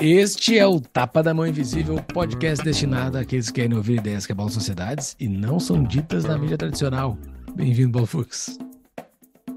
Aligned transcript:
Este 0.00 0.58
é 0.58 0.66
o 0.66 0.78
Tapa 0.78 1.24
da 1.24 1.34
Mão 1.34 1.44
Invisível, 1.44 2.00
podcast 2.12 2.64
destinado 2.64 3.18
àqueles 3.18 3.48
que 3.48 3.60
querem 3.62 3.76
ouvir 3.76 3.98
ideias 3.98 4.24
que 4.24 4.30
abalam 4.30 4.52
sociedades 4.52 5.16
e 5.18 5.26
não 5.26 5.58
são 5.58 5.82
ditas 5.82 6.24
na 6.24 6.38
mídia 6.38 6.56
tradicional. 6.56 7.18
Bem-vindo, 7.56 7.98
Balfux. 7.98 8.56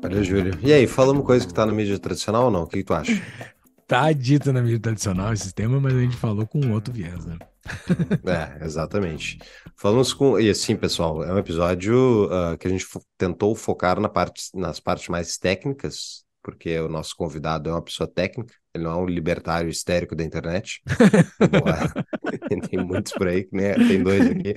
Valeu, 0.07 0.23
Júlio. 0.23 0.57
E 0.63 0.71
aí, 0.71 0.87
falamos 0.87 1.25
coisa 1.25 1.45
que 1.45 1.53
tá 1.53 1.65
na 1.65 1.73
mídia 1.73 1.99
tradicional 1.99 2.45
ou 2.45 2.51
não? 2.51 2.63
O 2.63 2.67
que, 2.67 2.77
que 2.77 2.83
tu 2.85 2.93
acha? 2.93 3.11
tá 3.85 4.09
dito 4.13 4.53
na 4.53 4.61
mídia 4.61 4.79
tradicional 4.79 5.33
esse 5.33 5.53
tema, 5.53 5.81
mas 5.81 5.93
a 5.93 5.99
gente 5.99 6.15
falou 6.15 6.47
com 6.47 6.71
outro 6.71 6.93
viés, 6.93 7.25
né? 7.25 7.37
é, 8.25 8.65
exatamente. 8.65 9.37
Falamos 9.75 10.13
com. 10.13 10.39
E 10.39 10.49
assim, 10.49 10.77
pessoal, 10.77 11.25
é 11.25 11.33
um 11.33 11.37
episódio 11.37 12.27
uh, 12.27 12.57
que 12.57 12.67
a 12.67 12.69
gente 12.69 12.85
fo 12.85 13.01
tentou 13.17 13.53
focar 13.53 13.99
na 13.99 14.07
parte, 14.07 14.43
nas 14.53 14.79
partes 14.79 15.09
mais 15.09 15.37
técnicas, 15.37 16.23
porque 16.41 16.79
o 16.79 16.87
nosso 16.87 17.13
convidado 17.17 17.69
é 17.69 17.73
uma 17.73 17.81
pessoa 17.81 18.07
técnica, 18.07 18.53
ele 18.73 18.85
não 18.85 18.91
é 18.91 18.95
um 18.95 19.05
libertário 19.05 19.69
histérico 19.69 20.15
da 20.15 20.23
internet. 20.23 20.81
tem 22.69 22.79
muitos 22.79 23.11
por 23.11 23.27
aí, 23.27 23.45
né? 23.51 23.73
Tem 23.73 24.01
dois 24.01 24.25
aqui. 24.25 24.53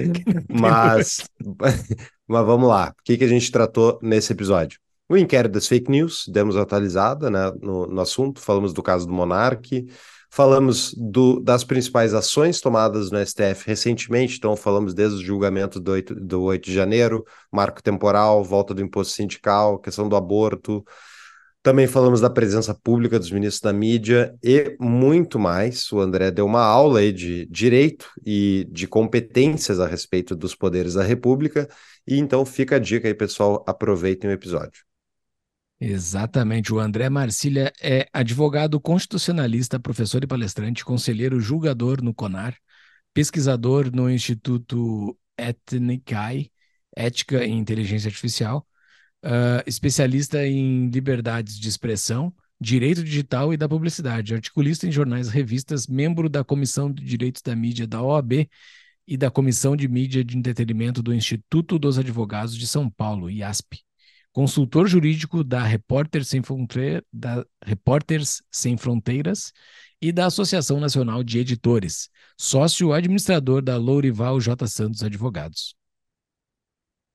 Mas, 0.49 1.29
mas 2.29 2.47
vamos 2.47 2.69
lá. 2.69 2.95
O 2.97 3.03
que, 3.03 3.17
que 3.17 3.25
a 3.25 3.29
gente 3.29 3.51
tratou 3.51 3.99
nesse 4.01 4.33
episódio? 4.33 4.79
O 5.11 5.17
inquérito 5.17 5.55
das 5.55 5.67
fake 5.67 5.91
news, 5.91 6.25
demos 6.29 6.57
atualizada 6.57 7.29
né, 7.29 7.51
no, 7.61 7.85
no 7.85 8.01
assunto, 8.01 8.41
falamos 8.41 8.73
do 8.73 8.81
caso 8.81 9.09
do 9.09 9.13
Monarque, 9.13 9.89
falamos 10.31 10.95
do, 10.97 11.41
das 11.41 11.65
principais 11.65 12.15
ações 12.15 12.61
tomadas 12.61 13.11
no 13.11 13.19
STF 13.19 13.67
recentemente, 13.67 14.37
então 14.37 14.55
falamos 14.55 14.95
desde 14.95 15.17
o 15.17 15.27
julgamento 15.27 15.81
do 15.81 15.91
8, 15.91 16.15
do 16.15 16.43
8 16.43 16.65
de 16.65 16.73
janeiro, 16.73 17.25
marco 17.51 17.83
temporal, 17.83 18.45
volta 18.45 18.73
do 18.73 18.83
imposto 18.83 19.13
sindical, 19.15 19.81
questão 19.81 20.09
do 20.09 20.15
aborto, 20.15 20.85
também 21.61 21.89
falamos 21.89 22.21
da 22.21 22.31
presença 22.31 22.73
pública 22.73 23.19
dos 23.19 23.33
ministros 23.33 23.61
da 23.63 23.73
mídia 23.73 24.33
e 24.45 24.77
muito 24.79 25.41
mais. 25.41 25.91
O 25.91 25.99
André 25.99 26.31
deu 26.31 26.47
uma 26.47 26.63
aula 26.63 27.01
aí 27.01 27.13
de 27.13 27.47
direito 27.47 28.09
e 28.25 28.65
de 28.71 28.87
competências 28.87 29.81
a 29.81 29.89
respeito 29.89 30.37
dos 30.37 30.55
poderes 30.55 30.95
da 30.95 31.03
República. 31.03 31.69
E 32.07 32.17
então 32.17 32.47
fica 32.47 32.77
a 32.77 32.79
dica 32.79 33.09
aí, 33.09 33.15
pessoal, 33.15 33.65
aproveitem 33.67 34.31
o 34.31 34.33
episódio. 34.33 34.90
Exatamente. 35.81 36.73
O 36.75 36.79
André 36.79 37.09
Marcília 37.09 37.73
é 37.81 38.07
advogado 38.13 38.79
constitucionalista, 38.79 39.81
professor 39.81 40.23
e 40.23 40.27
palestrante, 40.27 40.85
conselheiro 40.85 41.41
julgador 41.41 42.03
no 42.03 42.13
CONAR, 42.13 42.57
pesquisador 43.15 43.91
no 43.95 44.11
Instituto 44.11 45.19
Etnicai, 45.39 46.51
Ética 46.95 47.45
e 47.45 47.51
Inteligência 47.51 48.09
Artificial 48.09 48.67
uh, 49.25 49.63
especialista 49.67 50.47
em 50.47 50.89
liberdades 50.89 51.59
de 51.59 51.69
expressão, 51.69 52.33
direito 52.61 53.03
digital 53.03 53.53
e 53.53 53.57
da 53.57 53.69
publicidade, 53.69 54.35
articulista 54.35 54.87
em 54.87 54.93
jornais 54.93 55.29
e 55.29 55.31
revistas, 55.31 55.87
membro 55.87 56.29
da 56.29 56.45
Comissão 56.45 56.93
de 56.93 57.05
Direitos 57.05 57.43
da 57.43 57.57
Mídia 57.57 57.87
da 57.87 58.03
OAB 58.03 58.49
e 59.07 59.17
da 59.17 59.31
Comissão 59.31 59.75
de 59.75 59.89
Mídia 59.89 60.25
de 60.25 60.37
Entretenimento 60.37 61.03
do 61.03 61.15
Instituto 61.15 61.79
dos 61.79 61.99
Advogados 61.99 62.57
de 62.57 62.67
São 62.67 62.89
Paulo, 62.91 63.31
IASP. 63.31 63.83
Consultor 64.33 64.87
jurídico 64.87 65.43
da 65.43 65.63
Repórter 65.63 66.25
Sem, 66.25 66.41
da 67.13 67.45
Repórteres 67.65 68.43
Sem 68.51 68.77
Fronteiras 68.77 69.53
e 70.01 70.13
da 70.13 70.27
Associação 70.27 70.79
Nacional 70.79 71.23
de 71.23 71.39
Editores, 71.39 72.09
sócio 72.39 72.93
administrador 72.93 73.61
da 73.61 73.77
Lourival 73.77 74.41
J. 74.41 74.67
Santos 74.67 75.03
Advogados. 75.03 75.75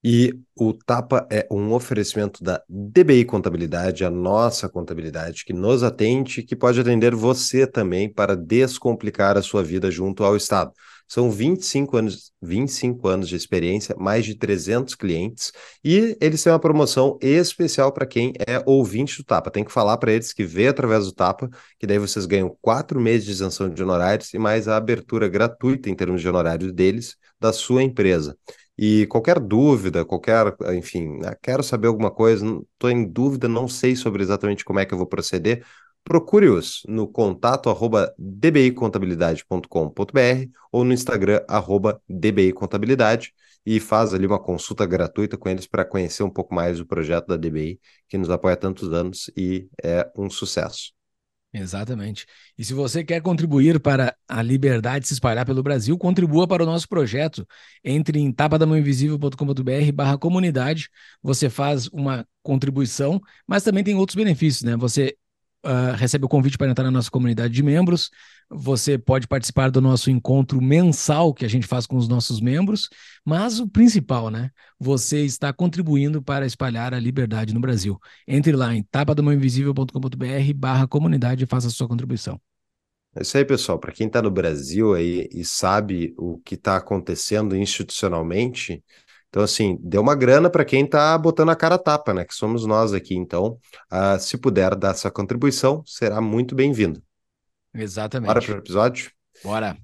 E 0.07 0.37
o 0.55 0.71
Tapa 0.71 1.27
é 1.31 1.47
um 1.49 1.73
oferecimento 1.73 2.43
da 2.43 2.61
DBI 2.69 3.25
Contabilidade, 3.25 4.05
a 4.05 4.11
nossa 4.11 4.69
contabilidade, 4.69 5.43
que 5.43 5.51
nos 5.51 5.81
atende, 5.81 6.43
que 6.43 6.55
pode 6.55 6.79
atender 6.79 7.15
você 7.15 7.65
também 7.65 8.07
para 8.07 8.35
descomplicar 8.35 9.35
a 9.35 9.41
sua 9.41 9.63
vida 9.63 9.89
junto 9.89 10.23
ao 10.23 10.35
Estado. 10.35 10.71
São 11.07 11.29
25 11.29 11.97
anos, 11.97 12.31
25 12.41 13.07
anos 13.07 13.29
de 13.29 13.35
experiência, 13.35 13.95
mais 13.97 14.25
de 14.25 14.35
300 14.35 14.95
clientes, 14.95 15.51
e 15.83 16.17
eles 16.19 16.41
têm 16.43 16.51
uma 16.51 16.59
promoção 16.59 17.17
especial 17.21 17.91
para 17.91 18.05
quem 18.05 18.33
é 18.47 18.61
ouvinte 18.65 19.17
do 19.17 19.23
Tapa. 19.23 19.51
Tem 19.51 19.63
que 19.63 19.71
falar 19.71 19.97
para 19.97 20.11
eles 20.11 20.33
que 20.33 20.43
vê 20.43 20.67
através 20.67 21.05
do 21.05 21.11
Tapa, 21.13 21.49
que 21.79 21.85
daí 21.85 21.99
vocês 21.99 22.25
ganham 22.25 22.55
quatro 22.61 22.99
meses 22.99 23.25
de 23.25 23.31
isenção 23.31 23.69
de 23.69 23.81
honorários 23.83 24.33
e 24.33 24.39
mais 24.39 24.67
a 24.67 24.77
abertura 24.77 25.27
gratuita 25.27 25.89
em 25.89 25.95
termos 25.95 26.21
de 26.21 26.27
honorários 26.27 26.73
deles, 26.73 27.15
da 27.39 27.53
sua 27.53 27.83
empresa. 27.83 28.35
E 28.77 29.07
qualquer 29.07 29.39
dúvida, 29.39 30.03
qualquer, 30.03 30.53
enfim, 30.75 31.19
né, 31.19 31.33
quero 31.41 31.63
saber 31.63 31.87
alguma 31.87 32.11
coisa, 32.11 32.45
estou 32.73 32.89
em 32.89 33.05
dúvida, 33.05 33.47
não 33.47 33.67
sei 33.67 33.95
sobre 33.95 34.21
exatamente 34.21 34.65
como 34.65 34.79
é 34.79 34.85
que 34.85 34.93
eu 34.93 34.97
vou 34.97 35.07
proceder, 35.07 35.65
procure-os 36.05 36.83
no 36.87 37.07
contato 37.07 37.69
arroba 37.69 38.13
dbicontabilidade.com.br 38.17 40.49
ou 40.71 40.85
no 40.85 40.93
Instagram 40.93 41.41
arroba 41.47 41.99
dbicontabilidade 42.07 43.33
e 43.65 43.79
faz 43.79 44.13
ali 44.13 44.27
uma 44.27 44.39
consulta 44.39 44.85
gratuita 44.85 45.35
com 45.35 45.49
eles 45.49 45.65
para 45.65 45.83
conhecer 45.83 46.21
um 46.21 46.29
pouco 46.29 46.53
mais 46.53 46.77
do 46.77 46.85
projeto 46.85 47.27
da 47.27 47.35
DBI, 47.35 47.79
que 48.07 48.17
nos 48.17 48.29
apoia 48.29 48.53
há 48.53 48.57
tantos 48.57 48.93
anos 48.93 49.31
e 49.35 49.67
é 49.83 50.07
um 50.15 50.29
sucesso. 50.29 50.93
Exatamente. 51.51 52.25
E 52.57 52.65
se 52.65 52.73
você 52.73 53.03
quer 53.03 53.21
contribuir 53.21 53.79
para 53.79 54.15
a 54.27 54.41
liberdade 54.41 55.07
se 55.07 55.13
espalhar 55.13 55.45
pelo 55.45 55.63
Brasil, 55.63 55.97
contribua 55.97 56.47
para 56.47 56.63
o 56.63 56.65
nosso 56.65 56.87
projeto. 56.87 57.47
Entre 57.83 58.19
em 58.19 58.31
tapadamãoinvisível.com.br 58.31 59.91
barra 59.93 60.17
comunidade, 60.17 60.89
você 61.23 61.49
faz 61.49 61.87
uma 61.87 62.27
contribuição, 62.43 63.21
mas 63.47 63.63
também 63.63 63.85
tem 63.85 63.95
outros 63.95 64.15
benefícios, 64.15 64.63
né? 64.63 64.75
Você 64.75 65.15
uh, 65.65 65.95
recebe 65.95 66.25
o 66.25 66.29
convite 66.29 66.57
para 66.57 66.69
entrar 66.69 66.83
na 66.83 66.91
nossa 66.91 67.09
comunidade 67.09 67.53
de 67.53 67.63
membros, 67.63 68.09
você 68.49 68.97
pode 68.97 69.27
participar 69.27 69.71
do 69.71 69.81
nosso 69.81 70.09
encontro 70.11 70.61
mensal 70.61 71.33
que 71.33 71.43
a 71.43 71.47
gente 71.47 71.65
faz 71.65 71.85
com 71.87 71.97
os 71.97 72.07
nossos 72.07 72.39
membros, 72.39 72.89
mas 73.25 73.59
o 73.59 73.67
principal, 73.67 74.29
né? 74.29 74.51
Você 74.79 75.25
está 75.25 75.51
contribuindo 75.51 76.21
para 76.21 76.45
espalhar 76.45 76.93
a 76.93 76.99
liberdade 76.99 77.53
no 77.53 77.59
Brasil. 77.59 77.99
Entre 78.27 78.51
lá 78.51 78.73
em 78.73 78.83
tapadamãoinvisível.com.br 78.83 80.53
barra 80.55 80.87
comunidade 80.87 81.43
e 81.43 81.47
faça 81.47 81.67
a 81.67 81.71
sua 81.71 81.87
contribuição. 81.87 82.39
É 83.15 83.21
isso 83.21 83.37
aí, 83.37 83.45
pessoal. 83.45 83.79
Para 83.79 83.93
quem 83.93 84.07
está 84.07 84.21
no 84.21 84.29
Brasil 84.29 84.93
aí 84.93 85.29
e 85.31 85.43
sabe 85.45 86.13
o 86.17 86.37
que 86.39 86.55
está 86.55 86.75
acontecendo 86.75 87.55
institucionalmente, 87.55 88.83
então, 89.35 89.43
assim, 89.43 89.77
deu 89.81 90.01
uma 90.01 90.15
grana 90.15 90.49
para 90.49 90.63
quem 90.63 90.85
está 90.85 91.17
botando 91.17 91.49
a 91.49 91.57
cara 91.57 91.75
a 91.75 91.77
tapa, 91.77 92.13
né? 92.13 92.23
Que 92.23 92.33
somos 92.33 92.65
nós 92.65 92.93
aqui. 92.93 93.15
Então, 93.15 93.59
uh, 93.91 94.17
se 94.17 94.37
puder 94.37 94.73
dar 94.75 94.91
essa 94.91 95.11
contribuição, 95.11 95.83
será 95.85 96.21
muito 96.21 96.55
bem-vindo. 96.55 97.03
Exatamente. 97.73 98.27
Bora 98.27 98.41
para 98.41 98.55
o 98.55 98.57
episódio? 98.59 99.11
Bora. 99.43 99.75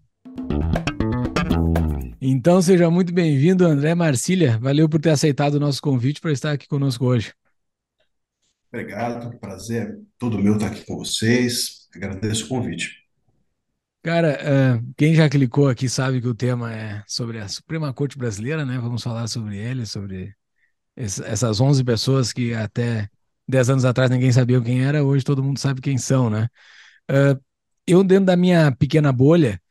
Então, 2.21 2.61
seja 2.61 2.89
muito 2.89 3.13
bem-vindo, 3.13 3.65
André 3.65 3.93
Marcília. 3.93 4.57
Valeu 4.57 4.87
por 4.87 5.01
ter 5.01 5.09
aceitado 5.09 5.55
o 5.55 5.59
nosso 5.59 5.81
convite 5.81 6.21
para 6.21 6.31
estar 6.31 6.53
aqui 6.53 6.65
conosco 6.65 7.03
hoje. 7.03 7.33
Obrigado, 8.71 9.37
prazer 9.37 9.99
todo 10.17 10.39
meu 10.39 10.53
estar 10.53 10.67
aqui 10.67 10.85
com 10.85 10.95
vocês. 10.95 11.89
Agradeço 11.93 12.45
o 12.45 12.47
convite. 12.47 13.00
Cara, 14.03 14.79
uh, 14.79 14.93
quem 14.97 15.13
já 15.13 15.29
clicou 15.29 15.69
aqui 15.69 15.87
sabe 15.87 16.19
que 16.19 16.27
o 16.27 16.33
tema 16.33 16.73
é 16.73 17.03
sobre 17.07 17.37
a 17.37 17.47
Suprema 17.47 17.93
Corte 17.93 18.17
Brasileira, 18.17 18.65
né? 18.65 18.79
Vamos 18.79 19.03
falar 19.03 19.27
sobre 19.27 19.57
ele, 19.57 19.85
sobre 19.85 20.33
essas 20.95 21.61
11 21.61 21.83
pessoas 21.83 22.33
que 22.33 22.51
até 22.53 23.07
10 23.47 23.69
anos 23.69 23.85
atrás 23.85 24.09
ninguém 24.09 24.31
sabia 24.31 24.59
quem 24.59 24.83
era, 24.83 25.03
hoje 25.03 25.23
todo 25.23 25.43
mundo 25.43 25.59
sabe 25.59 25.81
quem 25.81 25.99
são, 25.99 26.31
né? 26.31 26.47
Uh, 27.11 27.39
eu, 27.85 28.03
dentro 28.03 28.25
da 28.25 28.35
minha 28.35 28.71
pequena 28.71 29.11
bolha, 29.11 29.61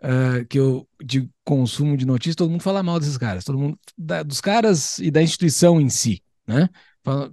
uh, 0.00 0.44
que 0.48 0.58
eu 0.58 0.88
de 1.00 1.30
consumo 1.44 1.96
de 1.96 2.04
notícias, 2.04 2.34
todo 2.36 2.50
mundo 2.50 2.62
fala 2.62 2.82
mal 2.82 2.98
desses 2.98 3.16
caras, 3.16 3.44
todo 3.44 3.58
mundo 3.58 3.78
dos 4.26 4.40
caras 4.40 4.98
e 4.98 5.08
da 5.08 5.22
instituição 5.22 5.80
em 5.80 5.88
si, 5.88 6.20
né? 6.46 6.68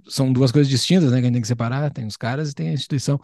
São 0.08 0.32
duas 0.32 0.52
coisas 0.52 0.70
distintas, 0.70 1.10
né? 1.10 1.18
Que 1.18 1.24
a 1.24 1.26
gente 1.26 1.34
tem 1.34 1.42
que 1.42 1.48
separar. 1.48 1.90
Tem 1.90 2.06
os 2.06 2.16
caras 2.16 2.50
e 2.50 2.54
tem 2.54 2.70
a 2.70 2.72
instituição. 2.72 3.20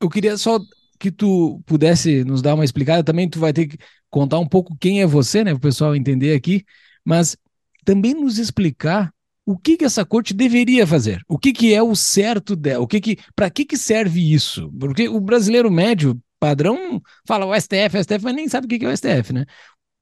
Eu 0.00 0.08
queria 0.08 0.36
só 0.36 0.58
que 1.00 1.10
tu 1.10 1.60
pudesse 1.66 2.22
nos 2.24 2.42
dar 2.42 2.54
uma 2.54 2.64
explicada. 2.64 3.02
Também 3.02 3.28
tu 3.28 3.40
vai 3.40 3.52
ter 3.52 3.66
que 3.66 3.78
contar 4.10 4.38
um 4.38 4.46
pouco 4.46 4.76
quem 4.78 5.00
é 5.00 5.06
você, 5.06 5.42
né? 5.42 5.52
Para 5.52 5.58
o 5.58 5.60
pessoal 5.60 5.96
entender 5.96 6.34
aqui, 6.34 6.64
mas 7.04 7.36
também 7.84 8.14
nos 8.14 8.38
explicar 8.38 9.10
o 9.46 9.58
que, 9.58 9.76
que 9.78 9.84
essa 9.84 10.04
corte 10.04 10.34
deveria 10.34 10.86
fazer, 10.86 11.22
o 11.26 11.38
que, 11.38 11.52
que 11.52 11.74
é 11.74 11.82
o 11.82 11.96
certo 11.96 12.54
dela, 12.54 12.84
o 12.84 12.86
que 12.86 13.00
que, 13.00 13.18
para 13.34 13.50
que, 13.50 13.64
que 13.64 13.76
serve 13.76 14.32
isso? 14.32 14.70
Porque 14.78 15.08
o 15.08 15.18
brasileiro 15.18 15.70
médio 15.70 16.20
padrão 16.38 17.02
fala 17.26 17.46
o 17.46 17.54
STF, 17.54 17.96
o 17.96 18.04
STF, 18.04 18.22
mas 18.22 18.34
nem 18.34 18.48
sabe 18.48 18.66
o 18.66 18.68
que, 18.68 18.78
que 18.78 18.84
é 18.84 18.88
o 18.88 18.96
STF, 18.96 19.32
né? 19.32 19.46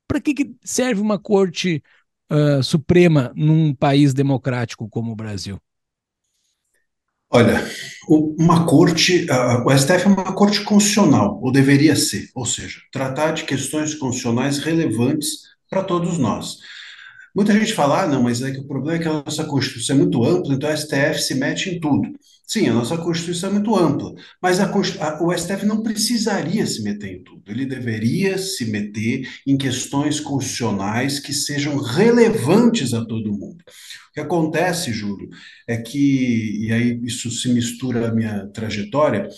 Para 0.07 0.21
que, 0.21 0.35
que 0.35 0.55
serve 0.63 1.01
uma 1.01 1.19
corte 1.19 1.83
uh, 2.31 2.63
suprema 2.63 3.33
num 3.37 3.75
país 3.75 4.13
democrático 4.13 4.89
como 4.89 5.13
o 5.13 5.17
Brasil? 5.17 5.59
Olha, 7.31 7.63
uma 8.09 8.65
corte, 8.65 9.27
o 9.65 9.71
STF 9.71 10.05
é 10.05 10.09
uma 10.09 10.33
corte 10.33 10.63
constitucional, 10.63 11.39
ou 11.43 11.53
deveria 11.53 11.95
ser, 11.95 12.31
ou 12.35 12.47
seja, 12.47 12.81
tratar 12.91 13.33
de 13.33 13.45
questões 13.45 13.95
constitucionais 13.95 14.59
relevantes 14.59 15.43
para 15.69 15.85
todos 15.85 16.17
nós. 16.17 16.57
Muita 17.35 17.53
gente 17.53 17.73
fala, 17.73 18.03
ah, 18.03 18.07
não, 18.07 18.23
mas 18.23 18.43
é 18.43 18.51
que 18.51 18.59
o 18.59 18.67
problema 18.67 18.99
é 18.99 19.03
que 19.03 19.09
a 19.09 19.23
nossa 19.25 19.45
Constituição 19.45 19.97
é 19.97 19.99
muito 19.99 20.25
ampla, 20.25 20.55
então 20.55 20.69
a 20.69 20.77
STF 20.77 21.21
se 21.21 21.35
mete 21.35 21.71
em 21.71 21.81
tudo. 21.81 22.09
Sim, 22.47 22.69
a 22.69 22.73
nossa 22.73 22.97
Constituição 22.97 23.51
é 23.51 23.53
muito 23.53 23.77
ampla, 23.77 24.15
mas 24.41 24.59
a, 24.59 24.65
a, 24.65 25.23
o 25.23 25.37
STF 25.37 25.67
não 25.67 25.83
precisaria 25.83 26.67
se 26.67 26.83
meter 26.83 27.17
em 27.17 27.23
tudo. 27.23 27.43
Ele 27.47 27.67
deveria 27.67 28.39
se 28.39 28.65
meter 28.65 29.29
em 29.47 29.59
questões 29.59 30.19
constitucionais 30.19 31.21
que 31.21 31.33
sejam 31.33 31.77
relevantes 31.77 32.95
a 32.95 33.05
todo 33.05 33.33
mundo. 33.33 33.59
O 34.11 34.13
que 34.15 34.21
acontece, 34.21 34.93
Júlio, 34.93 35.29
é 35.67 35.77
que, 35.77 36.67
e 36.67 36.73
aí 36.73 37.01
isso 37.05 37.31
se 37.31 37.51
mistura 37.51 38.09
à 38.09 38.15
minha 38.15 38.47
trajetória, 38.47 39.29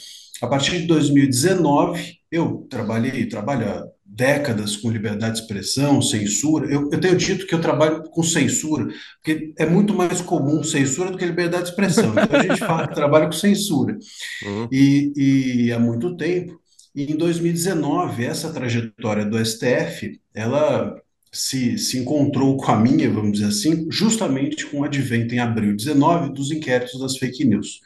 a 0.40 0.46
partir 0.46 0.80
de 0.80 0.86
2019, 0.86 2.18
eu 2.30 2.66
trabalhei, 2.70 3.26
trabalho 3.26 3.89
décadas 4.20 4.76
com 4.76 4.90
liberdade 4.90 5.36
de 5.36 5.40
expressão, 5.40 6.02
censura. 6.02 6.70
Eu, 6.70 6.90
eu, 6.92 7.00
tenho 7.00 7.16
dito 7.16 7.46
que 7.46 7.54
eu 7.54 7.60
trabalho 7.60 8.02
com 8.10 8.22
censura, 8.22 8.86
porque 9.14 9.54
é 9.58 9.64
muito 9.64 9.94
mais 9.94 10.20
comum 10.20 10.62
censura 10.62 11.10
do 11.10 11.16
que 11.16 11.24
liberdade 11.24 11.64
de 11.64 11.70
expressão. 11.70 12.10
Então 12.12 12.38
a 12.38 12.42
gente 12.42 12.58
fala 12.58 12.86
que 12.86 12.92
trabalha 12.94 13.24
com 13.24 13.32
censura. 13.32 13.96
Uhum. 14.44 14.68
E, 14.70 15.12
e 15.16 15.72
há 15.72 15.78
muito 15.78 16.14
tempo. 16.18 16.60
E 16.94 17.10
em 17.10 17.16
2019, 17.16 18.22
essa 18.22 18.52
trajetória 18.52 19.24
do 19.24 19.42
STF, 19.42 20.20
ela 20.34 20.94
se, 21.32 21.78
se 21.78 21.96
encontrou 21.96 22.58
com 22.58 22.70
a 22.70 22.76
minha, 22.76 23.08
vamos 23.08 23.32
dizer 23.32 23.46
assim, 23.46 23.86
justamente 23.90 24.66
com 24.66 24.80
o 24.80 24.84
advento 24.84 25.34
em 25.34 25.38
abril 25.38 25.74
19 25.74 26.34
dos 26.34 26.50
inquéritos 26.50 27.00
das 27.00 27.16
fake 27.16 27.42
news. 27.42 27.80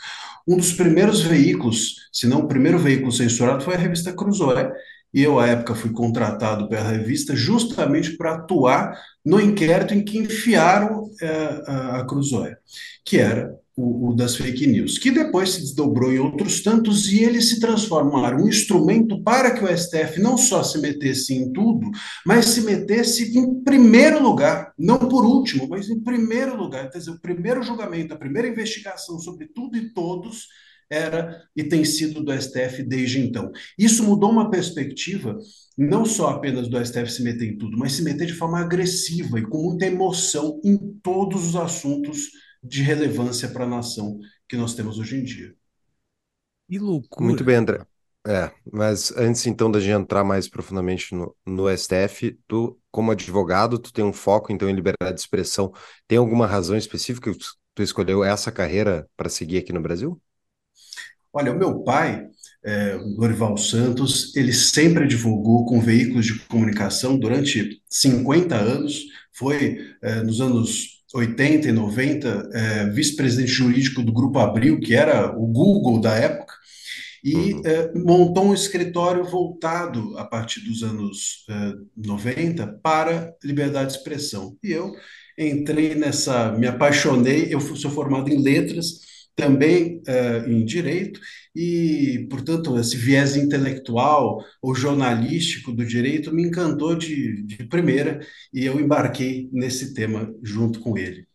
Um 0.48 0.56
dos 0.56 0.72
primeiros 0.72 1.20
veículos, 1.20 2.08
se 2.12 2.26
não 2.26 2.40
o 2.40 2.48
primeiro 2.48 2.78
veículo 2.78 3.12
censurado, 3.12 3.62
foi 3.62 3.74
a 3.74 3.78
revista 3.78 4.12
Cruzoé, 4.12 4.72
e 5.14 5.22
eu, 5.22 5.38
à 5.38 5.46
época, 5.46 5.76
fui 5.76 5.90
contratado 5.90 6.68
pela 6.68 6.90
revista 6.90 7.36
justamente 7.36 8.16
para 8.16 8.34
atuar 8.34 9.00
no 9.24 9.40
inquérito 9.40 9.94
em 9.94 10.04
que 10.04 10.18
enfiaram 10.18 11.08
é, 11.22 11.28
a, 11.68 12.00
a 12.00 12.04
Cruzoé, 12.04 12.56
que 13.04 13.18
era 13.18 13.56
o, 13.76 14.08
o, 14.10 14.16
das 14.16 14.34
fake 14.34 14.66
news, 14.66 14.98
que 14.98 15.12
depois 15.12 15.50
se 15.50 15.60
desdobrou 15.60 16.12
em 16.12 16.18
outros 16.18 16.62
tantos 16.62 17.06
e 17.12 17.22
eles 17.22 17.48
se 17.48 17.60
transformaram 17.60 18.38
um 18.38 18.48
instrumento 18.48 19.22
para 19.22 19.52
que 19.52 19.64
o 19.64 19.78
STF 19.78 20.20
não 20.20 20.36
só 20.36 20.64
se 20.64 20.78
metesse 20.78 21.32
em 21.32 21.52
tudo, 21.52 21.88
mas 22.26 22.46
se 22.46 22.62
metesse 22.62 23.38
em 23.38 23.62
primeiro 23.62 24.20
lugar, 24.20 24.72
não 24.76 24.98
por 24.98 25.24
último, 25.24 25.68
mas 25.68 25.88
em 25.88 26.00
primeiro 26.00 26.56
lugar. 26.56 26.90
Quer 26.90 26.98
dizer, 26.98 27.12
o 27.12 27.20
primeiro 27.20 27.62
julgamento, 27.62 28.14
a 28.14 28.18
primeira 28.18 28.48
investigação 28.48 29.18
sobre 29.20 29.46
tudo 29.46 29.76
e 29.76 29.92
todos 29.92 30.48
era 30.94 31.42
e 31.56 31.64
tem 31.64 31.84
sido 31.84 32.22
do 32.22 32.32
STF 32.32 32.82
desde 32.82 33.20
então. 33.20 33.50
Isso 33.78 34.04
mudou 34.04 34.30
uma 34.30 34.50
perspectiva, 34.50 35.38
não 35.76 36.04
só 36.04 36.30
apenas 36.30 36.68
do 36.68 36.78
STF 36.84 37.10
se 37.10 37.22
meter 37.22 37.52
em 37.52 37.58
tudo, 37.58 37.76
mas 37.76 37.92
se 37.92 38.02
meter 38.02 38.26
de 38.26 38.34
forma 38.34 38.60
agressiva 38.60 39.38
e 39.38 39.42
com 39.42 39.62
muita 39.62 39.86
emoção 39.86 40.60
em 40.64 40.76
todos 41.02 41.48
os 41.48 41.56
assuntos 41.56 42.30
de 42.62 42.82
relevância 42.82 43.48
para 43.48 43.64
a 43.64 43.68
nação 43.68 44.18
que 44.48 44.56
nós 44.56 44.74
temos 44.74 44.98
hoje 44.98 45.16
em 45.16 45.24
dia. 45.24 45.54
Que 46.68 46.78
loucura. 46.78 47.24
Muito 47.24 47.44
bem, 47.44 47.56
André. 47.56 47.84
É, 48.26 48.50
mas 48.72 49.14
antes 49.18 49.46
então 49.46 49.70
da 49.70 49.78
gente 49.78 50.00
entrar 50.00 50.24
mais 50.24 50.48
profundamente 50.48 51.14
no, 51.14 51.36
no 51.44 51.68
STF, 51.68 52.38
tu, 52.48 52.80
como 52.90 53.10
advogado, 53.10 53.78
tu 53.78 53.92
tem 53.92 54.02
um 54.02 54.14
foco 54.14 54.50
então 54.50 54.68
em 54.68 54.74
liberdade 54.74 55.14
de 55.14 55.20
expressão. 55.20 55.72
Tem 56.08 56.16
alguma 56.16 56.46
razão 56.46 56.74
específica 56.74 57.30
que 57.30 57.38
tu 57.74 57.82
escolheu 57.82 58.24
essa 58.24 58.50
carreira 58.50 59.06
para 59.14 59.28
seguir 59.28 59.58
aqui 59.58 59.74
no 59.74 59.82
Brasil? 59.82 60.18
Olha, 61.34 61.52
o 61.52 61.58
meu 61.58 61.80
pai, 61.80 62.28
é, 62.64 62.96
Dorival 63.16 63.56
Santos, 63.56 64.34
ele 64.36 64.52
sempre 64.52 65.06
divulgou 65.06 65.66
com 65.66 65.80
veículos 65.80 66.26
de 66.26 66.38
comunicação 66.40 67.18
durante 67.18 67.82
50 67.90 68.54
anos, 68.54 69.02
foi 69.32 69.78
é, 70.00 70.22
nos 70.22 70.40
anos 70.40 71.02
80 71.12 71.68
e 71.68 71.72
90 71.72 72.50
é, 72.52 72.90
vice-presidente 72.90 73.50
jurídico 73.50 74.00
do 74.00 74.12
Grupo 74.12 74.38
Abril, 74.38 74.78
que 74.78 74.94
era 74.94 75.36
o 75.36 75.46
Google 75.46 76.00
da 76.00 76.14
época, 76.14 76.54
e 77.22 77.54
uhum. 77.54 77.62
é, 77.64 77.92
montou 77.98 78.44
um 78.44 78.54
escritório 78.54 79.24
voltado, 79.24 80.16
a 80.18 80.24
partir 80.24 80.60
dos 80.60 80.84
anos 80.84 81.44
é, 81.48 81.72
90, 81.96 82.66
para 82.82 83.34
liberdade 83.42 83.92
de 83.92 83.98
expressão. 83.98 84.56
E 84.62 84.70
eu 84.70 84.92
entrei 85.36 85.96
nessa, 85.96 86.52
me 86.52 86.68
apaixonei, 86.68 87.48
eu 87.50 87.60
sou 87.60 87.90
formado 87.90 88.28
em 88.30 88.40
letras, 88.40 89.00
também 89.34 90.02
uh, 90.08 90.48
em 90.48 90.64
direito, 90.64 91.20
e, 91.54 92.26
portanto, 92.30 92.78
esse 92.78 92.96
viés 92.96 93.36
intelectual 93.36 94.44
ou 94.62 94.74
jornalístico 94.74 95.72
do 95.72 95.84
direito 95.84 96.32
me 96.32 96.44
encantou 96.46 96.94
de, 96.94 97.42
de 97.42 97.64
primeira, 97.64 98.20
e 98.52 98.64
eu 98.64 98.80
embarquei 98.80 99.48
nesse 99.52 99.94
tema 99.94 100.32
junto 100.42 100.80
com 100.80 100.96
ele. 100.96 101.26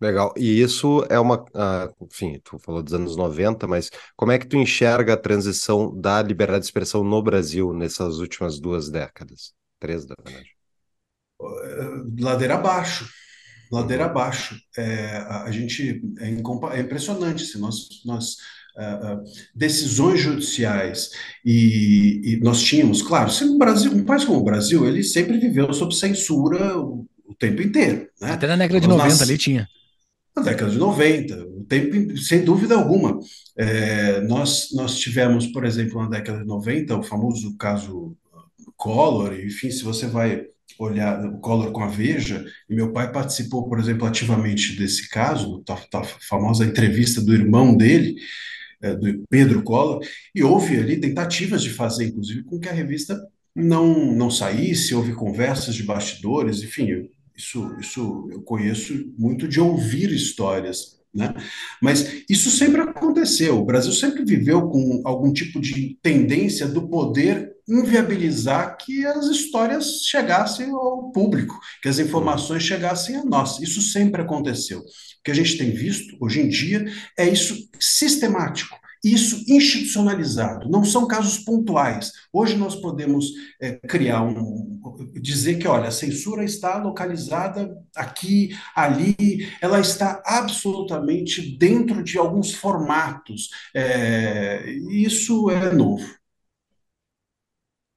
Legal. 0.00 0.32
E 0.36 0.60
isso 0.60 1.04
é 1.10 1.18
uma. 1.18 1.42
Uh, 1.42 2.06
enfim, 2.06 2.40
tu 2.44 2.56
falou 2.58 2.82
dos 2.82 2.94
anos 2.94 3.16
90, 3.16 3.66
mas 3.66 3.90
como 4.16 4.30
é 4.30 4.38
que 4.38 4.46
tu 4.46 4.56
enxerga 4.56 5.14
a 5.14 5.16
transição 5.16 5.92
da 5.92 6.22
liberdade 6.22 6.60
de 6.60 6.66
expressão 6.66 7.02
no 7.02 7.20
Brasil 7.20 7.72
nessas 7.72 8.18
últimas 8.18 8.60
duas 8.60 8.88
décadas? 8.88 9.52
Três, 9.80 10.06
na 10.06 10.14
verdade. 10.24 10.56
Ladeira 12.20 12.54
abaixo 12.54 13.08
ladeira 13.70 14.06
abaixo. 14.06 14.58
É, 14.76 15.16
a 15.44 15.50
gente 15.50 16.02
é, 16.20 16.28
é 16.76 16.80
impressionante 16.80 17.44
se 17.44 17.58
nós, 17.58 17.88
nós 18.04 18.36
uh, 18.76 19.14
uh, 19.14 19.24
decisões 19.54 20.20
judiciais 20.20 21.10
e, 21.44 22.20
e, 22.24 22.40
nós 22.40 22.62
tínhamos, 22.62 23.02
claro, 23.02 23.30
se 23.30 23.44
no 23.44 23.58
Brasil, 23.58 23.92
um 23.92 24.04
país 24.04 24.24
como 24.24 24.38
o 24.38 24.44
Brasil, 24.44 24.86
ele 24.86 25.02
sempre 25.02 25.38
viveu 25.38 25.72
sob 25.72 25.94
censura 25.94 26.78
o, 26.78 27.06
o 27.26 27.34
tempo 27.34 27.62
inteiro, 27.62 28.08
né? 28.20 28.32
Até 28.32 28.46
na 28.46 28.56
década 28.56 28.80
de 28.80 28.88
90 28.88 29.24
ali 29.24 29.38
tinha. 29.38 29.68
Na 30.36 30.42
década 30.42 30.70
de 30.70 30.78
90, 30.78 31.34
o 31.34 31.64
tempo, 31.64 32.16
sem 32.16 32.44
dúvida 32.44 32.76
alguma. 32.76 33.18
É, 33.56 34.20
nós, 34.20 34.68
nós 34.72 34.96
tivemos, 34.96 35.48
por 35.48 35.64
exemplo, 35.64 36.00
na 36.00 36.08
década 36.08 36.38
de 36.38 36.46
90, 36.46 36.96
o 36.96 37.02
famoso 37.02 37.56
caso 37.56 38.16
Collor, 38.76 39.34
enfim, 39.34 39.70
se 39.72 39.82
você 39.82 40.06
vai 40.06 40.46
olhar 40.78 41.24
o 41.26 41.38
Collor 41.38 41.72
com 41.72 41.82
a 41.82 41.88
Veja, 41.88 42.44
e 42.68 42.74
meu 42.74 42.92
pai 42.92 43.10
participou, 43.10 43.68
por 43.68 43.78
exemplo, 43.78 44.06
ativamente 44.06 44.76
desse 44.76 45.08
caso, 45.08 45.62
da, 45.66 45.78
da 45.92 46.04
famosa 46.04 46.64
entrevista 46.64 47.20
do 47.20 47.34
irmão 47.34 47.76
dele, 47.76 48.16
é, 48.80 48.94
do 48.94 49.24
Pedro 49.28 49.62
Collor, 49.62 50.00
e 50.34 50.42
houve 50.42 50.76
ali 50.76 51.00
tentativas 51.00 51.62
de 51.62 51.70
fazer, 51.70 52.06
inclusive, 52.06 52.44
com 52.44 52.60
que 52.60 52.68
a 52.68 52.72
revista 52.72 53.20
não, 53.54 54.12
não 54.12 54.30
saísse, 54.30 54.94
houve 54.94 55.14
conversas 55.14 55.74
de 55.74 55.82
bastidores, 55.82 56.62
enfim, 56.62 57.08
isso, 57.36 57.76
isso 57.80 58.28
eu 58.32 58.42
conheço 58.42 59.12
muito 59.18 59.48
de 59.48 59.60
ouvir 59.60 60.12
histórias 60.12 60.98
né? 61.14 61.34
Mas 61.82 62.22
isso 62.28 62.50
sempre 62.50 62.82
aconteceu. 62.82 63.58
O 63.58 63.64
Brasil 63.64 63.92
sempre 63.92 64.24
viveu 64.24 64.68
com 64.68 65.02
algum 65.04 65.32
tipo 65.32 65.60
de 65.60 65.98
tendência 66.02 66.66
do 66.68 66.88
poder 66.88 67.52
inviabilizar 67.68 68.76
que 68.76 69.04
as 69.04 69.26
histórias 69.26 70.02
chegassem 70.04 70.70
ao 70.70 71.10
público, 71.12 71.58
que 71.82 71.88
as 71.88 71.98
informações 71.98 72.62
chegassem 72.62 73.16
a 73.16 73.24
nós. 73.24 73.60
Isso 73.60 73.82
sempre 73.82 74.22
aconteceu. 74.22 74.80
O 74.80 74.84
que 75.24 75.30
a 75.30 75.34
gente 75.34 75.58
tem 75.58 75.70
visto 75.72 76.16
hoje 76.20 76.40
em 76.40 76.48
dia 76.48 76.84
é 77.16 77.28
isso 77.28 77.68
sistemático 77.78 78.76
isso 79.04 79.44
institucionalizado, 79.46 80.68
não 80.68 80.84
são 80.84 81.06
casos 81.06 81.38
pontuais. 81.38 82.12
Hoje 82.32 82.56
nós 82.56 82.74
podemos 82.74 83.26
é, 83.60 83.72
criar 83.72 84.22
um. 84.22 84.80
dizer 85.20 85.58
que, 85.58 85.68
olha, 85.68 85.88
a 85.88 85.92
censura 85.92 86.44
está 86.44 86.78
localizada 86.78 87.76
aqui, 87.94 88.56
ali, 88.74 89.48
ela 89.60 89.78
está 89.78 90.20
absolutamente 90.24 91.56
dentro 91.56 92.02
de 92.02 92.18
alguns 92.18 92.52
formatos. 92.52 93.50
É, 93.74 94.68
isso 94.90 95.48
é 95.50 95.72
novo. 95.72 96.17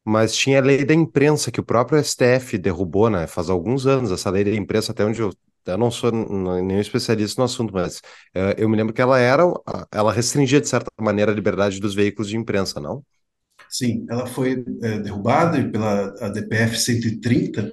Mas 0.03 0.35
tinha 0.35 0.59
a 0.59 0.63
lei 0.63 0.83
da 0.83 0.93
imprensa 0.93 1.51
que 1.51 1.59
o 1.59 1.63
próprio 1.63 2.03
STF 2.03 2.57
derrubou, 2.57 3.09
né? 3.09 3.27
Faz 3.27 3.49
alguns 3.49 3.85
anos, 3.85 4.11
essa 4.11 4.29
lei 4.29 4.43
da 4.43 4.51
imprensa, 4.51 4.91
até 4.91 5.05
onde 5.05 5.21
eu 5.21 5.31
eu 5.65 5.77
não 5.77 5.91
sou 5.91 6.11
nenhum 6.11 6.79
especialista 6.79 7.39
no 7.39 7.45
assunto, 7.45 7.73
mas 7.73 7.97
uh, 8.35 8.53
eu 8.57 8.67
me 8.67 8.75
lembro 8.75 8.93
que 8.93 9.01
ela 9.01 9.19
era, 9.19 9.43
ela 9.91 10.11
restringia 10.11 10.59
de 10.59 10.67
certa 10.67 10.89
maneira 10.99 11.31
a 11.31 11.35
liberdade 11.35 11.79
dos 11.79 11.93
veículos 11.93 12.29
de 12.29 12.37
imprensa, 12.37 12.79
não? 12.79 13.03
Sim, 13.69 14.05
ela 14.09 14.25
foi 14.25 14.65
é, 14.81 14.99
derrubada 14.99 15.63
pela 15.69 16.09
DPF 16.29 16.77
130, 16.77 17.71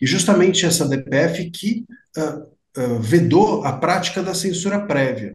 e 0.00 0.06
justamente 0.06 0.64
essa 0.64 0.86
DPF 0.86 1.50
que 1.50 1.84
uh, 2.16 2.80
uh, 2.80 3.00
vedou 3.00 3.64
a 3.64 3.72
prática 3.72 4.22
da 4.22 4.34
censura 4.34 4.86
prévia. 4.86 5.32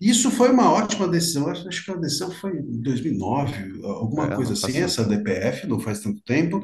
Isso 0.00 0.30
foi 0.30 0.50
uma 0.50 0.70
ótima 0.70 1.08
decisão, 1.08 1.48
acho 1.48 1.84
que 1.84 1.90
a 1.90 1.96
decisão 1.96 2.30
foi 2.30 2.58
em 2.58 2.82
2009, 2.82 3.80
alguma 3.84 4.26
é, 4.26 4.36
coisa 4.36 4.52
assim, 4.52 4.78
essa 4.78 5.04
DPF, 5.04 5.66
não 5.66 5.80
faz 5.80 6.00
tanto 6.00 6.22
tempo. 6.22 6.62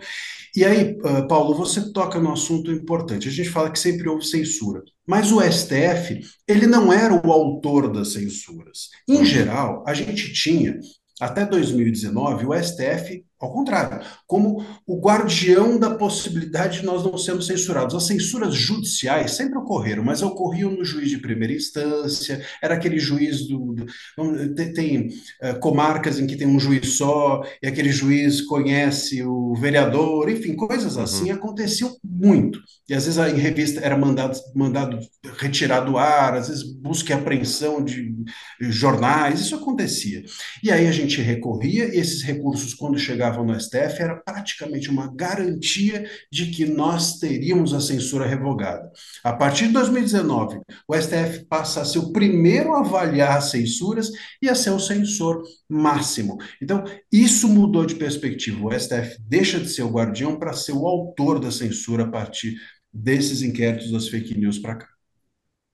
E 0.54 0.64
aí, 0.64 0.98
uh, 0.98 1.26
Paulo, 1.26 1.54
você 1.54 1.92
toca 1.92 2.20
no 2.20 2.32
assunto 2.32 2.70
importante. 2.70 3.28
A 3.28 3.30
gente 3.30 3.48
fala 3.48 3.70
que 3.70 3.78
sempre 3.78 4.08
houve 4.08 4.24
censura, 4.24 4.82
mas 5.06 5.32
o 5.32 5.40
STF, 5.40 6.20
ele 6.46 6.66
não 6.66 6.92
era 6.92 7.14
o 7.14 7.32
autor 7.32 7.90
das 7.90 8.12
censuras. 8.12 8.90
Em 9.08 9.18
uhum. 9.18 9.24
geral, 9.24 9.84
a 9.86 9.94
gente 9.94 10.32
tinha, 10.32 10.78
até 11.20 11.46
2019, 11.46 12.46
o 12.46 12.54
STF 12.54 13.24
ao 13.42 13.52
contrário, 13.52 14.00
como 14.24 14.64
o 14.86 15.00
guardião 15.00 15.76
da 15.76 15.96
possibilidade 15.96 16.78
de 16.78 16.86
nós 16.86 17.02
não 17.02 17.18
sermos 17.18 17.48
censurados. 17.48 17.92
As 17.92 18.06
censuras 18.06 18.54
judiciais 18.54 19.32
sempre 19.32 19.58
ocorreram, 19.58 20.04
mas 20.04 20.22
ocorriam 20.22 20.70
no 20.70 20.84
juiz 20.84 21.10
de 21.10 21.18
primeira 21.18 21.52
instância, 21.52 22.40
era 22.62 22.74
aquele 22.74 23.00
juiz 23.00 23.48
do. 23.48 23.74
do 23.74 24.54
tem, 24.54 24.72
tem 24.72 25.08
uh, 25.08 25.58
comarcas 25.58 26.20
em 26.20 26.26
que 26.26 26.36
tem 26.36 26.46
um 26.46 26.60
juiz 26.60 26.94
só, 26.94 27.42
e 27.60 27.66
aquele 27.66 27.90
juiz 27.90 28.40
conhece 28.42 29.24
o 29.24 29.54
vereador, 29.56 30.30
enfim, 30.30 30.54
coisas 30.54 30.96
uhum. 30.96 31.02
assim 31.02 31.30
aconteciam 31.32 31.96
muito. 32.04 32.60
E 32.88 32.94
às 32.94 33.06
vezes 33.06 33.18
em 33.18 33.40
revista 33.40 33.80
era 33.80 33.96
mandado, 33.96 34.38
mandado 34.54 35.00
retirar 35.38 35.80
do 35.80 35.98
ar, 35.98 36.34
às 36.34 36.48
vezes 36.48 36.62
busca 36.62 37.12
e 37.12 37.16
apreensão 37.16 37.82
de 37.82 38.14
jornais, 38.60 39.40
isso 39.40 39.56
acontecia. 39.56 40.22
E 40.62 40.70
aí 40.70 40.86
a 40.86 40.92
gente 40.92 41.20
recorria, 41.20 41.86
e 41.86 41.98
esses 41.98 42.22
recursos, 42.22 42.74
quando 42.74 42.98
chegavam 42.98 43.31
chegavam 43.32 43.44
no 43.44 43.58
STF 43.58 44.02
era 44.02 44.16
praticamente 44.16 44.90
uma 44.90 45.12
garantia 45.14 46.08
de 46.30 46.50
que 46.50 46.66
nós 46.66 47.18
teríamos 47.18 47.72
a 47.72 47.80
censura 47.80 48.26
revogada. 48.26 48.90
A 49.24 49.32
partir 49.32 49.68
de 49.68 49.72
2019, 49.72 50.60
o 50.86 50.94
STF 50.94 51.46
passa 51.48 51.80
a 51.80 51.84
ser 51.84 51.98
o 51.98 52.12
primeiro 52.12 52.74
a 52.74 52.80
avaliar 52.80 53.38
as 53.38 53.50
censuras 53.50 54.10
e 54.40 54.48
a 54.48 54.54
ser 54.54 54.70
o 54.70 54.78
censor 54.78 55.42
máximo. 55.68 56.36
Então, 56.60 56.84
isso 57.10 57.48
mudou 57.48 57.86
de 57.86 57.94
perspectiva. 57.94 58.64
O 58.64 58.78
STF 58.78 59.16
deixa 59.20 59.58
de 59.58 59.68
ser 59.68 59.82
o 59.82 59.90
guardião 59.90 60.38
para 60.38 60.52
ser 60.52 60.72
o 60.72 60.86
autor 60.86 61.40
da 61.40 61.50
censura 61.50 62.04
a 62.04 62.10
partir 62.10 62.54
desses 62.92 63.42
inquéritos 63.42 63.90
das 63.90 64.08
fake 64.08 64.38
news 64.38 64.58
para 64.58 64.76
cá. 64.76 64.88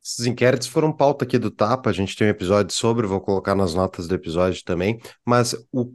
Esses 0.03 0.27
inquéritos 0.27 0.69
foram 0.69 0.91
pauta 0.91 1.25
aqui 1.25 1.37
do 1.39 1.51
Tapa, 1.51 1.91
a 1.91 1.93
gente 1.93 2.17
tem 2.17 2.29
um 2.29 2.31
episódio 2.31 2.75
sobre, 2.75 3.07
vou 3.07 3.21
colocar 3.21 3.55
nas 3.55 3.75
notas 3.75 4.09
do 4.09 4.15
episódio 4.15 4.65
também, 4.65 4.99
mas 5.27 5.55
o 5.71 5.93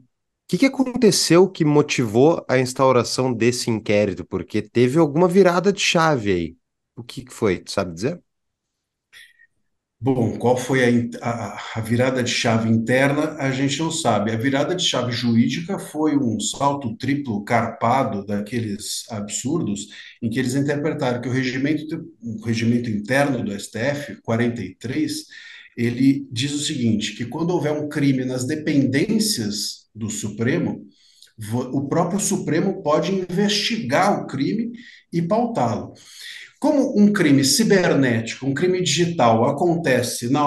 que, 0.53 0.59
que 0.59 0.65
aconteceu 0.67 1.49
que 1.49 1.65
motivou 1.65 2.45
a 2.47 2.59
instauração 2.59 3.33
desse 3.33 3.71
inquérito? 3.71 4.23
Porque 4.23 4.61
teve 4.61 4.99
alguma 4.99 5.27
virada 5.27 5.73
de 5.73 5.81
chave 5.81 6.31
aí. 6.31 6.55
O 6.95 7.03
que, 7.03 7.23
que 7.25 7.33
foi? 7.33 7.57
Tu 7.57 7.71
sabe 7.71 7.95
dizer? 7.95 8.21
Bom, 9.99 10.37
qual 10.37 10.55
foi 10.55 11.09
a, 11.23 11.27
a, 11.27 11.79
a, 11.79 11.81
virada 11.81 12.21
de 12.21 12.29
chave 12.29 12.69
interna, 12.69 13.35
a 13.39 13.49
gente 13.51 13.79
não 13.79 13.89
sabe. 13.89 14.31
A 14.31 14.37
virada 14.37 14.75
de 14.75 14.83
chave 14.83 15.11
jurídica 15.11 15.79
foi 15.79 16.15
um 16.15 16.39
salto 16.39 16.95
triplo 16.97 17.43
carpado 17.43 18.23
daqueles 18.23 19.09
absurdos, 19.09 19.87
em 20.21 20.29
que 20.29 20.37
eles 20.37 20.53
interpretaram 20.53 21.19
que 21.19 21.29
o 21.29 21.31
regimento, 21.31 22.05
o 22.21 22.45
regimento 22.45 22.91
interno 22.91 23.43
do 23.43 23.59
STF, 23.59 24.21
43, 24.21 25.25
ele 25.75 26.27
diz 26.31 26.53
o 26.53 26.59
seguinte, 26.59 27.15
que 27.15 27.25
quando 27.25 27.51
houver 27.51 27.71
um 27.71 27.89
crime 27.89 28.23
nas 28.23 28.45
dependências 28.45 29.82
do 29.93 30.09
Supremo, 30.09 30.85
o 31.71 31.87
próprio 31.87 32.19
Supremo 32.19 32.81
pode 32.83 33.11
investigar 33.11 34.21
o 34.21 34.27
crime 34.27 34.71
e 35.11 35.21
pautá-lo. 35.21 35.93
Como 36.59 36.97
um 36.97 37.11
crime 37.11 37.43
cibernético, 37.43 38.45
um 38.45 38.53
crime 38.53 38.81
digital 38.81 39.43
acontece 39.49 40.29
na, 40.29 40.43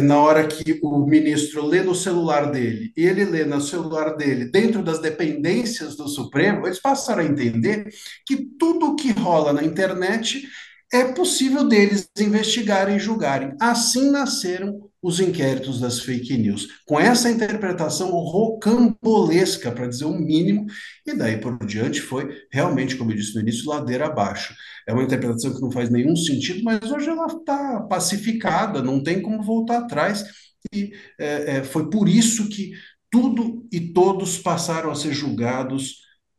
na 0.00 0.20
hora 0.20 0.46
que 0.46 0.78
o 0.80 1.04
ministro 1.04 1.66
lê 1.66 1.82
no 1.82 1.92
celular 1.92 2.52
dele 2.52 2.92
e 2.96 3.04
ele 3.04 3.24
lê 3.24 3.44
no 3.44 3.60
celular 3.60 4.16
dele 4.16 4.44
dentro 4.44 4.80
das 4.80 5.00
dependências 5.00 5.96
do 5.96 6.06
Supremo, 6.06 6.66
eles 6.66 6.80
passaram 6.80 7.22
a 7.22 7.26
entender 7.26 7.88
que 8.24 8.36
tudo 8.36 8.94
que 8.94 9.10
rola 9.10 9.52
na 9.52 9.64
internet 9.64 10.46
é 10.92 11.04
possível 11.04 11.66
deles 11.66 12.08
investigarem 12.16 12.96
e 12.96 13.00
julgarem. 13.00 13.52
Assim 13.60 14.08
nasceram 14.10 14.89
os 15.02 15.18
inquéritos 15.18 15.80
das 15.80 16.00
fake 16.00 16.36
news, 16.36 16.68
com 16.86 17.00
essa 17.00 17.30
interpretação 17.30 18.10
rocambolesca, 18.10 19.72
para 19.72 19.86
dizer 19.86 20.04
o 20.04 20.12
mínimo, 20.12 20.66
e 21.06 21.14
daí 21.14 21.38
por 21.40 21.58
diante 21.64 22.00
foi 22.00 22.28
realmente, 22.52 22.96
como 22.96 23.10
eu 23.10 23.16
disse 23.16 23.34
no 23.34 23.40
início, 23.40 23.68
ladeira 23.68 24.06
abaixo. 24.06 24.54
É 24.86 24.92
uma 24.92 25.02
interpretação 25.02 25.54
que 25.54 25.60
não 25.60 25.70
faz 25.70 25.88
nenhum 25.88 26.14
sentido, 26.14 26.62
mas 26.62 26.90
hoje 26.90 27.08
ela 27.08 27.26
está 27.26 27.80
pacificada, 27.82 28.82
não 28.82 29.02
tem 29.02 29.22
como 29.22 29.42
voltar 29.42 29.78
atrás, 29.78 30.24
e 30.72 30.92
é, 31.18 31.56
é, 31.56 31.64
foi 31.64 31.88
por 31.88 32.08
isso 32.08 32.48
que 32.48 32.72
tudo 33.10 33.66
e 33.72 33.92
todos 33.92 34.38
passaram 34.38 34.90
a 34.90 34.94
ser 34.94 35.12
julgados, 35.12 35.96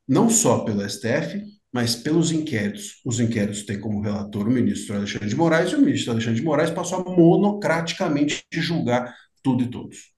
não 0.07 0.29
só 0.29 0.59
pelo 0.59 0.87
STF, 0.87 1.43
mas 1.71 1.95
pelos 1.95 2.31
inquéritos. 2.31 2.99
Os 3.05 3.19
inquéritos 3.19 3.63
têm 3.63 3.79
como 3.79 4.01
relator 4.01 4.47
o 4.47 4.51
ministro 4.51 4.95
Alexandre 4.95 5.29
de 5.29 5.35
Moraes, 5.35 5.71
e 5.71 5.75
o 5.75 5.81
ministro 5.81 6.11
Alexandre 6.11 6.39
de 6.39 6.45
Moraes 6.45 6.69
passou 6.69 6.99
a 6.99 7.03
monocraticamente 7.03 8.43
julgar 8.51 9.15
tudo 9.41 9.63
e 9.63 9.67
todos. 9.69 10.11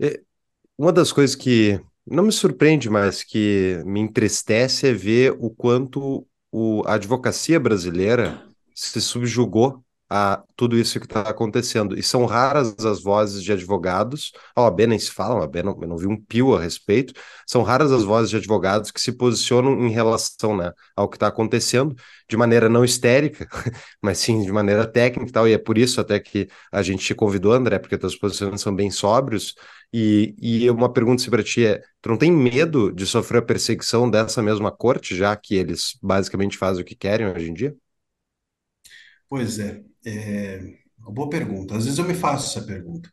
É, 0.00 0.20
uma 0.76 0.92
das 0.92 1.10
coisas 1.10 1.34
que 1.34 1.80
não 2.06 2.24
me 2.24 2.32
surpreende, 2.32 2.90
mas 2.90 3.22
que 3.22 3.82
me 3.86 4.00
entristece 4.00 4.88
é 4.88 4.92
ver 4.92 5.34
o 5.38 5.50
quanto 5.50 6.26
o, 6.52 6.82
a 6.86 6.94
advocacia 6.94 7.58
brasileira 7.58 8.42
se 8.74 9.00
subjugou 9.00 9.82
a 10.08 10.42
tudo 10.56 10.76
isso 10.78 11.00
que 11.00 11.06
está 11.06 11.22
acontecendo. 11.22 11.98
E 11.98 12.02
são 12.02 12.24
raras 12.26 12.74
as 12.84 13.02
vozes 13.02 13.42
de 13.42 13.52
advogados, 13.52 14.32
a 14.54 14.62
OAB 14.62 14.86
nem 14.86 14.98
se 14.98 15.10
fala, 15.10 15.34
a 15.34 15.38
OAB 15.40 15.62
não, 15.62 15.78
eu 15.82 15.88
não 15.88 15.96
vi 15.96 16.06
um 16.06 16.16
pio 16.20 16.54
a 16.54 16.60
respeito, 16.60 17.12
são 17.46 17.62
raras 17.62 17.90
as 17.90 18.04
vozes 18.04 18.30
de 18.30 18.36
advogados 18.36 18.90
que 18.90 19.00
se 19.00 19.12
posicionam 19.12 19.84
em 19.86 19.90
relação 19.90 20.56
né, 20.56 20.72
ao 20.94 21.08
que 21.08 21.16
está 21.16 21.26
acontecendo, 21.26 21.94
de 22.28 22.36
maneira 22.36 22.68
não 22.68 22.84
histérica, 22.84 23.48
mas 24.02 24.18
sim 24.18 24.42
de 24.42 24.52
maneira 24.52 24.86
técnica 24.86 25.28
e 25.28 25.32
tal, 25.32 25.48
e 25.48 25.52
é 25.52 25.58
por 25.58 25.76
isso 25.78 26.00
até 26.00 26.20
que 26.20 26.48
a 26.72 26.82
gente 26.82 27.04
te 27.04 27.14
convidou, 27.14 27.52
André, 27.52 27.78
porque 27.78 27.98
teus 27.98 28.16
posicionamentos 28.16 28.62
são 28.62 28.74
bem 28.74 28.90
sóbrios, 28.90 29.54
e, 29.92 30.34
e 30.40 30.70
uma 30.70 30.92
pergunta 30.92 31.28
para 31.30 31.42
ti 31.42 31.64
é, 31.64 31.80
tu 32.02 32.10
não 32.10 32.18
tem 32.18 32.30
medo 32.30 32.92
de 32.92 33.06
sofrer 33.06 33.38
a 33.38 33.42
perseguição 33.42 34.10
dessa 34.10 34.42
mesma 34.42 34.70
corte, 34.70 35.16
já 35.16 35.34
que 35.36 35.54
eles 35.54 35.96
basicamente 36.02 36.58
fazem 36.58 36.82
o 36.82 36.84
que 36.84 36.94
querem 36.94 37.26
hoje 37.26 37.50
em 37.50 37.54
dia? 37.54 37.74
Pois 39.28 39.58
é, 39.58 39.84
é 40.06 40.60
uma 40.98 41.12
boa 41.12 41.28
pergunta. 41.28 41.76
Às 41.76 41.84
vezes 41.84 41.98
eu 41.98 42.06
me 42.06 42.14
faço 42.14 42.50
essa 42.50 42.66
pergunta, 42.66 43.10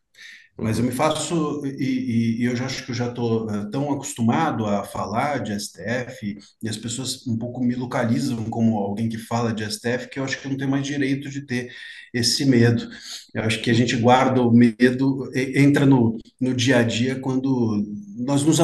mas 0.58 0.78
eu 0.78 0.86
me 0.86 0.92
faço 0.92 1.66
e, 1.66 1.70
e, 1.70 2.42
e 2.42 2.46
eu 2.46 2.56
já 2.56 2.66
acho 2.66 2.86
que 2.86 2.92
eu 2.92 2.96
já 2.96 3.10
estou 3.10 3.48
uh, 3.48 3.70
tão 3.72 3.92
acostumado 3.92 4.66
a 4.66 4.84
falar 4.84 5.40
de 5.40 5.60
STF 5.60 6.38
e 6.62 6.70
as 6.70 6.78
pessoas 6.78 7.26
um 7.28 7.38
pouco 7.38 7.64
me 7.64 7.76
localizam 7.76 8.46
como 8.46 8.78
alguém 8.78 9.10
que 9.10 9.18
fala 9.18 9.52
de 9.52 9.66
STF 9.70 10.10
que 10.10 10.20
eu 10.20 10.24
acho 10.24 10.40
que 10.40 10.48
não 10.48 10.58
tenho 10.58 10.70
mais 10.70 10.86
direito 10.86 11.30
de 11.30 11.42
ter 11.42 11.72
esse 12.14 12.46
medo. 12.46 12.88
Eu 13.34 13.44
acho 13.44 13.62
que 13.62 13.72
a 13.72 13.74
gente 13.74 13.96
guarda 13.96 14.42
o 14.42 14.52
medo, 14.52 15.30
entra 15.36 15.86
no, 15.86 16.18
no 16.40 16.54
dia 16.54 16.78
a 16.78 16.84
dia 16.84 17.20
quando 17.20 17.84
nós 18.18 18.44
nos 18.44 18.60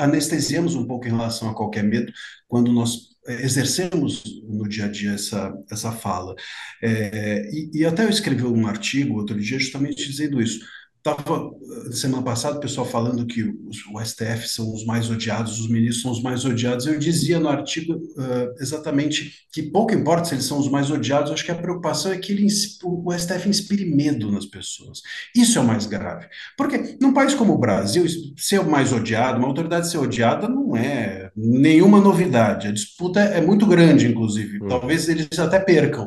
anestesiamos 0.00 0.74
um 0.74 0.86
pouco 0.86 1.06
em 1.06 1.10
relação 1.10 1.50
a 1.50 1.54
qualquer 1.54 1.84
medo, 1.84 2.10
quando 2.48 2.72
nós 2.72 3.13
exercemos 3.26 4.22
no 4.48 4.68
dia 4.68 4.86
a 4.86 4.88
dia 4.88 5.12
essa, 5.12 5.52
essa 5.70 5.92
fala. 5.92 6.34
É, 6.82 7.48
e, 7.50 7.80
e, 7.80 7.84
até 7.84 8.04
eu 8.04 8.10
escrevi 8.10 8.44
um 8.44 8.66
artigo 8.66 9.14
outro 9.14 9.40
dia 9.40 9.58
justamente 9.58 10.08
dizendo 10.08 10.40
isso. 10.40 10.60
Estava, 11.06 11.50
semana 11.92 12.22
passada, 12.22 12.56
o 12.56 12.60
pessoal 12.60 12.86
falando 12.86 13.26
que 13.26 13.42
os, 13.42 13.84
o 13.92 14.02
STF 14.02 14.48
são 14.48 14.72
os 14.72 14.86
mais 14.86 15.10
odiados, 15.10 15.60
os 15.60 15.68
ministros 15.68 16.00
são 16.00 16.10
os 16.10 16.22
mais 16.22 16.46
odiados. 16.46 16.86
Eu 16.86 16.98
dizia 16.98 17.38
no 17.38 17.50
artigo 17.50 17.92
uh, 17.92 18.54
exatamente 18.58 19.44
que 19.52 19.64
pouco 19.64 19.92
importa 19.92 20.24
se 20.24 20.34
eles 20.34 20.46
são 20.46 20.58
os 20.58 20.70
mais 20.70 20.90
odiados, 20.90 21.30
acho 21.30 21.44
que 21.44 21.50
a 21.50 21.56
preocupação 21.56 22.10
é 22.10 22.16
que 22.16 22.32
ele, 22.32 22.46
o 22.82 23.12
STF 23.12 23.46
inspire 23.46 23.84
medo 23.84 24.32
nas 24.32 24.46
pessoas. 24.46 25.02
Isso 25.36 25.58
é 25.58 25.60
o 25.60 25.66
mais 25.66 25.84
grave. 25.84 26.26
Porque 26.56 26.96
num 26.98 27.12
país 27.12 27.34
como 27.34 27.52
o 27.52 27.58
Brasil, 27.58 28.06
ser 28.38 28.60
o 28.60 28.70
mais 28.70 28.90
odiado, 28.90 29.38
uma 29.38 29.48
autoridade 29.48 29.90
ser 29.90 29.98
odiada 29.98 30.48
não 30.48 30.74
é 30.74 31.30
nenhuma 31.36 32.00
novidade. 32.00 32.66
A 32.66 32.72
disputa 32.72 33.20
é 33.20 33.42
muito 33.42 33.66
grande, 33.66 34.08
inclusive. 34.08 34.56
Hum. 34.62 34.68
Talvez 34.68 35.06
eles 35.06 35.38
até 35.38 35.58
percam. 35.58 36.06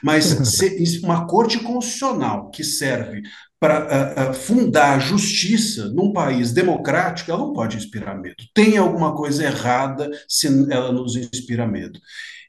Mas 0.00 0.26
se, 0.56 1.00
uma 1.02 1.26
corte 1.26 1.58
constitucional 1.58 2.50
que 2.50 2.62
serve 2.62 3.22
para 3.60 4.32
fundar 4.34 4.96
a 4.96 4.98
justiça 4.98 5.88
num 5.88 6.12
país 6.12 6.52
democrático, 6.52 7.30
ela 7.30 7.40
não 7.40 7.52
pode 7.52 7.76
inspirar 7.76 8.16
medo. 8.16 8.36
Tem 8.54 8.76
alguma 8.76 9.14
coisa 9.16 9.44
errada 9.44 10.10
se 10.28 10.46
ela 10.70 10.92
nos 10.92 11.16
inspira 11.16 11.66
medo. 11.66 11.98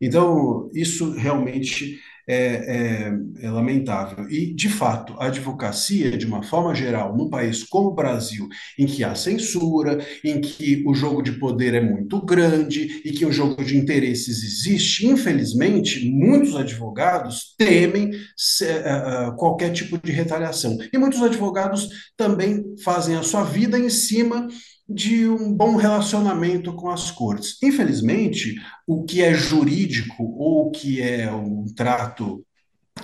Então, 0.02 0.70
isso 0.74 1.12
realmente 1.12 2.00
é, 2.32 2.36
é, 2.36 3.46
é, 3.48 3.50
lamentável. 3.50 4.30
E, 4.30 4.54
de 4.54 4.70
fato, 4.70 5.16
a 5.18 5.26
advocacia, 5.26 6.16
de 6.16 6.28
uma 6.28 6.44
forma 6.44 6.76
geral, 6.76 7.18
num 7.18 7.28
país 7.28 7.64
como 7.64 7.90
o 7.90 7.96
Brasil, 7.96 8.48
em 8.78 8.86
que 8.86 9.04
há 9.04 9.16
censura, 9.16 9.98
em 10.24 10.40
que 10.40 10.84
o 10.86 10.94
jogo 10.94 11.24
de 11.24 11.32
poder 11.32 11.74
é 11.74 11.82
muito 11.82 12.24
grande 12.24 13.02
e 13.04 13.12
que 13.14 13.26
o 13.26 13.32
jogo 13.32 13.64
de 13.64 13.76
interesses 13.76 14.44
existe, 14.44 15.08
infelizmente, 15.08 16.08
muitos 16.08 16.56
advogados 16.56 17.56
temem 17.58 18.12
uh, 18.12 19.36
qualquer 19.36 19.74
tipo 19.74 19.98
de 19.98 20.12
retaliação. 20.12 20.78
E 20.94 20.98
muitos 21.00 21.24
advogados 21.24 21.90
também 22.16 22.64
fazem 22.84 23.16
a 23.16 23.24
sua 23.24 23.44
vida 23.44 23.80
em 23.80 23.90
cima 23.90 24.48
de 24.90 25.28
um 25.30 25.54
bom 25.54 25.76
relacionamento 25.76 26.74
com 26.74 26.90
as 26.90 27.12
cortes. 27.12 27.62
Infelizmente, 27.62 28.56
o 28.88 29.04
que 29.04 29.22
é 29.22 29.36
jurídico 29.36 30.24
ou 30.24 30.68
o 30.68 30.72
que 30.72 31.00
é 31.00 31.32
um 31.32 31.64
trato, 31.76 32.44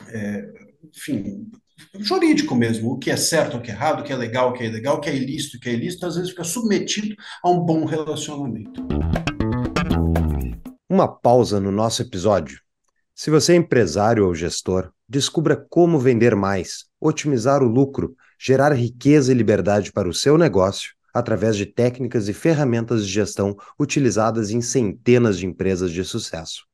é, 0.07 0.51
enfim, 0.83 1.47
jurídico 1.99 2.55
mesmo, 2.55 2.93
o 2.93 2.97
que 2.97 3.11
é 3.11 3.15
certo, 3.15 3.57
o 3.57 3.61
que 3.61 3.69
é 3.69 3.75
errado, 3.75 3.99
o 3.99 4.03
que 4.03 4.11
é 4.11 4.15
legal, 4.15 4.49
o 4.49 4.53
que 4.53 4.63
é 4.63 4.65
ilegal, 4.65 4.97
o 4.97 4.99
que 4.99 5.09
é 5.11 5.15
ilícito, 5.15 5.57
o 5.57 5.59
que 5.59 5.69
é 5.69 5.73
ilícito, 5.73 6.07
às 6.07 6.15
vezes 6.15 6.31
fica 6.31 6.43
submetido 6.43 7.15
a 7.43 7.51
um 7.51 7.59
bom 7.59 7.85
relacionamento. 7.85 8.81
Uma 10.89 11.07
pausa 11.07 11.59
no 11.59 11.71
nosso 11.71 12.01
episódio. 12.01 12.59
Se 13.13 13.29
você 13.29 13.53
é 13.53 13.57
empresário 13.57 14.25
ou 14.25 14.33
gestor, 14.33 14.91
descubra 15.07 15.55
como 15.69 15.99
vender 15.99 16.35
mais, 16.35 16.85
otimizar 16.99 17.61
o 17.61 17.67
lucro, 17.67 18.15
gerar 18.39 18.73
riqueza 18.73 19.31
e 19.31 19.35
liberdade 19.35 19.91
para 19.91 20.09
o 20.09 20.13
seu 20.13 20.35
negócio 20.35 20.95
através 21.15 21.55
de 21.55 21.65
técnicas 21.65 22.27
e 22.27 22.33
ferramentas 22.33 23.07
de 23.07 23.13
gestão 23.13 23.55
utilizadas 23.79 24.51
em 24.51 24.59
centenas 24.59 25.39
de 25.39 25.45
empresas 25.45 25.93
de 25.93 26.03
sucesso. 26.03 26.65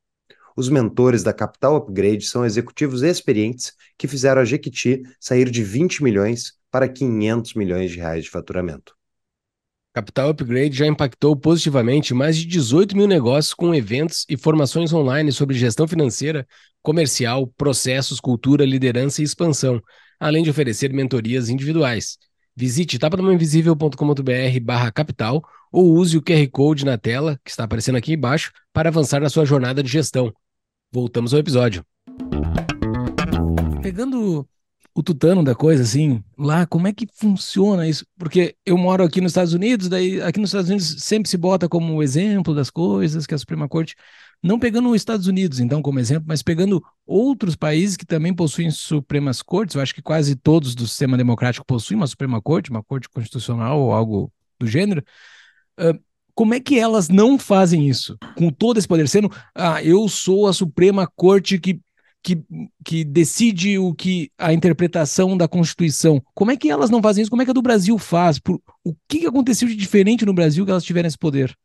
Os 0.57 0.67
mentores 0.67 1.21
da 1.21 1.31
Capital 1.31 1.75
Upgrade 1.75 2.25
são 2.25 2.43
executivos 2.43 3.03
experientes 3.03 3.71
que 3.99 4.07
fizeram 4.07 4.41
a 4.41 4.45
Jequiti 4.45 5.03
sair 5.19 5.47
de 5.51 5.63
20 5.63 6.03
milhões 6.03 6.53
para 6.71 6.89
500 6.89 7.53
milhões 7.53 7.91
de 7.91 7.97
reais 7.97 8.23
de 8.23 8.31
faturamento. 8.31 8.95
Capital 9.93 10.29
Upgrade 10.29 10.75
já 10.75 10.87
impactou 10.87 11.35
positivamente 11.35 12.11
mais 12.11 12.35
de 12.35 12.45
18 12.45 12.97
mil 12.97 13.07
negócios 13.07 13.53
com 13.53 13.75
eventos 13.75 14.25
e 14.27 14.35
formações 14.35 14.91
online 14.91 15.31
sobre 15.31 15.55
gestão 15.55 15.87
financeira, 15.87 16.47
comercial, 16.81 17.45
processos, 17.45 18.19
cultura, 18.19 18.65
liderança 18.65 19.21
e 19.21 19.25
expansão, 19.25 19.79
além 20.19 20.43
de 20.43 20.49
oferecer 20.49 20.91
mentorias 20.91 21.47
individuais. 21.49 22.17
Visite 22.55 22.99
tapadamainvisível.com.br 22.99 24.59
barra 24.61 24.91
capital 24.91 25.43
ou 25.71 25.93
use 25.93 26.17
o 26.17 26.21
QR 26.21 26.47
Code 26.51 26.85
na 26.85 26.97
tela, 26.97 27.39
que 27.43 27.49
está 27.49 27.63
aparecendo 27.63 27.95
aqui 27.95 28.13
embaixo, 28.13 28.51
para 28.73 28.89
avançar 28.89 29.21
na 29.21 29.29
sua 29.29 29.45
jornada 29.45 29.81
de 29.81 29.89
gestão. 29.89 30.33
Voltamos 30.91 31.33
ao 31.33 31.39
episódio. 31.39 31.85
Pegando 33.81 34.47
o 34.93 35.01
tutano 35.01 35.43
da 35.43 35.55
coisa, 35.55 35.83
assim, 35.83 36.23
lá, 36.37 36.65
como 36.65 36.87
é 36.87 36.93
que 36.93 37.07
funciona 37.13 37.87
isso? 37.87 38.05
Porque 38.17 38.55
eu 38.65 38.77
moro 38.77 39.03
aqui 39.03 39.21
nos 39.21 39.31
Estados 39.31 39.53
Unidos, 39.53 39.87
daí 39.87 40.21
aqui 40.21 40.39
nos 40.39 40.49
Estados 40.49 40.69
Unidos 40.69 40.95
sempre 40.99 41.29
se 41.29 41.37
bota 41.37 41.69
como 41.69 42.03
exemplo 42.03 42.53
das 42.53 42.69
coisas 42.69 43.25
que 43.25 43.33
a 43.33 43.37
Suprema 43.37 43.69
Corte 43.69 43.95
não 44.43 44.57
pegando 44.59 44.89
os 44.89 44.95
Estados 44.95 45.27
Unidos, 45.27 45.59
então, 45.59 45.81
como 45.81 45.99
exemplo, 45.99 46.25
mas 46.27 46.41
pegando 46.41 46.83
outros 47.05 47.55
países 47.55 47.95
que 47.95 48.05
também 48.05 48.33
possuem 48.33 48.71
Supremas 48.71 49.41
Cortes, 49.41 49.75
eu 49.75 49.81
acho 49.81 49.93
que 49.93 50.01
quase 50.01 50.35
todos 50.35 50.73
do 50.73 50.87
sistema 50.87 51.15
democrático 51.15 51.65
possuem 51.65 51.97
uma 51.97 52.07
Suprema 52.07 52.41
Corte, 52.41 52.71
uma 52.71 52.83
Corte 52.83 53.07
Constitucional 53.07 53.79
ou 53.79 53.93
algo 53.93 54.33
do 54.59 54.65
gênero. 54.65 55.03
Uh, 55.79 55.99
como 56.33 56.55
é 56.55 56.59
que 56.59 56.79
elas 56.79 57.07
não 57.07 57.37
fazem 57.37 57.87
isso? 57.87 58.17
Com 58.35 58.49
todo 58.49 58.77
esse 58.77 58.87
poder, 58.87 59.07
sendo, 59.07 59.31
ah, 59.53 59.83
eu 59.83 60.07
sou 60.07 60.47
a 60.47 60.53
Suprema 60.53 61.07
Corte 61.15 61.59
que, 61.59 61.79
que, 62.23 62.43
que 62.85 63.03
decide 63.03 63.77
o 63.77 63.93
que 63.93 64.31
a 64.37 64.53
interpretação 64.53 65.35
da 65.35 65.47
Constituição. 65.47 66.21
Como 66.33 66.51
é 66.51 66.57
que 66.57 66.69
elas 66.69 66.89
não 66.89 67.01
fazem 67.01 67.21
isso? 67.21 67.31
Como 67.31 67.41
é 67.41 67.45
que 67.45 67.51
a 67.51 67.53
do 67.53 67.61
Brasil 67.61 67.97
faz? 67.97 68.39
Por, 68.39 68.61
o 68.83 68.95
que 69.07 69.25
aconteceu 69.25 69.67
de 69.67 69.75
diferente 69.75 70.25
no 70.25 70.33
Brasil 70.33 70.63
que 70.65 70.71
elas 70.71 70.83
tiveram 70.83 71.07
esse 71.07 71.17
poder? 71.17 71.57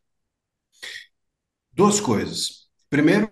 Duas 1.73 2.01
coisas. 2.01 2.67
Primeiro, 2.89 3.29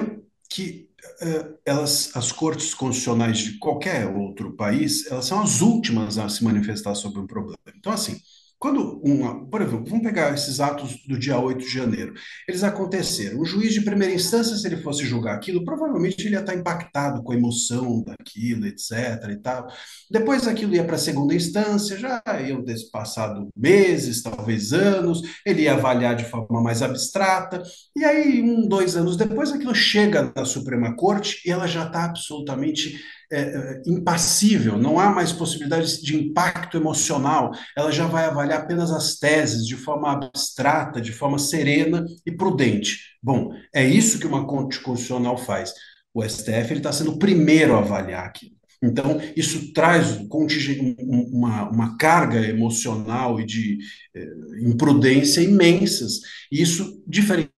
que 0.50 0.88
uh, 1.22 1.58
elas, 1.64 2.14
as 2.14 2.30
cortes 2.30 2.74
constitucionais 2.74 3.38
de 3.38 3.58
qualquer 3.58 4.06
outro 4.06 4.52
país, 4.52 5.06
elas 5.10 5.24
são 5.24 5.40
as 5.40 5.62
últimas 5.62 6.18
a 6.18 6.28
se 6.28 6.44
manifestar 6.44 6.94
sobre 6.94 7.20
um 7.20 7.26
problema. 7.26 7.58
Então, 7.74 7.92
assim, 7.92 8.20
quando 8.64 8.98
uma, 9.04 9.44
por 9.44 9.60
exemplo, 9.60 9.84
vamos 9.86 10.02
pegar 10.02 10.32
esses 10.32 10.58
atos 10.58 10.96
do 11.06 11.18
dia 11.18 11.38
8 11.38 11.58
de 11.58 11.68
janeiro. 11.68 12.14
Eles 12.48 12.64
aconteceram. 12.64 13.38
O 13.38 13.44
juiz 13.44 13.74
de 13.74 13.82
primeira 13.82 14.14
instância, 14.14 14.56
se 14.56 14.66
ele 14.66 14.78
fosse 14.78 15.04
julgar 15.04 15.34
aquilo, 15.34 15.66
provavelmente 15.66 16.24
ele 16.24 16.34
ia 16.34 16.40
estar 16.40 16.54
impactado 16.54 17.22
com 17.22 17.32
a 17.32 17.36
emoção 17.36 18.02
daquilo, 18.02 18.66
etc. 18.66 19.28
e 19.30 19.36
tal. 19.36 19.66
Depois 20.10 20.48
aquilo 20.48 20.74
ia 20.74 20.82
para 20.82 20.96
a 20.96 20.98
segunda 20.98 21.34
instância, 21.34 21.98
já 21.98 22.22
iam 22.40 22.64
ter 22.64 22.76
passado 22.90 23.50
meses, 23.54 24.22
talvez 24.22 24.72
anos, 24.72 25.20
ele 25.44 25.64
ia 25.64 25.74
avaliar 25.74 26.16
de 26.16 26.24
forma 26.24 26.62
mais 26.62 26.80
abstrata, 26.80 27.62
e 27.94 28.02
aí, 28.02 28.40
um, 28.40 28.66
dois 28.66 28.96
anos 28.96 29.18
depois, 29.18 29.52
aquilo 29.52 29.74
chega 29.74 30.32
na 30.34 30.46
Suprema 30.46 30.96
Corte 30.96 31.46
e 31.46 31.50
ela 31.50 31.66
já 31.66 31.84
está 31.86 32.06
absolutamente 32.06 32.98
é, 33.32 33.40
é, 33.40 33.82
impassível, 33.86 34.78
não 34.78 34.98
há 34.98 35.10
mais 35.10 35.32
possibilidade 35.32 36.02
de 36.02 36.16
impacto 36.16 36.76
emocional, 36.76 37.52
ela 37.76 37.90
já 37.90 38.06
vai 38.06 38.24
avaliar 38.24 38.60
apenas 38.60 38.90
as 38.90 39.18
teses 39.18 39.66
de 39.66 39.76
forma 39.76 40.12
abstrata, 40.12 41.00
de 41.00 41.12
forma 41.12 41.38
serena 41.38 42.04
e 42.24 42.32
prudente. 42.32 42.98
Bom, 43.22 43.52
é 43.74 43.84
isso 43.84 44.18
que 44.18 44.26
uma 44.26 44.46
corte 44.46 44.80
constitucional 44.80 45.36
faz. 45.36 45.72
O 46.12 46.22
STF 46.22 46.74
está 46.74 46.92
sendo 46.92 47.12
o 47.12 47.18
primeiro 47.18 47.74
a 47.74 47.78
avaliar 47.78 48.26
aquilo. 48.26 48.54
Então, 48.82 49.18
isso 49.34 49.72
traz 49.72 50.18
uma, 50.28 51.70
uma 51.70 51.96
carga 51.96 52.38
emocional 52.46 53.40
e 53.40 53.46
de 53.46 53.78
eh, 54.14 54.28
imprudência 54.60 55.40
imensas. 55.40 56.20
E 56.52 56.60
isso 56.60 57.02
diferente 57.06 57.50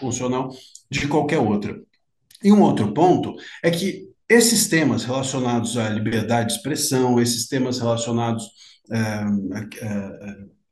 constitucional 0.00 0.54
de 0.88 1.08
qualquer 1.08 1.38
outra. 1.38 1.82
E 2.42 2.52
um 2.52 2.62
outro 2.62 2.92
ponto 2.92 3.34
é 3.62 3.70
que 3.70 4.13
esses 4.34 4.68
temas 4.68 5.04
relacionados 5.04 5.76
à 5.78 5.88
liberdade 5.88 6.48
de 6.48 6.54
expressão, 6.54 7.20
esses 7.20 7.46
temas 7.46 7.78
relacionados, 7.78 8.44
uh, 8.90 9.60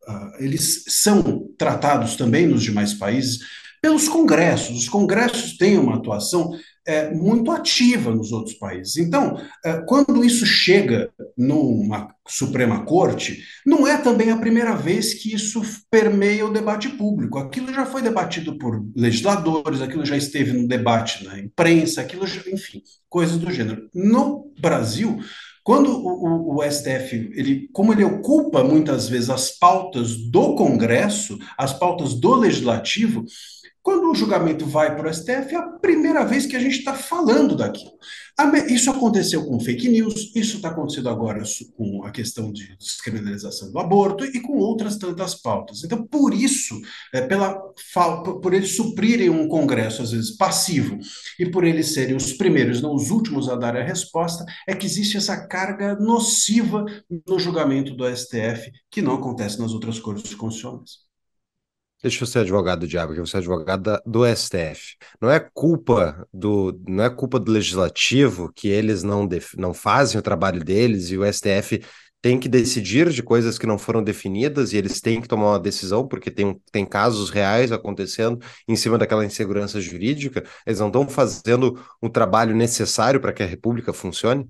uh, 0.09 0.33
eles 0.39 0.85
são 0.89 1.49
tratados 1.57 2.17
também 2.17 2.47
nos 2.47 2.63
demais 2.63 2.93
países 2.95 3.39
pelos 3.81 4.09
congressos. 4.09 4.77
Os 4.77 4.89
congressos 4.89 5.57
têm 5.57 5.79
uma 5.79 5.97
atuação 5.97 6.51
é, 6.87 7.11
muito 7.11 7.51
ativa 7.51 8.15
nos 8.15 8.33
outros 8.33 8.57
países. 8.57 8.97
Então, 8.97 9.41
é, 9.65 9.81
quando 9.87 10.25
isso 10.25 10.45
chega 10.45 11.11
numa 11.37 12.15
Suprema 12.27 12.85
Corte, 12.85 13.43
não 13.65 13.87
é 13.87 13.97
também 13.97 14.31
a 14.31 14.37
primeira 14.37 14.75
vez 14.75 15.15
que 15.15 15.35
isso 15.35 15.63
permeia 15.91 16.47
o 16.47 16.53
debate 16.53 16.89
público. 16.89 17.39
Aquilo 17.39 17.73
já 17.73 17.85
foi 17.87 18.03
debatido 18.03 18.59
por 18.59 18.85
legisladores, 18.97 19.81
aquilo 19.81 20.05
já 20.05 20.17
esteve 20.17 20.53
no 20.53 20.67
debate 20.67 21.25
na 21.25 21.39
imprensa, 21.39 22.01
aquilo, 22.01 22.27
já, 22.27 22.41
enfim, 22.51 22.83
coisas 23.09 23.37
do 23.39 23.51
gênero. 23.51 23.89
No 23.95 24.53
Brasil, 24.61 25.21
quando 25.65 25.91
o, 25.91 26.57
o, 26.57 26.57
o, 26.57 26.71
STF, 26.71 27.31
ele, 27.35 27.69
como 27.73 27.93
ele 27.93 28.03
ocupa 28.03 28.65
muitas 28.65 29.09
vezes 29.09 29.31
as 29.31 29.51
pautas 29.51 30.17
do 30.17 30.57
Congresso, 30.57 31.39
as 31.57 31.73
pautas 31.73 32.15
do 32.15 32.35
Legislativo, 32.35 33.25
quando 33.83 34.11
o 34.11 34.15
julgamento 34.15 34.65
vai 34.65 34.95
para 34.95 35.09
o 35.09 35.13
STF, 35.13 35.55
é 35.55 35.57
a 35.57 35.63
primeira 35.63 36.25
vez 36.25 36.47
que 36.47 36.55
a 36.55 36.61
gente 36.61 36.79
está 36.79 36.95
falando 36.95 37.57
daquilo. 37.57 37.93
Isso 38.69 38.91
aconteceu 38.91 39.45
com 39.45 39.61
fake 39.61 39.89
news, 39.89 40.33
isso 40.35 40.57
está 40.57 40.69
acontecendo 40.69 41.09
agora 41.09 41.43
com 41.77 42.05
a 42.05 42.11
questão 42.11 42.53
de 42.53 42.77
descriminalização 42.77 43.71
do 43.71 43.79
aborto 43.79 44.25
e 44.25 44.41
com 44.41 44.57
outras 44.57 44.97
tantas 44.97 45.35
pautas. 45.35 45.85
Então, 45.85 46.07
por 46.07 46.33
isso, 46.33 46.81
é, 47.13 47.21
pela 47.21 47.61
por 48.41 48.55
eles 48.55 48.77
suprirem 48.77 49.29
um 49.29 49.49
Congresso, 49.49 50.03
às 50.03 50.13
vezes, 50.13 50.37
passivo, 50.37 50.99
e 51.39 51.47
por 51.51 51.65
eles 51.65 51.93
serem 51.93 52.17
os 52.17 52.33
primeiros, 52.33 52.81
não 52.81 52.95
os 52.95 53.11
últimos 53.11 53.49
a 53.49 53.57
dar 53.57 53.77
a 53.77 53.83
resposta, 53.83 54.45
é 54.67 54.75
que 54.75 54.87
existe 54.87 55.17
essa 55.17 55.47
carga 55.47 55.95
nociva 55.97 56.85
no 57.27 57.39
julgamento 57.39 57.95
do 57.95 58.09
STF, 58.17 58.71
que 58.91 59.03
não 59.03 59.15
acontece 59.15 59.59
nas 59.59 59.73
outras 59.73 59.99
cortes 59.99 60.35
constitucionais. 60.35 61.12
Deixa 62.03 62.25
eu 62.25 62.27
ser 62.27 62.41
advogado 62.41 62.81
do 62.81 62.89
diabo, 62.89 63.15
que 63.15 63.21
eu 63.21 63.27
sou 63.27 63.39
advogado 63.39 64.01
do 64.05 64.27
STF. 64.27 64.97
Não 65.21 65.31
é 65.31 65.39
culpa 65.39 66.27
do, 66.35 66.77
não 66.87 67.05
é 67.05 67.11
culpa 67.11 67.39
do 67.39 67.53
legislativo 67.53 68.53
que 68.53 68.67
eles 68.69 69.05
não, 69.05 69.25
def, 69.25 69.55
não 69.57 69.73
fazem 69.73 70.19
o 70.19 70.23
trabalho 70.23 70.65
deles 70.65 71.11
e 71.11 71.17
o 71.17 71.25
STF 71.33 71.81
tem 72.21 72.39
que 72.41 72.49
decidir 72.49 73.09
de 73.11 73.23
coisas 73.23 73.57
que 73.59 73.67
não 73.67 73.79
foram 73.79 74.03
definidas 74.03 74.73
e 74.73 74.77
eles 74.77 75.01
têm 75.01 75.21
que 75.21 75.29
tomar 75.29 75.51
uma 75.53 75.61
decisão 75.61 76.07
porque 76.07 76.31
tem, 76.31 76.61
tem 76.73 76.85
casos 76.85 77.31
reais 77.31 77.71
acontecendo 77.71 78.39
em 78.69 78.75
cima 78.77 78.99
daquela 78.99 79.25
insegurança 79.25 79.81
jurídica. 79.81 80.45
Eles 80.67 80.81
não 80.81 80.89
estão 80.89 81.09
fazendo 81.09 81.81
o 82.01 82.09
trabalho 82.09 82.55
necessário 82.55 83.21
para 83.21 83.33
que 83.33 83.43
a 83.45 83.47
República 83.47 83.93
funcione? 83.93 84.49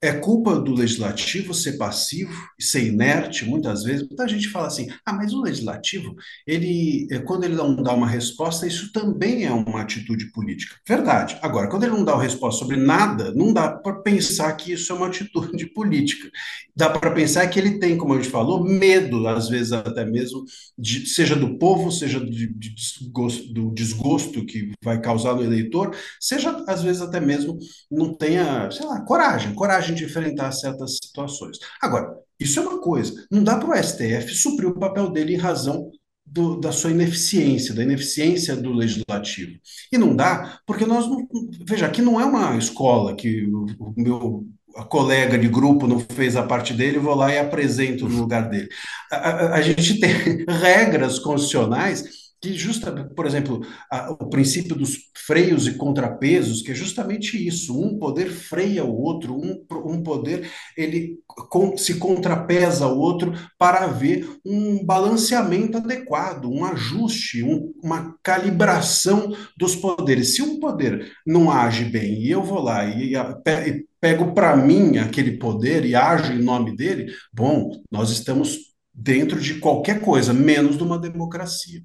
É 0.00 0.12
culpa 0.12 0.58
do 0.58 0.74
legislativo 0.74 1.54
ser 1.54 1.78
passivo 1.78 2.32
e 2.58 2.62
ser 2.62 2.86
inerte, 2.86 3.46
muitas 3.46 3.82
vezes. 3.82 4.06
Muita 4.06 4.28
gente 4.28 4.48
fala 4.48 4.66
assim: 4.66 4.88
ah, 5.04 5.12
mas 5.12 5.32
o 5.32 5.40
legislativo, 5.40 6.14
ele, 6.46 7.08
é, 7.10 7.18
quando 7.18 7.44
ele 7.44 7.54
não 7.54 7.74
dá 7.82 7.94
uma 7.94 8.06
resposta, 8.06 8.66
isso 8.66 8.92
também 8.92 9.44
é 9.44 9.52
uma 9.52 9.80
atitude 9.80 10.30
política. 10.32 10.76
Verdade. 10.86 11.38
Agora, 11.40 11.68
quando 11.68 11.84
ele 11.84 11.92
não 11.92 12.04
dá 12.04 12.14
uma 12.14 12.22
resposta 12.22 12.60
sobre 12.60 12.76
nada, 12.76 13.32
não 13.34 13.52
dá 13.52 13.70
para 13.70 13.94
pensar 14.00 14.52
que 14.54 14.72
isso 14.72 14.92
é 14.92 14.96
uma 14.96 15.06
atitude 15.06 15.66
política. 15.72 16.30
Dá 16.74 16.90
para 16.90 17.10
pensar 17.10 17.46
que 17.48 17.58
ele 17.58 17.78
tem, 17.78 17.96
como 17.96 18.12
a 18.12 18.16
gente 18.16 18.28
falou, 18.28 18.62
medo, 18.62 19.26
às 19.26 19.48
vezes 19.48 19.72
até 19.72 20.04
mesmo, 20.04 20.44
de, 20.78 21.06
seja 21.06 21.34
do 21.34 21.58
povo, 21.58 21.90
seja 21.90 22.20
de 22.20 22.46
desgosto, 22.48 23.52
do 23.52 23.72
desgosto 23.72 24.44
que 24.44 24.72
vai 24.84 25.00
causar 25.00 25.34
no 25.34 25.42
eleitor, 25.42 25.96
seja 26.20 26.64
às 26.68 26.82
vezes 26.82 27.00
até 27.00 27.18
mesmo 27.18 27.58
não 27.90 28.12
tenha, 28.14 28.70
sei 28.70 28.84
lá, 28.84 29.00
coragem, 29.00 29.54
coragem 29.54 29.85
de 29.94 30.04
enfrentar 30.04 30.52
certas 30.52 30.98
situações. 31.02 31.58
Agora, 31.80 32.14
isso 32.38 32.58
é 32.60 32.62
uma 32.62 32.80
coisa. 32.80 33.12
Não 33.30 33.42
dá 33.42 33.56
para 33.56 33.70
o 33.70 33.82
STF 33.82 34.34
suprir 34.34 34.68
o 34.68 34.78
papel 34.78 35.10
dele 35.10 35.34
em 35.34 35.38
razão 35.38 35.90
do, 36.24 36.58
da 36.58 36.72
sua 36.72 36.90
ineficiência, 36.90 37.74
da 37.74 37.82
ineficiência 37.82 38.56
do 38.56 38.72
legislativo. 38.72 39.52
E 39.92 39.96
não 39.96 40.14
dá, 40.14 40.60
porque 40.66 40.84
nós 40.84 41.06
não. 41.06 41.26
Veja, 41.66 41.86
aqui 41.86 42.02
não 42.02 42.20
é 42.20 42.24
uma 42.24 42.56
escola 42.56 43.14
que 43.14 43.46
o, 43.46 43.66
o 43.78 43.94
meu 43.96 44.46
colega 44.88 45.38
de 45.38 45.48
grupo 45.48 45.86
não 45.86 45.98
fez 46.00 46.36
a 46.36 46.42
parte 46.42 46.74
dele, 46.74 46.98
vou 46.98 47.14
lá 47.14 47.32
e 47.32 47.38
apresento 47.38 48.08
no 48.08 48.18
lugar 48.18 48.50
dele. 48.50 48.68
A, 49.10 49.16
a, 49.16 49.54
a 49.54 49.62
gente 49.62 49.98
tem 49.98 50.44
regras 50.48 51.18
constitucionais 51.18 52.25
que 52.46 52.52
justa, 52.56 52.92
por 53.16 53.26
exemplo, 53.26 53.66
a, 53.90 54.12
o 54.12 54.30
princípio 54.30 54.76
dos 54.76 54.96
freios 55.26 55.66
e 55.66 55.74
contrapesos, 55.74 56.62
que 56.62 56.70
é 56.70 56.74
justamente 56.74 57.36
isso, 57.44 57.76
um 57.76 57.98
poder 57.98 58.30
freia 58.30 58.84
o 58.84 58.96
outro, 58.96 59.34
um, 59.34 59.64
um 59.84 60.00
poder 60.00 60.48
ele 60.76 61.18
com, 61.26 61.76
se 61.76 61.96
contrapesa 61.96 62.84
ao 62.84 62.96
outro 62.96 63.32
para 63.58 63.84
haver 63.84 64.28
um 64.44 64.84
balanceamento 64.84 65.78
adequado, 65.78 66.44
um 66.46 66.64
ajuste, 66.64 67.42
um, 67.42 67.72
uma 67.82 68.14
calibração 68.22 69.34
dos 69.56 69.74
poderes. 69.74 70.36
Se 70.36 70.42
um 70.42 70.60
poder 70.60 71.10
não 71.26 71.50
age 71.50 71.84
bem 71.84 72.22
e 72.22 72.30
eu 72.30 72.44
vou 72.44 72.60
lá 72.60 72.84
e, 72.84 73.14
e 73.16 73.86
pego 74.00 74.32
para 74.32 74.56
mim 74.56 74.98
aquele 74.98 75.36
poder 75.36 75.84
e 75.84 75.96
ajo 75.96 76.32
em 76.32 76.42
nome 76.42 76.76
dele, 76.76 77.12
bom, 77.32 77.72
nós 77.90 78.10
estamos 78.10 78.76
dentro 78.94 79.40
de 79.40 79.58
qualquer 79.58 80.00
coisa, 80.00 80.32
menos 80.32 80.76
de 80.76 80.84
uma 80.84 80.98
democracia. 80.98 81.82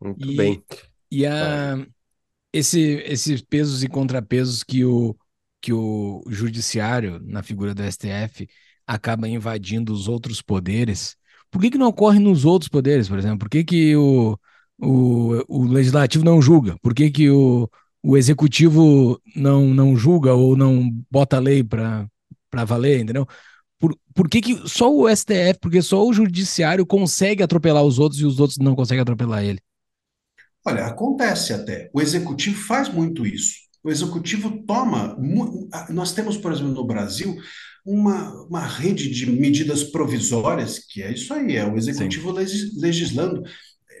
Muito 0.00 0.30
e, 0.30 0.36
bem. 0.36 0.62
E 1.10 1.26
a, 1.26 1.84
esse, 2.52 2.80
esses 3.06 3.42
pesos 3.42 3.82
e 3.82 3.88
contrapesos 3.88 4.62
que 4.62 4.84
o, 4.84 5.16
que 5.60 5.72
o 5.72 6.22
judiciário, 6.28 7.20
na 7.22 7.42
figura 7.42 7.74
do 7.74 7.82
STF, 7.82 8.48
acaba 8.86 9.28
invadindo 9.28 9.92
os 9.92 10.08
outros 10.08 10.42
poderes, 10.42 11.16
por 11.50 11.60
que, 11.60 11.70
que 11.70 11.78
não 11.78 11.88
ocorre 11.88 12.18
nos 12.18 12.44
outros 12.44 12.68
poderes, 12.68 13.08
por 13.08 13.18
exemplo? 13.18 13.40
Por 13.40 13.50
que, 13.50 13.64
que 13.64 13.96
o, 13.96 14.38
o, 14.78 15.44
o 15.48 15.64
legislativo 15.66 16.24
não 16.24 16.40
julga? 16.40 16.76
Por 16.80 16.94
que, 16.94 17.10
que 17.10 17.28
o, 17.30 17.68
o 18.02 18.16
executivo 18.16 19.20
não, 19.34 19.66
não 19.74 19.96
julga 19.96 20.32
ou 20.34 20.56
não 20.56 20.90
bota 21.10 21.38
lei 21.38 21.62
para 21.64 22.08
valer, 22.66 23.00
entendeu? 23.00 23.26
Por, 23.78 23.96
por 24.14 24.28
que, 24.28 24.40
que 24.40 24.68
só 24.68 24.92
o 24.94 25.08
STF, 25.08 25.58
porque 25.60 25.82
só 25.82 26.06
o 26.06 26.12
judiciário 26.12 26.86
consegue 26.86 27.42
atropelar 27.42 27.82
os 27.82 27.98
outros 27.98 28.20
e 28.20 28.26
os 28.26 28.38
outros 28.38 28.58
não 28.58 28.74
conseguem 28.74 29.02
atropelar 29.02 29.44
ele? 29.44 29.60
Olha, 30.66 30.86
acontece 30.86 31.52
até. 31.52 31.90
O 31.92 32.00
executivo 32.00 32.60
faz 32.60 32.88
muito 32.88 33.26
isso. 33.26 33.54
O 33.82 33.90
executivo 33.90 34.62
toma. 34.66 35.16
Nós 35.88 36.12
temos, 36.12 36.36
por 36.36 36.52
exemplo, 36.52 36.72
no 36.72 36.86
Brasil, 36.86 37.36
uma, 37.84 38.30
uma 38.44 38.66
rede 38.66 39.10
de 39.10 39.30
medidas 39.30 39.82
provisórias, 39.82 40.78
que 40.78 41.02
é 41.02 41.12
isso 41.12 41.32
aí, 41.32 41.56
é 41.56 41.66
o 41.66 41.76
executivo 41.76 42.28
Sim. 42.46 42.70
legislando, 42.78 43.42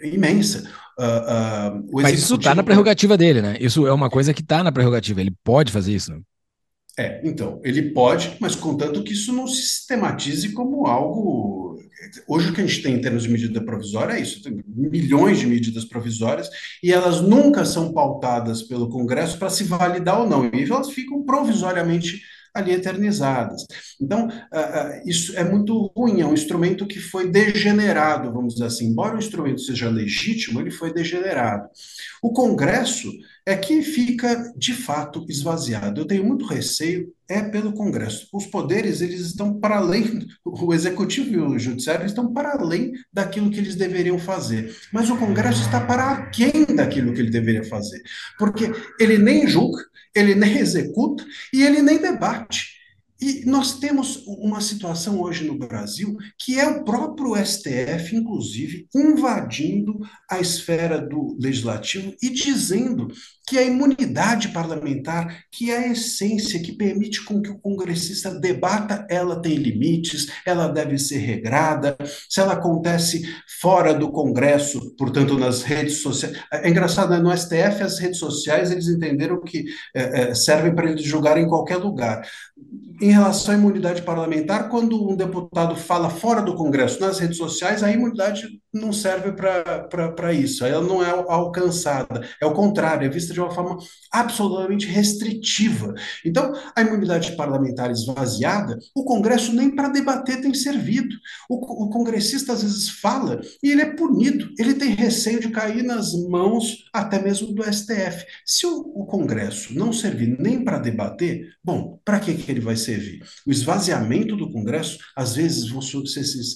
imensa. 0.02 0.70
Uh, 0.98 1.78
uh, 1.78 2.02
Mas 2.02 2.18
isso 2.18 2.34
está 2.34 2.54
na 2.54 2.62
prerrogativa 2.62 3.16
dele, 3.16 3.40
né? 3.40 3.56
Isso 3.58 3.86
é 3.86 3.92
uma 3.92 4.10
coisa 4.10 4.34
que 4.34 4.42
está 4.42 4.62
na 4.62 4.70
prerrogativa, 4.70 5.20
ele 5.20 5.34
pode 5.42 5.72
fazer 5.72 5.94
isso. 5.94 6.12
Né? 6.12 6.20
É, 6.98 7.20
então, 7.24 7.60
ele 7.64 7.92
pode, 7.92 8.36
mas 8.38 8.54
contanto 8.54 9.02
que 9.02 9.14
isso 9.14 9.32
não 9.32 9.46
se 9.46 9.62
sistematize 9.62 10.52
como 10.52 10.86
algo. 10.86 11.78
Hoje 12.26 12.50
o 12.50 12.54
que 12.54 12.60
a 12.60 12.66
gente 12.66 12.82
tem 12.82 12.94
em 12.94 13.00
termos 13.00 13.24
de 13.24 13.28
medida 13.28 13.60
provisória 13.60 14.14
é 14.14 14.20
isso: 14.20 14.42
tem 14.42 14.62
milhões 14.66 15.38
de 15.38 15.46
medidas 15.46 15.84
provisórias 15.84 16.48
e 16.82 16.92
elas 16.92 17.20
nunca 17.20 17.64
são 17.64 17.92
pautadas 17.92 18.62
pelo 18.62 18.88
Congresso 18.88 19.38
para 19.38 19.50
se 19.50 19.64
validar 19.64 20.20
ou 20.20 20.28
não, 20.28 20.46
e 20.46 20.64
elas 20.64 20.90
ficam 20.90 21.22
provisoriamente 21.22 22.22
ali 22.54 22.72
eternizadas. 22.72 23.66
Então, 24.00 24.28
uh, 24.28 25.08
isso 25.08 25.36
é 25.36 25.44
muito 25.44 25.92
ruim, 25.96 26.20
é 26.20 26.26
um 26.26 26.34
instrumento 26.34 26.86
que 26.86 26.98
foi 26.98 27.30
degenerado, 27.30 28.32
vamos 28.32 28.54
dizer 28.54 28.66
assim. 28.66 28.86
Embora 28.86 29.16
o 29.16 29.18
instrumento 29.18 29.60
seja 29.60 29.88
legítimo, 29.88 30.60
ele 30.60 30.70
foi 30.70 30.92
degenerado. 30.92 31.68
O 32.22 32.32
Congresso 32.32 33.10
é 33.46 33.56
que 33.56 33.82
fica, 33.82 34.52
de 34.56 34.74
fato, 34.74 35.24
esvaziado. 35.28 36.00
Eu 36.00 36.06
tenho 36.06 36.24
muito 36.24 36.46
receio, 36.46 37.12
é 37.28 37.42
pelo 37.42 37.72
Congresso. 37.72 38.28
Os 38.32 38.46
poderes, 38.46 39.00
eles 39.00 39.20
estão 39.20 39.58
para 39.58 39.78
além, 39.78 40.26
o 40.44 40.74
Executivo 40.74 41.32
e 41.32 41.38
o 41.38 41.58
Judiciário 41.58 42.04
estão 42.04 42.32
para 42.32 42.52
além 42.52 42.92
daquilo 43.12 43.50
que 43.50 43.58
eles 43.58 43.74
deveriam 43.76 44.18
fazer. 44.18 44.74
Mas 44.92 45.08
o 45.10 45.16
Congresso 45.16 45.62
está 45.62 45.80
para 45.80 46.10
aquém 46.10 46.64
daquilo 46.66 47.12
que 47.12 47.20
ele 47.20 47.30
deveria 47.30 47.64
fazer. 47.64 48.02
Porque 48.38 48.72
ele 48.98 49.18
nem 49.18 49.46
julga, 49.46 49.82
ele 50.14 50.34
nem 50.34 50.58
executa 50.58 51.24
e 51.52 51.62
ele 51.62 51.82
nem 51.82 51.98
debate. 51.98 52.80
E 53.20 53.44
nós 53.44 53.78
temos 53.78 54.24
uma 54.26 54.62
situação 54.62 55.20
hoje 55.20 55.44
no 55.44 55.58
Brasil 55.58 56.16
que 56.38 56.58
é 56.58 56.66
o 56.66 56.84
próprio 56.84 57.36
STF, 57.36 58.16
inclusive, 58.16 58.88
invadindo 58.94 60.00
a 60.28 60.40
esfera 60.40 60.98
do 60.98 61.36
legislativo 61.38 62.14
e 62.22 62.30
dizendo 62.30 63.08
que 63.46 63.58
a 63.58 63.62
imunidade 63.62 64.48
parlamentar, 64.48 65.44
que 65.50 65.70
é 65.70 65.78
a 65.78 65.88
essência 65.88 66.60
que 66.60 66.72
permite 66.72 67.24
com 67.24 67.42
que 67.42 67.50
o 67.50 67.58
congressista 67.58 68.32
debata, 68.38 69.06
ela 69.10 69.40
tem 69.42 69.56
limites, 69.56 70.28
ela 70.46 70.68
deve 70.68 70.98
ser 70.98 71.18
regrada. 71.18 71.96
Se 72.28 72.40
ela 72.40 72.52
acontece 72.52 73.22
fora 73.60 73.92
do 73.92 74.12
Congresso, 74.12 74.94
portanto, 74.96 75.36
nas 75.38 75.62
redes 75.62 76.00
sociais. 76.00 76.36
É 76.52 76.68
engraçado, 76.68 77.10
né? 77.10 77.18
no 77.18 77.36
STF, 77.36 77.82
as 77.82 77.98
redes 77.98 78.18
sociais, 78.18 78.70
eles 78.70 78.86
entenderam 78.86 79.40
que 79.42 79.64
é, 79.94 80.30
é, 80.30 80.34
servem 80.34 80.74
para 80.74 80.90
eles 80.90 81.02
julgarem 81.02 81.44
em 81.44 81.48
qualquer 81.48 81.76
lugar 81.76 82.22
em 83.00 83.12
relação 83.12 83.54
à 83.54 83.56
imunidade 83.56 84.02
parlamentar, 84.02 84.68
quando 84.68 85.10
um 85.10 85.16
deputado 85.16 85.74
fala 85.74 86.10
fora 86.10 86.42
do 86.42 86.54
Congresso 86.54 87.00
nas 87.00 87.18
redes 87.18 87.38
sociais, 87.38 87.82
a 87.82 87.90
imunidade 87.90 88.60
não 88.72 88.92
serve 88.92 89.32
para 89.32 90.32
isso, 90.32 90.64
ela 90.64 90.82
não 90.82 91.02
é 91.02 91.10
alcançada, 91.10 92.26
é 92.40 92.46
o 92.46 92.52
contrário, 92.52 93.06
é 93.06 93.10
vista 93.10 93.32
de 93.32 93.40
uma 93.40 93.50
forma 93.50 93.78
absolutamente 94.12 94.86
restritiva. 94.86 95.94
Então, 96.24 96.52
a 96.74 96.80
imunidade 96.80 97.32
parlamentar 97.36 97.90
esvaziada, 97.90 98.78
o 98.94 99.04
Congresso 99.04 99.52
nem 99.52 99.70
para 99.70 99.88
debater 99.88 100.40
tem 100.40 100.54
servido. 100.54 101.14
O, 101.48 101.84
o 101.84 101.90
congressista 101.90 102.52
às 102.52 102.62
vezes 102.62 102.88
fala 102.88 103.40
e 103.62 103.70
ele 103.70 103.82
é 103.82 103.94
punido, 103.94 104.48
ele 104.58 104.74
tem 104.74 104.90
receio 104.90 105.40
de 105.40 105.50
cair 105.50 105.82
nas 105.82 106.12
mãos 106.28 106.84
até 106.92 107.20
mesmo 107.20 107.52
do 107.52 107.62
STF. 107.62 108.24
Se 108.44 108.66
o, 108.66 108.80
o 108.94 109.06
Congresso 109.06 109.74
não 109.74 109.92
servir 109.92 110.36
nem 110.38 110.62
para 110.64 110.78
debater, 110.78 111.48
bom, 111.62 112.00
para 112.04 112.20
que, 112.20 112.34
que 112.34 112.50
ele 112.50 112.60
vai 112.60 112.76
servir? 112.76 113.22
O 113.46 113.50
esvaziamento 113.50 114.36
do 114.36 114.50
Congresso, 114.50 114.98
às 115.16 115.34
vezes, 115.34 115.68
vou 115.68 115.82
ser 115.82 116.00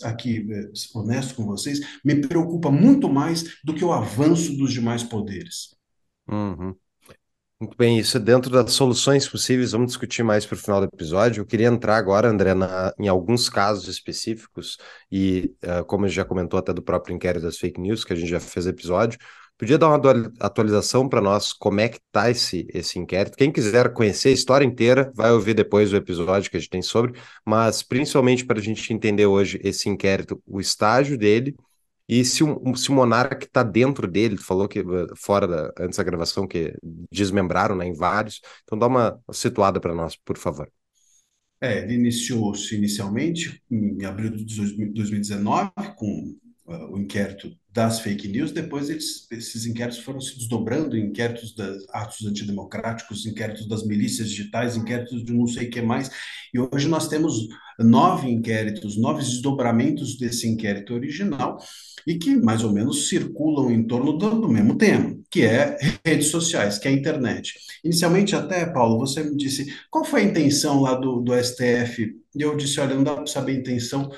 aqui 0.03 0.46
eh, 0.50 0.70
honesto 0.94 1.35
com 1.35 1.44
vocês, 1.44 1.81
me 2.04 2.16
preocupa 2.16 2.70
muito 2.70 3.08
mais 3.08 3.58
do 3.64 3.74
que 3.74 3.84
o 3.84 3.92
avanço 3.92 4.56
dos 4.56 4.72
demais 4.72 5.02
poderes. 5.02 5.74
Uhum. 6.28 6.74
Muito 7.60 7.76
bem, 7.78 7.98
isso 7.98 8.16
é 8.16 8.20
dentro 8.20 8.50
das 8.50 8.72
soluções 8.72 9.28
possíveis, 9.28 9.72
vamos 9.72 9.86
discutir 9.86 10.22
mais 10.22 10.44
para 10.44 10.56
o 10.56 10.58
final 10.58 10.80
do 10.80 10.88
episódio. 10.92 11.40
Eu 11.40 11.46
queria 11.46 11.68
entrar 11.68 11.96
agora, 11.96 12.28
André, 12.28 12.52
na, 12.52 12.92
em 12.98 13.08
alguns 13.08 13.48
casos 13.48 13.88
específicos, 13.88 14.76
e 15.10 15.54
uh, 15.64 15.84
como 15.86 16.04
a 16.04 16.08
gente 16.08 16.16
já 16.16 16.24
comentou 16.24 16.58
até 16.58 16.72
do 16.72 16.82
próprio 16.82 17.14
inquérito 17.14 17.44
das 17.44 17.56
fake 17.56 17.80
news, 17.80 18.04
que 18.04 18.12
a 18.12 18.16
gente 18.16 18.28
já 18.28 18.40
fez 18.40 18.66
episódio, 18.66 19.18
Podia 19.56 19.78
dar 19.78 19.88
uma 19.88 20.00
atualização 20.40 21.08
para 21.08 21.20
nós 21.20 21.52
como 21.52 21.80
é 21.80 21.88
que 21.88 21.98
está 21.98 22.28
esse, 22.28 22.66
esse 22.74 22.98
inquérito? 22.98 23.36
Quem 23.36 23.52
quiser 23.52 23.92
conhecer 23.92 24.30
a 24.30 24.32
história 24.32 24.64
inteira, 24.64 25.12
vai 25.14 25.30
ouvir 25.30 25.54
depois 25.54 25.92
o 25.92 25.96
episódio 25.96 26.50
que 26.50 26.56
a 26.56 26.60
gente 26.60 26.70
tem 26.70 26.82
sobre, 26.82 27.12
mas 27.46 27.80
principalmente 27.80 28.44
para 28.44 28.58
a 28.58 28.62
gente 28.62 28.92
entender 28.92 29.26
hoje 29.26 29.60
esse 29.62 29.88
inquérito, 29.88 30.42
o 30.44 30.60
estágio 30.60 31.16
dele 31.16 31.54
e 32.08 32.24
se 32.24 32.44
o, 32.44 32.76
se 32.76 32.90
o 32.90 32.94
Monark 32.94 33.46
está 33.46 33.62
dentro 33.62 34.06
dele, 34.06 34.36
falou 34.36 34.68
que 34.68 34.80
eh, 34.80 34.84
fora 35.16 35.46
da, 35.46 35.72
antes 35.78 35.96
da 35.96 36.04
gravação 36.04 36.46
que 36.46 36.74
desmembraram 37.10 37.74
né, 37.74 37.86
em 37.86 37.94
vários. 37.94 38.40
Então 38.62 38.78
dá 38.78 38.86
uma 38.86 39.18
situada 39.32 39.80
para 39.80 39.94
nós, 39.94 40.16
por 40.16 40.36
favor. 40.36 40.70
É, 41.60 41.82
ele 41.82 41.94
iniciou-se 41.94 42.74
inicialmente 42.76 43.62
em 43.70 44.04
abril 44.04 44.30
de 44.30 44.44
2019 44.44 45.70
com 45.96 46.36
o 46.66 46.98
inquérito 46.98 47.55
das 47.70 48.00
fake 48.00 48.29
news, 48.29 48.53
depois 48.53 48.88
eles, 48.88 49.27
esses 49.31 49.66
inquéritos 49.66 49.98
foram 49.98 50.20
se 50.20 50.38
desdobrando, 50.38 50.96
inquéritos 50.96 51.53
dos 51.55 51.85
atos 51.90 52.24
antidemocráticos, 52.24 53.27
inquéritos 53.27 53.68
das 53.68 53.85
milícias 53.87 54.31
digitais, 54.31 54.77
inquéritos 54.77 55.24
de 55.24 55.33
não 55.33 55.46
sei 55.46 55.66
o 55.66 55.70
que 55.70 55.83
mais, 55.83 56.11
e 56.55 56.59
hoje 56.59 56.88
nós 56.88 57.09
temos 57.09 57.48
nove 57.79 58.31
inquéritos, 58.31 58.96
nove 58.96 59.22
desdobramentos 59.22 60.16
desse 60.16 60.48
inquérito 60.48 60.94
original, 60.94 61.59
e 62.07 62.16
que 62.16 62.37
mais 62.37 62.62
ou 62.62 62.72
menos 62.72 63.09
circulam 63.09 63.70
em 63.70 63.87
torno 63.87 64.16
do, 64.16 64.42
do 64.42 64.48
mesmo 64.48 64.77
tema, 64.77 65.18
que 65.31 65.42
é 65.42 65.77
redes 66.05 66.29
sociais, 66.29 66.79
que 66.79 66.87
é 66.87 66.90
a 66.90 66.94
internet. 66.94 67.55
Inicialmente 67.83 68.37
até, 68.37 68.64
Paulo, 68.66 68.98
você 68.98 69.22
me 69.22 69.37
disse, 69.37 69.66
qual 69.90 70.05
foi 70.05 70.20
a 70.20 70.24
intenção 70.24 70.81
lá 70.81 70.94
do, 70.94 71.20
do 71.20 71.35
STF? 71.35 72.14
E 72.37 72.42
eu 72.42 72.57
disse, 72.57 72.79
olha, 72.81 72.94
não 72.94 73.05
dá 73.05 73.14
para 73.14 73.27
saber 73.27 73.53
a 73.53 73.61
intenção, 73.61 74.11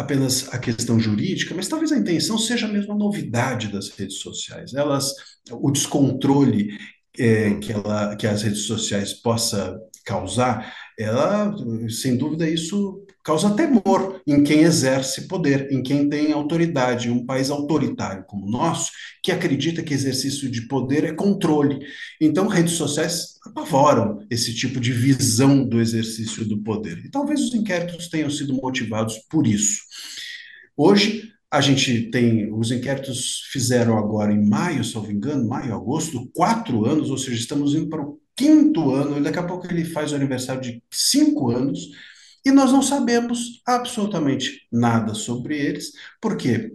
apenas 0.00 0.48
a 0.52 0.58
questão 0.58 0.98
jurídica, 0.98 1.54
mas 1.54 1.68
talvez 1.68 1.92
a 1.92 1.98
intenção 1.98 2.38
seja 2.38 2.66
mesmo 2.66 2.92
a 2.92 2.96
novidade 2.96 3.68
das 3.68 3.90
redes 3.90 4.16
sociais. 4.18 4.72
Elas, 4.72 5.12
o 5.52 5.70
descontrole 5.70 6.78
é, 7.18 7.54
que, 7.54 7.70
ela, 7.70 8.16
que 8.16 8.26
as 8.26 8.42
redes 8.42 8.62
sociais 8.62 9.12
possa 9.12 9.78
causar, 10.04 10.74
ela, 10.98 11.54
sem 11.90 12.16
dúvida, 12.16 12.48
isso 12.48 13.04
causa 13.22 13.50
temor 13.50 14.20
em 14.26 14.42
quem 14.42 14.60
exerce 14.60 15.28
poder, 15.28 15.70
em 15.70 15.82
quem 15.82 16.08
tem 16.08 16.32
autoridade. 16.32 17.10
Um 17.10 17.24
país 17.24 17.50
autoritário 17.50 18.24
como 18.26 18.46
o 18.46 18.50
nosso, 18.50 18.90
que 19.22 19.30
acredita 19.30 19.82
que 19.82 19.94
exercício 19.94 20.50
de 20.50 20.66
poder 20.66 21.04
é 21.04 21.12
controle. 21.12 21.78
Então, 22.20 22.48
redes 22.48 22.74
sociais 22.74 23.38
apavoram 23.44 24.24
esse 24.30 24.54
tipo 24.54 24.80
de 24.80 24.92
visão 24.92 25.66
do 25.66 25.80
exercício 25.80 26.44
do 26.44 26.62
poder. 26.62 26.98
E 27.04 27.10
talvez 27.10 27.40
os 27.40 27.54
inquéritos 27.54 28.08
tenham 28.08 28.30
sido 28.30 28.54
motivados 28.54 29.18
por 29.28 29.46
isso. 29.46 29.80
Hoje, 30.76 31.30
a 31.50 31.60
gente 31.60 32.10
tem, 32.10 32.52
os 32.52 32.70
inquéritos 32.70 33.42
fizeram 33.50 33.98
agora 33.98 34.32
em 34.32 34.48
maio, 34.48 34.84
se 34.84 34.94
não 34.94 35.02
me 35.02 35.12
engano, 35.12 35.48
maio, 35.48 35.74
agosto, 35.74 36.30
quatro 36.32 36.86
anos, 36.86 37.10
ou 37.10 37.18
seja, 37.18 37.40
estamos 37.40 37.74
indo 37.74 37.88
para 37.88 38.02
o 38.02 38.20
quinto 38.36 38.92
ano, 38.92 39.18
e 39.18 39.20
daqui 39.20 39.38
a 39.38 39.46
pouco 39.46 39.66
ele 39.66 39.84
faz 39.84 40.12
o 40.12 40.14
aniversário 40.14 40.62
de 40.62 40.82
cinco 40.90 41.50
anos, 41.50 41.90
e 42.44 42.50
nós 42.50 42.72
não 42.72 42.82
sabemos 42.82 43.62
absolutamente 43.66 44.66
nada 44.72 45.14
sobre 45.14 45.58
eles, 45.58 45.92
porque 46.20 46.72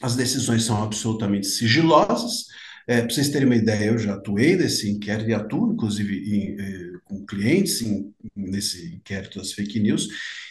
as 0.00 0.16
decisões 0.16 0.64
são 0.64 0.82
absolutamente 0.82 1.46
sigilosas. 1.46 2.46
É, 2.86 3.02
para 3.02 3.10
vocês 3.10 3.28
terem 3.28 3.46
uma 3.46 3.56
ideia, 3.56 3.90
eu 3.90 3.98
já 3.98 4.14
atuei 4.14 4.56
nesse 4.56 4.90
inquérito 4.90 5.30
e 5.30 5.34
atuo, 5.34 5.72
inclusive, 5.72 6.16
em, 6.16 6.60
eh, 6.60 6.92
com 7.04 7.24
clientes 7.24 7.82
em, 7.82 8.12
nesse 8.34 8.94
inquérito 8.94 9.38
das 9.38 9.52
fake 9.52 9.78
news, 9.78 10.08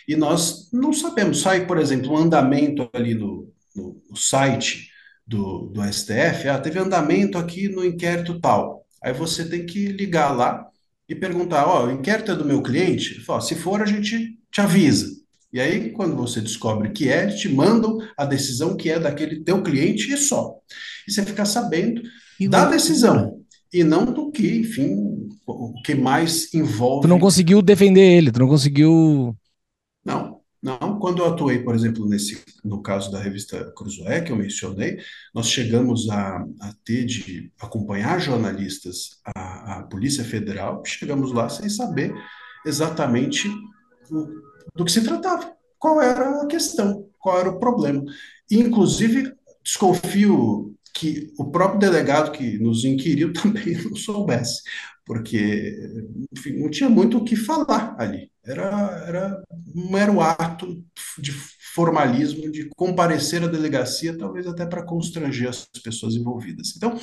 e 0.07 0.15
nós 0.15 0.69
não 0.71 0.93
sabemos. 0.93 1.41
Sai, 1.41 1.65
por 1.65 1.77
exemplo, 1.77 2.11
um 2.11 2.17
andamento 2.17 2.89
ali 2.93 3.13
no, 3.13 3.51
no, 3.75 4.01
no 4.09 4.15
site 4.15 4.89
do, 5.25 5.67
do 5.67 5.83
STF, 5.83 6.47
ah, 6.49 6.59
teve 6.59 6.79
andamento 6.79 7.37
aqui 7.37 7.67
no 7.67 7.83
inquérito 7.83 8.39
tal. 8.39 8.85
Aí 9.01 9.13
você 9.13 9.47
tem 9.47 9.65
que 9.65 9.87
ligar 9.87 10.31
lá 10.31 10.69
e 11.09 11.15
perguntar, 11.15 11.65
ó, 11.65 11.83
oh, 11.83 11.87
o 11.87 11.91
inquérito 11.91 12.31
é 12.31 12.35
do 12.35 12.45
meu 12.45 12.61
cliente? 12.61 13.19
Fala, 13.21 13.41
se 13.41 13.55
for, 13.55 13.81
a 13.81 13.85
gente 13.85 14.37
te 14.51 14.61
avisa. 14.61 15.07
E 15.51 15.59
aí, 15.59 15.89
quando 15.89 16.15
você 16.15 16.39
descobre 16.39 16.91
que 16.91 17.09
é, 17.09 17.25
te 17.27 17.49
mandam 17.49 17.97
a 18.15 18.23
decisão 18.23 18.77
que 18.77 18.91
é 18.91 18.99
daquele 18.99 19.43
teu 19.43 19.63
cliente 19.63 20.13
e 20.13 20.17
só. 20.17 20.53
E 21.07 21.11
você 21.11 21.25
fica 21.25 21.43
sabendo 21.43 22.03
e 22.39 22.47
da 22.47 22.65
não... 22.65 22.71
decisão 22.71 23.39
e 23.73 23.83
não 23.83 24.05
do 24.05 24.31
que, 24.31 24.59
enfim, 24.59 25.27
o 25.47 25.73
que 25.83 25.95
mais 25.95 26.53
envolve. 26.53 27.01
Tu 27.01 27.07
não 27.07 27.19
conseguiu 27.19 27.61
defender 27.63 28.01
ele, 28.01 28.31
tu 28.31 28.39
não 28.39 28.47
conseguiu. 28.47 29.35
Não, 30.05 30.38
não. 30.61 30.99
Quando 30.99 31.19
eu 31.19 31.27
atuei, 31.27 31.59
por 31.59 31.73
exemplo, 31.73 32.07
nesse, 32.07 32.43
no 32.63 32.81
caso 32.81 33.11
da 33.11 33.19
revista 33.19 33.71
Cruzoé, 33.75 34.21
que 34.21 34.31
eu 34.31 34.35
mencionei, 34.35 34.99
nós 35.33 35.49
chegamos 35.49 36.09
a, 36.09 36.45
a 36.61 36.73
ter 36.83 37.05
de 37.05 37.51
acompanhar 37.59 38.19
jornalistas 38.19 39.19
à, 39.23 39.79
à 39.79 39.83
Polícia 39.83 40.23
Federal, 40.23 40.83
chegamos 40.85 41.31
lá 41.31 41.47
sem 41.47 41.69
saber 41.69 42.13
exatamente 42.65 43.49
do 44.75 44.85
que 44.85 44.91
se 44.91 45.03
tratava, 45.03 45.53
qual 45.77 46.01
era 46.01 46.41
a 46.41 46.47
questão, 46.47 47.07
qual 47.19 47.39
era 47.39 47.49
o 47.49 47.59
problema. 47.59 48.03
inclusive, 48.51 49.33
desconfio 49.63 50.75
que 50.93 51.31
o 51.37 51.51
próprio 51.51 51.79
delegado 51.79 52.31
que 52.31 52.57
nos 52.57 52.83
inquiriu 52.83 53.31
também 53.33 53.81
não 53.83 53.95
soubesse, 53.95 54.61
porque 55.09 55.75
enfim, 56.31 56.59
não 56.59 56.69
tinha 56.69 56.87
muito 56.87 57.17
o 57.17 57.23
que 57.23 57.35
falar 57.35 57.95
ali. 57.97 58.29
Era, 58.45 59.05
era 59.07 59.43
um 59.75 59.91
mero 59.91 60.21
ato 60.21 60.85
de 61.17 61.31
formalismo, 61.73 62.51
de 62.51 62.69
comparecer 62.75 63.43
à 63.43 63.47
delegacia, 63.47 64.15
talvez 64.15 64.45
até 64.45 64.67
para 64.67 64.85
constranger 64.85 65.49
as 65.49 65.67
pessoas 65.83 66.13
envolvidas. 66.13 66.75
Então, 66.77 66.95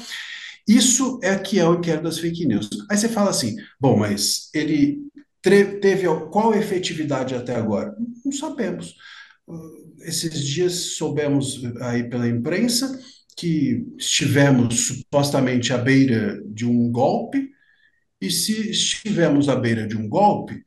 isso 0.69 1.19
é 1.21 1.37
que 1.37 1.59
é 1.59 1.69
o 1.69 1.75
inquérito 1.75 2.05
das 2.05 2.21
fake 2.21 2.47
news. 2.47 2.71
Aí 2.89 2.97
você 2.97 3.09
fala 3.09 3.31
assim, 3.31 3.57
bom, 3.81 3.97
mas 3.97 4.51
ele 4.55 5.01
teve 5.43 6.07
qual 6.31 6.55
efetividade 6.55 7.35
até 7.35 7.57
agora? 7.57 7.93
Não 8.25 8.31
sabemos. 8.31 8.95
Esses 10.03 10.45
dias 10.45 10.75
soubemos 10.97 11.61
aí 11.81 12.09
pela 12.09 12.29
imprensa 12.29 12.97
que 13.37 13.85
estivemos 13.99 14.87
supostamente 14.87 15.73
à 15.73 15.79
beira 15.79 16.41
de 16.47 16.65
um 16.65 16.89
golpe, 16.93 17.56
e 18.21 18.31
se 18.31 18.71
estivemos 18.71 19.49
à 19.49 19.57
beira 19.57 19.87
de 19.87 19.97
um 19.97 20.09
golpe, 20.09 20.65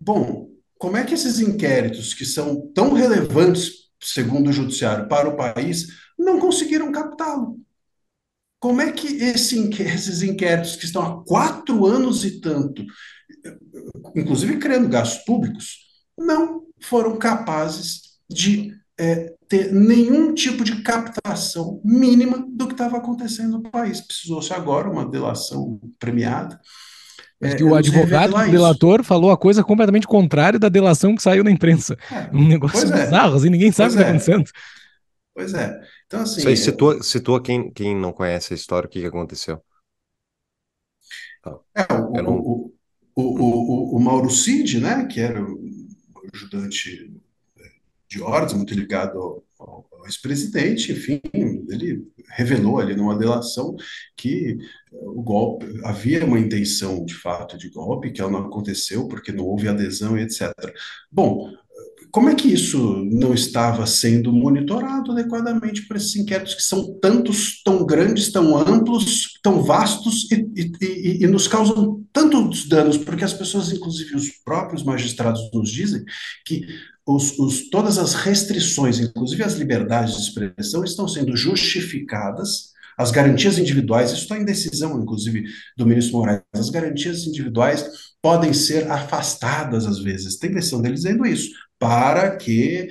bom, 0.00 0.50
como 0.78 0.96
é 0.96 1.04
que 1.04 1.14
esses 1.14 1.40
inquéritos, 1.40 2.14
que 2.14 2.24
são 2.24 2.70
tão 2.72 2.92
relevantes, 2.92 3.90
segundo 4.00 4.48
o 4.50 4.52
judiciário, 4.52 5.08
para 5.08 5.28
o 5.28 5.36
país, 5.36 5.88
não 6.18 6.38
conseguiram 6.38 6.92
captá-lo? 6.92 7.60
Como 8.60 8.80
é 8.80 8.90
que 8.90 9.06
esse, 9.22 9.70
esses 9.82 10.22
inquéritos 10.22 10.76
que 10.76 10.84
estão 10.84 11.02
há 11.02 11.24
quatro 11.24 11.86
anos 11.86 12.24
e 12.24 12.40
tanto 12.40 12.84
inclusive 14.14 14.58
criando 14.58 14.88
gastos 14.88 15.24
públicos, 15.24 15.78
não 16.16 16.64
foram 16.80 17.18
capazes 17.18 18.18
de 18.28 18.77
é, 18.98 19.34
ter 19.48 19.72
nenhum 19.72 20.34
tipo 20.34 20.64
de 20.64 20.82
captação 20.82 21.80
mínima 21.84 22.44
do 22.50 22.66
que 22.66 22.74
estava 22.74 22.96
acontecendo 22.96 23.58
no 23.58 23.70
país. 23.70 24.00
Precisou-se 24.00 24.52
agora 24.52 24.90
uma 24.90 25.08
delação 25.08 25.80
premiada. 25.98 26.60
É, 27.40 27.54
que 27.54 27.62
o 27.62 27.76
advogado 27.76 28.32
do 28.32 28.50
delator 28.50 28.98
isso. 28.98 29.08
falou 29.08 29.30
a 29.30 29.36
coisa 29.36 29.62
completamente 29.62 30.08
contrária 30.08 30.58
da 30.58 30.68
delação 30.68 31.14
que 31.14 31.22
saiu 31.22 31.44
na 31.44 31.50
imprensa. 31.52 31.96
É, 32.10 32.28
um 32.34 32.48
negócio 32.48 32.92
é. 32.92 33.04
bizarro, 33.04 33.36
assim, 33.36 33.48
ninguém 33.48 33.70
sabe 33.70 33.90
o 33.90 33.92
que 33.92 33.98
está 33.98 34.08
é. 34.08 34.10
acontecendo. 34.10 34.50
Pois 35.32 35.54
é. 35.54 35.80
Então, 36.06 36.22
assim. 36.22 36.40
Isso 36.40 36.48
aí 36.48 36.56
situa, 36.56 37.00
situa 37.00 37.40
quem, 37.40 37.70
quem 37.70 37.94
não 37.94 38.12
conhece 38.12 38.52
a 38.52 38.56
história, 38.56 38.88
o 38.88 38.90
que, 38.90 39.00
que 39.00 39.06
aconteceu. 39.06 39.62
É, 41.76 41.94
o, 41.94 42.22
não... 42.22 42.38
o, 42.38 42.74
o, 43.14 43.22
o, 43.22 43.96
o 43.96 44.00
Mauro 44.00 44.28
Cid, 44.28 44.80
né, 44.80 45.06
que 45.06 45.20
era 45.20 45.40
o 45.40 45.58
ajudante 46.34 47.08
de 48.08 48.22
ordens, 48.22 48.54
muito 48.54 48.74
ligado 48.74 49.18
ao, 49.18 49.44
ao, 49.58 50.06
ex-presidente, 50.06 50.92
enfim, 50.92 51.20
ele 51.34 52.06
revelou 52.30 52.78
ali 52.78 52.96
numa 52.96 53.18
delação 53.18 53.76
que 54.16 54.56
o 54.90 55.22
golpe, 55.22 55.66
havia 55.84 56.24
uma 56.24 56.38
intenção 56.38 57.04
de 57.04 57.14
fato 57.14 57.58
de 57.58 57.68
golpe, 57.68 58.10
que 58.10 58.20
ela 58.20 58.30
não 58.30 58.46
aconteceu 58.46 59.06
porque 59.06 59.32
não 59.32 59.44
houve 59.44 59.68
adesão 59.68 60.16
e 60.16 60.22
etc. 60.22 60.52
Bom, 61.10 61.52
como 62.10 62.28
é 62.28 62.34
que 62.34 62.48
isso 62.48 63.04
não 63.10 63.34
estava 63.34 63.86
sendo 63.86 64.32
monitorado 64.32 65.12
adequadamente 65.12 65.86
para 65.86 65.96
esses 65.96 66.16
inquéritos 66.16 66.54
que 66.54 66.62
são 66.62 66.98
tantos, 67.00 67.62
tão 67.62 67.84
grandes, 67.84 68.32
tão 68.32 68.56
amplos, 68.56 69.38
tão 69.42 69.62
vastos 69.62 70.30
e, 70.30 70.48
e, 70.56 71.24
e, 71.24 71.26
nos 71.26 71.46
causam 71.46 72.04
tantos 72.12 72.68
danos? 72.68 72.96
Porque 72.96 73.24
as 73.24 73.32
pessoas, 73.32 73.72
inclusive 73.72 74.14
os 74.16 74.30
próprios 74.44 74.82
magistrados, 74.82 75.40
nos 75.52 75.70
dizem 75.70 76.04
que 76.46 76.66
os, 77.06 77.38
os, 77.38 77.70
todas 77.70 77.98
as 77.98 78.14
restrições, 78.14 79.00
inclusive 79.00 79.42
as 79.42 79.54
liberdades 79.54 80.16
de 80.16 80.22
expressão, 80.22 80.84
estão 80.84 81.08
sendo 81.08 81.36
justificadas 81.36 82.72
as 82.98 83.12
garantias 83.12 83.58
individuais, 83.58 84.10
isso 84.10 84.22
está 84.22 84.36
em 84.36 84.44
decisão, 84.44 85.00
inclusive, 85.00 85.44
do 85.76 85.86
ministro 85.86 86.18
Moraes, 86.18 86.42
as 86.52 86.68
garantias 86.68 87.26
individuais 87.28 88.07
podem 88.22 88.52
ser 88.52 88.90
afastadas 88.90 89.86
às 89.86 89.98
vezes. 89.98 90.38
Tem 90.38 90.50
decisão 90.50 90.82
dele 90.82 90.94
dizendo 90.94 91.26
isso 91.26 91.50
para 91.78 92.36
que, 92.36 92.88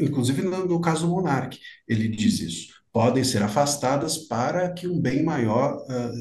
inclusive 0.00 0.42
no, 0.42 0.66
no 0.66 0.80
caso 0.80 1.06
do 1.06 1.12
Monarque, 1.12 1.60
ele 1.86 2.08
diz 2.08 2.40
isso, 2.40 2.80
podem 2.92 3.22
ser 3.22 3.42
afastadas 3.42 4.18
para 4.18 4.72
que 4.72 4.88
um 4.88 5.00
bem 5.00 5.22
maior 5.22 5.76
uh, 5.76 6.12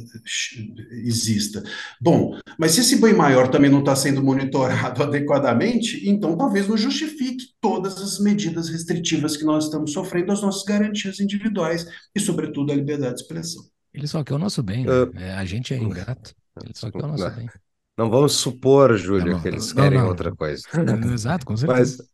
exista. 1.04 1.64
Bom, 2.00 2.38
mas 2.60 2.74
se 2.74 2.82
esse 2.82 3.02
bem 3.02 3.14
maior 3.14 3.48
também 3.48 3.72
não 3.72 3.80
está 3.80 3.96
sendo 3.96 4.24
monitorado 4.24 5.02
adequadamente, 5.04 6.08
então 6.08 6.38
talvez 6.38 6.68
não 6.68 6.78
justifique 6.78 7.46
todas 7.60 7.98
as 7.98 8.20
medidas 8.20 8.70
restritivas 8.70 9.36
que 9.36 9.46
nós 9.46 9.66
estamos 9.66 9.94
sofrendo, 9.94 10.32
as 10.32 10.42
nossas 10.42 10.64
garantias 10.64 11.20
individuais 11.20 11.88
e, 12.16 12.20
sobretudo, 12.20 12.72
a 12.72 12.76
liberdade 12.76 13.16
de 13.16 13.22
expressão. 13.22 13.64
Ele 13.94 14.06
só 14.08 14.24
quer 14.24 14.36
o 14.36 14.40
nosso 14.40 14.62
bem, 14.62 14.86
né? 14.86 14.92
uh, 14.92 15.12
a 15.38 15.46
gente 15.46 15.74
é 15.74 15.78
ingrato. 15.78 16.36
Ele 16.64 16.74
só 16.76 16.92
quer 16.92 17.04
o 17.04 17.08
nosso 17.08 17.30
bem. 17.32 17.50
Não 18.00 18.10
vamos 18.10 18.32
supor, 18.32 18.96
Júlio, 18.96 19.34
não, 19.34 19.42
que 19.42 19.50
eles 19.50 19.74
não, 19.74 19.84
querem 19.84 20.00
não. 20.00 20.08
outra 20.08 20.34
coisa. 20.34 20.64
Exato, 21.14 21.46
com 21.46 21.58
certeza. 21.58 21.98
Mas 22.00 22.10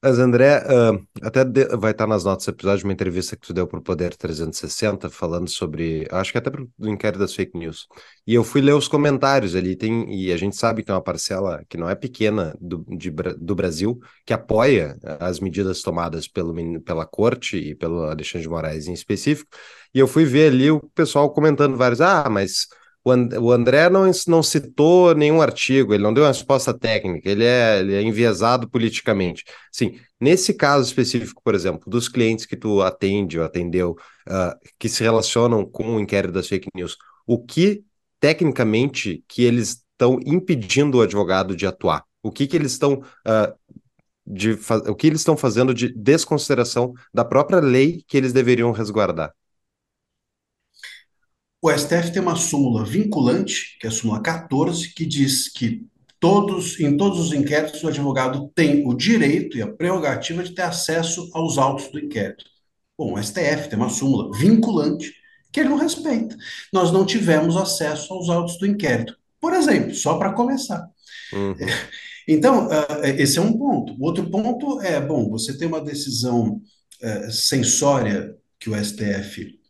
Mas, 0.00 0.18
André, 0.20 0.58
uh, 0.58 1.04
até 1.22 1.42
de, 1.44 1.64
vai 1.76 1.90
estar 1.90 2.06
nas 2.06 2.22
notas 2.22 2.44
do 2.44 2.50
episódio 2.50 2.84
uma 2.84 2.92
entrevista 2.92 3.34
que 3.34 3.44
tu 3.44 3.52
deu 3.52 3.66
para 3.66 3.80
o 3.80 3.82
Poder 3.82 4.14
360, 4.14 5.10
falando 5.10 5.50
sobre, 5.50 6.06
acho 6.08 6.30
que 6.30 6.38
até 6.38 6.50
do 6.50 6.88
inquérito 6.88 7.18
das 7.18 7.34
fake 7.34 7.58
news. 7.58 7.88
E 8.24 8.32
eu 8.32 8.44
fui 8.44 8.60
ler 8.60 8.74
os 8.74 8.86
comentários 8.86 9.56
ali, 9.56 9.74
tem, 9.74 10.14
e 10.14 10.30
a 10.30 10.36
gente 10.36 10.54
sabe 10.54 10.84
que 10.84 10.90
é 10.92 10.94
uma 10.94 11.02
parcela 11.02 11.64
que 11.68 11.76
não 11.76 11.90
é 11.90 11.96
pequena 11.96 12.56
do, 12.60 12.84
de, 12.96 13.10
do 13.10 13.56
Brasil, 13.56 13.98
que 14.24 14.32
apoia 14.32 14.96
as 15.18 15.40
medidas 15.40 15.82
tomadas 15.82 16.28
pelo, 16.28 16.54
pela 16.82 17.06
corte 17.06 17.56
e 17.56 17.74
pelo 17.74 18.04
Alexandre 18.04 18.42
de 18.42 18.48
Moraes 18.48 18.86
em 18.86 18.92
específico. 18.92 19.50
E 19.92 19.98
eu 19.98 20.06
fui 20.06 20.24
ver 20.24 20.52
ali 20.52 20.70
o 20.70 20.80
pessoal 20.94 21.28
comentando 21.32 21.76
vários, 21.76 22.00
ah, 22.00 22.28
mas 22.30 22.68
o 23.04 23.52
André 23.52 23.90
não, 23.90 24.10
não 24.26 24.42
citou 24.42 25.14
nenhum 25.14 25.42
artigo, 25.42 25.92
ele 25.92 26.02
não 26.02 26.14
deu 26.14 26.24
uma 26.24 26.30
resposta 26.30 26.72
técnica, 26.72 27.28
ele 27.28 27.44
é, 27.44 27.80
ele 27.80 27.94
é 27.94 28.02
enviesado 28.02 28.68
politicamente. 28.68 29.44
Sim, 29.70 29.98
nesse 30.18 30.54
caso 30.54 30.86
específico, 30.86 31.42
por 31.44 31.54
exemplo, 31.54 31.82
dos 31.86 32.08
clientes 32.08 32.46
que 32.46 32.56
tu 32.56 32.80
atende 32.80 33.38
ou 33.38 33.44
atendeu, 33.44 33.90
uh, 34.26 34.58
que 34.78 34.88
se 34.88 35.02
relacionam 35.02 35.66
com 35.66 35.96
o 35.96 36.00
inquérito 36.00 36.32
das 36.32 36.48
fake 36.48 36.68
news, 36.74 36.96
o 37.26 37.38
que 37.38 37.84
tecnicamente 38.18 39.22
que 39.28 39.42
eles 39.42 39.84
estão 39.92 40.18
impedindo 40.24 40.98
o 40.98 41.02
advogado 41.02 41.54
de 41.54 41.66
atuar? 41.66 42.04
O 42.22 42.32
que 42.32 42.46
que 42.46 42.56
eles 42.56 42.72
estão 42.72 42.94
uh, 42.94 43.54
de 44.26 44.58
o 44.88 44.94
que 44.94 45.06
eles 45.06 45.20
estão 45.20 45.36
fazendo 45.36 45.74
de 45.74 45.92
desconsideração 45.94 46.94
da 47.12 47.22
própria 47.22 47.60
lei 47.60 48.02
que 48.08 48.16
eles 48.16 48.32
deveriam 48.32 48.72
resguardar? 48.72 49.34
O 51.64 51.72
STF 51.72 52.12
tem 52.12 52.20
uma 52.20 52.36
súmula 52.36 52.84
vinculante, 52.84 53.78
que 53.80 53.86
é 53.86 53.88
a 53.88 53.90
súmula 53.90 54.20
14, 54.20 54.92
que 54.92 55.06
diz 55.06 55.48
que 55.48 55.86
todos, 56.20 56.78
em 56.78 56.94
todos 56.94 57.18
os 57.18 57.32
inquéritos 57.32 57.82
o 57.82 57.88
advogado 57.88 58.52
tem 58.54 58.86
o 58.86 58.92
direito 58.92 59.56
e 59.56 59.62
a 59.62 59.72
prerrogativa 59.72 60.44
de 60.44 60.52
ter 60.52 60.60
acesso 60.60 61.30
aos 61.32 61.56
autos 61.56 61.88
do 61.88 61.98
inquérito. 61.98 62.44
Bom, 62.98 63.14
o 63.14 63.22
STF 63.22 63.70
tem 63.70 63.78
uma 63.78 63.88
súmula 63.88 64.30
vinculante 64.36 65.10
que 65.50 65.60
ele 65.60 65.70
não 65.70 65.78
respeita. 65.78 66.36
Nós 66.70 66.92
não 66.92 67.06
tivemos 67.06 67.56
acesso 67.56 68.12
aos 68.12 68.28
autos 68.28 68.58
do 68.58 68.66
inquérito. 68.66 69.16
Por 69.40 69.54
exemplo, 69.54 69.94
só 69.94 70.18
para 70.18 70.34
começar. 70.34 70.86
Uhum. 71.32 71.56
Então, 72.26 72.68
uh, 72.68 73.04
esse 73.18 73.36
é 73.36 73.42
um 73.42 73.52
ponto. 73.52 73.92
O 74.00 74.06
outro 74.06 74.24
ponto 74.30 74.80
é, 74.80 74.98
bom, 74.98 75.28
você 75.28 75.58
tem 75.58 75.68
uma 75.68 75.78
decisão 75.78 76.58
uh, 77.02 77.30
censória 77.30 78.34
que 78.58 78.70
o 78.70 78.74
STF 78.82 79.60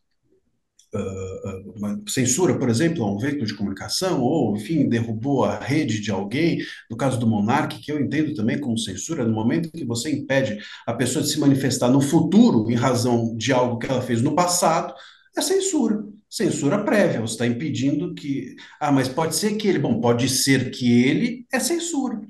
uh, 0.94 2.10
censura, 2.10 2.58
por 2.58 2.68
exemplo, 2.68 3.04
a 3.04 3.12
um 3.12 3.18
veículo 3.18 3.46
de 3.46 3.54
comunicação, 3.54 4.20
ou, 4.22 4.56
enfim, 4.56 4.88
derrubou 4.88 5.44
a 5.44 5.58
rede 5.58 6.00
de 6.00 6.10
alguém, 6.10 6.58
no 6.90 6.96
caso 6.96 7.18
do 7.18 7.26
Monark, 7.26 7.78
que 7.80 7.90
eu 7.90 8.00
entendo 8.00 8.34
também 8.34 8.58
como 8.58 8.78
censura, 8.78 9.24
no 9.24 9.32
momento 9.32 9.70
que 9.70 9.84
você 9.84 10.10
impede 10.10 10.58
a 10.86 10.92
pessoa 10.92 11.22
de 11.22 11.30
se 11.30 11.40
manifestar 11.40 11.88
no 11.88 12.00
futuro 12.00 12.70
em 12.70 12.74
razão 12.74 13.36
de 13.36 13.52
algo 13.52 13.78
que 13.78 13.86
ela 13.86 14.02
fez 14.02 14.22
no 14.22 14.34
passado, 14.34 14.94
é 15.36 15.40
censura. 15.40 16.04
Censura 16.30 16.82
prévia, 16.82 17.20
você 17.20 17.34
está 17.34 17.46
impedindo 17.46 18.12
que. 18.12 18.56
Ah, 18.80 18.90
mas 18.90 19.08
pode 19.08 19.36
ser 19.36 19.54
que 19.54 19.68
ele. 19.68 19.78
Bom, 19.78 20.00
pode 20.00 20.28
ser 20.28 20.70
que 20.70 21.02
ele 21.02 21.46
é 21.52 21.60
censura. 21.60 22.20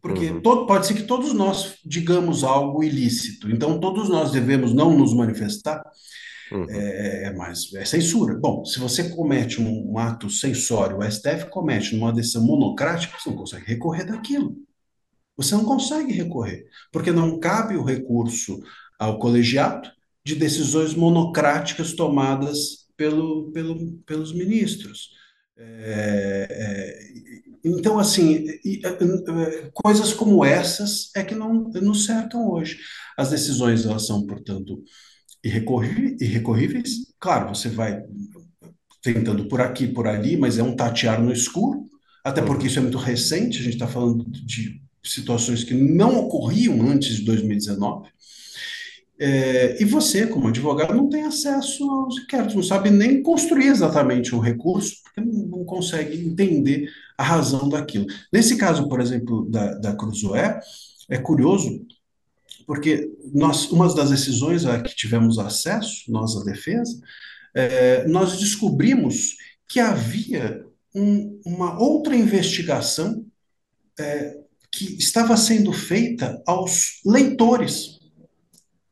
Porque 0.00 0.26
uhum. 0.26 0.40
todo, 0.40 0.66
pode 0.66 0.86
ser 0.86 0.94
que 0.94 1.02
todos 1.02 1.32
nós 1.32 1.74
digamos 1.84 2.44
algo 2.44 2.84
ilícito. 2.84 3.50
Então, 3.50 3.80
todos 3.80 4.08
nós 4.08 4.30
devemos 4.30 4.72
não 4.72 4.96
nos 4.96 5.12
manifestar. 5.12 5.82
Uhum. 6.52 6.66
É, 6.68 7.24
é, 7.24 7.32
mas 7.34 7.72
é 7.74 7.84
censura. 7.84 8.34
Bom, 8.36 8.64
se 8.64 8.78
você 8.78 9.10
comete 9.10 9.60
um, 9.60 9.92
um, 9.92 9.98
ato 9.98 10.30
censório, 10.30 10.98
o 10.98 11.10
STF 11.10 11.50
comete 11.50 11.94
numa 11.94 12.12
decisão 12.12 12.44
monocrática, 12.44 13.18
você 13.18 13.30
não 13.30 13.36
consegue 13.36 13.66
recorrer 13.66 14.04
daquilo. 14.04 14.56
Você 15.36 15.54
não 15.54 15.64
consegue 15.64 16.12
recorrer, 16.12 16.66
porque 16.90 17.12
não 17.12 17.38
cabe 17.38 17.76
o 17.76 17.84
recurso 17.84 18.60
ao 18.98 19.18
colegiado 19.18 19.88
de 20.24 20.34
decisões 20.34 20.94
monocráticas 20.94 21.92
tomadas 21.92 22.88
pelo, 22.96 23.52
pelo, 23.52 23.98
pelos 24.04 24.32
ministros. 24.34 25.10
É, 25.56 26.46
é, 26.50 27.38
então, 27.64 27.98
assim, 27.98 28.46
coisas 29.72 30.12
como 30.12 30.44
essas 30.44 31.10
é 31.14 31.22
que 31.22 31.34
não, 31.34 31.64
não 31.70 31.94
certam 31.94 32.50
hoje. 32.50 32.78
As 33.16 33.30
decisões, 33.30 33.84
elas 33.84 34.06
são, 34.06 34.26
portanto, 34.26 34.82
irrecorríveis. 35.44 37.12
Claro, 37.18 37.54
você 37.54 37.68
vai 37.68 38.02
tentando 39.02 39.46
por 39.46 39.60
aqui, 39.60 39.86
por 39.86 40.06
ali, 40.06 40.36
mas 40.36 40.58
é 40.58 40.62
um 40.62 40.74
tatear 40.74 41.22
no 41.22 41.32
escuro, 41.32 41.86
até 42.24 42.42
porque 42.42 42.66
isso 42.66 42.78
é 42.78 42.82
muito 42.82 42.98
recente, 42.98 43.58
a 43.58 43.62
gente 43.62 43.74
está 43.74 43.86
falando 43.86 44.24
de 44.28 44.82
situações 45.02 45.64
que 45.64 45.74
não 45.74 46.18
ocorriam 46.18 46.82
antes 46.82 47.16
de 47.16 47.24
2019. 47.24 48.08
É, 49.20 49.82
e 49.82 49.84
você, 49.84 50.26
como 50.26 50.48
advogado, 50.48 50.94
não 50.94 51.08
tem 51.08 51.24
acesso 51.24 51.88
aos 51.90 52.18
inquéritos, 52.18 52.54
não 52.54 52.62
sabe 52.62 52.90
nem 52.90 53.20
construir 53.20 53.66
exatamente 53.66 54.34
um 54.34 54.38
recurso, 54.38 54.96
porque 55.02 55.20
não, 55.20 55.58
não 55.58 55.64
consegue 55.64 56.16
entender 56.24 56.88
a 57.16 57.24
razão 57.24 57.68
daquilo. 57.68 58.06
Nesse 58.32 58.56
caso, 58.56 58.88
por 58.88 59.00
exemplo, 59.00 59.48
da, 59.50 59.74
da 59.74 59.96
Cruzoé, 59.96 60.60
é 61.10 61.18
curioso 61.18 61.84
porque 62.68 63.10
nós, 63.32 63.70
uma 63.70 63.92
das 63.94 64.10
decisões 64.10 64.66
a 64.66 64.78
que 64.78 64.94
tivemos 64.94 65.38
acesso, 65.38 66.02
nós, 66.12 66.36
a 66.36 66.44
defesa, 66.44 67.00
é, 67.54 68.06
nós 68.06 68.38
descobrimos 68.38 69.36
que 69.66 69.80
havia 69.80 70.66
um, 70.94 71.40
uma 71.46 71.80
outra 71.80 72.14
investigação 72.14 73.24
é, 73.98 74.36
que 74.70 74.98
estava 74.98 75.34
sendo 75.34 75.72
feita 75.72 76.42
aos 76.46 77.00
leitores, 77.06 78.00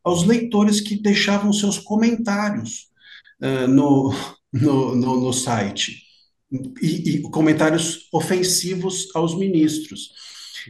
aos 0.03 0.25
leitores 0.25 0.81
que 0.81 0.97
deixavam 0.97 1.53
seus 1.53 1.79
comentários 1.79 2.87
uh, 3.43 3.69
no, 3.69 4.11
no, 4.51 4.95
no, 4.95 5.21
no, 5.21 5.33
site, 5.35 6.03
e, 6.81 7.17
e 7.17 7.23
comentários 7.25 8.09
ofensivos 8.11 9.15
aos 9.15 9.37
ministros. 9.37 10.13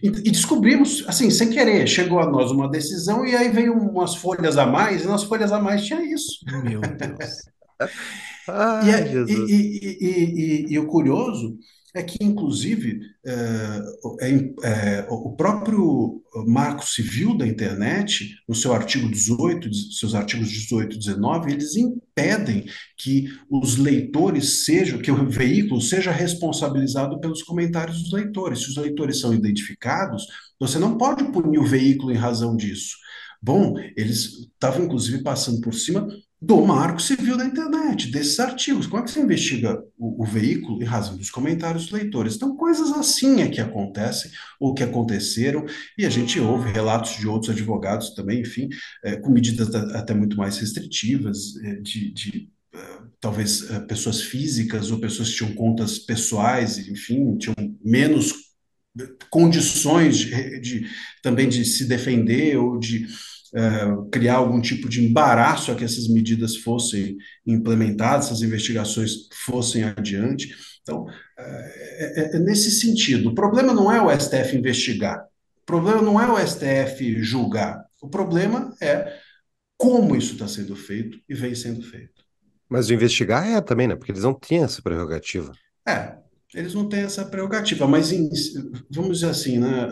E, 0.02 0.09
e, 0.09 0.30
descobrimos, 0.30 1.04
assim, 1.06 1.30
sem 1.30 1.50
querer, 1.50 1.87
chegou 1.87 2.18
a 2.18 2.30
nós 2.30 2.50
uma 2.50 2.68
decisão 2.68 3.24
e 3.24 3.35
aí 3.35 3.48
veio 3.48 3.74
umas 3.74 4.14
folhas 4.14 4.59
a 4.59 4.66
mais, 4.66 5.04
e 5.04 5.06
nas 5.06 5.24
folhas 5.24 5.52
a 5.52 5.59
mais 5.59 5.85
tinha 5.85 6.02
isso. 6.02 6.44
Meu 6.64 6.80
Deus. 6.80 7.42
Ai, 8.48 8.90
e, 9.28 9.42
e, 9.42 9.96
e, 10.00 10.72
e, 10.72 10.78
o 10.78 10.87
curioso 10.87 11.59
é 11.96 12.02
que, 12.02 12.22
inclusive, 12.22 13.00
é, 13.24 13.80
é, 14.20 14.54
é, 14.62 15.06
o 15.09 15.35
próprio 15.35 16.22
Marco 16.46 16.85
Civil 16.85 17.37
da 17.37 17.46
Internet, 17.46 18.37
no 18.46 18.54
seu 18.54 18.74
artigo 18.74 19.11
18, 19.11 19.72
seus 19.98 20.14
artigos 20.14 20.50
18 20.50 20.94
e 20.94 20.98
19, 20.98 21.52
eles 21.52 21.74
impedem 21.74 22.66
que 22.98 23.28
os 23.50 23.78
leitores 23.78 24.66
sejam, 24.66 24.98
que 24.98 25.11
o 25.11 25.30
veículo 25.30 25.80
seja 25.80 26.12
responsabilizado 26.12 27.18
pelos 27.18 27.42
comentários 27.42 28.02
dos 28.02 28.12
leitores. 28.12 28.61
Se 28.61 28.68
os 28.68 28.76
leitores 28.76 29.18
são 29.18 29.32
identificados, 29.32 30.26
você 30.61 30.78
não 30.78 30.98
pode 30.98 31.24
punir 31.32 31.59
o 31.59 31.66
veículo 31.66 32.12
em 32.12 32.16
razão 32.16 32.54
disso. 32.54 32.96
Bom, 33.40 33.74
eles 33.96 34.50
estavam, 34.52 34.85
inclusive, 34.85 35.22
passando 35.22 35.62
por 35.62 35.72
cima 35.72 36.06
do 36.46 36.64
marco 36.64 37.02
civil 37.02 37.37
da 37.37 37.44
internet, 37.44 38.09
desses 38.09 38.38
artigos. 38.38 38.87
Como 38.87 39.02
é 39.02 39.04
que 39.04 39.11
você 39.11 39.20
investiga 39.20 39.82
o, 39.98 40.22
o, 40.22 40.24
veículo 40.24 40.80
em 40.80 40.87
razão 40.87 41.16
dos 41.16 41.28
comentários 41.28 41.87
dos 41.87 41.92
leitores? 41.92 42.37
Então, 42.37 42.56
coisas 42.56 42.92
assim 42.92 43.42
é 43.42 43.48
que 43.48 43.61
acontecem, 43.61 44.30
ou 44.61 44.72
que 44.72 44.85
aconteceram, 44.85 45.66
e 45.98 46.06
a 46.06 46.09
gente 46.09 46.38
ouve 46.38 46.70
relatos 46.70 47.16
de 47.16 47.26
outros 47.26 47.50
advogados 47.50 48.11
também, 48.11 48.42
enfim, 48.42 48.68
é, 49.04 49.16
com 49.16 49.32
medidas 49.32 49.74
até 49.74 50.14
muito 50.14 50.37
mais 50.37 50.56
restritivas, 50.59 51.56
é, 51.64 51.74
de, 51.80 52.12
de 52.12 52.48
é, 52.72 52.78
talvez 53.20 53.68
é, 53.68 53.80
pessoas 53.80 54.22
físicas 54.22 54.92
ou 54.92 55.00
pessoas 55.00 55.30
que 55.30 55.38
tinham 55.38 55.52
contas 55.52 55.98
pessoais, 55.98 56.78
enfim, 56.78 57.37
tinham 57.38 57.56
menos 57.85 58.32
condições 59.30 60.16
de, 60.16 60.61
de 60.61 60.87
também 61.24 61.48
de 61.48 61.64
se 61.64 61.87
defender 61.87 62.56
ou 62.56 62.78
de 62.78 63.09
uh, 63.57 64.09
criar 64.11 64.37
algum 64.37 64.61
tipo 64.61 64.88
de 64.88 65.05
embaraço 65.05 65.73
a 65.73 65.75
que 65.75 65.85
essas 65.85 66.09
medidas 66.09 66.57
fossem 66.57 67.16
implementadas, 67.47 68.27
essas 68.27 68.42
investigações 68.42 69.29
fossem 69.45 69.85
adiante. 69.85 70.55
Então, 70.83 71.07
é, 71.38 72.35
é, 72.35 72.37
é 72.37 72.38
nesse 72.38 72.71
sentido. 72.71 73.31
O 73.31 73.35
problema 73.35 73.73
não 73.73 73.90
é 73.90 74.01
o 74.01 74.11
STF 74.11 74.57
investigar, 74.57 75.25
o 75.62 75.66
problema 75.66 76.03
não 76.03 76.21
é 76.21 76.31
o 76.31 76.47
STF 76.47 77.23
julgar, 77.23 77.85
o 78.01 78.09
problema 78.09 78.75
é 78.81 79.16
como 79.77 80.14
isso 80.14 80.35
está 80.35 80.47
sendo 80.47 80.77
feito 80.77 81.19
e 81.29 81.35
vem 81.35 81.55
sendo 81.55 81.83
feito. 81.83 82.25
Mas 82.69 82.88
o 82.88 82.95
investigar 82.95 83.47
é 83.47 83.61
também, 83.61 83.87
né? 83.87 83.95
Porque 83.95 84.12
eles 84.12 84.23
não 84.23 84.35
tinham 84.35 84.64
essa 84.64 84.83
prerrogativa. 84.83 85.53
É, 85.87 86.16
Eles 86.54 86.74
não 86.74 86.88
têm 86.88 87.00
essa 87.00 87.24
prerrogativa, 87.24 87.88
mas 87.88 88.12
em, 88.12 88.30
vamos 88.88 89.18
dizer 89.18 89.30
assim, 89.30 89.59
né, 89.59 89.88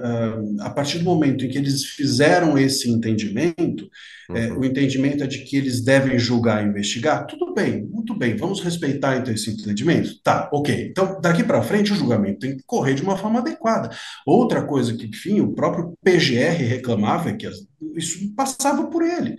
a 0.60 0.70
partir 0.70 0.98
do 0.98 1.04
momento 1.04 1.44
em 1.44 1.48
que 1.48 1.58
eles 1.58 1.84
fizeram 1.84 2.56
esse 2.56 2.88
entendimento, 2.88 3.88
uhum. 4.30 4.36
é, 4.36 4.52
o 4.52 4.64
entendimento 4.64 5.24
é 5.24 5.26
de 5.26 5.38
que 5.40 5.56
eles 5.56 5.82
devem 5.82 6.16
julgar 6.16 6.64
e 6.64 6.68
investigar, 6.68 7.26
tudo 7.26 7.52
bem, 7.52 7.84
muito 7.84 8.16
bem, 8.16 8.36
vamos 8.36 8.60
respeitar 8.60 9.16
então 9.16 9.34
esse 9.34 9.50
entendimento? 9.50 10.22
Tá, 10.22 10.48
ok. 10.52 10.88
Então, 10.90 11.20
daqui 11.20 11.42
para 11.42 11.62
frente, 11.62 11.92
o 11.92 11.96
julgamento 11.96 12.38
tem 12.38 12.56
que 12.56 12.62
correr 12.64 12.94
de 12.94 13.02
uma 13.02 13.16
forma 13.16 13.40
adequada. 13.40 13.90
Outra 14.24 14.62
coisa 14.62 14.96
que, 14.96 15.06
enfim, 15.06 15.40
o 15.40 15.52
próprio 15.52 15.92
PGR 16.04 16.62
reclamava 16.68 17.30
é 17.30 17.34
que 17.34 17.48
isso 17.96 18.32
passava 18.36 18.86
por 18.88 19.02
ele. 19.02 19.36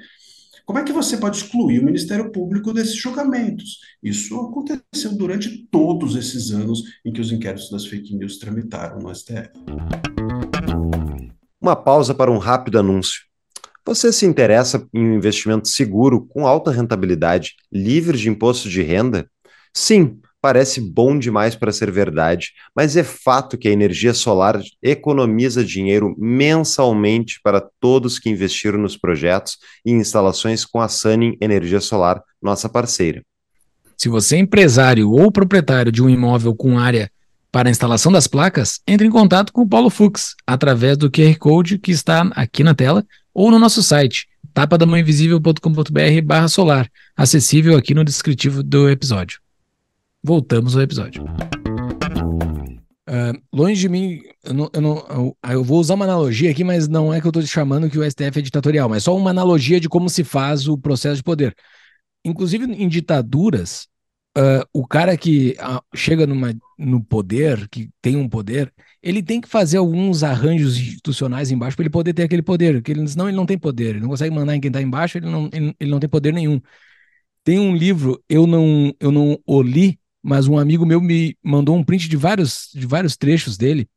Como 0.66 0.80
é 0.80 0.84
que 0.84 0.92
você 0.92 1.18
pode 1.18 1.38
excluir 1.38 1.80
o 1.80 1.86
Ministério 1.86 2.32
Público 2.32 2.74
desses 2.74 2.96
julgamentos? 2.96 3.82
Isso 4.02 4.36
aconteceu 4.42 5.16
durante 5.16 5.68
todos 5.70 6.16
esses 6.16 6.50
anos 6.50 6.82
em 7.06 7.14
que 7.14 7.22
os 7.22 7.32
inquéritos 7.32 7.70
das 7.70 7.86
fake 7.86 8.16
news 8.16 8.40
tramitaram 8.40 8.98
no 8.98 9.14
STF. 9.14 9.52
Uma 11.62 11.76
pausa 11.76 12.16
para 12.16 12.32
um 12.32 12.40
rápido 12.40 12.80
anúncio. 12.80 13.22
Você 13.86 14.12
se 14.12 14.26
interessa 14.26 14.88
em 14.92 15.08
um 15.08 15.14
investimento 15.14 15.68
seguro, 15.68 16.26
com 16.26 16.48
alta 16.48 16.72
rentabilidade, 16.72 17.54
livre 17.72 18.18
de 18.18 18.28
imposto 18.28 18.68
de 18.68 18.82
renda? 18.82 19.30
Sim, 19.72 20.20
Parece 20.46 20.80
bom 20.80 21.18
demais 21.18 21.56
para 21.56 21.72
ser 21.72 21.90
verdade, 21.90 22.52
mas 22.76 22.96
é 22.96 23.04
fato 23.04 23.58
que 23.58 23.68
a 23.68 23.72
energia 23.72 24.14
solar 24.14 24.62
economiza 24.80 25.66
dinheiro 25.66 26.16
mensalmente 26.20 27.40
para 27.44 27.68
todos 27.80 28.20
que 28.20 28.30
investiram 28.30 28.78
nos 28.78 28.96
projetos 28.96 29.58
e 29.84 29.92
instalações 29.92 30.64
com 30.64 30.80
a 30.80 30.88
Sunning 30.88 31.36
Energia 31.42 31.82
Solar, 31.82 32.22
nossa 32.40 32.70
parceira. 32.70 33.24
Se 33.98 34.08
você 34.08 34.36
é 34.36 34.40
empresário 34.40 35.10
ou 35.10 35.32
proprietário 35.32 35.92
de 35.92 36.04
um 36.04 36.08
imóvel 36.12 36.54
com 36.54 36.78
área 36.78 37.10
para 37.52 37.72
instalação 37.72 38.12
das 38.12 38.28
placas, 38.28 38.80
entre 38.88 39.08
em 39.08 39.10
contato 39.10 39.52
com 39.52 39.64
o 39.64 39.68
Paulo 39.68 39.90
Fux 39.90 40.36
através 40.46 40.96
do 40.96 41.10
QR 41.10 41.36
Code 41.40 41.80
que 41.80 41.90
está 41.92 42.22
aqui 42.36 42.64
na 42.64 42.76
tela 42.76 43.04
ou 43.34 43.50
no 43.50 43.58
nosso 43.58 43.82
site 43.82 44.28
tapadamãoinvisível.com.br 44.54 46.48
solar, 46.50 46.88
acessível 47.18 47.76
aqui 47.76 47.96
no 47.96 48.06
descritivo 48.06 48.62
do 48.62 48.88
episódio 48.88 49.44
voltamos 50.26 50.76
ao 50.76 50.82
episódio. 50.82 51.24
Uh, 53.08 53.40
longe 53.54 53.80
de 53.80 53.88
mim, 53.88 54.20
eu, 54.44 54.54
não, 54.54 54.70
eu, 54.74 54.82
não, 54.82 54.98
eu, 55.10 55.38
eu, 55.52 55.64
vou 55.64 55.80
usar 55.80 55.94
uma 55.94 56.06
analogia 56.06 56.50
aqui, 56.50 56.64
mas 56.64 56.88
não 56.88 57.14
é 57.14 57.22
que 57.22 57.28
eu 57.28 57.30
estou 57.30 57.44
chamando 57.44 57.90
que 57.90 58.00
o 58.00 58.04
STF 58.04 58.40
é 58.40 58.42
ditatorial, 58.42 58.90
mas 58.90 59.04
só 59.04 59.16
uma 59.16 59.30
analogia 59.30 59.80
de 59.80 59.88
como 59.88 60.10
se 60.10 60.24
faz 60.24 60.68
o 60.68 60.76
processo 60.76 61.18
de 61.18 61.24
poder. 61.24 61.56
Inclusive 62.26 62.66
em 62.66 62.90
ditaduras, 62.90 63.88
uh, 64.36 64.66
o 64.74 64.88
cara 64.88 65.16
que 65.16 65.56
uh, 65.60 65.82
chega 65.96 66.26
numa, 66.26 66.56
no 66.80 67.04
poder, 67.04 67.70
que 67.70 67.90
tem 68.02 68.16
um 68.16 68.28
poder, 68.28 68.74
ele 69.04 69.22
tem 69.22 69.40
que 69.40 69.48
fazer 69.48 69.78
alguns 69.78 70.24
arranjos 70.24 70.76
institucionais 70.76 71.52
embaixo 71.52 71.78
para 71.78 71.84
ele 71.84 71.92
poder 71.92 72.14
ter 72.14 72.24
aquele 72.24 72.42
poder, 72.42 72.76
porque 72.76 72.92
ele, 72.92 73.08
senão 73.08 73.28
ele 73.28 73.38
não 73.38 73.46
tem 73.46 73.58
poder, 73.58 73.92
ele 73.92 74.00
não 74.00 74.10
consegue 74.10 74.34
mandar 74.34 74.56
em 74.56 74.60
quem 74.60 74.70
está 74.70 74.82
embaixo, 74.82 75.20
ele 75.20 75.30
não, 75.30 75.48
ele, 75.54 75.76
ele 75.80 75.92
não 75.92 76.00
tem 76.00 76.10
poder 76.10 76.34
nenhum. 76.34 76.60
Tem 77.44 77.60
um 77.60 77.76
livro, 77.76 78.20
eu 78.28 78.48
não, 78.48 78.92
eu 79.00 79.12
não 79.12 79.40
o 79.46 79.62
li, 79.62 80.00
mas 80.26 80.48
um 80.48 80.58
amigo 80.58 80.88
meu 80.88 81.00
me 81.00 81.38
mandou 81.44 81.76
um 81.76 81.84
print 81.84 82.10
de 82.10 82.18
vários, 82.18 82.70
de 82.74 82.88
vários 82.88 83.16
trechos 83.16 83.58
dele. 83.58 83.88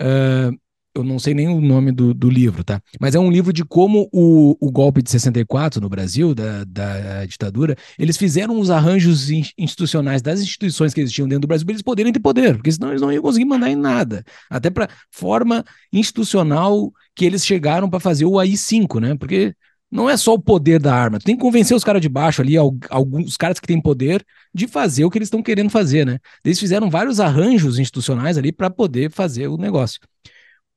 Uh, 0.00 0.58
eu 0.92 1.04
não 1.04 1.20
sei 1.20 1.34
nem 1.34 1.46
o 1.46 1.60
nome 1.60 1.92
do, 1.92 2.12
do, 2.12 2.28
livro, 2.28 2.64
tá? 2.64 2.82
Mas 3.00 3.14
é 3.14 3.20
um 3.20 3.30
livro 3.30 3.52
de 3.52 3.64
como 3.64 4.08
o, 4.12 4.56
o 4.60 4.72
golpe 4.72 5.00
de 5.00 5.08
64 5.08 5.80
no 5.80 5.88
Brasil, 5.88 6.34
da, 6.34 6.64
da 6.64 7.24
ditadura, 7.26 7.76
eles 7.96 8.16
fizeram 8.16 8.58
os 8.58 8.70
arranjos 8.70 9.30
institucionais 9.56 10.20
das 10.20 10.40
instituições 10.40 10.92
que 10.92 11.00
existiam 11.00 11.28
dentro 11.28 11.42
do 11.42 11.46
Brasil 11.46 11.64
para 11.64 11.74
eles 11.74 11.82
poderem 11.82 12.12
ter 12.12 12.18
poder, 12.18 12.56
porque 12.56 12.72
senão 12.72 12.88
eles 12.88 13.00
não 13.00 13.12
iam 13.12 13.22
conseguir 13.22 13.44
mandar 13.44 13.70
em 13.70 13.76
nada. 13.76 14.24
Até 14.50 14.70
para 14.70 14.88
forma 15.12 15.64
institucional 15.92 16.92
que 17.14 17.24
eles 17.24 17.46
chegaram 17.46 17.88
para 17.88 18.00
fazer 18.00 18.24
o 18.24 18.36
AI-5, 18.36 19.00
né? 19.00 19.14
Porque 19.14 19.54
não 19.90 20.08
é 20.08 20.16
só 20.16 20.34
o 20.34 20.38
poder 20.38 20.78
da 20.80 20.94
arma. 20.94 21.18
Tem 21.18 21.34
que 21.36 21.40
convencer 21.42 21.76
os 21.76 21.84
caras 21.84 22.02
de 22.02 22.08
baixo 22.08 22.42
ali, 22.42 22.56
alguns 22.56 23.36
caras 23.36 23.58
que 23.58 23.66
têm 23.66 23.80
poder, 23.80 24.24
de 24.52 24.66
fazer 24.66 25.04
o 25.04 25.10
que 25.10 25.18
eles 25.18 25.26
estão 25.26 25.42
querendo 25.42 25.70
fazer, 25.70 26.04
né? 26.04 26.18
Eles 26.44 26.58
fizeram 26.58 26.90
vários 26.90 27.20
arranjos 27.20 27.78
institucionais 27.78 28.36
ali 28.36 28.52
para 28.52 28.68
poder 28.70 29.10
fazer 29.10 29.48
o 29.48 29.56
negócio. 29.56 30.00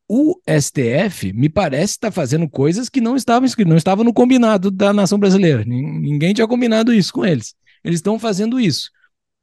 O 0.08 0.40
STF 0.46 1.32
me 1.34 1.50
parece 1.50 1.94
estar 1.94 2.10
tá 2.10 2.12
fazendo 2.12 2.50
coisas 2.50 2.90
que 2.90 3.00
não 3.00 3.16
estavam 3.16 3.48
não 3.66 3.78
estava 3.78 4.04
no 4.04 4.14
combinado 4.14 4.70
da 4.70 4.94
nação 4.94 5.18
brasileira. 5.18 5.64
Ninguém 5.66 6.34
tinha 6.34 6.48
combinado 6.48 6.94
isso 6.94 7.14
com 7.14 7.26
eles. 7.26 7.56
Eles 7.84 8.00
estão 8.00 8.20
fazendo 8.20 8.60
isso. 8.60 8.90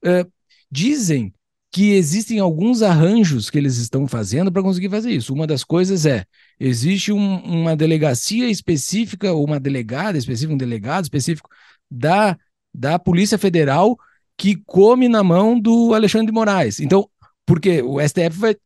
É, 0.05 0.27
dizem 0.71 1.33
que 1.71 1.93
existem 1.93 2.39
alguns 2.39 2.83
arranjos 2.83 3.51
que 3.51 3.59
eles 3.59 3.77
estão 3.77 4.07
fazendo 4.07 4.51
para 4.51 4.62
conseguir 4.62 4.89
fazer 4.89 5.11
isso. 5.11 5.35
Uma 5.35 5.47
das 5.47 5.62
coisas 5.62 6.07
é 6.07 6.25
existe 6.59 7.12
um, 7.12 7.37
uma 7.43 7.77
delegacia 7.77 8.49
específica, 8.49 9.33
ou 9.33 9.45
uma 9.45 9.61
delegada 9.61 10.16
específica, 10.16 10.55
um 10.55 10.59
delegado 10.59 11.05
específico 11.05 11.51
da, 11.91 12.37
da 12.75 12.99
Polícia 12.99 13.39
Federal 13.39 13.99
que 14.37 14.57
come 14.64 15.09
na 15.09 15.23
mão 15.23 15.59
do 15.59 15.93
Alexandre 15.93 16.29
de 16.29 16.33
Moraes. 16.33 16.81
Então, 16.81 17.09
porque 17.45 17.83
o 17.83 18.01
STF 18.01 18.39
vai. 18.39 18.57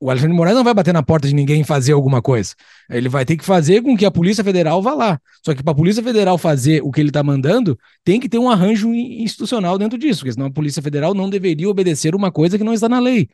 O 0.00 0.10
Alexandre 0.10 0.36
Moraes 0.36 0.56
não 0.56 0.62
vai 0.62 0.74
bater 0.74 0.94
na 0.94 1.02
porta 1.02 1.26
de 1.26 1.34
ninguém 1.34 1.64
fazer 1.64 1.92
alguma 1.92 2.22
coisa. 2.22 2.54
Ele 2.88 3.08
vai 3.08 3.24
ter 3.24 3.36
que 3.36 3.44
fazer 3.44 3.82
com 3.82 3.96
que 3.96 4.06
a 4.06 4.10
Polícia 4.10 4.44
Federal 4.44 4.80
vá 4.80 4.94
lá. 4.94 5.20
Só 5.44 5.54
que 5.54 5.62
para 5.62 5.72
a 5.72 5.76
Polícia 5.76 6.02
Federal 6.02 6.38
fazer 6.38 6.82
o 6.82 6.92
que 6.92 7.00
ele 7.00 7.10
está 7.10 7.22
mandando, 7.22 7.76
tem 8.04 8.20
que 8.20 8.28
ter 8.28 8.38
um 8.38 8.48
arranjo 8.48 8.94
institucional 8.94 9.76
dentro 9.76 9.98
disso, 9.98 10.20
porque 10.20 10.32
senão 10.32 10.46
a 10.46 10.52
Polícia 10.52 10.80
Federal 10.80 11.14
não 11.14 11.28
deveria 11.28 11.68
obedecer 11.68 12.14
uma 12.14 12.30
coisa 12.30 12.56
que 12.56 12.62
não 12.62 12.72
está 12.72 12.88
na 12.88 13.00
lei. 13.00 13.28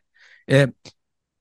É, 0.49 0.69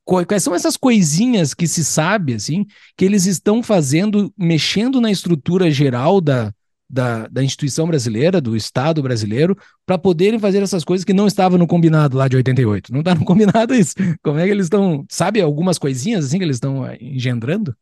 Quais 0.06 0.44
são 0.44 0.54
essas 0.54 0.76
coisinhas 0.76 1.54
que 1.54 1.66
se 1.66 1.84
sabe, 1.84 2.34
assim, 2.34 2.66
que 2.98 3.06
eles 3.06 3.26
estão 3.26 3.64
fazendo, 3.64 4.34
mexendo 4.38 5.00
na 5.00 5.10
estrutura 5.10 5.72
geral 5.72 6.20
da, 6.20 6.54
da, 6.94 7.28
da 7.28 7.44
instituição 7.44 7.88
brasileira, 7.88 8.40
do 8.40 8.56
Estado 8.56 9.02
brasileiro, 9.02 9.58
para 9.84 9.98
poderem 9.98 10.40
fazer 10.40 10.62
essas 10.62 10.84
coisas 10.84 11.04
que 11.04 11.14
não 11.14 11.26
estavam 11.26 11.58
no 11.58 11.66
combinado 11.66 12.16
lá 12.16 12.28
de 12.28 12.36
88? 12.36 12.94
Não 12.94 13.00
está 13.00 13.16
no 13.16 13.26
combinado 13.26 13.74
isso. 13.74 13.96
Como 14.24 14.38
é 14.38 14.46
que 14.46 14.52
eles 14.52 14.68
estão, 14.68 15.04
sabe, 15.10 15.42
algumas 15.42 15.80
coisinhas 15.80 16.26
assim 16.26 16.38
que 16.38 16.44
eles 16.44 16.58
estão 16.58 16.86
eh, 16.86 16.98
engendrando? 17.02 17.76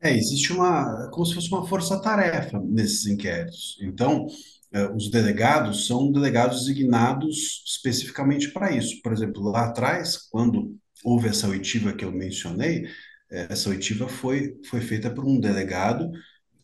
É, 0.00 0.16
existe 0.16 0.52
uma, 0.52 1.10
como 1.12 1.26
se 1.26 1.34
fosse 1.34 1.48
uma 1.48 1.66
força-tarefa 1.66 2.58
nesses 2.60 3.04
inquéritos. 3.06 3.76
Então, 3.82 4.26
eh, 4.72 4.90
os 4.94 5.10
delegados 5.10 5.86
são 5.86 6.10
delegados 6.10 6.60
designados 6.60 7.62
especificamente 7.66 8.50
para 8.52 8.72
isso. 8.74 9.02
Por 9.02 9.12
exemplo, 9.12 9.42
lá 9.42 9.66
atrás, 9.66 10.16
quando 10.30 10.74
houve 11.04 11.28
essa 11.28 11.46
oitiva 11.48 11.92
que 11.92 12.04
eu 12.06 12.12
mencionei, 12.12 12.86
eh, 13.30 13.48
essa 13.50 13.68
oitiva 13.68 14.08
foi, 14.08 14.54
foi 14.70 14.80
feita 14.80 15.10
por 15.10 15.26
um 15.26 15.38
delegado 15.38 16.10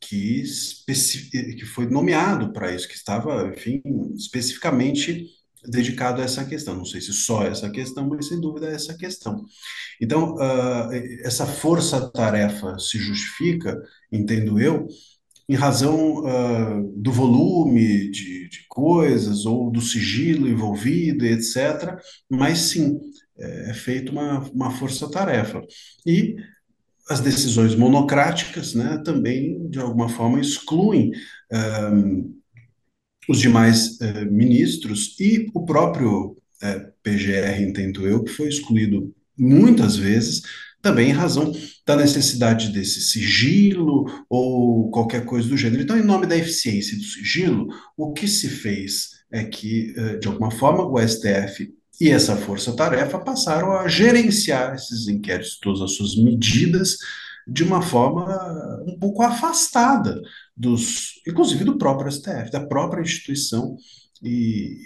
que, 0.07 0.45
que 0.87 1.65
foi 1.65 1.87
nomeado 1.87 2.53
para 2.53 2.75
isso, 2.75 2.89
que 2.89 2.95
estava, 2.95 3.49
enfim, 3.49 3.83
especificamente 4.15 5.27
dedicado 5.67 6.21
a 6.21 6.25
essa 6.25 6.45
questão. 6.45 6.77
Não 6.77 6.85
sei 6.85 7.01
se 7.01 7.13
só 7.13 7.45
essa 7.45 7.71
questão, 7.71 8.09
mas 8.09 8.29
sem 8.29 8.41
dúvida 8.41 8.69
é 8.69 8.75
essa 8.75 8.95
questão. 8.95 9.45
Então, 10.01 10.35
uh, 10.35 10.93
essa 11.23 11.47
força-tarefa 11.47 12.79
se 12.79 12.99
justifica, 12.99 13.81
entendo 14.13 14.61
eu, 14.61 14.87
em 15.49 15.55
razão 15.55 16.25
uh, 16.25 16.93
do 16.97 17.13
volume 17.13 18.11
de, 18.11 18.49
de, 18.49 18.65
coisas 18.69 19.45
ou 19.45 19.71
do 19.71 19.81
sigilo 19.81 20.49
envolvido, 20.49 21.25
etc. 21.25 21.99
Mas 22.31 22.59
sim, 22.59 22.99
é, 23.39 23.71
é 23.71 23.75
feita 23.75 24.11
uma, 24.13 24.41
uma 24.51 24.71
força-tarefa. 24.71 25.61
E 26.07 26.37
as 27.09 27.21
decisões 27.21 27.75
monocráticas 27.75 28.75
né, 28.75 29.01
também, 29.05 29.69
de 29.69 29.79
alguma 29.79 30.09
forma, 30.09 30.41
excluem 30.41 31.13
um, 31.93 32.35
os 33.29 33.41
demais 33.41 33.99
uh, 34.01 34.31
ministros 34.31 35.17
e 35.21 35.51
o 35.55 35.65
próprio 35.65 36.31
uh, 36.31 36.37
é, 36.63 36.93
PGR, 37.03 37.63
entendo 37.63 38.07
eu, 38.07 38.23
que 38.23 38.33
foi 38.33 38.49
excluído 38.49 39.15
muitas 39.37 39.97
vezes, 39.97 40.43
também 40.81 41.11
em 41.11 41.13
razão 41.13 41.53
da 41.87 41.97
necessidade 41.97 42.71
desse 42.71 43.01
sigilo 43.01 44.07
ou 44.29 44.91
qualquer 44.91 45.25
coisa 45.25 45.49
do 45.49 45.57
gênero. 45.57 45.83
Então, 45.83 45.99
em 45.99 46.05
nome 46.05 46.27
da 46.27 46.37
eficiência 46.37 46.97
do 46.97 47.05
sigilo, 47.05 47.69
o 47.97 48.13
que 48.13 48.29
se 48.29 48.49
fez 48.49 49.11
é 49.31 49.45
que, 49.45 49.95
uh, 49.99 50.19
de 50.19 50.29
alguma 50.29 50.51
forma, 50.51 50.85
o 50.87 50.99
STF 50.99 51.71
e 52.01 52.11
essa 52.11 52.37
força-tarefa 52.37 53.19
passaram 53.19 53.73
a 53.73 53.89
gerenciar 53.89 54.75
esses 54.75 55.09
inquéritos, 55.09 55.59
todas 55.61 55.81
as 55.81 55.93
suas 55.93 56.17
medidas, 56.17 56.97
de 57.47 57.63
uma 57.63 57.83
forma 57.83 58.83
um 58.87 58.99
pouco 58.99 59.23
afastada 59.23 60.21
dos, 60.57 61.21
inclusive 61.27 61.65
do 61.65 61.79
próprio 61.79 62.11
STF, 62.11 62.51
da 62.51 62.67
própria 62.67 63.03
instituição 63.03 63.77
e, 64.23 64.79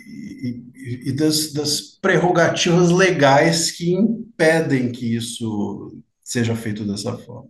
e, 0.75 1.09
e 1.11 1.13
das, 1.13 1.53
das, 1.53 1.81
prerrogativas 1.81 2.91
legais 2.91 3.71
que 3.71 3.93
impedem 3.93 4.91
que 4.91 5.15
isso 5.15 6.03
seja 6.23 6.57
feito 6.57 6.85
dessa 6.85 7.17
forma. 7.17 7.49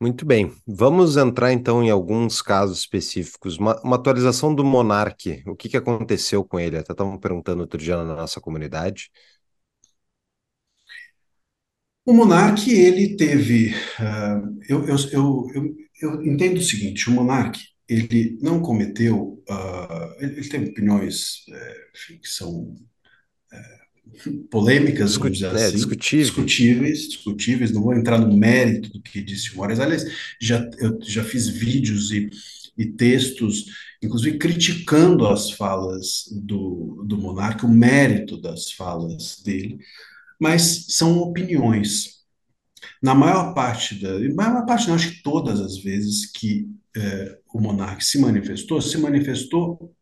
Muito 0.00 0.24
bem, 0.24 0.50
vamos 0.66 1.16
entrar 1.18 1.52
então 1.52 1.82
em 1.82 1.90
alguns 1.90 2.40
casos 2.40 2.78
específicos. 2.78 3.58
Uma, 3.58 3.78
uma 3.82 3.96
atualização 3.96 4.54
do 4.54 4.64
Monark, 4.64 5.42
o 5.46 5.54
que, 5.54 5.68
que 5.68 5.76
aconteceu 5.76 6.42
com 6.42 6.58
ele? 6.58 6.78
Até 6.78 6.92
estavam 6.92 7.18
perguntando 7.18 7.60
outro 7.60 7.78
dia 7.78 7.96
na 7.98 8.16
nossa 8.16 8.40
comunidade. 8.40 9.10
O 12.04 12.12
Monark, 12.14 12.70
ele 12.70 13.16
teve. 13.16 13.74
Uh, 13.98 14.58
eu, 14.68 14.88
eu, 14.88 14.96
eu, 15.12 15.76
eu, 16.02 16.22
entendo 16.26 16.58
o 16.58 16.62
seguinte: 16.62 17.08
o 17.08 17.12
Monark, 17.12 17.60
ele 17.88 18.38
não 18.42 18.60
cometeu. 18.62 19.42
Uh, 19.48 20.14
ele, 20.18 20.48
teve 20.48 20.70
opiniões 20.70 21.46
uh, 21.48 22.20
que 22.20 22.28
são 22.28 22.74
polêmicas, 24.50 25.16
é, 25.16 25.66
assim, 25.66 25.76
discutíveis. 25.76 26.26
discutíveis, 26.26 27.08
discutíveis. 27.08 27.72
Não 27.72 27.82
vou 27.82 27.94
entrar 27.94 28.18
no 28.18 28.36
mérito 28.36 28.90
do 28.92 29.00
que 29.00 29.22
disse 29.22 29.52
o 29.52 29.56
Moraes. 29.56 29.80
Aliás, 29.80 30.04
já, 30.40 30.68
eu 30.78 30.98
já 31.02 31.24
fiz 31.24 31.48
vídeos 31.48 32.10
e, 32.10 32.30
e 32.76 32.86
textos, 32.86 33.66
inclusive 34.02 34.38
criticando 34.38 35.26
as 35.26 35.50
falas 35.50 36.24
do, 36.32 37.04
do 37.06 37.18
monarca, 37.18 37.66
o 37.66 37.70
mérito 37.70 38.40
das 38.40 38.72
falas 38.72 39.40
dele, 39.44 39.78
mas 40.38 40.86
são 40.88 41.18
opiniões. 41.18 42.20
Na 43.02 43.14
maior 43.14 43.54
parte 43.54 43.94
da, 43.94 44.18
maior 44.34 44.64
parte, 44.66 44.88
não, 44.88 44.94
acho 44.94 45.10
que 45.10 45.22
todas 45.22 45.60
as 45.60 45.78
vezes 45.78 46.30
que 46.30 46.68
é, 46.96 47.38
o 47.52 47.60
monarca 47.60 48.00
se 48.00 48.18
manifestou, 48.18 48.80
se 48.80 48.98
manifestou 48.98 49.94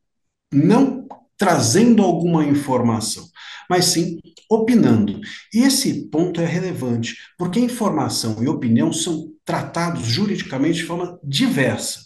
não 0.53 1.07
trazendo 1.37 2.03
alguma 2.03 2.45
informação, 2.45 3.29
mas 3.69 3.87
sim 3.87 4.19
opinando. 4.51 5.21
E 5.53 5.61
esse 5.61 6.09
ponto 6.09 6.41
é 6.41 6.47
relevante, 6.47 7.17
porque 7.37 7.61
informação 7.61 8.43
e 8.43 8.49
opinião 8.49 8.93
são 8.93 9.33
tratados 9.45 10.07
juridicamente 10.07 10.79
de 10.79 10.85
forma 10.85 11.19
diversa. 11.23 12.01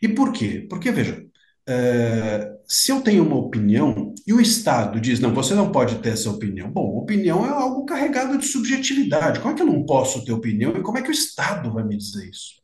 E 0.00 0.08
por 0.08 0.32
quê? 0.32 0.66
Porque, 0.68 0.90
veja, 0.90 1.24
é, 1.66 2.52
se 2.66 2.90
eu 2.90 3.00
tenho 3.00 3.24
uma 3.24 3.36
opinião 3.36 4.14
e 4.26 4.32
o 4.32 4.40
Estado 4.40 5.00
diz, 5.00 5.20
não, 5.20 5.32
você 5.32 5.54
não 5.54 5.70
pode 5.70 5.96
ter 5.96 6.10
essa 6.10 6.30
opinião. 6.30 6.70
Bom, 6.70 6.96
opinião 6.96 7.46
é 7.46 7.50
algo 7.50 7.84
carregado 7.84 8.36
de 8.38 8.46
subjetividade. 8.46 9.40
Como 9.40 9.52
é 9.52 9.56
que 9.56 9.62
eu 9.62 9.66
não 9.66 9.84
posso 9.84 10.24
ter 10.24 10.32
opinião 10.32 10.72
e 10.76 10.82
como 10.82 10.98
é 10.98 11.02
que 11.02 11.10
o 11.10 11.12
Estado 11.12 11.72
vai 11.72 11.84
me 11.84 11.96
dizer 11.96 12.28
isso? 12.28 12.62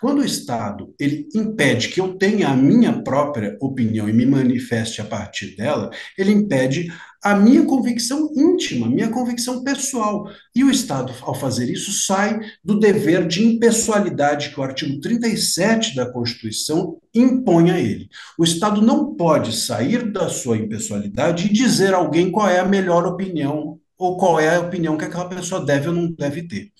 Quando 0.00 0.20
o 0.20 0.24
Estado 0.24 0.94
ele 0.98 1.28
impede 1.34 1.88
que 1.88 2.00
eu 2.00 2.16
tenha 2.16 2.48
a 2.48 2.56
minha 2.56 3.02
própria 3.02 3.56
opinião 3.60 4.08
e 4.08 4.12
me 4.12 4.24
manifeste 4.24 5.00
a 5.00 5.04
partir 5.04 5.56
dela, 5.56 5.90
ele 6.16 6.30
impede 6.30 6.88
a 7.22 7.34
minha 7.34 7.64
convicção 7.64 8.30
íntima, 8.36 8.88
minha 8.88 9.08
convicção 9.08 9.62
pessoal. 9.64 10.30
E 10.54 10.62
o 10.62 10.70
Estado, 10.70 11.12
ao 11.22 11.34
fazer 11.34 11.70
isso, 11.70 11.92
sai 11.92 12.38
do 12.62 12.78
dever 12.78 13.26
de 13.26 13.44
impessoalidade 13.44 14.50
que 14.50 14.60
o 14.60 14.62
artigo 14.62 15.00
37 15.00 15.94
da 15.94 16.10
Constituição 16.10 16.98
impõe 17.14 17.70
a 17.70 17.80
ele. 17.80 18.08
O 18.38 18.44
Estado 18.44 18.80
não 18.80 19.14
pode 19.14 19.56
sair 19.56 20.10
da 20.10 20.28
sua 20.28 20.56
impessoalidade 20.56 21.46
e 21.46 21.52
dizer 21.52 21.92
a 21.94 21.98
alguém 21.98 22.30
qual 22.30 22.48
é 22.48 22.60
a 22.60 22.64
melhor 22.64 23.06
opinião 23.06 23.78
ou 23.98 24.16
qual 24.16 24.38
é 24.38 24.54
a 24.54 24.60
opinião 24.60 24.96
que 24.96 25.04
aquela 25.04 25.28
pessoa 25.28 25.64
deve 25.64 25.88
ou 25.88 25.94
não 25.94 26.12
deve 26.12 26.46
ter. 26.46 26.70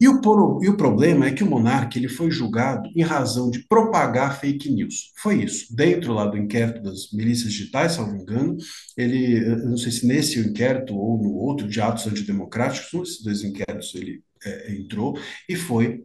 E 0.00 0.06
o, 0.08 0.20
e 0.62 0.68
o 0.68 0.76
problema 0.76 1.26
é 1.26 1.32
que 1.32 1.42
o 1.42 1.50
monarca 1.50 1.98
ele 1.98 2.08
foi 2.08 2.30
julgado 2.30 2.88
em 2.94 3.02
razão 3.02 3.50
de 3.50 3.66
propagar 3.66 4.38
fake 4.38 4.70
news. 4.70 5.12
Foi 5.16 5.42
isso. 5.42 5.74
Dentro 5.74 6.12
lá 6.12 6.26
do 6.26 6.36
inquérito 6.36 6.82
das 6.82 7.10
milícias 7.12 7.52
digitais, 7.52 7.92
salvo 7.92 8.14
engano, 8.14 8.56
ele, 8.96 9.40
não 9.64 9.76
sei 9.76 9.90
se 9.90 10.06
nesse 10.06 10.38
inquérito 10.38 10.96
ou 10.96 11.20
no 11.20 11.34
outro 11.34 11.68
de 11.68 11.80
atos 11.80 12.06
antidemocráticos, 12.06 12.94
um 12.94 13.02
desses 13.02 13.22
dois 13.22 13.42
inquéritos 13.42 13.92
ele 13.96 14.22
é, 14.44 14.72
entrou 14.72 15.18
e 15.48 15.56
foi 15.56 16.04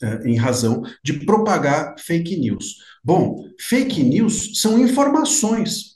é, 0.00 0.28
em 0.28 0.36
razão 0.36 0.82
de 1.02 1.24
propagar 1.24 1.96
fake 1.98 2.36
news. 2.36 2.76
Bom, 3.02 3.44
fake 3.58 4.02
news 4.04 4.60
são 4.60 4.78
informações. 4.78 5.92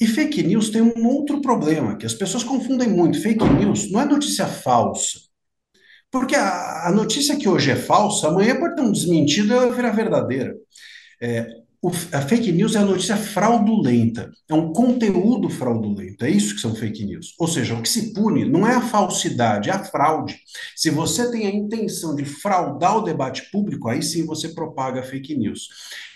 E 0.00 0.06
fake 0.06 0.42
news 0.42 0.70
tem 0.70 0.82
um 0.82 1.06
outro 1.06 1.40
problema, 1.40 1.96
que 1.96 2.04
as 2.04 2.14
pessoas 2.14 2.44
confundem 2.44 2.88
muito. 2.88 3.20
Fake 3.20 3.44
news 3.44 3.90
não 3.90 4.00
é 4.00 4.04
notícia 4.04 4.46
falsa. 4.46 5.23
Porque 6.14 6.36
a, 6.36 6.86
a 6.86 6.92
notícia 6.92 7.36
que 7.36 7.48
hoje 7.48 7.72
é 7.72 7.74
falsa, 7.74 8.28
amanhã 8.28 8.56
pode 8.56 8.76
ter 8.76 8.82
um 8.82 8.92
desmentido 8.92 9.52
e 9.52 9.72
virar 9.72 9.90
verdadeira. 9.90 10.54
É, 11.20 11.44
a 12.12 12.22
fake 12.22 12.52
news 12.52 12.74
é 12.74 12.78
a 12.78 12.84
notícia 12.84 13.16
fraudulenta, 13.16 14.30
é 14.48 14.54
um 14.54 14.72
conteúdo 14.72 15.48
fraudulento, 15.48 16.24
é 16.24 16.30
isso 16.30 16.54
que 16.54 16.60
são 16.60 16.74
fake 16.74 17.04
news. 17.04 17.34
Ou 17.38 17.46
seja, 17.46 17.74
o 17.74 17.82
que 17.82 17.88
se 17.88 18.12
pune 18.12 18.44
não 18.44 18.66
é 18.66 18.74
a 18.74 18.80
falsidade, 18.80 19.70
é 19.70 19.72
a 19.72 19.84
fraude. 19.84 20.38
Se 20.76 20.90
você 20.90 21.30
tem 21.30 21.46
a 21.46 21.50
intenção 21.50 22.14
de 22.14 22.24
fraudar 22.24 22.98
o 22.98 23.02
debate 23.02 23.50
público, 23.50 23.88
aí 23.88 24.02
sim 24.02 24.24
você 24.24 24.48
propaga 24.48 25.02
fake 25.02 25.36
news. 25.36 25.68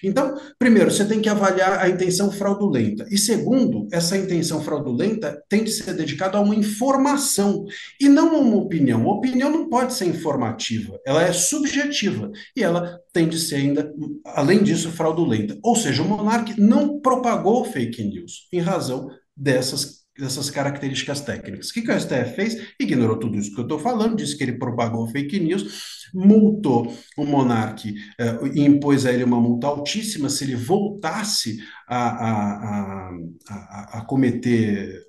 Então, 0.02 0.36
primeiro, 0.58 0.90
você 0.90 1.04
tem 1.04 1.20
que 1.20 1.28
avaliar 1.28 1.78
a 1.78 1.88
intenção 1.88 2.30
fraudulenta. 2.30 3.06
E 3.10 3.18
segundo, 3.18 3.86
essa 3.92 4.16
intenção 4.16 4.62
fraudulenta 4.62 5.42
tem 5.48 5.64
de 5.64 5.70
ser 5.70 5.92
dedicada 5.94 6.38
a 6.38 6.40
uma 6.40 6.54
informação 6.54 7.64
e 8.00 8.08
não 8.08 8.36
a 8.36 8.38
uma 8.38 8.56
opinião. 8.56 9.02
A 9.08 9.14
opinião 9.14 9.50
não 9.50 9.68
pode 9.68 9.94
ser 9.94 10.06
informativa, 10.06 10.98
ela 11.04 11.22
é 11.22 11.32
subjetiva 11.32 12.30
e 12.56 12.62
ela 12.62 13.00
tem 13.18 13.28
de 13.28 13.38
ser 13.40 13.56
ainda, 13.56 13.92
além 14.24 14.62
disso, 14.62 14.92
fraudulenta. 14.92 15.58
Ou 15.60 15.74
seja, 15.74 16.02
o 16.02 16.08
monarca 16.08 16.54
não 16.56 17.00
propagou 17.00 17.64
fake 17.64 18.04
news 18.04 18.46
em 18.52 18.60
razão 18.60 19.10
dessas 19.36 19.98
dessas 20.16 20.50
características 20.50 21.20
técnicas. 21.20 21.70
O 21.70 21.72
que, 21.72 21.80
que 21.80 21.92
o 21.92 22.00
STF 22.00 22.34
fez? 22.34 22.72
Ignorou 22.80 23.16
tudo 23.16 23.38
isso 23.38 23.54
que 23.54 23.60
eu 23.60 23.62
estou 23.62 23.78
falando, 23.78 24.16
disse 24.16 24.36
que 24.36 24.42
ele 24.42 24.58
propagou 24.58 25.06
fake 25.06 25.38
news, 25.38 26.08
multou 26.12 26.92
o 27.16 27.24
monarca 27.24 27.88
eh, 28.18 28.38
e 28.52 28.62
impôs 28.62 29.06
a 29.06 29.12
ele 29.12 29.22
uma 29.22 29.40
multa 29.40 29.68
altíssima 29.68 30.28
se 30.28 30.42
ele 30.42 30.56
voltasse 30.56 31.58
a, 31.86 32.08
a, 32.08 33.10
a, 33.48 33.98
a 33.98 34.04
cometer 34.06 35.06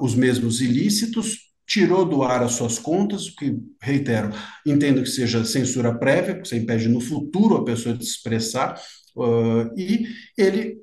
os 0.00 0.14
mesmos 0.14 0.62
ilícitos, 0.62 1.43
tirou 1.74 2.04
do 2.04 2.22
ar 2.22 2.40
as 2.40 2.52
suas 2.52 2.78
contas, 2.78 3.28
que, 3.28 3.58
reitero, 3.82 4.30
entendo 4.64 5.02
que 5.02 5.08
seja 5.08 5.44
censura 5.44 5.98
prévia, 5.98 6.34
porque 6.34 6.48
você 6.48 6.56
impede 6.56 6.88
no 6.88 7.00
futuro 7.00 7.56
a 7.56 7.64
pessoa 7.64 7.96
de 7.96 8.04
se 8.04 8.12
expressar, 8.12 8.80
uh, 9.16 9.76
e 9.76 10.06
ele 10.38 10.78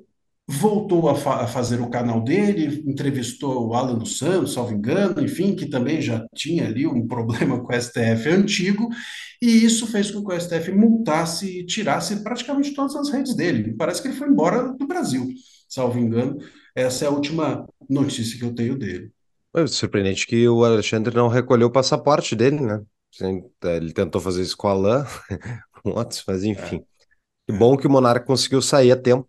voltou 0.46 1.08
a, 1.08 1.14
fa 1.14 1.44
a, 1.44 1.46
fazer 1.46 1.80
o 1.80 1.88
canal 1.88 2.22
dele, 2.22 2.82
entrevistou 2.86 3.68
o 3.68 3.74
Alan 3.74 3.96
dos 3.96 4.18
Santos, 4.18 4.52
salvo 4.52 4.74
engano, 4.74 5.22
enfim, 5.24 5.56
que 5.56 5.64
também 5.64 6.02
já 6.02 6.26
tinha 6.34 6.66
ali 6.66 6.86
um 6.86 7.06
problema 7.08 7.58
com 7.58 7.72
o 7.72 7.80
STF 7.80 8.28
antigo, 8.28 8.90
e 9.40 9.64
isso 9.64 9.86
fez 9.86 10.10
com 10.10 10.22
que 10.22 10.34
o 10.34 10.38
STF 10.38 10.72
multasse 10.72 11.60
e 11.60 11.64
tirasse 11.64 12.22
praticamente 12.22 12.74
todas 12.74 12.94
as 12.96 13.08
redes 13.08 13.34
dele. 13.34 13.74
Parece 13.78 14.02
que 14.02 14.08
ele 14.08 14.16
foi 14.16 14.28
embora 14.28 14.74
do 14.74 14.86
Brasil, 14.86 15.26
salvo 15.66 15.98
engano. 15.98 16.36
Essa 16.76 17.06
é 17.06 17.08
a 17.08 17.12
última 17.12 17.66
notícia 17.88 18.38
que 18.38 18.44
eu 18.44 18.54
tenho 18.54 18.78
dele. 18.78 19.10
É 19.54 19.66
surpreendente 19.66 20.26
que 20.26 20.48
o 20.48 20.64
Alexandre 20.64 21.14
não 21.14 21.28
recolheu 21.28 21.68
o 21.68 21.72
passaporte 21.72 22.34
dele, 22.34 22.60
né? 22.60 22.82
Ele 23.62 23.92
tentou 23.92 24.20
fazer 24.20 24.42
isso 24.42 24.56
com 24.56 24.68
o 24.68 24.70
Alain, 24.70 25.04
mas 26.26 26.44
enfim. 26.44 26.76
É. 26.76 27.52
Que 27.52 27.58
bom 27.58 27.76
que 27.76 27.86
o 27.86 27.90
Monarca 27.90 28.24
conseguiu 28.24 28.62
sair 28.62 28.92
a 28.92 28.96
tempo 28.96 29.28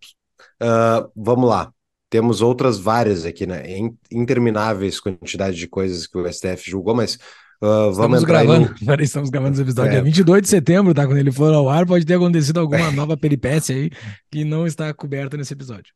Uh, 0.61 1.11
vamos 1.15 1.49
lá. 1.49 1.71
Temos 2.09 2.41
outras 2.41 2.79
várias 2.79 3.25
aqui, 3.25 3.45
né? 3.45 3.63
Intermináveis 4.11 4.99
quantidade 4.99 5.57
de 5.57 5.67
coisas 5.67 6.05
que 6.05 6.17
o 6.17 6.31
STF 6.31 6.69
julgou, 6.69 6.95
mas 6.95 7.15
uh, 7.61 7.91
vamos 7.91 8.21
estamos 8.21 8.23
gravando, 8.23 8.69
no... 8.69 8.85
Peraí, 8.85 9.05
estamos 9.05 9.29
gravando 9.29 9.53
esse 9.53 9.61
episódio. 9.63 9.97
É. 9.97 10.01
22 10.01 10.43
de 10.43 10.47
setembro, 10.47 10.93
tá? 10.93 11.07
Quando 11.07 11.17
ele 11.17 11.31
for 11.31 11.51
ao 11.53 11.67
ar, 11.69 11.85
pode 11.85 12.05
ter 12.05 12.13
acontecido 12.13 12.59
alguma 12.59 12.91
nova 12.93 13.17
peripécia 13.17 13.75
aí 13.75 13.89
que 14.31 14.45
não 14.45 14.67
está 14.67 14.93
coberta 14.93 15.35
nesse 15.35 15.53
episódio. 15.53 15.93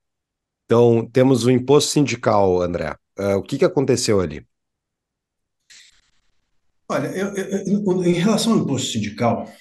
Então, 0.65 1.07
temos 1.13 1.45
o 1.45 1.51
imposto 1.51 1.91
sindical, 1.91 2.61
André. 2.61 2.95
Uh, 3.19 3.37
o 3.37 3.43
que, 3.43 3.57
que 3.57 3.65
aconteceu 3.65 4.19
ali? 4.19 4.45
Olha, 6.89 7.07
eu, 7.07 7.35
eu, 7.35 8.03
em 8.03 8.13
relação 8.13 8.53
ao 8.53 8.59
imposto 8.59 8.91
sindical, 8.91 9.51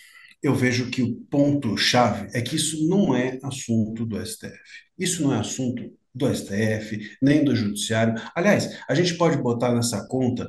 eu 0.42 0.54
vejo 0.54 0.90
que 0.90 1.02
o 1.02 1.16
ponto-chave 1.30 2.28
é 2.32 2.40
que 2.40 2.56
isso 2.56 2.88
não 2.88 3.16
é 3.16 3.38
assunto 3.42 4.06
do 4.06 4.24
STF. 4.24 4.56
Isso 4.98 5.22
não 5.22 5.34
é 5.34 5.38
assunto 5.38 5.92
do 6.14 6.32
STF, 6.34 7.16
nem 7.20 7.44
do 7.44 7.54
Judiciário. 7.54 8.14
Aliás, 8.34 8.78
a 8.88 8.94
gente 8.94 9.14
pode 9.14 9.36
botar 9.38 9.74
nessa 9.74 10.06
conta 10.06 10.48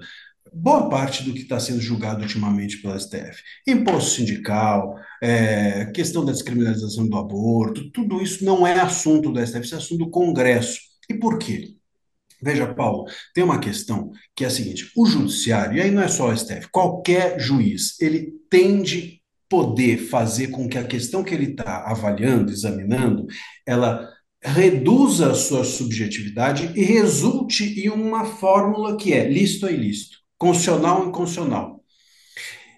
boa 0.53 0.89
parte 0.89 1.23
do 1.23 1.33
que 1.33 1.41
está 1.41 1.59
sendo 1.59 1.81
julgado 1.81 2.21
ultimamente 2.21 2.81
pelo 2.81 2.97
STF. 2.97 3.41
Imposto 3.67 4.11
sindical, 4.11 4.95
é, 5.21 5.85
questão 5.87 6.23
da 6.23 6.31
descriminalização 6.31 7.07
do 7.07 7.17
aborto, 7.17 7.91
tudo 7.91 8.21
isso 8.21 8.45
não 8.45 8.65
é 8.65 8.79
assunto 8.79 9.31
do 9.31 9.45
STF, 9.45 9.65
isso 9.65 9.75
é 9.75 9.77
assunto 9.77 10.05
do 10.05 10.09
Congresso. 10.09 10.79
E 11.09 11.13
por 11.15 11.37
quê? 11.37 11.76
Veja, 12.41 12.73
Paulo, 12.73 13.05
tem 13.33 13.43
uma 13.43 13.59
questão 13.59 14.11
que 14.35 14.43
é 14.43 14.47
a 14.47 14.51
seguinte: 14.51 14.91
o 14.95 15.05
judiciário, 15.05 15.77
e 15.77 15.81
aí 15.81 15.91
não 15.91 16.01
é 16.01 16.07
só 16.07 16.29
o 16.29 16.37
STF, 16.37 16.69
qualquer 16.71 17.39
juiz, 17.39 17.99
ele 17.99 18.31
tende 18.49 19.21
poder 19.49 19.97
fazer 19.97 20.47
com 20.47 20.67
que 20.67 20.77
a 20.77 20.83
questão 20.83 21.23
que 21.23 21.33
ele 21.33 21.51
está 21.51 21.89
avaliando, 21.89 22.51
examinando, 22.51 23.25
ela 23.65 24.07
reduza 24.41 25.31
a 25.31 25.35
sua 25.35 25.63
subjetividade 25.63 26.71
e 26.75 26.83
resulte 26.83 27.79
em 27.79 27.89
uma 27.89 28.25
fórmula 28.25 28.97
que 28.97 29.13
é 29.13 29.27
lícito 29.27 29.65
ou 29.65 29.71
ilícito, 29.71 30.17
constitucional 30.37 31.01
ou 31.01 31.09
inconstitucional. 31.09 31.83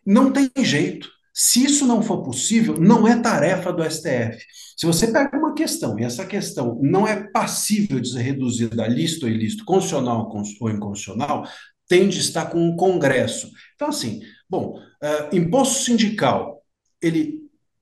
Não 0.06 0.32
tem 0.32 0.50
jeito. 0.64 1.10
Se 1.42 1.64
isso 1.64 1.88
não 1.88 2.02
for 2.02 2.22
possível, 2.22 2.76
não 2.78 3.08
é 3.08 3.18
tarefa 3.18 3.72
do 3.72 3.82
STF. 3.90 4.46
Se 4.76 4.86
você 4.86 5.08
pega 5.08 5.38
uma 5.38 5.54
questão 5.54 5.98
e 5.98 6.04
essa 6.04 6.26
questão 6.26 6.78
não 6.82 7.08
é 7.08 7.32
passível 7.32 7.98
de 8.02 8.12
ser 8.12 8.20
reduzida 8.20 8.84
a 8.84 8.88
lícito 8.90 9.26
ou 9.26 9.32
ilícito, 9.32 9.64
constitucional 9.64 10.30
ou 10.60 10.70
inconstitucional, 10.70 11.48
tem 11.88 12.10
de 12.10 12.20
estar 12.20 12.48
com 12.48 12.68
o 12.68 12.76
Congresso. 12.76 13.50
Então, 13.74 13.88
assim, 13.88 14.20
bom, 14.50 14.82
uh, 15.02 15.34
imposto 15.34 15.86
sindical, 15.86 16.62
ele 17.02 17.40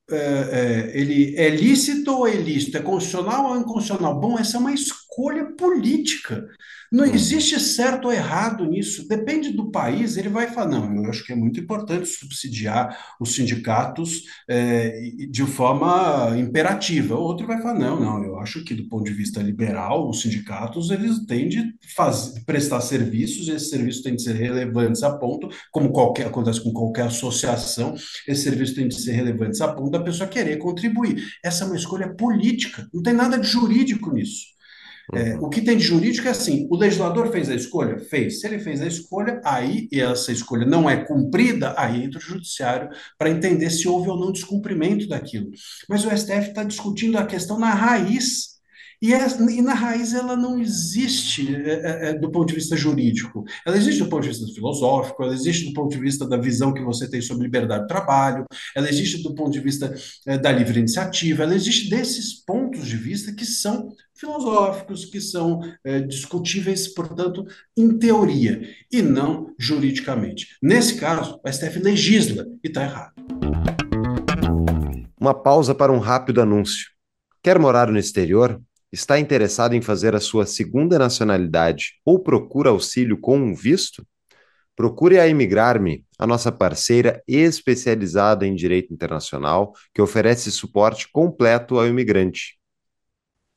é, 0.07 0.15
é, 0.15 0.91
ele 0.99 1.35
é 1.35 1.49
lícito 1.49 2.11
ou 2.11 2.27
é 2.27 2.35
ilícito? 2.35 2.77
É 2.77 2.81
constitucional 2.81 3.49
ou 3.49 3.57
inconstitucional? 3.57 4.19
Bom, 4.19 4.37
essa 4.37 4.57
é 4.57 4.59
uma 4.59 4.71
escolha 4.71 5.51
política. 5.57 6.47
Não 6.91 7.05
existe 7.05 7.59
certo 7.59 8.05
ou 8.05 8.13
errado 8.13 8.65
nisso. 8.65 9.07
Depende 9.07 9.51
do 9.51 9.69
país, 9.69 10.17
ele 10.17 10.29
vai 10.29 10.47
falar, 10.47 10.69
não, 10.69 11.03
eu 11.03 11.09
acho 11.09 11.25
que 11.25 11.33
é 11.33 11.35
muito 11.35 11.59
importante 11.59 12.07
subsidiar 12.07 13.15
os 13.19 13.35
sindicatos 13.35 14.23
é, 14.49 14.99
de 15.29 15.45
forma 15.45 16.35
imperativa. 16.37 17.15
Outro 17.15 17.45
vai 17.45 17.61
falar, 17.61 17.77
não, 17.77 17.99
não, 17.99 18.23
eu 18.23 18.39
acho 18.39 18.63
que 18.63 18.73
do 18.73 18.87
ponto 18.87 19.05
de 19.05 19.13
vista 19.13 19.41
liberal, 19.41 20.09
os 20.09 20.21
sindicatos, 20.21 20.89
eles 20.89 21.25
têm 21.25 21.49
de 21.49 21.73
prestar 22.45 22.81
serviços, 22.81 23.47
e 23.47 23.51
esses 23.51 23.69
serviços 23.69 24.01
têm 24.01 24.15
de 24.15 24.21
ser 24.21 24.33
relevantes 24.33 25.03
a 25.03 25.17
ponto, 25.17 25.49
como 25.71 25.91
qualquer, 25.91 26.27
acontece 26.27 26.63
com 26.63 26.71
qualquer 26.71 27.07
associação, 27.07 27.95
esses 28.27 28.43
serviços 28.43 28.75
têm 28.75 28.87
de 28.87 28.95
ser 28.95 29.11
relevantes 29.11 29.59
a 29.61 29.67
ponto 29.67 29.91
da 29.91 29.99
pessoa 29.99 30.29
querer 30.29 30.57
contribuir. 30.57 31.23
Essa 31.43 31.63
é 31.63 31.67
uma 31.67 31.75
escolha 31.75 32.13
política, 32.15 32.87
não 32.93 33.01
tem 33.01 33.13
nada 33.13 33.37
de 33.37 33.47
jurídico 33.47 34.13
nisso. 34.13 34.56
É, 35.13 35.35
uhum. 35.35 35.45
o 35.45 35.49
que 35.49 35.61
tem 35.61 35.77
de 35.77 35.83
jurídico 35.83 36.27
é 36.27 36.31
assim: 36.31 36.67
o 36.69 36.75
legislador 36.75 37.31
fez 37.31 37.49
a 37.49 37.55
escolha? 37.55 37.97
Fez. 37.97 38.41
Se 38.41 38.47
ele 38.47 38.59
fez 38.59 38.81
a 38.81 38.87
escolha, 38.87 39.41
aí, 39.43 39.87
e 39.91 40.01
essa 40.01 40.31
escolha 40.31 40.65
não 40.65 40.89
é 40.89 41.05
cumprida, 41.05 41.73
aí 41.77 42.03
entra 42.03 42.19
o 42.19 42.21
judiciário 42.21 42.89
para 43.17 43.29
entender 43.29 43.69
se 43.69 43.87
houve 43.87 44.09
ou 44.09 44.19
não 44.19 44.31
descumprimento 44.31 45.07
daquilo. 45.07 45.49
Mas 45.87 46.03
o 46.03 46.09
STF 46.09 46.49
está 46.49 46.63
discutindo 46.63 47.17
a 47.17 47.25
questão 47.25 47.57
na 47.57 47.73
raiz 47.73 48.56
e, 49.01 49.13
é, 49.13 49.27
e, 49.51 49.61
na 49.61 49.73
raiz 49.73 50.13
ela 50.13 50.35
não 50.35 50.59
existe 50.59 51.55
é, 51.55 51.69
é, 51.69 52.09
é, 52.09 52.13
do 52.13 52.31
ponto 52.31 52.47
de 52.47 52.55
vista 52.55 52.75
jurídico. 52.75 53.43
Ela 53.65 53.77
existe 53.77 54.03
do 54.03 54.09
ponto 54.09 54.23
de 54.23 54.29
vista 54.29 54.45
filosófico, 54.53 55.23
ela 55.23 55.33
existe 55.33 55.65
do 55.65 55.73
ponto 55.73 55.91
de 55.91 55.99
vista 55.99 56.27
da 56.27 56.37
visão 56.37 56.73
que 56.73 56.83
você 56.83 57.09
tem 57.09 57.21
sobre 57.21 57.43
liberdade 57.43 57.83
de 57.83 57.87
trabalho, 57.87 58.45
ela 58.75 58.89
existe 58.89 59.21
do 59.21 59.35
ponto 59.35 59.51
de 59.51 59.59
vista 59.59 59.93
é, 60.25 60.37
da 60.37 60.51
livre 60.51 60.79
iniciativa, 60.79 61.43
ela 61.43 61.55
existe 61.55 61.89
desses 61.89 62.33
pontos 62.43 62.87
de 62.87 62.97
vista 62.97 63.33
que 63.33 63.45
são 63.45 63.89
filosóficos, 64.15 65.05
que 65.05 65.21
são 65.21 65.61
é, 65.83 65.99
discutíveis, 65.99 66.87
portanto, 66.87 67.45
em 67.77 67.97
teoria, 67.97 68.61
e 68.91 69.01
não 69.01 69.53
juridicamente. 69.59 70.57
Nesse 70.61 70.95
caso, 70.95 71.39
o 71.43 71.51
STF 71.51 71.79
legisla 71.79 72.45
e 72.63 72.67
está 72.67 72.83
errado. 72.83 73.13
Uma 75.19 75.33
pausa 75.33 75.75
para 75.75 75.91
um 75.91 75.99
rápido 75.99 76.41
anúncio. 76.41 76.87
Quer 77.43 77.59
morar 77.59 77.91
no 77.91 77.99
exterior? 77.99 78.61
Está 78.91 79.19
interessado 79.19 79.73
em 79.73 79.81
fazer 79.81 80.15
a 80.15 80.19
sua 80.19 80.45
segunda 80.45 80.97
nacionalidade 80.97 81.95
ou 82.05 82.19
procura 82.19 82.69
auxílio 82.69 83.19
com 83.19 83.37
um 83.37 83.53
visto? 83.53 84.05
Procure 84.75 85.19
a 85.19 85.27
Imigrar-me, 85.27 86.05
a 86.17 86.25
nossa 86.25 86.51
parceira 86.51 87.21
especializada 87.27 88.45
em 88.45 88.55
direito 88.55 88.93
internacional, 88.93 89.73
que 89.93 90.01
oferece 90.01 90.51
suporte 90.51 91.09
completo 91.11 91.77
ao 91.77 91.87
imigrante. 91.87 92.57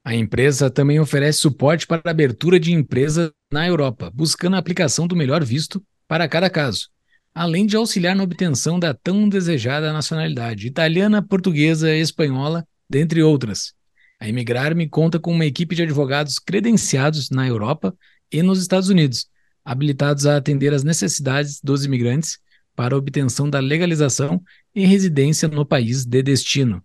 A 0.02 0.14
empresa 0.14 0.70
também 0.70 0.98
oferece 0.98 1.40
suporte 1.40 1.86
para 1.86 2.02
a 2.06 2.10
abertura 2.10 2.58
de 2.58 2.72
empresa 2.72 3.32
na 3.52 3.68
Europa, 3.68 4.10
buscando 4.12 4.56
a 4.56 4.58
aplicação 4.58 5.06
do 5.06 5.14
melhor 5.14 5.44
visto 5.44 5.84
para 6.08 6.26
cada 6.26 6.50
caso, 6.50 6.88
além 7.34 7.66
de 7.66 7.76
auxiliar 7.76 8.16
na 8.16 8.24
obtenção 8.24 8.80
da 8.80 8.94
tão 8.94 9.28
desejada 9.28 9.92
nacionalidade 9.92 10.66
italiana, 10.66 11.22
portuguesa, 11.22 11.94
espanhola, 11.94 12.66
dentre 12.88 13.22
outras. 13.22 13.74
A 14.20 14.28
Imigrar-me 14.28 14.86
conta 14.86 15.18
com 15.18 15.32
uma 15.32 15.46
equipe 15.46 15.74
de 15.74 15.82
advogados 15.82 16.38
credenciados 16.38 17.30
na 17.30 17.48
Europa 17.48 17.96
e 18.30 18.42
nos 18.42 18.60
Estados 18.60 18.90
Unidos, 18.90 19.26
habilitados 19.64 20.26
a 20.26 20.36
atender 20.36 20.74
às 20.74 20.84
necessidades 20.84 21.58
dos 21.62 21.86
imigrantes 21.86 22.38
para 22.76 22.96
obtenção 22.96 23.48
da 23.48 23.58
legalização 23.60 24.42
e 24.74 24.84
residência 24.84 25.48
no 25.48 25.64
país 25.64 26.04
de 26.04 26.22
destino. 26.22 26.84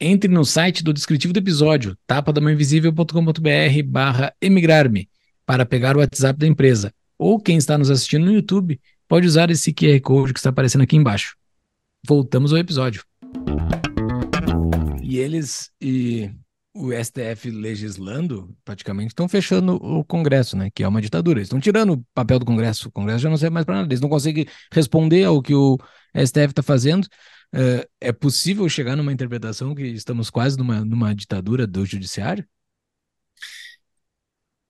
Entre 0.00 0.28
no 0.28 0.44
site 0.44 0.82
do 0.82 0.92
descritivo 0.92 1.32
do 1.32 1.38
episódio, 1.38 1.96
tapadamainvisível.com.br 2.08 3.82
barra 3.86 4.34
emigrar-me, 4.40 5.08
para 5.46 5.64
pegar 5.64 5.96
o 5.96 6.00
WhatsApp 6.00 6.38
da 6.38 6.46
empresa. 6.46 6.92
Ou 7.16 7.38
quem 7.38 7.56
está 7.56 7.78
nos 7.78 7.90
assistindo 7.90 8.24
no 8.26 8.32
YouTube, 8.32 8.80
pode 9.06 9.26
usar 9.26 9.50
esse 9.50 9.72
QR 9.72 10.00
Code 10.00 10.32
que 10.32 10.40
está 10.40 10.50
aparecendo 10.50 10.82
aqui 10.82 10.96
embaixo. 10.96 11.36
Voltamos 12.06 12.52
ao 12.52 12.58
episódio. 12.58 13.04
E 15.02 15.18
eles, 15.18 15.70
e 15.80 16.30
o 16.74 16.92
STF 16.92 17.50
legislando, 17.50 18.54
praticamente 18.64 19.12
estão 19.12 19.28
fechando 19.28 19.76
o 19.76 20.04
Congresso, 20.04 20.56
né? 20.56 20.70
Que 20.74 20.82
é 20.82 20.88
uma 20.88 21.00
ditadura. 21.00 21.38
Eles 21.38 21.46
estão 21.46 21.60
tirando 21.60 21.92
o 21.94 22.04
papel 22.12 22.40
do 22.40 22.44
Congresso. 22.44 22.88
O 22.88 22.92
Congresso 22.92 23.20
já 23.20 23.30
não 23.30 23.36
serve 23.36 23.54
mais 23.54 23.64
para 23.64 23.76
nada. 23.76 23.86
Eles 23.86 24.00
não 24.00 24.08
conseguem 24.08 24.44
responder 24.72 25.22
ao 25.22 25.40
que 25.40 25.54
o 25.54 25.78
STF 26.16 26.46
está 26.46 26.62
fazendo. 26.64 27.04
Uh, 27.54 27.86
é 28.00 28.12
possível 28.12 28.68
chegar 28.68 28.96
numa 28.96 29.12
interpretação 29.12 29.72
que 29.72 29.84
estamos 29.84 30.28
quase 30.30 30.58
numa, 30.58 30.84
numa 30.84 31.14
ditadura 31.14 31.64
do 31.64 31.86
judiciário? 31.86 32.44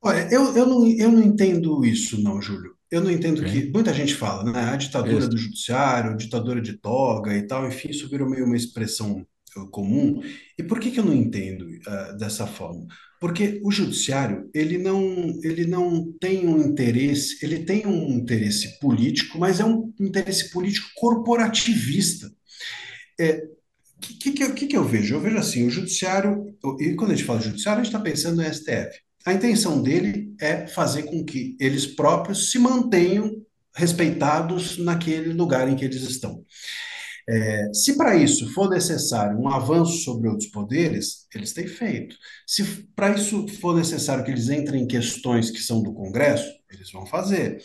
Olha, 0.03 0.29
eu, 0.31 0.55
eu, 0.55 0.67
não, 0.67 0.87
eu 0.87 1.11
não 1.11 1.23
entendo 1.23 1.83
isso, 1.87 2.23
não, 2.23 2.43
Júlio. 2.43 2.77
Eu 2.91 3.01
não 3.01 3.11
entendo 3.11 3.41
okay. 3.41 3.63
que 3.63 3.71
muita 3.73 3.95
gente 3.95 4.15
fala, 4.15 4.45
né? 4.45 4.61
A 4.65 4.77
ditadura 4.77 5.21
isso. 5.21 5.31
do 5.31 5.39
judiciário, 5.39 6.17
ditadura 6.19 6.61
de 6.61 6.75
toga 6.75 7.35
e 7.35 7.47
tal, 7.47 7.67
enfim, 7.67 7.89
isso 7.89 8.11
virou 8.11 8.29
meio 8.29 8.45
uma 8.45 8.57
expressão 8.57 9.27
comum. 9.71 10.21
E 10.59 10.63
por 10.63 10.81
que, 10.81 10.91
que 10.91 11.01
eu 11.01 11.05
não 11.05 11.15
entendo 11.15 11.63
uh, 11.63 12.17
dessa 12.19 12.47
forma? 12.47 12.87
Porque 13.21 13.61
o 13.63 13.71
judiciário 13.71 14.51
ele 14.55 14.79
não, 14.79 15.39
ele 15.43 15.67
não 15.67 16.13
tem 16.21 16.47
um 16.47 16.61
interesse, 16.61 17.39
ele 17.43 17.61
tem 17.61 17.87
um 17.87 18.11
interesse 18.11 18.79
político, 18.79 19.39
mas 19.39 19.61
é 19.61 19.65
um 19.65 19.93
interesse 20.01 20.51
político 20.51 20.89
corporativista. 20.97 22.31
É, 23.19 23.43
o 23.97 24.01
que, 24.01 24.33
que, 24.33 24.53
que, 24.53 24.67
que 24.67 24.77
eu 24.77 24.85
vejo? 24.85 25.15
Eu 25.15 25.21
vejo 25.21 25.39
assim, 25.39 25.67
o 25.67 25.71
judiciário, 25.71 26.55
e 26.79 26.95
quando 26.95 27.13
a 27.13 27.15
gente 27.15 27.27
fala 27.27 27.41
judiciário, 27.41 27.81
a 27.81 27.85
gente 27.85 27.95
está 27.95 28.05
pensando 28.05 28.43
no 28.43 28.55
STF. 28.55 28.99
A 29.25 29.33
intenção 29.33 29.83
dele 29.83 30.35
é 30.39 30.67
fazer 30.67 31.05
com 31.05 31.25
que 31.25 31.57
eles 31.59 31.87
próprios 31.87 32.51
se 32.51 32.59
mantenham 32.59 33.43
respeitados 33.75 34.77
naquele 34.77 35.33
lugar 35.33 35.69
em 35.69 35.77
que 35.77 35.85
eles 35.85 36.03
estão. 36.03 36.45
É, 37.27 37.73
se 37.73 37.97
para 37.97 38.17
isso 38.17 38.53
for 38.53 38.69
necessário 38.69 39.39
um 39.39 39.49
avanço 39.49 39.99
sobre 39.99 40.29
outros 40.29 40.49
poderes, 40.51 41.27
eles 41.35 41.53
têm 41.53 41.67
feito. 41.67 42.17
Se 42.47 42.63
para 42.95 43.15
isso 43.15 43.47
for 43.61 43.75
necessário 43.75 44.25
que 44.25 44.31
eles 44.31 44.51
entrem 44.51 44.83
em 44.83 44.87
questões 44.87 45.51
que 45.51 45.61
são 45.61 45.83
do 45.83 45.95
Congresso, 45.95 46.47
eles 46.71 46.93
vão 46.93 47.07
fazer. 47.07 47.63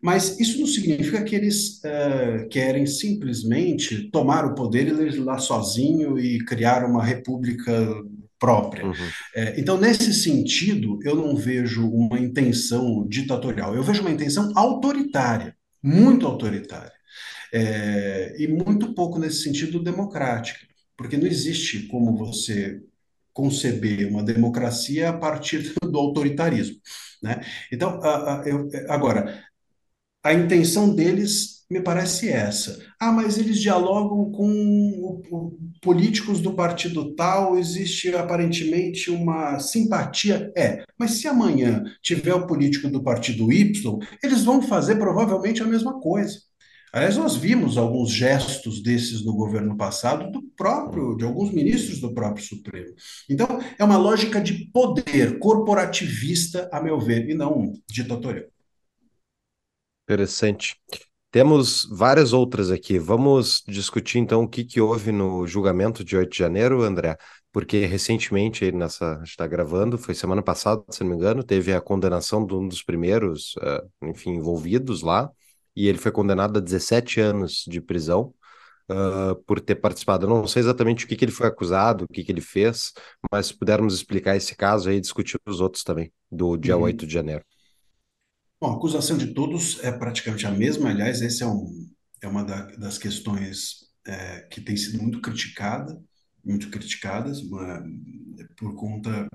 Mas 0.00 0.38
isso 0.38 0.60
não 0.60 0.66
significa 0.66 1.22
que 1.24 1.34
eles 1.34 1.78
uh, 1.78 2.48
querem 2.48 2.86
simplesmente 2.86 4.10
tomar 4.10 4.44
o 4.44 4.54
poder 4.54 4.86
e 4.86 4.92
legislar 4.92 5.40
sozinho 5.40 6.18
e 6.18 6.44
criar 6.44 6.84
uma 6.84 7.04
república 7.04 7.72
própria. 8.38 8.86
Uhum. 8.86 8.94
É, 9.34 9.60
então, 9.60 9.78
nesse 9.78 10.14
sentido, 10.14 10.98
eu 11.02 11.16
não 11.16 11.36
vejo 11.36 11.86
uma 11.90 12.18
intenção 12.18 13.06
ditatorial, 13.08 13.74
eu 13.74 13.82
vejo 13.82 14.00
uma 14.00 14.10
intenção 14.10 14.50
autoritária, 14.56 15.54
muito 15.82 16.26
autoritária 16.26 16.99
é, 17.52 18.34
e 18.38 18.48
muito 18.48 18.94
pouco 18.94 19.18
nesse 19.18 19.42
sentido 19.42 19.82
democrática, 19.82 20.66
porque 20.96 21.16
não 21.16 21.26
existe 21.26 21.86
como 21.88 22.16
você 22.16 22.80
conceber 23.32 24.08
uma 24.08 24.22
democracia 24.22 25.10
a 25.10 25.12
partir 25.12 25.72
do 25.82 25.98
autoritarismo. 25.98 26.76
Né? 27.22 27.40
Então, 27.72 28.00
a, 28.02 28.42
a, 28.42 28.48
eu, 28.48 28.68
agora, 28.88 29.44
a 30.22 30.34
intenção 30.34 30.94
deles 30.94 31.60
me 31.70 31.80
parece 31.80 32.28
essa. 32.28 32.84
Ah, 32.98 33.12
mas 33.12 33.38
eles 33.38 33.60
dialogam 33.60 34.32
com 34.32 34.50
o, 35.30 35.56
políticos 35.80 36.40
do 36.40 36.54
partido 36.54 37.14
tal, 37.14 37.56
existe 37.56 38.14
aparentemente 38.14 39.10
uma 39.10 39.58
simpatia. 39.60 40.52
É, 40.56 40.84
mas 40.98 41.12
se 41.12 41.28
amanhã 41.28 41.84
tiver 42.02 42.34
o 42.34 42.46
político 42.46 42.88
do 42.90 43.02
partido 43.02 43.52
Y, 43.52 43.98
eles 44.22 44.42
vão 44.44 44.60
fazer 44.60 44.96
provavelmente 44.96 45.62
a 45.62 45.66
mesma 45.66 46.00
coisa. 46.00 46.49
Aliás, 46.92 47.16
nós 47.16 47.36
vimos 47.36 47.78
alguns 47.78 48.10
gestos 48.10 48.82
desses 48.82 49.24
no 49.24 49.32
governo 49.32 49.76
passado 49.76 50.30
do 50.30 50.42
próprio, 50.56 51.16
de 51.16 51.24
alguns 51.24 51.52
ministros 51.52 52.00
do 52.00 52.12
próprio 52.12 52.44
Supremo. 52.44 52.94
Então, 53.28 53.46
é 53.78 53.84
uma 53.84 53.96
lógica 53.96 54.40
de 54.40 54.70
poder 54.72 55.38
corporativista, 55.38 56.68
a 56.72 56.82
meu 56.82 56.98
ver, 56.98 57.28
e 57.28 57.34
não 57.34 57.72
ditatorial. 57.88 58.46
Interessante. 60.04 60.76
Temos 61.30 61.88
várias 61.88 62.32
outras 62.32 62.72
aqui. 62.72 62.98
Vamos 62.98 63.62
discutir 63.68 64.18
então 64.18 64.42
o 64.42 64.48
que, 64.48 64.64
que 64.64 64.80
houve 64.80 65.12
no 65.12 65.46
julgamento 65.46 66.02
de 66.02 66.16
8 66.16 66.32
de 66.32 66.38
janeiro, 66.38 66.82
André, 66.82 67.16
porque 67.52 67.86
recentemente, 67.86 68.72
nessa, 68.72 69.12
a 69.12 69.18
gente 69.18 69.28
está 69.28 69.46
gravando, 69.46 69.96
foi 69.96 70.12
semana 70.12 70.42
passada, 70.42 70.82
se 70.90 71.04
não 71.04 71.10
me 71.10 71.16
engano, 71.16 71.44
teve 71.44 71.72
a 71.72 71.80
condenação 71.80 72.44
de 72.44 72.52
um 72.54 72.66
dos 72.66 72.82
primeiros, 72.82 73.54
uh, 73.58 74.08
enfim, 74.08 74.30
envolvidos 74.30 75.02
lá, 75.02 75.30
e 75.76 75.88
ele 75.88 75.98
foi 75.98 76.12
condenado 76.12 76.58
a 76.58 76.60
17 76.60 77.20
anos 77.20 77.64
de 77.68 77.80
prisão. 77.80 78.34
uh, 78.90 79.36
por 79.44 79.60
ter 79.60 79.76
participado. 79.76 80.26
Eu 80.26 80.30
não 80.30 80.46
sei 80.46 80.60
exatamente 80.60 81.04
o 81.04 81.08
que, 81.08 81.16
que 81.16 81.24
ele 81.24 81.32
foi 81.32 81.46
acusado, 81.46 82.04
o 82.04 82.08
que, 82.12 82.24
que 82.24 82.32
ele 82.32 82.40
fez, 82.40 82.92
mas 83.30 83.46
se 83.46 83.54
pudermos 83.54 83.94
explicar 83.94 84.36
esse 84.36 84.56
caso 84.56 84.90
aí, 84.90 85.00
discutir 85.00 85.38
os 85.46 85.60
outros 85.60 85.84
também, 85.84 86.12
do 86.30 86.56
dia 86.56 86.76
uhum. 86.76 86.82
8 86.82 87.06
de 87.06 87.14
janeiro. 87.14 87.44
Bom, 88.60 88.72
a 88.72 88.76
acusação 88.76 89.16
de 89.16 89.32
todos 89.32 89.82
é 89.82 89.90
praticamente 89.90 90.46
a 90.46 90.50
mesma, 90.50 90.90
aliás, 90.90 91.22
essa 91.22 91.44
é, 91.44 91.46
um, 91.46 91.66
é 92.22 92.28
uma 92.28 92.44
da, 92.44 92.66
das 92.76 92.98
questões 92.98 93.88
é, 94.06 94.40
que 94.50 94.60
tem 94.60 94.76
sido 94.76 95.00
muito 95.00 95.20
criticada, 95.20 95.98
muito 96.44 96.68
criticadas, 96.68 97.40
uma, 97.40 97.82
por 98.56 98.74
conta 98.74 99.28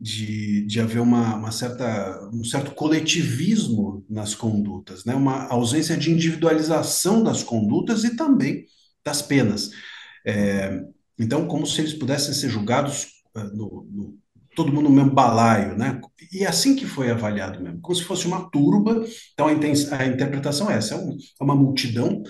de, 0.00 0.66
de 0.66 0.80
haver 0.80 1.00
uma, 1.00 1.36
uma, 1.36 1.50
certa, 1.50 2.28
um 2.32 2.44
certo 2.44 2.72
coletivismo 2.72 4.04
nas 4.08 4.34
condutas, 4.34 5.04
né? 5.04 5.14
uma 5.14 5.46
ausência 5.48 5.96
de 5.96 6.10
individualização 6.10 7.22
das 7.22 7.42
condutas 7.42 8.04
e 8.04 8.16
também 8.16 8.66
das 9.04 9.22
penas. 9.22 9.70
É, 10.26 10.82
então, 11.18 11.46
como 11.46 11.66
se 11.66 11.80
eles 11.80 11.94
pudessem 11.94 12.34
ser 12.34 12.48
julgados 12.48 13.06
uh, 13.36 13.44
no, 13.56 13.86
no, 13.90 14.18
todo 14.56 14.72
mundo 14.72 14.88
no 14.88 14.94
mesmo 14.94 15.10
balaio, 15.10 15.76
né? 15.76 16.00
E 16.32 16.44
assim 16.46 16.74
que 16.74 16.86
foi 16.86 17.10
avaliado 17.10 17.60
mesmo, 17.62 17.80
como 17.80 17.94
se 17.94 18.04
fosse 18.04 18.26
uma 18.26 18.48
turba. 18.50 19.04
Então, 19.32 19.46
a, 19.46 19.50
a 19.50 20.06
interpretação 20.06 20.70
é 20.70 20.76
essa: 20.76 20.94
é, 20.94 20.98
é 20.98 21.44
uma 21.44 21.54
multidão 21.54 22.22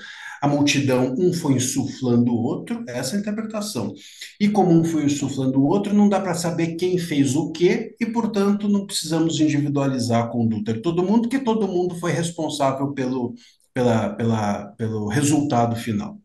a 0.44 0.48
multidão, 0.48 1.14
um 1.18 1.32
foi 1.32 1.54
insuflando 1.54 2.30
o 2.30 2.42
outro, 2.42 2.84
essa 2.86 3.14
é 3.14 3.16
a 3.16 3.20
interpretação. 3.20 3.94
E 4.38 4.46
como 4.46 4.72
um 4.72 4.84
foi 4.84 5.04
insuflando 5.06 5.58
o 5.58 5.64
outro, 5.64 5.94
não 5.94 6.06
dá 6.06 6.20
para 6.20 6.34
saber 6.34 6.74
quem 6.74 6.98
fez 6.98 7.34
o 7.34 7.50
quê, 7.50 7.96
e, 7.98 8.04
portanto, 8.04 8.68
não 8.68 8.86
precisamos 8.86 9.40
individualizar 9.40 10.22
a 10.22 10.28
conduta 10.28 10.74
de 10.74 10.82
todo 10.82 11.02
mundo, 11.02 11.22
porque 11.22 11.38
todo 11.38 11.66
mundo 11.66 11.94
foi 11.94 12.12
responsável 12.12 12.92
pelo, 12.92 13.34
pela, 13.72 14.10
pela, 14.10 14.66
pelo 14.76 15.08
resultado 15.08 15.76
final. 15.76 16.20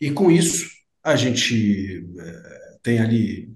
E 0.00 0.10
com 0.10 0.32
isso, 0.32 0.68
a 1.04 1.14
gente 1.14 2.04
é, 2.18 2.78
tem 2.82 2.98
ali 2.98 3.52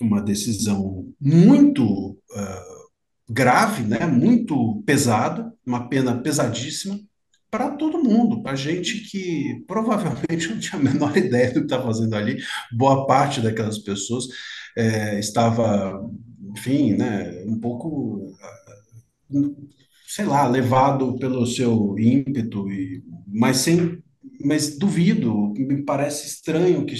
uma 0.00 0.22
decisão 0.22 1.12
muito 1.20 2.12
uh, 2.12 2.86
grave, 3.28 3.82
né, 3.82 4.06
muito 4.06 4.80
pesada, 4.86 5.52
uma 5.66 5.88
pena 5.88 6.16
pesadíssima, 6.16 7.00
para 7.56 7.70
todo 7.70 8.04
mundo, 8.04 8.42
para 8.42 8.54
gente 8.54 9.00
que 9.00 9.64
provavelmente 9.66 10.48
não 10.52 10.58
tinha 10.58 10.78
a 10.78 10.82
menor 10.82 11.16
ideia 11.16 11.48
do 11.48 11.60
que 11.60 11.64
estava 11.64 11.86
fazendo 11.86 12.14
ali. 12.14 12.36
Boa 12.70 13.06
parte 13.06 13.40
daquelas 13.40 13.78
pessoas 13.78 14.26
é, 14.76 15.18
estava, 15.18 15.98
enfim, 16.54 16.92
né, 16.92 17.42
um 17.46 17.58
pouco, 17.58 18.36
sei 20.06 20.26
lá, 20.26 20.46
levado 20.46 21.18
pelo 21.18 21.46
seu 21.46 21.98
ímpeto, 21.98 22.70
e, 22.70 23.02
mas 23.26 23.56
sem, 23.56 24.02
mas 24.44 24.76
duvido, 24.76 25.54
me 25.56 25.82
parece 25.82 26.26
estranho 26.26 26.84
que 26.84 26.94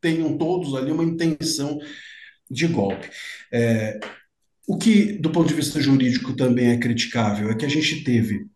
tenham 0.00 0.36
todos 0.36 0.74
ali 0.74 0.90
uma 0.90 1.04
intenção 1.04 1.78
de 2.50 2.66
golpe. 2.66 3.08
É, 3.52 4.00
o 4.66 4.76
que, 4.76 5.12
do 5.12 5.30
ponto 5.30 5.46
de 5.46 5.54
vista 5.54 5.80
jurídico, 5.80 6.34
também 6.34 6.70
é 6.70 6.78
criticável 6.78 7.48
é 7.48 7.54
que 7.54 7.64
a 7.64 7.68
gente 7.68 8.02
teve 8.02 8.52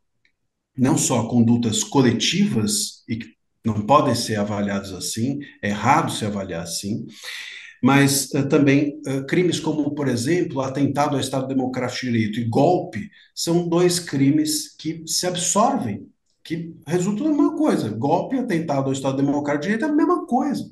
não 0.78 0.96
só 0.96 1.24
condutas 1.26 1.82
coletivas 1.82 3.02
e 3.08 3.16
que 3.16 3.26
não 3.64 3.82
podem 3.82 4.14
ser 4.14 4.36
avaliadas 4.36 4.92
assim, 4.92 5.40
é 5.62 5.68
errado 5.68 6.12
se 6.12 6.24
avaliar 6.24 6.62
assim, 6.62 7.06
mas 7.82 8.30
uh, 8.32 8.48
também 8.48 9.00
uh, 9.06 9.24
crimes 9.26 9.60
como, 9.60 9.94
por 9.94 10.08
exemplo, 10.08 10.60
atentado 10.60 11.14
ao 11.14 11.20
Estado 11.20 11.46
Democrático 11.46 12.06
de 12.06 12.12
Direito 12.12 12.40
e 12.40 12.44
golpe 12.44 13.10
são 13.34 13.68
dois 13.68 13.98
crimes 14.00 14.74
que 14.76 15.02
se 15.06 15.26
absorvem, 15.26 16.06
que 16.42 16.74
resultam 16.86 17.26
da 17.26 17.30
mesma 17.30 17.56
coisa. 17.56 17.88
Golpe 17.90 18.36
e 18.36 18.38
atentado 18.40 18.86
ao 18.86 18.92
Estado 18.92 19.16
Democrático 19.16 19.62
de 19.62 19.68
Direito 19.68 19.84
é 19.84 19.88
a 19.88 19.96
mesma 19.96 20.26
coisa. 20.26 20.64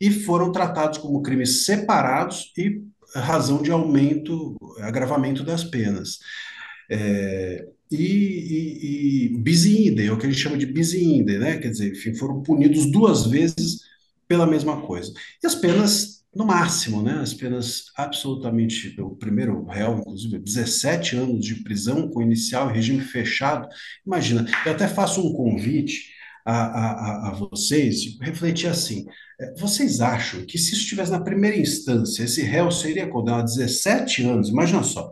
E 0.00 0.10
foram 0.10 0.52
tratados 0.52 0.98
como 0.98 1.22
crimes 1.22 1.64
separados 1.64 2.52
e 2.56 2.80
razão 3.14 3.62
de 3.62 3.70
aumento, 3.70 4.56
agravamento 4.80 5.42
das 5.42 5.64
penas. 5.64 6.18
É, 6.90 7.66
e, 7.90 9.26
e, 9.34 9.38
bis 9.38 9.66
é 9.66 10.10
o 10.10 10.18
que 10.18 10.26
a 10.26 10.30
gente 10.30 10.40
chama 10.40 10.58
de 10.58 10.66
bis 10.66 10.92
né? 10.92 11.58
Quer 11.58 11.70
dizer, 11.70 11.92
enfim, 11.92 12.14
foram 12.14 12.42
punidos 12.42 12.90
duas 12.90 13.26
vezes 13.26 13.80
pela 14.26 14.46
mesma 14.46 14.82
coisa. 14.82 15.12
E 15.42 15.46
as 15.46 15.54
penas, 15.54 16.24
no 16.34 16.44
máximo, 16.44 17.02
né? 17.02 17.20
As 17.20 17.32
penas 17.32 17.84
absolutamente, 17.96 19.00
o 19.00 19.10
primeiro 19.10 19.64
réu, 19.66 19.98
inclusive, 19.98 20.38
17 20.38 21.16
anos 21.16 21.44
de 21.44 21.62
prisão 21.62 22.08
com 22.08 22.22
inicial 22.22 22.68
regime 22.68 23.00
fechado. 23.00 23.68
Imagina, 24.04 24.46
eu 24.64 24.72
até 24.72 24.88
faço 24.88 25.20
um 25.20 25.32
convite 25.32 26.16
a, 26.44 26.54
a, 26.54 27.28
a 27.28 27.34
vocês, 27.34 28.16
refletir 28.20 28.68
assim, 28.68 29.06
é, 29.40 29.52
vocês 29.58 30.00
acham 30.00 30.44
que 30.46 30.56
se 30.56 30.72
isso 30.72 30.82
estivesse 30.82 31.10
na 31.10 31.20
primeira 31.20 31.56
instância, 31.56 32.22
esse 32.22 32.42
réu 32.42 32.70
seria 32.70 33.08
condenado 33.08 33.40
a 33.40 33.44
17 33.44 34.22
anos, 34.22 34.48
imagina 34.48 34.82
só, 34.82 35.10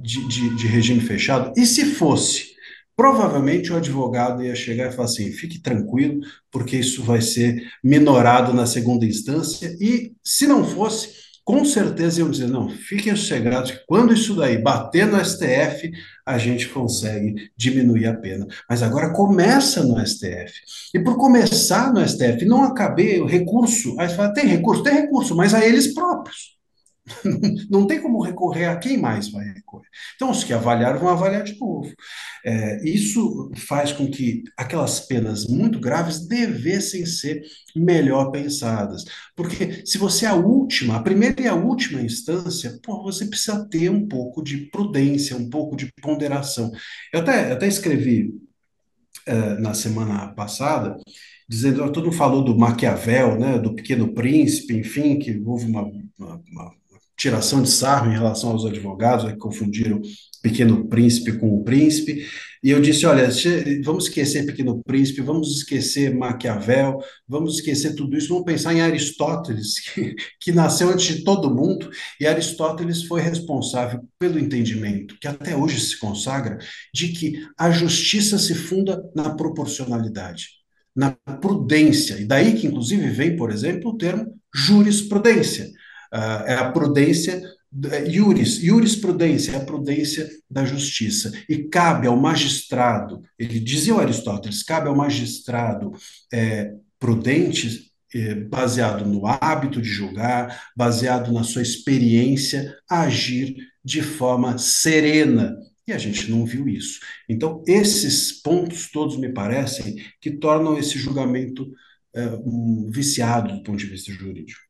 de, 0.00 0.26
de, 0.28 0.56
de 0.56 0.66
regime 0.66 1.00
fechado. 1.00 1.52
E 1.56 1.64
se 1.66 1.84
fosse, 1.94 2.54
provavelmente 2.96 3.72
o 3.72 3.76
advogado 3.76 4.42
ia 4.42 4.54
chegar 4.54 4.88
e 4.88 4.92
falar 4.92 5.08
assim: 5.08 5.32
fique 5.32 5.60
tranquilo, 5.60 6.20
porque 6.50 6.76
isso 6.76 7.02
vai 7.02 7.20
ser 7.20 7.62
minorado 7.82 8.52
na 8.52 8.66
segunda 8.66 9.04
instância. 9.04 9.74
E 9.80 10.12
se 10.22 10.46
não 10.46 10.64
fosse, 10.64 11.24
com 11.44 11.64
certeza 11.64 12.20
iam 12.20 12.30
dizer: 12.30 12.48
não, 12.48 12.68
fiquem 12.68 13.14
sossegados, 13.14 13.70
que 13.70 13.86
quando 13.86 14.14
isso 14.14 14.34
daí 14.34 14.58
bater 14.58 15.06
no 15.06 15.22
STF, 15.22 15.90
a 16.26 16.38
gente 16.38 16.68
consegue 16.68 17.50
diminuir 17.56 18.06
a 18.06 18.14
pena. 18.14 18.46
Mas 18.68 18.82
agora 18.82 19.12
começa 19.12 19.82
no 19.82 20.04
STF. 20.04 20.52
E 20.94 21.00
por 21.00 21.16
começar 21.16 21.92
no 21.92 22.06
STF, 22.06 22.44
não 22.44 22.64
acabei 22.64 23.20
o 23.20 23.26
recurso. 23.26 23.98
Aí 23.98 24.08
você 24.08 24.16
fala: 24.16 24.32
tem 24.32 24.46
recurso? 24.46 24.82
Tem 24.82 24.94
recurso, 24.94 25.36
mas 25.36 25.52
a 25.52 25.64
eles 25.64 25.92
próprios. 25.92 26.53
não 27.70 27.86
tem 27.86 28.00
como 28.00 28.22
recorrer 28.22 28.66
a 28.66 28.76
quem 28.76 28.96
mais 28.96 29.30
vai 29.30 29.44
recorrer. 29.44 29.88
Então, 30.16 30.30
os 30.30 30.42
que 30.42 30.52
avaliaram 30.52 30.98
vão 30.98 31.10
avaliar 31.10 31.42
de 31.44 31.58
novo. 31.58 31.92
É, 32.44 32.82
isso 32.84 33.50
faz 33.56 33.92
com 33.92 34.10
que 34.10 34.42
aquelas 34.56 35.00
penas 35.00 35.46
muito 35.46 35.78
graves 35.78 36.26
devessem 36.26 37.04
ser 37.04 37.42
melhor 37.76 38.30
pensadas. 38.30 39.04
Porque 39.36 39.82
se 39.84 39.98
você 39.98 40.24
é 40.24 40.28
a 40.28 40.34
última, 40.34 40.96
a 40.96 41.02
primeira 41.02 41.42
e 41.42 41.48
a 41.48 41.54
última 41.54 42.00
instância, 42.00 42.78
pô, 42.82 43.02
você 43.02 43.26
precisa 43.26 43.68
ter 43.68 43.90
um 43.90 44.06
pouco 44.08 44.42
de 44.42 44.70
prudência, 44.70 45.36
um 45.36 45.50
pouco 45.50 45.76
de 45.76 45.92
ponderação. 46.00 46.70
Eu 47.12 47.20
até, 47.20 47.50
eu 47.50 47.54
até 47.54 47.66
escrevi 47.66 48.32
é, 49.26 49.58
na 49.58 49.74
semana 49.74 50.28
passada 50.28 50.96
dizendo, 51.48 51.92
todo 51.92 52.04
mundo 52.04 52.16
falou 52.16 52.42
do 52.42 52.56
Maquiavel, 52.56 53.38
né, 53.38 53.58
do 53.58 53.74
Pequeno 53.74 54.12
Príncipe, 54.14 54.74
enfim, 54.74 55.18
que 55.18 55.38
houve 55.44 55.66
uma, 55.66 55.82
uma, 56.18 56.42
uma 56.50 56.72
tiração 57.16 57.62
de 57.62 57.70
sarro 57.70 58.10
em 58.10 58.14
relação 58.14 58.50
aos 58.50 58.64
advogados, 58.64 59.30
que 59.30 59.38
confundiram 59.38 60.00
Pequeno 60.42 60.86
Príncipe 60.88 61.38
com 61.38 61.54
o 61.54 61.64
Príncipe. 61.64 62.26
E 62.62 62.70
eu 62.70 62.80
disse: 62.80 63.06
olha, 63.06 63.28
vamos 63.82 64.04
esquecer 64.04 64.44
Pequeno 64.44 64.82
Príncipe, 64.82 65.22
vamos 65.22 65.56
esquecer 65.56 66.14
Maquiavel, 66.14 66.98
vamos 67.26 67.56
esquecer 67.56 67.94
tudo 67.94 68.16
isso, 68.16 68.28
vamos 68.28 68.44
pensar 68.44 68.74
em 68.74 68.80
Aristóteles, 68.80 69.80
que, 69.92 70.14
que 70.40 70.52
nasceu 70.52 70.90
antes 70.90 71.16
de 71.16 71.24
todo 71.24 71.54
mundo, 71.54 71.88
e 72.20 72.26
Aristóteles 72.26 73.04
foi 73.04 73.20
responsável 73.20 74.00
pelo 74.18 74.38
entendimento, 74.38 75.16
que 75.20 75.28
até 75.28 75.56
hoje 75.56 75.80
se 75.80 75.98
consagra, 75.98 76.58
de 76.92 77.08
que 77.08 77.46
a 77.56 77.70
justiça 77.70 78.38
se 78.38 78.54
funda 78.54 79.02
na 79.14 79.34
proporcionalidade, 79.34 80.48
na 80.94 81.10
prudência. 81.10 82.14
E 82.14 82.24
daí 82.26 82.54
que, 82.54 82.66
inclusive, 82.66 83.08
vem, 83.10 83.36
por 83.36 83.50
exemplo, 83.50 83.90
o 83.92 83.96
termo 83.96 84.38
jurisprudência 84.54 85.70
uh, 86.14 86.44
é 86.46 86.54
a 86.54 86.70
prudência, 86.70 87.42
é, 87.90 88.08
iuris, 88.08 88.56
jurisprudência, 88.56 89.52
é 89.52 89.56
a 89.56 89.64
prudência 89.64 90.30
da 90.48 90.64
justiça. 90.64 91.32
E 91.48 91.64
cabe 91.64 92.06
ao 92.06 92.16
magistrado, 92.16 93.20
ele 93.36 93.58
dizia 93.58 93.94
o 93.94 94.00
Aristóteles, 94.00 94.62
cabe 94.62 94.88
ao 94.88 94.96
magistrado 94.96 95.92
é, 96.32 96.72
prudente, 97.00 97.90
é, 98.14 98.34
baseado 98.36 99.04
no 99.04 99.26
hábito 99.26 99.82
de 99.82 99.88
julgar, 99.88 100.70
baseado 100.76 101.32
na 101.32 101.42
sua 101.42 101.62
experiência, 101.62 102.76
agir 102.88 103.56
de 103.84 104.00
forma 104.02 104.56
serena. 104.56 105.56
E 105.86 105.92
a 105.92 105.98
gente 105.98 106.30
não 106.30 106.46
viu 106.46 106.68
isso. 106.68 107.00
Então, 107.28 107.62
esses 107.66 108.32
pontos 108.40 108.88
todos 108.90 109.18
me 109.18 109.30
parecem 109.30 109.96
que 110.20 110.30
tornam 110.30 110.78
esse 110.78 110.96
julgamento 110.98 111.70
um 112.46 112.88
viciado 112.92 113.56
do 113.56 113.62
ponto 113.64 113.76
de 113.76 113.86
vista 113.86 114.12
jurídico. 114.12 114.60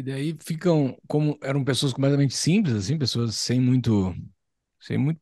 E 0.00 0.02
daí 0.02 0.34
ficam 0.42 0.96
como 1.06 1.38
eram 1.42 1.62
pessoas 1.62 1.92
completamente 1.92 2.34
simples, 2.34 2.74
assim, 2.74 2.96
pessoas 2.98 3.34
sem 3.34 3.60
muito, 3.60 4.14
sem 4.80 4.96
muito 4.98 5.20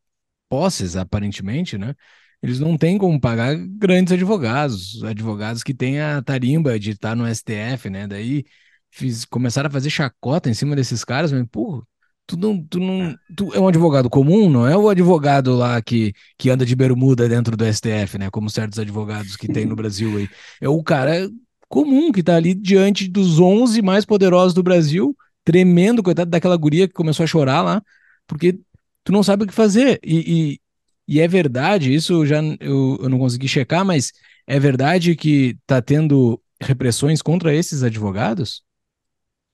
posses, 0.49 0.97
aparentemente, 0.97 1.79
né? 1.79 1.95
Eles 2.43 2.61
não 2.61 2.79
têm 2.79 2.99
como 2.99 3.21
pagar 3.21 3.57
grandes 3.57 4.13
advogados, 4.13 5.03
advogados 5.05 5.65
que 5.65 5.75
têm 5.75 6.01
a 6.01 6.23
tarimba 6.23 6.79
de 6.79 6.93
estar 6.93 7.17
no 7.17 7.27
STF, 7.27 7.91
né? 7.91 8.07
Daí 8.07 8.45
fiz, 8.93 9.25
começaram 9.25 9.69
a 9.69 9.73
fazer 9.73 9.91
chacota 9.91 10.51
em 10.51 10.55
cima 10.55 10.77
desses 10.77 11.05
caras, 11.05 11.33
mas, 11.33 11.47
pô, 11.51 11.85
Tu 12.27 12.37
não, 12.37 12.63
tu 12.67 12.79
não, 12.79 13.17
tu 13.37 13.55
é 13.55 13.61
um 13.61 13.69
advogado 13.69 14.11
comum, 14.11 14.51
não 14.51 14.67
é 14.69 14.77
o 14.77 14.89
advogado 14.91 15.57
lá 15.57 15.83
que, 15.83 16.13
que 16.39 16.51
anda 16.51 16.65
de 16.67 16.77
bermuda 16.77 17.29
dentro 17.29 17.57
do 17.57 17.65
STF, 17.65 18.19
né? 18.19 18.31
Como 18.31 18.51
certos 18.51 18.79
advogados 18.79 19.37
que 19.37 19.49
tem 19.49 19.67
no 19.67 19.75
Brasil 19.77 20.17
aí. 20.19 20.29
É 20.61 20.69
o 20.69 20.83
cara 20.83 21.29
comum 21.69 22.11
que 22.11 22.23
tá 22.23 22.37
ali 22.37 22.55
diante 22.55 23.09
dos 23.09 23.39
11 23.39 23.83
mais 23.83 24.05
poderosos 24.05 24.55
do 24.55 24.63
Brasil, 24.63 25.17
tremendo, 25.45 26.03
coitado 26.03 26.31
daquela 26.31 26.57
guria 26.57 26.89
que 26.89 26.95
começou 26.95 27.25
a 27.25 27.27
chorar 27.27 27.63
lá, 27.63 27.83
porque 28.27 28.59
tu 29.05 29.13
não 29.13 29.23
sabe 29.23 29.45
o 29.45 29.47
que 29.47 29.55
fazer. 29.55 29.99
E, 30.03 30.59
e, 31.07 31.17
e 31.17 31.21
é 31.21 31.29
verdade, 31.29 31.93
isso 31.93 32.25
já 32.27 32.43
eu, 32.61 32.99
eu 33.01 33.09
não 33.09 33.19
consegui 33.19 33.49
checar, 33.49 33.85
mas 33.85 34.13
é 34.47 34.59
verdade 34.59 35.15
que 35.15 35.57
tá 35.67 35.81
tendo 35.81 36.41
repressões 36.61 37.23
contra 37.23 37.55
esses 37.55 37.83
advogados? 37.83 38.63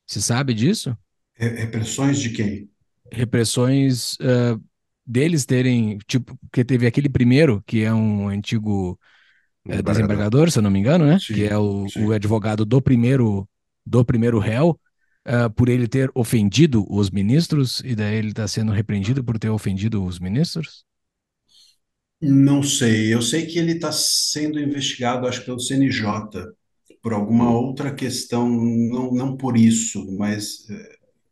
Se 0.06 0.22
sabe 0.22 0.54
disso? 0.54 0.96
Repressões 1.36 2.20
de 2.20 2.30
quem? 2.30 2.68
Repressões 3.10 4.14
uh, 4.14 4.60
deles 5.06 5.44
terem, 5.44 5.98
tipo, 6.06 6.38
que 6.52 6.64
teve 6.64 6.86
aquele 6.86 7.08
primeiro, 7.08 7.62
que 7.66 7.82
é 7.82 7.92
um 7.92 8.28
antigo 8.28 8.98
uh, 9.68 9.82
desembargador, 9.82 10.50
se 10.50 10.58
eu 10.58 10.62
não 10.62 10.70
me 10.70 10.78
engano, 10.78 11.06
né? 11.06 11.18
Sim, 11.18 11.34
que 11.34 11.44
é 11.44 11.56
o, 11.56 11.86
o, 11.98 12.12
advogado 12.12 12.64
do 12.64 12.80
primeiro 12.80 13.48
do 13.86 14.04
primeiro 14.04 14.38
réu, 14.38 14.78
uh, 15.26 15.50
por 15.54 15.68
ele 15.68 15.86
ter 15.86 16.10
ofendido 16.14 16.86
os 16.88 17.10
ministros, 17.10 17.80
e 17.84 17.94
daí 17.94 18.16
ele 18.16 18.28
está 18.28 18.48
sendo 18.48 18.72
repreendido 18.72 19.22
por 19.22 19.38
ter 19.38 19.50
ofendido 19.50 20.02
os 20.04 20.18
ministros? 20.18 20.84
Não 22.20 22.62
sei. 22.62 23.12
Eu 23.12 23.20
sei 23.20 23.44
que 23.44 23.58
ele 23.58 23.72
está 23.72 23.92
sendo 23.92 24.58
investigado, 24.58 25.26
acho, 25.26 25.44
pelo 25.44 25.60
CNJ, 25.60 26.06
por 27.02 27.12
alguma 27.12 27.50
outra 27.50 27.94
questão, 27.94 28.48
não, 28.48 29.12
não 29.12 29.36
por 29.36 29.58
isso, 29.58 30.06
mas 30.16 30.66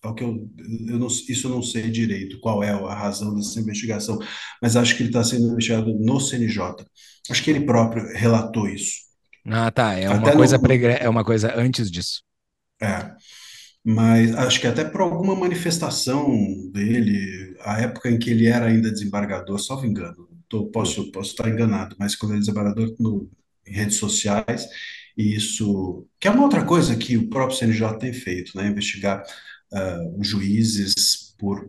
é 0.05 0.09
o 0.09 0.15
que 0.15 0.25
eu, 0.25 0.49
eu 0.89 0.99
não, 0.99 1.07
isso 1.07 1.47
eu 1.47 1.51
não 1.51 1.63
sei 1.63 1.89
direito 1.89 2.41
qual 2.41 2.63
é 2.63 2.71
a 2.71 2.95
razão 2.95 3.35
dessa 3.35 3.61
investigação, 3.61 4.19
mas 4.61 4.75
acho 4.77 4.97
que 4.97 5.03
ele 5.03 5.11
está 5.11 5.23
sendo 5.23 5.47
investigado 5.47 5.97
no 5.99 6.21
CNJ. 6.21 6.85
Acho 7.31 7.43
que 7.43 7.51
ele 7.51 7.65
próprio 7.65 8.07
relatou 8.15 8.69
isso. 8.69 8.95
Ah, 9.47 9.71
tá. 9.71 9.95
É 9.95 10.09
uma, 10.09 10.33
coisa, 10.33 10.59
no, 10.59 10.73
é 10.73 11.09
uma 11.09 11.25
coisa 11.25 11.53
antes 11.57 11.91
disso. 11.91 12.23
É. 12.81 13.13
Mas 13.85 14.35
acho 14.37 14.61
que 14.61 14.67
até 14.67 14.85
por 14.85 15.01
alguma 15.01 15.35
manifestação 15.35 16.31
dele, 16.73 17.57
a 17.61 17.81
época 17.81 18.09
em 18.09 18.19
que 18.19 18.31
ele 18.31 18.47
era 18.47 18.67
ainda 18.67 18.93
desembargador, 18.93 19.59
salvo 19.59 19.87
engano, 19.87 20.29
tô, 20.49 20.67
posso, 20.67 21.11
posso 21.11 21.31
estar 21.31 21.49
enganado, 21.49 21.97
mas 21.99 22.15
quando 22.15 22.33
ele 22.33 22.39
é 22.39 22.41
desembargador 22.41 22.95
no, 23.01 23.29
em 23.67 23.73
redes 23.73 23.97
sociais, 23.97 24.67
e 25.17 25.35
isso, 25.35 26.07
que 26.21 26.29
é 26.29 26.31
uma 26.31 26.45
outra 26.45 26.65
coisa 26.65 26.97
que 26.97 27.17
o 27.17 27.29
próprio 27.29 27.59
CNJ 27.59 27.99
tem 27.99 28.13
feito, 28.13 28.57
né? 28.57 28.69
Investigar 28.69 29.23
uh, 29.73 30.23
juízes 30.23 31.35
por 31.39 31.69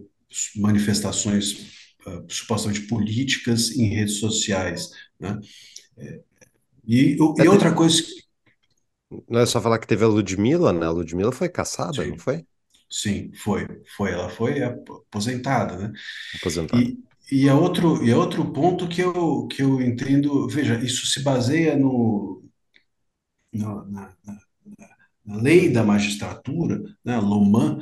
manifestações 0.55 1.53
uh, 2.05 2.23
supostamente 2.27 2.81
políticas 2.81 3.71
em 3.71 3.87
redes 3.87 4.15
sociais, 4.15 4.91
né? 5.23 5.39
É, 5.97 6.21
e, 6.85 7.15
e 7.15 7.47
outra 7.47 7.73
coisa... 7.73 8.03
Não 9.29 9.39
é 9.39 9.45
só 9.45 9.61
falar 9.61 9.79
que 9.79 9.87
teve 9.87 10.03
a 10.03 10.07
Ludmilla, 10.07 10.73
né? 10.73 10.85
A 10.85 10.91
Ludmilla 10.91 11.31
foi 11.31 11.47
caçada, 11.47 12.03
Sim. 12.03 12.09
não 12.09 12.17
foi? 12.17 12.45
Sim, 12.93 13.31
foi. 13.33 13.67
Foi. 13.97 14.11
Ela 14.11 14.29
foi 14.29 14.61
aposentada, 14.61 15.75
né? 15.77 15.93
Aposentada. 16.35 16.81
E, 16.81 16.97
e 17.31 17.47
é 17.47 17.53
outro, 17.53 18.03
e 18.05 18.11
é 18.11 18.15
outro 18.15 18.51
ponto 18.51 18.87
que 18.87 19.01
eu, 19.01 19.47
que 19.47 19.63
eu 19.63 19.81
entendo. 19.81 20.47
Veja, 20.47 20.79
isso 20.79 21.07
se 21.07 21.23
baseia 21.23 21.75
no, 21.75 22.43
no 23.51 23.85
na, 23.85 24.13
na, 24.23 24.39
na, 25.25 25.37
lei 25.37 25.71
da 25.71 25.83
magistratura, 25.83 26.83
né, 27.03 27.17
Loman, 27.17 27.79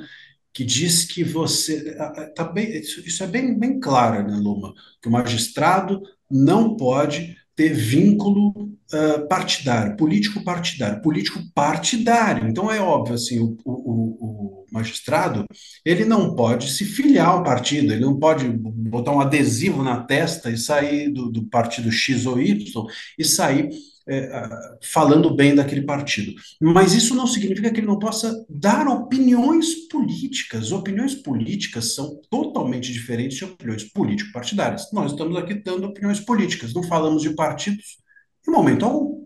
que 0.53 0.63
diz 0.63 1.03
que 1.03 1.25
você. 1.25 1.93
Tá 2.33 2.45
bem, 2.45 2.77
isso, 2.79 3.01
isso 3.01 3.21
é 3.21 3.27
bem, 3.27 3.57
bem 3.59 3.81
claro, 3.81 4.25
né, 4.25 4.37
Loman? 4.37 4.73
Que 5.01 5.09
o 5.09 5.11
magistrado 5.11 6.01
não 6.31 6.75
pode 6.75 7.35
ter 7.55 7.73
vínculo 7.73 8.49
uh, 8.49 9.27
partidário, 9.27 9.95
político 9.95 10.43
partidário, 10.43 11.01
político 11.01 11.39
partidário. 11.53 12.47
Então 12.47 12.71
é 12.71 12.79
óbvio 12.79 13.15
assim, 13.15 13.39
o, 13.39 13.57
o, 13.65 13.71
o, 13.71 14.65
magistrado 14.71 15.45
ele 15.85 16.05
não 16.05 16.33
pode 16.33 16.71
se 16.71 16.85
filiar 16.85 17.27
ao 17.27 17.43
partido, 17.43 17.91
ele 17.91 18.05
não 18.05 18.17
pode 18.17 18.47
botar 18.47 19.11
um 19.11 19.19
adesivo 19.19 19.83
na 19.83 20.01
testa 20.01 20.49
e 20.49 20.57
sair 20.57 21.09
do, 21.09 21.29
do 21.29 21.43
partido 21.47 21.91
X 21.91 22.25
ou 22.25 22.41
Y 22.41 22.85
e 23.19 23.25
sair 23.25 23.69
é, 24.07 24.77
falando 24.81 25.35
bem 25.35 25.55
daquele 25.55 25.83
partido. 25.83 26.33
Mas 26.59 26.93
isso 26.93 27.15
não 27.15 27.27
significa 27.27 27.71
que 27.71 27.79
ele 27.79 27.87
não 27.87 27.99
possa 27.99 28.45
dar 28.49 28.87
opiniões 28.87 29.87
políticas. 29.87 30.71
Opiniões 30.71 31.15
políticas 31.15 31.93
são 31.93 32.19
totalmente 32.29 32.91
diferentes 32.91 33.37
de 33.37 33.45
opiniões 33.45 33.83
político-partidárias. 33.83 34.91
Nós 34.91 35.11
estamos 35.11 35.37
aqui 35.37 35.55
dando 35.55 35.87
opiniões 35.87 36.19
políticas, 36.19 36.73
não 36.73 36.83
falamos 36.83 37.21
de 37.21 37.35
partidos 37.35 38.01
em 38.47 38.51
momento 38.51 38.85
algum. 38.85 39.21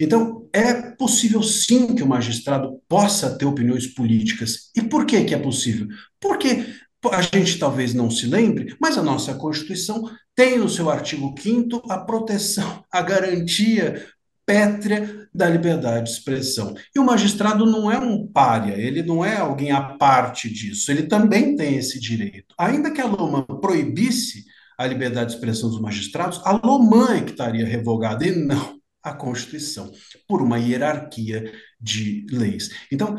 Então, 0.00 0.48
é 0.52 0.72
possível 0.96 1.42
sim 1.42 1.94
que 1.94 2.02
o 2.02 2.06
magistrado 2.06 2.80
possa 2.88 3.36
ter 3.36 3.44
opiniões 3.44 3.86
políticas. 3.86 4.70
E 4.74 4.82
por 4.82 5.04
que, 5.04 5.24
que 5.24 5.34
é 5.34 5.38
possível? 5.38 5.88
Porque 6.18 6.64
a 7.10 7.22
gente 7.22 7.58
talvez 7.58 7.94
não 7.94 8.10
se 8.10 8.26
lembre, 8.26 8.76
mas 8.80 8.98
a 8.98 9.02
nossa 9.02 9.34
Constituição 9.34 10.10
tem 10.34 10.58
no 10.58 10.68
seu 10.68 10.90
artigo 10.90 11.34
5 11.38 11.82
a 11.90 11.98
proteção, 11.98 12.84
a 12.92 13.00
garantia 13.00 14.06
pétrea 14.44 15.28
da 15.32 15.48
liberdade 15.48 16.06
de 16.06 16.10
expressão. 16.10 16.74
E 16.94 16.98
o 16.98 17.04
magistrado 17.04 17.64
não 17.64 17.90
é 17.90 17.98
um 17.98 18.26
pária, 18.26 18.74
ele 18.74 19.02
não 19.02 19.24
é 19.24 19.36
alguém 19.36 19.70
à 19.70 19.80
parte 19.80 20.50
disso, 20.50 20.90
ele 20.90 21.04
também 21.04 21.56
tem 21.56 21.76
esse 21.76 22.00
direito. 22.00 22.54
Ainda 22.58 22.90
que 22.90 23.00
a 23.00 23.06
Loma 23.06 23.44
proibisse 23.44 24.44
a 24.76 24.86
liberdade 24.86 25.30
de 25.30 25.36
expressão 25.36 25.70
dos 25.70 25.80
magistrados, 25.80 26.40
a 26.44 26.52
Lomã 26.52 27.16
é 27.16 27.20
que 27.20 27.30
estaria 27.30 27.66
revogada 27.66 28.26
e 28.26 28.34
não 28.34 28.80
a 29.02 29.14
Constituição, 29.14 29.90
por 30.28 30.42
uma 30.42 30.58
hierarquia 30.58 31.52
de 31.80 32.26
leis. 32.30 32.70
Então, 32.92 33.16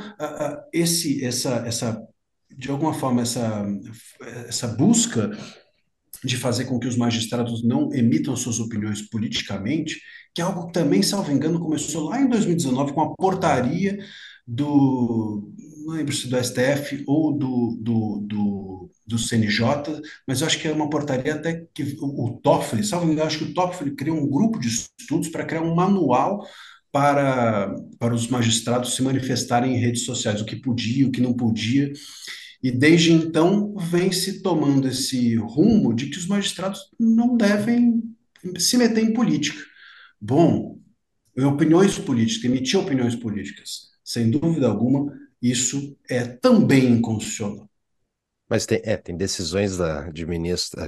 esse, 0.71 1.23
essa, 1.23 1.63
essa, 1.65 2.01
de 2.57 2.69
alguma 2.69 2.93
forma, 2.93 3.21
essa, 3.21 3.65
essa 4.47 4.67
busca 4.67 5.31
de 6.23 6.37
fazer 6.37 6.65
com 6.65 6.79
que 6.79 6.87
os 6.87 6.95
magistrados 6.95 7.63
não 7.63 7.91
emitam 7.93 8.35
suas 8.35 8.59
opiniões 8.59 9.01
politicamente, 9.09 9.99
que 10.33 10.41
é 10.41 10.43
algo 10.45 10.67
que 10.67 10.73
também, 10.73 11.01
salvo 11.01 11.31
engano, 11.31 11.59
começou 11.59 12.09
lá 12.09 12.21
em 12.21 12.29
2019 12.29 12.93
com 12.93 13.01
a 13.01 13.15
portaria 13.15 13.97
do, 14.45 15.51
não 15.85 15.93
lembro 15.95 16.13
se 16.13 16.27
do 16.27 16.37
STF 16.37 17.03
ou 17.07 17.37
do, 17.37 17.77
do, 17.79 18.19
do, 18.21 18.91
do 19.05 19.17
CNJ, 19.17 19.65
mas 20.27 20.41
eu 20.41 20.47
acho 20.47 20.59
que 20.59 20.67
é 20.67 20.71
uma 20.71 20.89
portaria 20.89 21.35
até 21.35 21.65
que 21.73 21.97
o, 21.99 22.25
o 22.25 22.39
Toffoli, 22.41 22.83
salvo 22.83 23.11
engano, 23.11 23.27
acho 23.27 23.39
que 23.39 23.45
o 23.45 23.53
Toffoli 23.53 23.95
criou 23.95 24.17
um 24.17 24.29
grupo 24.29 24.59
de 24.59 24.67
estudos 24.67 25.29
para 25.29 25.45
criar 25.45 25.61
um 25.61 25.75
manual 25.75 26.45
para, 26.91 27.73
para 27.97 28.13
os 28.13 28.27
magistrados 28.27 28.95
se 28.95 29.01
manifestarem 29.01 29.75
em 29.75 29.79
redes 29.79 30.03
sociais, 30.03 30.41
o 30.41 30.45
que 30.45 30.55
podia, 30.55 31.07
o 31.07 31.11
que 31.11 31.21
não 31.21 31.33
podia. 31.33 31.91
E 32.61 32.69
desde 32.69 33.11
então 33.11 33.73
vem 33.75 34.11
se 34.11 34.41
tomando 34.41 34.87
esse 34.87 35.35
rumo 35.35 35.93
de 35.93 36.07
que 36.07 36.17
os 36.17 36.27
magistrados 36.27 36.79
não 36.99 37.35
devem 37.35 38.03
se 38.57 38.77
meter 38.77 39.03
em 39.03 39.13
política. 39.13 39.59
Bom, 40.19 40.77
opiniões 41.37 41.97
políticas, 41.97 42.43
emitir 42.43 42.79
opiniões 42.79 43.15
políticas, 43.15 43.91
sem 44.03 44.29
dúvida 44.29 44.67
alguma, 44.67 45.11
isso 45.41 45.97
é 46.09 46.23
também 46.23 46.85
inconstitucional. 46.91 47.69
Mas 48.47 48.65
tem, 48.65 48.81
é, 48.83 48.97
tem 48.97 49.15
decisões 49.15 49.77
da, 49.77 50.09
de 50.11 50.25
ministro, 50.25 50.81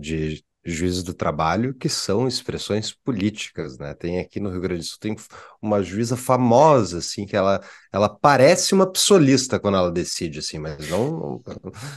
de 0.00 0.42
juízes 0.64 1.02
do 1.02 1.14
trabalho 1.14 1.72
que 1.74 1.88
são 1.88 2.28
expressões 2.28 2.92
políticas, 2.92 3.78
né? 3.78 3.94
Tem 3.94 4.18
aqui 4.18 4.38
no 4.40 4.50
Rio 4.50 4.60
Grande 4.60 4.80
do 4.80 4.84
Sul 4.84 4.98
tem 5.00 5.16
uma 5.62 5.82
juíza 5.82 6.16
famosa 6.16 6.98
assim 6.98 7.26
que 7.26 7.36
ela 7.36 7.60
ela 7.92 8.08
parece 8.08 8.74
uma 8.74 8.90
psolista 8.90 9.58
quando 9.58 9.78
ela 9.78 9.90
decide 9.90 10.40
assim, 10.40 10.58
mas 10.58 10.88
não, 10.90 11.40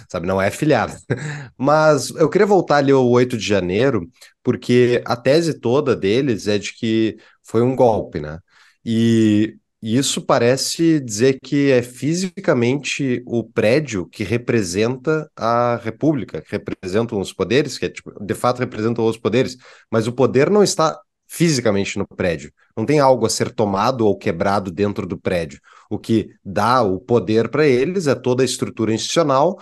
sabe, 0.09 0.25
não 0.27 0.41
é 0.41 0.49
filiada. 0.51 0.97
Mas 1.57 2.09
eu 2.11 2.29
queria 2.29 2.47
voltar 2.47 2.77
ali 2.77 2.91
ao 2.91 3.07
8 3.09 3.37
de 3.37 3.45
janeiro, 3.45 4.09
porque 4.43 5.01
a 5.05 5.15
tese 5.15 5.59
toda 5.59 5.95
deles 5.95 6.47
é 6.47 6.57
de 6.57 6.73
que 6.73 7.17
foi 7.43 7.61
um 7.61 7.75
golpe, 7.75 8.19
né? 8.19 8.39
E 8.85 9.57
isso 9.81 10.21
parece 10.21 10.99
dizer 10.99 11.39
que 11.43 11.71
é 11.71 11.81
fisicamente 11.81 13.23
o 13.25 13.43
prédio 13.43 14.05
que 14.05 14.23
representa 14.23 15.29
a 15.35 15.79
República, 15.83 16.41
que 16.41 16.51
representam 16.51 17.19
os 17.19 17.33
poderes, 17.33 17.77
que 17.77 17.85
é, 17.85 17.89
tipo, 17.89 18.13
de 18.23 18.33
fato 18.35 18.59
representam 18.59 19.05
os 19.05 19.17
poderes, 19.17 19.57
mas 19.89 20.05
o 20.07 20.13
poder 20.13 20.49
não 20.49 20.61
está 20.61 20.99
fisicamente 21.27 21.97
no 21.97 22.05
prédio. 22.05 22.51
Não 22.75 22.85
tem 22.85 22.99
algo 22.99 23.25
a 23.25 23.29
ser 23.29 23.51
tomado 23.51 24.05
ou 24.05 24.17
quebrado 24.17 24.69
dentro 24.69 25.07
do 25.07 25.17
prédio. 25.17 25.59
O 25.89 25.97
que 25.97 26.29
dá 26.43 26.81
o 26.83 26.99
poder 26.99 27.49
para 27.49 27.65
eles 27.65 28.05
é 28.05 28.13
toda 28.13 28.43
a 28.43 28.45
estrutura 28.45 28.93
institucional 28.93 29.57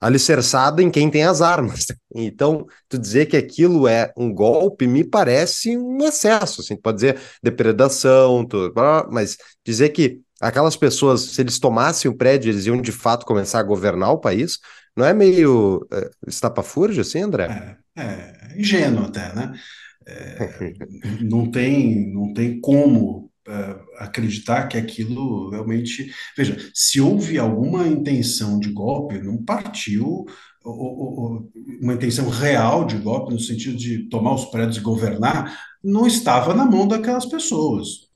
alicerçada 0.00 0.82
em 0.82 0.90
quem 0.90 1.10
tem 1.10 1.24
as 1.24 1.40
armas. 1.40 1.86
Então, 2.14 2.66
tu 2.88 2.98
dizer 2.98 3.26
que 3.26 3.36
aquilo 3.36 3.88
é 3.88 4.12
um 4.16 4.32
golpe 4.32 4.86
me 4.86 5.02
parece 5.02 5.76
um 5.76 5.98
excesso, 6.04 6.60
assim, 6.60 6.76
tu 6.76 6.82
pode 6.82 6.96
dizer 6.96 7.18
depredação, 7.42 8.44
tu, 8.44 8.72
mas 9.10 9.36
dizer 9.64 9.90
que 9.90 10.20
aquelas 10.40 10.76
pessoas, 10.76 11.22
se 11.22 11.40
eles 11.40 11.58
tomassem 11.58 12.10
o 12.10 12.16
prédio, 12.16 12.50
eles 12.50 12.66
iam 12.66 12.80
de 12.80 12.92
fato 12.92 13.26
começar 13.26 13.60
a 13.60 13.64
governar 13.64 14.12
o 14.12 14.18
país. 14.18 14.58
Não 14.94 15.04
é 15.04 15.12
meio 15.12 15.86
é, 15.92 16.10
estapafúrdio 16.26 17.00
assim, 17.00 17.20
André? 17.20 17.76
É, 17.96 18.02
é 18.02 18.60
ingênuo 18.60 19.06
até, 19.06 19.34
né? 19.34 19.52
É, 20.06 20.72
não 21.20 21.50
tem, 21.50 22.12
não 22.12 22.32
tem 22.32 22.60
como 22.60 23.30
acreditar 23.98 24.66
que 24.68 24.76
aquilo 24.76 25.50
realmente. 25.50 26.12
Veja, 26.36 26.56
se 26.74 27.00
houve 27.00 27.38
alguma 27.38 27.86
intenção 27.86 28.58
de 28.58 28.70
golpe, 28.70 29.18
não 29.18 29.42
partiu 29.42 30.26
uma 31.80 31.94
intenção 31.94 32.28
real 32.28 32.84
de 32.84 32.96
golpe, 32.98 33.32
no 33.32 33.38
sentido 33.38 33.76
de 33.76 34.08
tomar 34.08 34.34
os 34.34 34.46
prédios 34.46 34.78
e 34.78 34.80
governar, 34.80 35.56
não 35.82 36.06
estava 36.06 36.52
na 36.52 36.64
mão 36.64 36.88
daquelas 36.88 37.26
pessoas. 37.26 38.06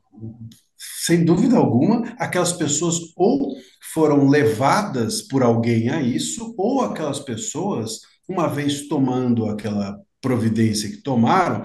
Sem 0.77 1.25
dúvida 1.25 1.57
alguma, 1.57 2.15
aquelas 2.19 2.53
pessoas 2.53 2.97
ou 3.17 3.55
foram 3.93 4.29
levadas 4.29 5.23
por 5.23 5.43
alguém 5.43 5.89
a 5.91 6.03
isso, 6.03 6.55
ou 6.57 6.81
aquelas 6.81 7.21
pessoas, 7.21 8.01
uma 8.29 8.49
vez 8.49 8.89
tomando 8.89 9.47
aquela 9.47 9.99
providência 10.21 10.91
que 10.91 11.03
tomaram, 11.03 11.65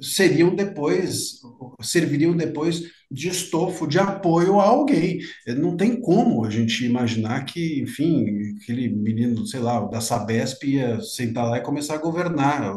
seriam 0.00 0.54
depois, 0.54 1.40
serviriam 1.80 2.36
depois 2.36 2.82
de 3.10 3.28
estofo, 3.28 3.88
de 3.88 3.98
apoio 3.98 4.60
a 4.60 4.64
alguém. 4.64 5.18
Não 5.58 5.76
tem 5.76 6.00
como 6.00 6.44
a 6.44 6.50
gente 6.50 6.84
imaginar 6.84 7.44
que, 7.44 7.80
enfim, 7.80 8.56
aquele 8.62 8.88
menino, 8.88 9.44
sei 9.46 9.58
lá, 9.58 9.80
da 9.80 10.00
Sabesp 10.00 10.62
ia 10.64 11.00
sentar 11.00 11.48
lá 11.48 11.58
e 11.58 11.62
começar 11.62 11.94
a 11.94 11.98
governar. 11.98 12.72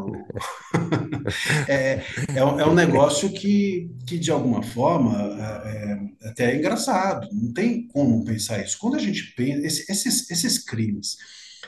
é, 1.69 2.01
é, 2.35 2.43
um, 2.43 2.59
é, 2.59 2.67
um 2.67 2.73
negócio 2.73 3.29
que, 3.29 3.91
que 4.07 4.17
de 4.17 4.31
alguma 4.31 4.63
forma, 4.63 5.15
é, 5.63 5.67
é, 5.69 6.29
até 6.29 6.51
é 6.51 6.57
engraçado. 6.57 7.27
Não 7.31 7.53
tem 7.53 7.87
como 7.87 8.25
pensar 8.25 8.63
isso. 8.63 8.77
Quando 8.79 8.95
a 8.95 8.99
gente 8.99 9.35
pensa, 9.35 9.67
esses, 9.67 10.29
esses 10.31 10.57
crimes 10.57 11.17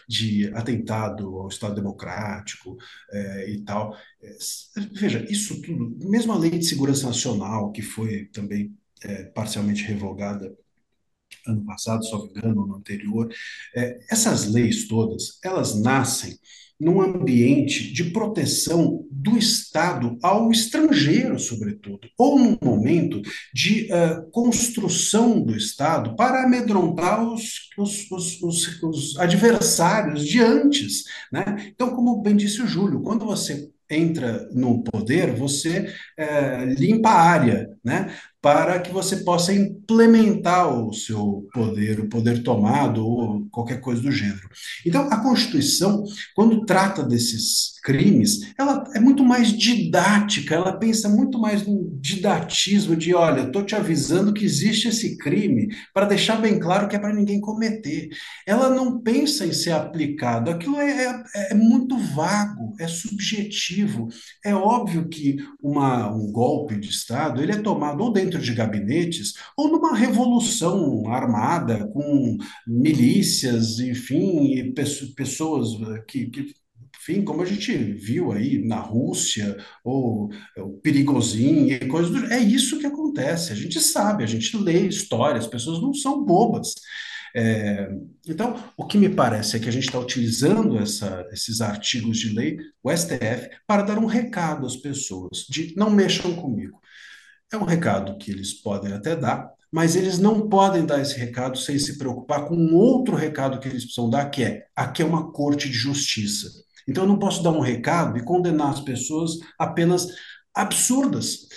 de 0.08 0.48
atentado 0.54 1.40
ao 1.40 1.48
Estado 1.48 1.76
Democrático 1.76 2.78
é, 3.12 3.50
e 3.52 3.62
tal. 3.62 3.96
É, 4.22 4.38
veja, 4.94 5.26
isso 5.30 5.62
tudo, 5.62 5.96
mesmo 6.08 6.34
a 6.34 6.38
Lei 6.38 6.52
de 6.52 6.66
Segurança 6.66 7.08
Nacional, 7.08 7.72
que 7.72 7.82
foi 7.82 8.26
também 8.26 8.76
é, 9.04 9.24
parcialmente 9.26 9.84
revogada 9.84 10.56
ano 11.48 11.64
passado, 11.66 12.04
só 12.06 12.26
engano, 12.26 12.66
no 12.66 12.76
anterior, 12.76 13.32
é, 13.76 14.00
essas 14.10 14.48
leis 14.48 14.88
todas, 14.88 15.40
elas 15.44 15.80
nascem 15.80 16.38
num 16.80 17.02
ambiente 17.02 17.92
de 17.94 18.06
proteção 18.12 19.06
do 19.10 19.38
Estado 19.38 20.18
ao 20.22 20.52
estrangeiro, 20.52 21.40
sobretudo, 21.40 22.08
ou 22.18 22.38
num 22.38 22.58
momento 22.62 23.22
de 23.54 23.88
uh, 23.92 24.30
construção 24.32 25.42
do 25.42 25.56
Estado 25.56 26.16
para 26.16 26.44
amedrontar 26.44 27.24
os, 27.24 27.70
os, 27.78 28.12
os, 28.12 28.84
os, 28.84 29.18
adversários 29.18 30.26
de 30.28 30.42
antes. 30.42 31.04
Né? 31.32 31.72
Então, 31.74 31.96
como 31.96 32.22
bem 32.22 32.36
disse 32.36 32.62
o 32.62 32.68
Júlio, 32.68 33.02
quando 33.02 33.26
você 33.26 33.70
entra 33.90 34.50
no 34.52 34.84
poder, 34.84 35.34
você 35.34 35.94
é, 36.18 36.66
limpa 36.66 37.10
a 37.10 37.22
área, 37.22 37.70
né? 37.84 38.12
Para 38.46 38.80
que 38.80 38.92
você 38.92 39.18
possa 39.18 39.52
implementar 39.52 40.72
o 40.72 40.94
seu 40.94 41.48
poder, 41.52 42.00
o 42.00 42.08
poder 42.08 42.44
tomado 42.44 43.04
ou 43.04 43.48
qualquer 43.50 43.82
coisa 43.82 44.04
do 44.04 44.12
gênero. 44.12 44.48
Então, 44.86 45.12
a 45.12 45.18
Constituição, 45.18 46.04
quando 46.36 46.64
trata 46.64 47.02
desses 47.02 47.74
crimes, 47.84 48.54
ela 48.56 48.84
é 48.94 49.00
muito 49.00 49.24
mais 49.24 49.52
didática, 49.52 50.54
ela 50.54 50.78
pensa 50.78 51.10
muito 51.10 51.40
mais 51.40 51.66
no 51.66 51.90
didatismo 52.00 52.96
de, 52.96 53.16
olha, 53.16 53.48
estou 53.48 53.64
te 53.64 53.76
avisando 53.76 54.34
que 54.34 54.46
existe 54.46 54.90
esse 54.90 55.18
crime 55.18 55.68
para 55.92 56.06
deixar 56.06 56.40
bem 56.42 56.60
claro 56.60 56.88
que 56.88 56.96
é 56.96 57.00
para 57.00 57.14
ninguém 57.14 57.42
cometer. 57.42 58.10
Ela 58.46 58.70
não 58.70 59.00
pensa 59.02 59.46
em 59.46 59.54
ser 59.54 59.72
aplicado, 59.72 60.52
aquilo 60.52 60.80
é, 60.80 61.24
é, 61.36 61.52
é 61.52 61.54
muito 61.56 61.98
vago, 61.98 62.76
é 62.80 62.88
subjetivo. 62.88 64.08
É 64.44 64.54
óbvio 64.54 65.08
que 65.08 65.38
uma, 65.62 66.12
um 66.12 66.32
golpe 66.32 66.76
de 66.76 66.90
Estado, 66.90 67.42
ele 67.42 67.52
é 67.52 67.58
tomado 67.58 68.04
ou 68.04 68.12
dentro 68.12 68.35
dentro 68.36 68.42
de 68.42 68.54
gabinetes 68.54 69.34
ou 69.58 69.70
numa 69.70 69.96
revolução 69.96 71.08
armada 71.08 71.88
com 71.88 72.38
milícias, 72.68 73.80
enfim, 73.80 74.54
e 74.54 74.74
pessoas 75.16 75.70
que, 76.08 76.28
que 76.28 76.54
enfim, 77.00 77.24
como 77.24 77.42
a 77.42 77.46
gente 77.46 77.76
viu 77.76 78.32
aí 78.32 78.58
na 78.66 78.80
Rússia, 78.80 79.58
ou 79.84 80.32
o 80.58 80.70
perigosinho 80.82 81.76
e 81.76 81.88
coisas 81.88 82.12
do 82.12 82.34
É 82.34 82.40
isso 82.40 82.80
que 82.80 82.88
acontece. 82.88 83.52
A 83.52 83.56
gente 83.56 83.80
sabe, 83.80 84.24
a 84.24 84.28
gente 84.28 84.58
lê 84.58 84.88
história, 84.88 85.38
as 85.38 85.46
pessoas 85.46 85.82
não 85.82 85.94
são 85.94 86.24
bobas. 86.26 86.74
É, 87.38 87.90
então, 88.28 88.56
o 88.78 88.88
que 88.88 88.98
me 88.98 89.10
parece 89.10 89.58
é 89.58 89.60
que 89.60 89.68
a 89.68 89.72
gente 89.72 89.84
está 89.84 90.00
utilizando 90.00 90.80
essa, 90.80 91.28
esses 91.32 91.62
artigos 91.62 92.18
de 92.18 92.34
lei, 92.34 92.58
o 92.82 92.90
STF, 92.90 93.50
para 93.68 93.84
dar 93.84 94.00
um 94.00 94.06
recado 94.06 94.66
às 94.66 94.78
pessoas 94.78 95.46
de 95.50 95.76
não 95.76 95.92
mexam 95.92 96.34
comigo. 96.34 96.80
É 97.52 97.58
um 97.58 97.64
recado 97.64 98.18
que 98.18 98.32
eles 98.32 98.54
podem 98.54 98.94
até 98.94 99.16
dar, 99.16 99.50
mas 99.72 99.96
eles 99.96 100.20
não 100.20 100.50
podem 100.50 100.86
dar 100.86 101.02
esse 101.02 101.18
recado 101.18 101.58
sem 101.58 101.78
se 101.78 101.98
preocupar 101.98 102.46
com 102.46 102.56
um 102.56 102.76
outro 102.76 103.16
recado 103.16 103.60
que 103.60 103.68
eles 103.68 103.84
precisam 103.84 104.10
dar, 104.10 104.30
que 104.30 104.44
é: 104.44 104.66
aqui 104.76 105.02
é 105.02 105.06
uma 105.06 105.32
corte 105.32 105.70
de 105.70 105.76
justiça. 105.76 106.50
Então 106.88 107.04
eu 107.04 107.08
não 107.08 107.20
posso 107.20 107.44
dar 107.44 107.52
um 107.52 107.60
recado 107.60 108.18
e 108.18 108.24
condenar 108.24 108.70
as 108.70 108.82
pessoas 108.82 109.34
apenas 109.60 110.08
absurdas. 110.54 111.48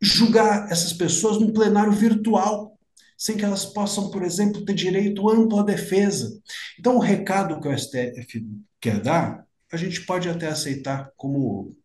Julgar 0.00 0.70
essas 0.70 0.92
pessoas 0.92 1.38
num 1.38 1.52
plenário 1.52 1.92
virtual, 1.92 2.76
sem 3.16 3.36
que 3.36 3.44
elas 3.44 3.64
possam, 3.64 4.10
por 4.10 4.22
exemplo, 4.24 4.64
ter 4.64 4.74
direito 4.74 5.30
amplo 5.30 5.60
à 5.60 5.62
defesa. 5.62 6.40
Então, 6.78 6.96
o 6.96 7.00
recado 7.00 7.60
que 7.60 7.68
o 7.68 7.78
STF 7.78 8.44
quer 8.80 9.00
dar, 9.00 9.46
a 9.72 9.76
gente 9.76 10.04
pode 10.04 10.28
até 10.28 10.48
aceitar 10.48 11.10
como 11.16 11.76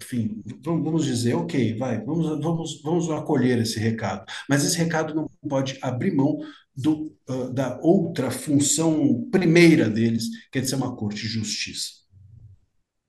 enfim, 0.00 0.42
vamos 0.62 1.04
dizer, 1.04 1.34
ok, 1.34 1.76
vai, 1.76 2.02
vamos, 2.04 2.26
vamos, 2.40 2.82
vamos 2.82 3.10
acolher 3.10 3.58
esse 3.58 3.78
recado, 3.78 4.24
mas 4.48 4.64
esse 4.64 4.76
recado 4.76 5.14
não 5.14 5.30
pode 5.48 5.78
abrir 5.82 6.14
mão 6.14 6.38
do, 6.74 7.14
uh, 7.28 7.52
da 7.52 7.78
outra 7.80 8.30
função 8.30 9.28
primeira 9.30 9.88
deles, 9.88 10.24
que 10.50 10.58
é 10.58 10.60
de 10.60 10.68
ser 10.68 10.76
uma 10.76 10.94
corte 10.96 11.22
de 11.22 11.28
justiça. 11.28 12.04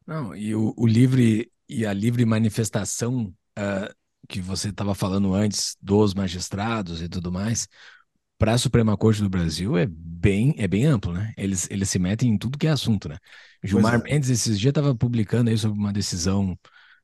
Não, 0.05 0.35
e 0.35 0.53
o, 0.53 0.73
o 0.77 0.85
livre 0.85 1.51
e 1.67 1.85
a 1.85 1.93
livre 1.93 2.25
manifestação 2.25 3.33
uh, 3.57 3.95
que 4.27 4.39
você 4.41 4.69
estava 4.69 4.93
falando 4.93 5.33
antes 5.33 5.75
dos 5.81 6.13
magistrados 6.13 7.01
e 7.01 7.09
tudo 7.09 7.31
mais, 7.31 7.67
para 8.37 8.53
a 8.53 8.57
Suprema 8.57 8.97
Corte 8.97 9.21
do 9.21 9.29
Brasil 9.29 9.77
é 9.77 9.85
bem, 9.87 10.55
é 10.57 10.67
bem 10.67 10.85
amplo, 10.85 11.13
né? 11.13 11.33
Eles, 11.37 11.67
eles 11.71 11.89
se 11.89 11.99
metem 11.99 12.29
em 12.31 12.37
tudo 12.37 12.57
que 12.57 12.67
é 12.67 12.71
assunto, 12.71 13.07
né? 13.07 13.17
Gilmar 13.63 13.95
é. 13.95 13.97
Mendes 13.97 14.29
esses 14.29 14.59
dias 14.59 14.71
estava 14.71 14.95
publicando 14.95 15.49
aí 15.49 15.57
sobre 15.57 15.79
uma 15.79 15.93
decisão 15.93 16.57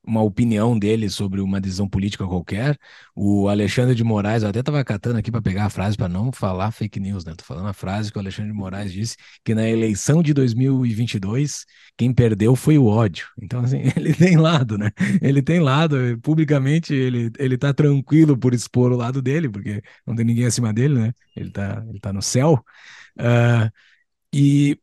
uma 0.04 0.22
opinião 0.22 0.78
dele 0.78 1.10
sobre 1.10 1.41
uma 1.41 1.62
decisão 1.62 1.88
política 1.88 2.26
qualquer. 2.26 2.78
O 3.16 3.47
Alexandre 3.47 3.93
de 3.95 4.04
Moraes, 4.04 4.43
eu 4.43 4.49
até 4.49 4.60
estava 4.60 4.84
catando 4.84 5.18
aqui 5.20 5.32
para 5.32 5.41
pegar 5.41 5.66
a 5.66 5.70
frase 5.70 5.95
para 5.95 6.10
não 6.10 6.32
falar 6.32 6.72
fake 6.72 6.99
news, 6.99 7.24
né? 7.24 7.34
Tô 7.36 7.43
falando 7.43 7.68
a 7.68 7.74
frase 7.74 8.12
que 8.12 8.18
o 8.18 8.22
Alexandre 8.22 8.52
de 8.52 8.58
Moraes 8.58 8.91
disse 8.91 9.16
que 9.43 9.54
na 9.54 9.68
eleição 9.70 10.24
de 10.24 10.34
2022 10.34 11.66
quem 11.97 12.14
perdeu 12.14 12.56
foi 12.56 12.78
o 12.78 12.86
ódio. 12.86 13.28
Então 13.41 13.62
assim, 13.62 13.82
ele 13.95 14.14
tem 14.14 14.38
lado, 14.38 14.78
né? 14.78 14.91
Ele 15.22 15.41
tem 15.41 15.60
lado, 15.60 15.95
publicamente 16.22 16.93
ele 16.93 17.32
ele 17.38 17.58
tá 17.58 17.74
tranquilo 17.74 18.38
por 18.38 18.54
expor 18.54 18.91
o 18.91 18.97
lado 18.97 19.22
dele, 19.22 19.49
porque 19.49 19.82
não 20.06 20.16
tem 20.16 20.26
ninguém 20.26 20.45
acima 20.45 20.74
dele, 20.74 20.95
né? 20.95 21.14
Ele 21.36 21.52
tá 21.52 21.84
ele 21.88 21.99
tá 21.99 22.12
no 22.12 22.22
céu. 22.22 22.64
Uh, 23.20 23.70
e 24.34 24.80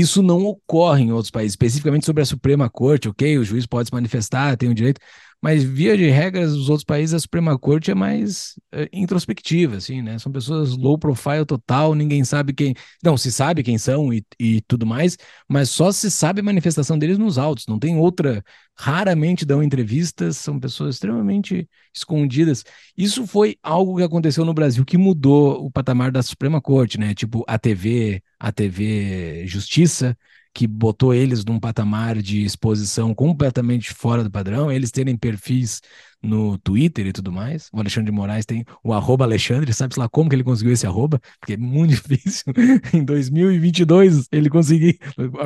isso 0.00 0.22
não 0.22 0.44
ocorre 0.44 1.04
em 1.04 1.12
outros 1.12 1.30
países, 1.30 1.52
especificamente 1.52 2.04
sobre 2.06 2.22
a 2.22 2.26
Suprema 2.26 2.68
Corte, 2.68 3.08
ok? 3.08 3.38
O 3.38 3.44
juiz 3.44 3.66
pode 3.66 3.88
se 3.88 3.94
manifestar, 3.94 4.56
tem 4.56 4.68
o 4.68 4.74
direito, 4.74 5.00
mas 5.42 5.62
via 5.62 5.96
de 5.96 6.08
regras, 6.08 6.52
os 6.52 6.68
outros 6.68 6.84
países, 6.84 7.14
a 7.14 7.18
Suprema 7.18 7.58
Corte 7.58 7.90
é 7.90 7.94
mais 7.94 8.54
é, 8.72 8.88
introspectiva, 8.92 9.76
assim, 9.76 10.02
né? 10.02 10.18
São 10.18 10.32
pessoas 10.32 10.76
low 10.76 10.98
profile 10.98 11.44
total, 11.44 11.94
ninguém 11.94 12.24
sabe 12.24 12.52
quem. 12.52 12.74
Não, 13.02 13.16
se 13.16 13.30
sabe 13.30 13.62
quem 13.62 13.78
são 13.78 14.12
e, 14.12 14.24
e 14.40 14.60
tudo 14.62 14.86
mais, 14.86 15.16
mas 15.48 15.70
só 15.70 15.92
se 15.92 16.10
sabe 16.10 16.40
a 16.40 16.44
manifestação 16.44 16.98
deles 16.98 17.18
nos 17.18 17.38
autos, 17.38 17.66
não 17.66 17.78
tem 17.78 17.96
outra. 17.96 18.42
Raramente 18.78 19.46
dão 19.46 19.62
entrevistas, 19.62 20.36
são 20.36 20.60
pessoas 20.60 20.96
extremamente 20.96 21.66
escondidas. 21.94 22.62
Isso 22.96 23.26
foi 23.26 23.56
algo 23.62 23.96
que 23.96 24.02
aconteceu 24.02 24.44
no 24.44 24.52
Brasil 24.52 24.84
que 24.84 24.98
mudou 24.98 25.64
o 25.64 25.70
patamar 25.70 26.10
da 26.12 26.22
Suprema 26.22 26.60
Corte, 26.60 26.98
né? 26.98 27.14
Tipo, 27.14 27.42
a 27.48 27.58
TV, 27.58 28.22
a 28.38 28.52
TV 28.52 29.46
Justiça 29.46 30.16
que 30.56 30.66
botou 30.66 31.12
eles 31.12 31.44
num 31.44 31.60
patamar 31.60 32.16
de 32.22 32.42
exposição 32.42 33.14
completamente 33.14 33.92
fora 33.92 34.24
do 34.24 34.30
padrão, 34.30 34.72
eles 34.72 34.90
terem 34.90 35.14
perfis 35.14 35.82
no 36.22 36.56
Twitter 36.56 37.06
e 37.06 37.12
tudo 37.12 37.30
mais. 37.30 37.68
O 37.74 37.78
Alexandre 37.78 38.10
de 38.10 38.16
Moraes 38.16 38.46
tem 38.46 38.64
o 38.82 38.94
arroba 38.94 39.26
Alexandre, 39.26 39.70
sabe 39.74 39.94
lá 39.98 40.08
como 40.08 40.30
que 40.30 40.34
ele 40.34 40.42
conseguiu 40.42 40.72
esse 40.72 40.86
arroba? 40.86 41.20
Porque 41.38 41.52
é 41.52 41.56
muito 41.58 41.90
difícil. 42.08 42.54
em 42.94 43.04
2022 43.04 44.28
ele 44.32 44.48
conseguiu, 44.48 44.94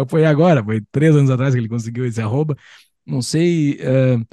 foi 0.09 0.25
agora, 0.25 0.63
foi 0.65 0.81
três 0.93 1.17
anos 1.17 1.29
atrás 1.29 1.55
que 1.55 1.61
ele 1.61 1.69
conseguiu 1.69 2.07
esse 2.07 2.21
arroba. 2.23 2.57
Não 3.05 3.21
sei, 3.21 3.81
uh, 3.81 4.25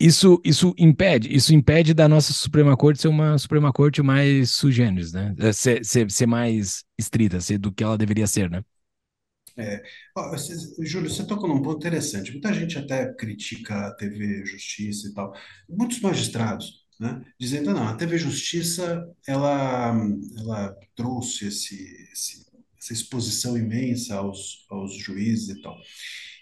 isso, 0.00 0.40
isso 0.42 0.74
impede, 0.78 1.34
isso 1.34 1.54
impede 1.54 1.92
da 1.92 2.08
nossa 2.08 2.32
Suprema 2.32 2.74
Corte 2.74 3.02
ser 3.02 3.08
uma 3.08 3.36
Suprema 3.36 3.70
Corte 3.70 4.00
mais 4.00 4.52
sugêneres, 4.52 5.12
né? 5.12 5.34
É, 5.38 5.52
ser, 5.52 5.84
ser, 5.84 6.10
ser 6.10 6.26
mais 6.26 6.84
estrita, 6.98 7.38
ser 7.38 7.58
do 7.58 7.70
que 7.70 7.84
ela 7.84 7.98
deveria 7.98 8.26
ser, 8.26 8.48
né? 8.48 8.62
É. 9.58 9.82
Júlio, 10.80 11.08
você 11.08 11.26
tocou 11.26 11.48
num 11.48 11.62
ponto 11.62 11.78
interessante. 11.78 12.30
Muita 12.30 12.52
gente 12.52 12.78
até 12.78 13.12
critica 13.14 13.86
a 13.86 13.94
TV 13.94 14.44
Justiça 14.44 15.08
e 15.08 15.14
tal. 15.14 15.34
Muitos 15.68 16.00
magistrados, 16.00 16.84
né, 17.00 17.24
dizendo, 17.40 17.72
não, 17.72 17.88
a 17.88 17.94
TV 17.94 18.18
Justiça, 18.18 19.06
ela, 19.26 19.94
ela 20.38 20.76
trouxe 20.94 21.48
esse, 21.48 22.08
esse, 22.12 22.46
essa 22.78 22.92
exposição 22.92 23.56
imensa 23.56 24.16
aos, 24.16 24.66
aos 24.70 24.94
juízes 24.94 25.56
e 25.56 25.62
tal. 25.62 25.76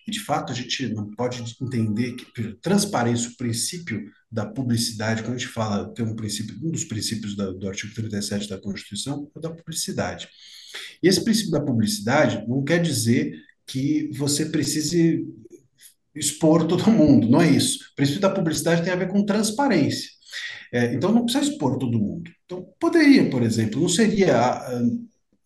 E, 0.07 0.11
de 0.11 0.21
fato, 0.21 0.53
a 0.53 0.57
gente 0.57 0.89
não 0.89 1.11
pode 1.11 1.43
entender 1.61 2.13
que 2.13 2.55
transparência, 2.61 3.31
o 3.31 3.37
princípio 3.37 4.05
da 4.31 4.45
publicidade, 4.45 5.23
quando 5.23 5.35
a 5.35 5.39
gente 5.39 5.51
fala, 5.51 5.93
tem 5.95 6.05
um 6.05 6.17
princípio, 6.17 6.57
um 6.63 6.71
dos 6.71 6.85
princípios 6.85 7.37
da, 7.37 7.51
do 7.51 7.69
artigo 7.69 7.95
37 7.95 8.49
da 8.49 8.61
Constituição, 8.61 9.31
é 9.37 9.41
da 9.41 9.51
publicidade. 9.51 10.29
E 11.03 11.09
esse 11.09 11.23
princípio 11.23 11.53
da 11.53 11.61
publicidade 11.61 12.47
não 12.49 12.63
quer 12.63 12.83
dizer 12.83 13.33
que 13.67 14.11
você 14.13 14.47
precise 14.47 15.25
expor 16.15 16.67
todo 16.67 16.91
mundo, 16.91 17.29
não 17.29 17.41
é 17.41 17.51
isso. 17.51 17.79
O 17.93 17.97
princípio 17.97 18.21
da 18.21 18.31
publicidade 18.31 18.83
tem 18.83 18.93
a 18.93 18.97
ver 18.97 19.09
com 19.09 19.25
transparência. 19.25 20.11
É, 20.73 20.93
então 20.93 21.13
não 21.13 21.25
precisa 21.25 21.51
expor 21.51 21.79
todo 21.79 21.99
mundo. 21.99 22.31
Então 22.45 22.67
poderia, 22.79 23.29
por 23.31 23.43
exemplo, 23.43 23.81
não 23.81 23.89
seria 23.89 24.37
ah, 24.37 24.83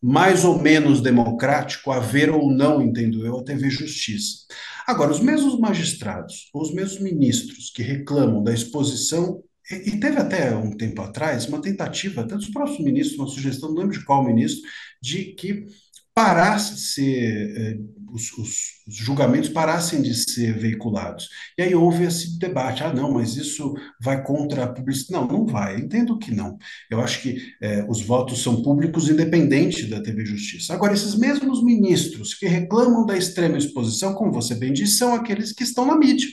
mais 0.00 0.44
ou 0.44 0.60
menos 0.60 1.00
democrático 1.00 1.90
haver 1.90 2.30
ou 2.30 2.50
não, 2.50 2.80
entendo 2.80 3.26
eu, 3.26 3.38
a 3.38 3.44
TV 3.44 3.68
Justiça. 3.68 4.46
Agora, 4.86 5.10
os 5.10 5.20
mesmos 5.20 5.58
magistrados, 5.58 6.48
os 6.54 6.72
mesmos 6.72 7.00
ministros 7.00 7.70
que 7.70 7.82
reclamam 7.82 8.42
da 8.42 8.54
exposição, 8.54 9.42
e, 9.70 9.90
e 9.90 10.00
teve 10.00 10.18
até 10.18 10.54
um 10.54 10.76
tempo 10.76 11.02
atrás 11.02 11.46
uma 11.46 11.60
tentativa, 11.60 12.22
até 12.22 12.36
dos 12.36 12.48
próprios 12.48 12.78
ministros, 12.78 13.18
uma 13.18 13.28
sugestão, 13.28 13.70
não 13.70 13.82
lembro 13.82 13.98
de 13.98 14.04
qual 14.04 14.24
ministro, 14.24 14.62
de 15.02 15.34
que 15.34 15.66
parasse 16.14 16.74
de 16.74 16.80
ser, 16.80 17.56
eh, 17.56 17.78
os, 18.12 18.32
os, 18.38 18.56
os, 18.86 18.94
julgamentos 18.94 19.48
parassem 19.48 20.02
de 20.02 20.14
ser 20.14 20.58
veiculados. 20.58 21.28
E 21.56 21.62
aí 21.62 21.74
houve 21.74 22.04
esse 22.04 22.38
debate, 22.38 22.82
ah, 22.82 22.92
não, 22.92 23.12
mas 23.12 23.36
isso 23.36 23.74
vai 24.00 24.22
contra 24.22 24.64
a 24.64 24.68
publicidade. 24.68 25.08
Não, 25.08 25.26
não 25.26 25.46
vai, 25.46 25.78
entendo 25.78 26.18
que 26.18 26.30
não. 26.30 26.58
Eu 26.90 27.00
acho 27.00 27.22
que 27.22 27.40
eh, 27.60 27.84
os 27.88 28.02
votos 28.02 28.42
são 28.42 28.62
públicos 28.62 29.08
independente 29.08 29.86
da 29.86 30.02
TV 30.02 30.24
Justiça. 30.24 30.74
Agora, 30.74 30.92
esses 30.92 31.14
mesmos 31.14 31.62
ministros 31.62 32.34
que 32.34 32.46
reclamam 32.46 33.06
da 33.06 33.16
extrema 33.16 33.56
exposição, 33.56 34.14
como 34.14 34.32
você 34.32 34.54
bem 34.54 34.72
disse, 34.72 34.98
são 34.98 35.14
aqueles 35.14 35.52
que 35.52 35.62
estão 35.62 35.86
na 35.86 35.96
mídia. 35.96 36.28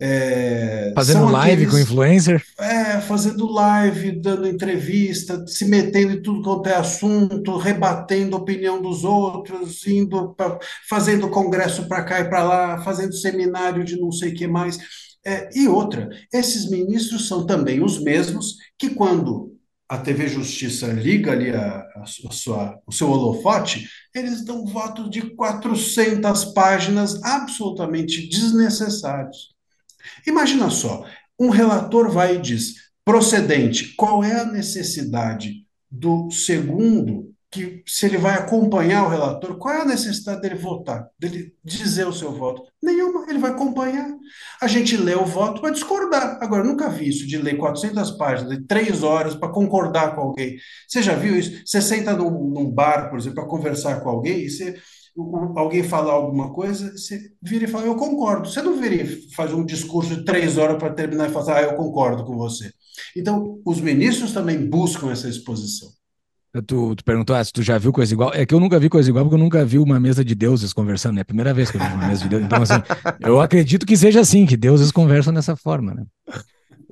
É, 0.00 0.92
fazendo 0.94 1.26
live 1.26 1.52
aqueles, 1.52 1.72
com 1.72 1.78
influencer? 1.78 2.42
É, 2.58 3.00
fazendo 3.00 3.50
live, 3.50 4.20
dando 4.20 4.46
entrevista, 4.46 5.46
se 5.46 5.64
metendo 5.66 6.14
em 6.14 6.22
tudo 6.22 6.42
quanto 6.42 6.68
é 6.68 6.74
assunto, 6.74 7.56
rebatendo 7.56 8.36
a 8.36 8.40
opinião 8.40 8.82
dos 8.82 9.04
outros, 9.04 9.86
indo 9.86 10.34
pra, 10.34 10.58
fazendo 10.88 11.30
congresso 11.30 11.86
para 11.86 12.04
cá 12.04 12.20
e 12.20 12.28
para 12.28 12.42
lá, 12.42 12.82
fazendo 12.82 13.14
seminário 13.14 13.84
de 13.84 13.96
não 13.98 14.10
sei 14.10 14.32
o 14.32 14.34
que 14.34 14.46
mais. 14.46 14.78
É, 15.24 15.48
e 15.54 15.68
outra, 15.68 16.10
esses 16.32 16.68
ministros 16.68 17.28
são 17.28 17.46
também 17.46 17.82
os 17.82 18.02
mesmos 18.02 18.56
que, 18.76 18.90
quando 18.90 19.54
a 19.88 19.98
TV 19.98 20.28
Justiça 20.28 20.88
liga 20.88 21.32
ali 21.32 21.50
a, 21.50 21.86
a, 21.96 22.04
sua, 22.06 22.78
o 22.86 22.92
seu 22.92 23.08
holofote, 23.10 23.88
eles 24.14 24.44
dão 24.44 24.66
votos 24.66 25.08
de 25.08 25.22
400 25.34 26.46
páginas 26.46 27.22
absolutamente 27.22 28.28
desnecessários. 28.28 29.53
Imagina 30.26 30.70
só, 30.70 31.04
um 31.38 31.50
relator 31.50 32.10
vai 32.10 32.36
e 32.36 32.40
diz: 32.40 32.74
procedente, 33.04 33.94
qual 33.96 34.24
é 34.24 34.40
a 34.40 34.46
necessidade 34.46 35.64
do 35.90 36.30
segundo 36.30 37.34
que 37.54 37.84
se 37.86 38.06
ele 38.06 38.18
vai 38.18 38.34
acompanhar 38.34 39.04
o 39.04 39.08
relator, 39.08 39.56
qual 39.58 39.72
é 39.72 39.82
a 39.82 39.84
necessidade 39.84 40.40
dele 40.40 40.56
votar, 40.56 41.08
dele 41.16 41.54
dizer 41.62 42.04
o 42.04 42.12
seu 42.12 42.32
voto? 42.32 42.64
Nenhuma, 42.82 43.26
ele 43.30 43.38
vai 43.38 43.52
acompanhar. 43.52 44.10
A 44.60 44.66
gente 44.66 44.96
lê 44.96 45.14
o 45.14 45.24
voto 45.24 45.60
para 45.60 45.70
discordar. 45.70 46.38
Agora, 46.42 46.64
nunca 46.64 46.88
vi 46.88 47.08
isso 47.08 47.24
de 47.24 47.38
ler 47.38 47.56
400 47.56 48.10
páginas, 48.12 48.58
de 48.58 48.66
três 48.66 49.04
horas 49.04 49.36
para 49.36 49.52
concordar 49.52 50.16
com 50.16 50.22
alguém. 50.22 50.56
Você 50.88 51.00
já 51.00 51.14
viu 51.14 51.38
isso? 51.38 51.62
Você 51.64 51.80
senta 51.80 52.12
num, 52.16 52.50
num 52.50 52.68
bar, 52.68 53.08
por 53.08 53.20
exemplo, 53.20 53.36
para 53.36 53.48
conversar 53.48 54.00
com 54.00 54.08
alguém 54.08 54.40
e 54.40 54.50
você 54.50 54.74
alguém 55.56 55.82
falar 55.82 56.12
alguma 56.12 56.52
coisa, 56.52 56.92
você 56.92 57.30
vira 57.40 57.64
e 57.64 57.68
fala, 57.68 57.86
eu 57.86 57.94
concordo. 57.94 58.48
Você 58.48 58.60
não 58.60 58.80
vira 58.80 58.94
e 58.96 59.30
faz 59.32 59.52
um 59.52 59.64
discurso 59.64 60.16
de 60.16 60.24
três 60.24 60.58
horas 60.58 60.76
para 60.76 60.92
terminar 60.92 61.28
e 61.28 61.32
falar, 61.32 61.58
ah, 61.58 61.62
eu 61.62 61.74
concordo 61.74 62.24
com 62.24 62.36
você. 62.36 62.72
Então, 63.16 63.60
os 63.64 63.80
ministros 63.80 64.32
também 64.32 64.68
buscam 64.68 65.10
essa 65.10 65.28
exposição. 65.28 65.88
Tu, 66.66 66.94
tu 66.94 67.04
perguntou 67.04 67.34
ah, 67.34 67.42
se 67.42 67.52
tu 67.52 67.62
já 67.62 67.78
viu 67.78 67.92
coisa 67.92 68.14
igual. 68.14 68.32
É 68.32 68.46
que 68.46 68.54
eu 68.54 68.60
nunca 68.60 68.78
vi 68.78 68.88
coisa 68.88 69.08
igual 69.08 69.24
porque 69.24 69.34
eu 69.34 69.42
nunca 69.42 69.64
vi 69.64 69.78
uma 69.78 69.98
mesa 69.98 70.24
de 70.24 70.34
deuses 70.36 70.72
conversando. 70.72 71.18
É 71.18 71.22
a 71.22 71.24
primeira 71.24 71.52
vez 71.52 71.70
que 71.70 71.76
eu 71.76 71.80
vi 71.80 71.92
uma 71.92 72.06
mesa 72.06 72.22
de 72.22 72.28
deuses. 72.28 72.46
Então, 72.46 72.62
assim, 72.62 72.82
eu 73.20 73.40
acredito 73.40 73.84
que 73.84 73.96
seja 73.96 74.20
assim, 74.20 74.46
que 74.46 74.56
deuses 74.56 74.92
conversam 74.92 75.34
dessa 75.34 75.56
forma, 75.56 75.94
né? 75.94 76.04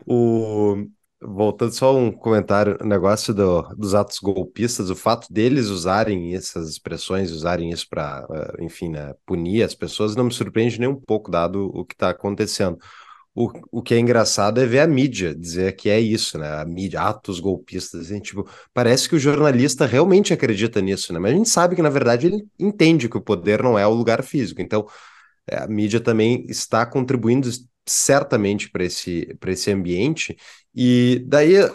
O, 0.05 0.85
Voltando 1.25 1.73
só 1.73 1.97
um 1.97 2.11
comentário, 2.11 2.77
o 2.81 2.85
negócio 2.87 3.33
do, 3.33 3.62
dos 3.77 3.95
atos 3.95 4.18
golpistas, 4.18 4.91
o 4.91 4.97
fato 4.97 5.33
deles 5.33 5.68
usarem 5.68 6.35
essas 6.35 6.68
expressões, 6.68 7.31
usarem 7.31 7.70
isso 7.70 7.87
para, 7.89 8.27
eh, 8.31 8.64
enfim, 8.64 8.89
né, 8.89 9.14
punir 9.25 9.62
as 9.62 9.75
pessoas, 9.75 10.16
não 10.16 10.25
me 10.25 10.33
surpreende 10.33 10.81
nem 10.81 10.89
um 10.89 11.01
pouco, 11.01 11.31
dado 11.31 11.70
o 11.75 11.85
que 11.85 11.95
está 11.95 12.11
acontecendo. 12.11 12.79
O, 13.35 13.51
o 13.70 13.83
que 13.83 13.95
é 13.95 13.99
engraçado 13.99 14.61
é 14.61 14.66
ver 14.66 14.81
a 14.81 14.87
mídia 14.87 15.35
dizer 15.35 15.75
que 15.75 15.89
é 15.89 15.99
isso, 15.99 16.39
né? 16.39 16.61
A 16.61 16.64
mídia, 16.66 17.01
atos 17.01 17.41
golpistas, 17.41 18.07
assim, 18.07 18.20
tipo, 18.20 18.47
parece 18.75 19.09
que 19.09 19.16
o 19.16 19.18
jornalista 19.18 19.87
realmente 19.87 20.35
acredita 20.35 20.83
nisso, 20.83 21.12
né? 21.14 21.18
Mas 21.18 21.33
a 21.33 21.37
gente 21.37 21.49
sabe 21.49 21.75
que, 21.75 21.81
na 21.83 21.89
verdade, 21.89 22.27
ele 22.27 22.45
entende 22.59 23.09
que 23.09 23.16
o 23.16 23.23
poder 23.23 23.62
não 23.62 23.79
é 23.79 23.87
o 23.87 23.95
lugar 23.95 24.23
físico. 24.23 24.61
Então, 24.61 24.87
eh, 25.51 25.57
a 25.57 25.66
mídia 25.68 26.01
também 26.01 26.45
está 26.49 26.85
contribuindo 26.87 27.49
certamente 27.87 28.70
para 28.70 28.85
esse, 28.85 29.37
esse 29.47 29.70
ambiente. 29.70 30.37
E 30.75 31.23
daí 31.27 31.62
uh, 31.62 31.70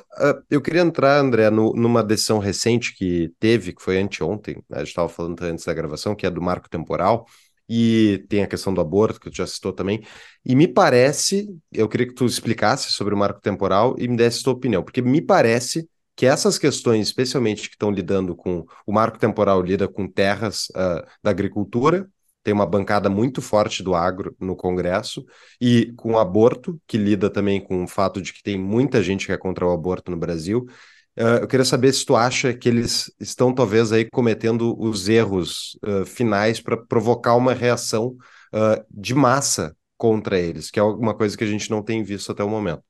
eu 0.49 0.61
queria 0.61 0.81
entrar, 0.81 1.19
André, 1.19 1.49
no, 1.49 1.73
numa 1.73 2.03
decisão 2.03 2.39
recente 2.39 2.95
que 2.95 3.31
teve, 3.39 3.73
que 3.73 3.81
foi 3.81 3.99
anteontem, 3.99 4.63
a 4.71 4.79
gente 4.79 4.89
estava 4.89 5.07
falando 5.07 5.41
antes 5.43 5.65
da 5.65 5.73
gravação, 5.73 6.15
que 6.15 6.25
é 6.25 6.29
do 6.29 6.41
marco 6.41 6.69
temporal, 6.69 7.25
e 7.69 8.25
tem 8.29 8.43
a 8.43 8.47
questão 8.47 8.73
do 8.73 8.81
aborto, 8.81 9.19
que 9.19 9.29
tu 9.29 9.35
já 9.35 9.45
citou 9.45 9.73
também. 9.73 10.03
E 10.43 10.55
me 10.55 10.67
parece, 10.67 11.47
eu 11.71 11.87
queria 11.87 12.07
que 12.07 12.13
tu 12.13 12.25
explicasse 12.25 12.91
sobre 12.91 13.13
o 13.13 13.17
marco 13.17 13.41
temporal 13.41 13.95
e 13.99 14.07
me 14.07 14.15
desse 14.15 14.41
tua 14.43 14.53
opinião, 14.53 14.83
porque 14.83 15.01
me 15.01 15.21
parece 15.21 15.87
que 16.15 16.25
essas 16.25 16.57
questões, 16.57 17.07
especialmente 17.07 17.69
que 17.69 17.75
estão 17.75 17.91
lidando 17.91 18.35
com 18.35 18.65
o 18.85 18.91
marco 18.91 19.19
temporal, 19.19 19.61
lida 19.61 19.87
com 19.87 20.07
terras 20.07 20.65
uh, 20.69 21.05
da 21.21 21.29
agricultura, 21.29 22.09
tem 22.47 22.53
uma 22.53 22.65
bancada 22.65 23.09
muito 23.09 23.41
forte 23.41 23.83
do 23.83 23.93
agro 23.93 24.33
no 24.39 24.55
Congresso, 24.55 25.25
e 25.59 25.91
com 25.97 26.17
aborto, 26.17 26.79
que 26.87 26.97
lida 26.97 27.29
também 27.29 27.59
com 27.59 27.83
o 27.83 27.87
fato 27.89 28.21
de 28.21 28.31
que 28.31 28.41
tem 28.41 28.57
muita 28.57 29.03
gente 29.03 29.25
que 29.25 29.33
é 29.33 29.37
contra 29.37 29.67
o 29.67 29.71
aborto 29.73 30.09
no 30.09 30.15
Brasil. 30.15 30.65
Uh, 31.19 31.41
eu 31.41 31.47
queria 31.49 31.65
saber 31.65 31.91
se 31.91 32.05
tu 32.05 32.15
acha 32.15 32.53
que 32.53 32.69
eles 32.69 33.13
estão 33.19 33.53
talvez 33.53 33.91
aí 33.91 34.09
cometendo 34.09 34.79
os 34.79 35.09
erros 35.09 35.77
uh, 35.85 36.05
finais 36.05 36.61
para 36.61 36.77
provocar 36.77 37.35
uma 37.35 37.53
reação 37.53 38.15
uh, 38.53 38.81
de 38.89 39.13
massa 39.13 39.75
contra 39.97 40.39
eles, 40.39 40.71
que 40.71 40.79
é 40.79 40.81
alguma 40.81 41.13
coisa 41.13 41.37
que 41.37 41.43
a 41.43 41.47
gente 41.47 41.69
não 41.69 41.83
tem 41.83 42.01
visto 42.01 42.31
até 42.31 42.45
o 42.45 42.49
momento. 42.49 42.81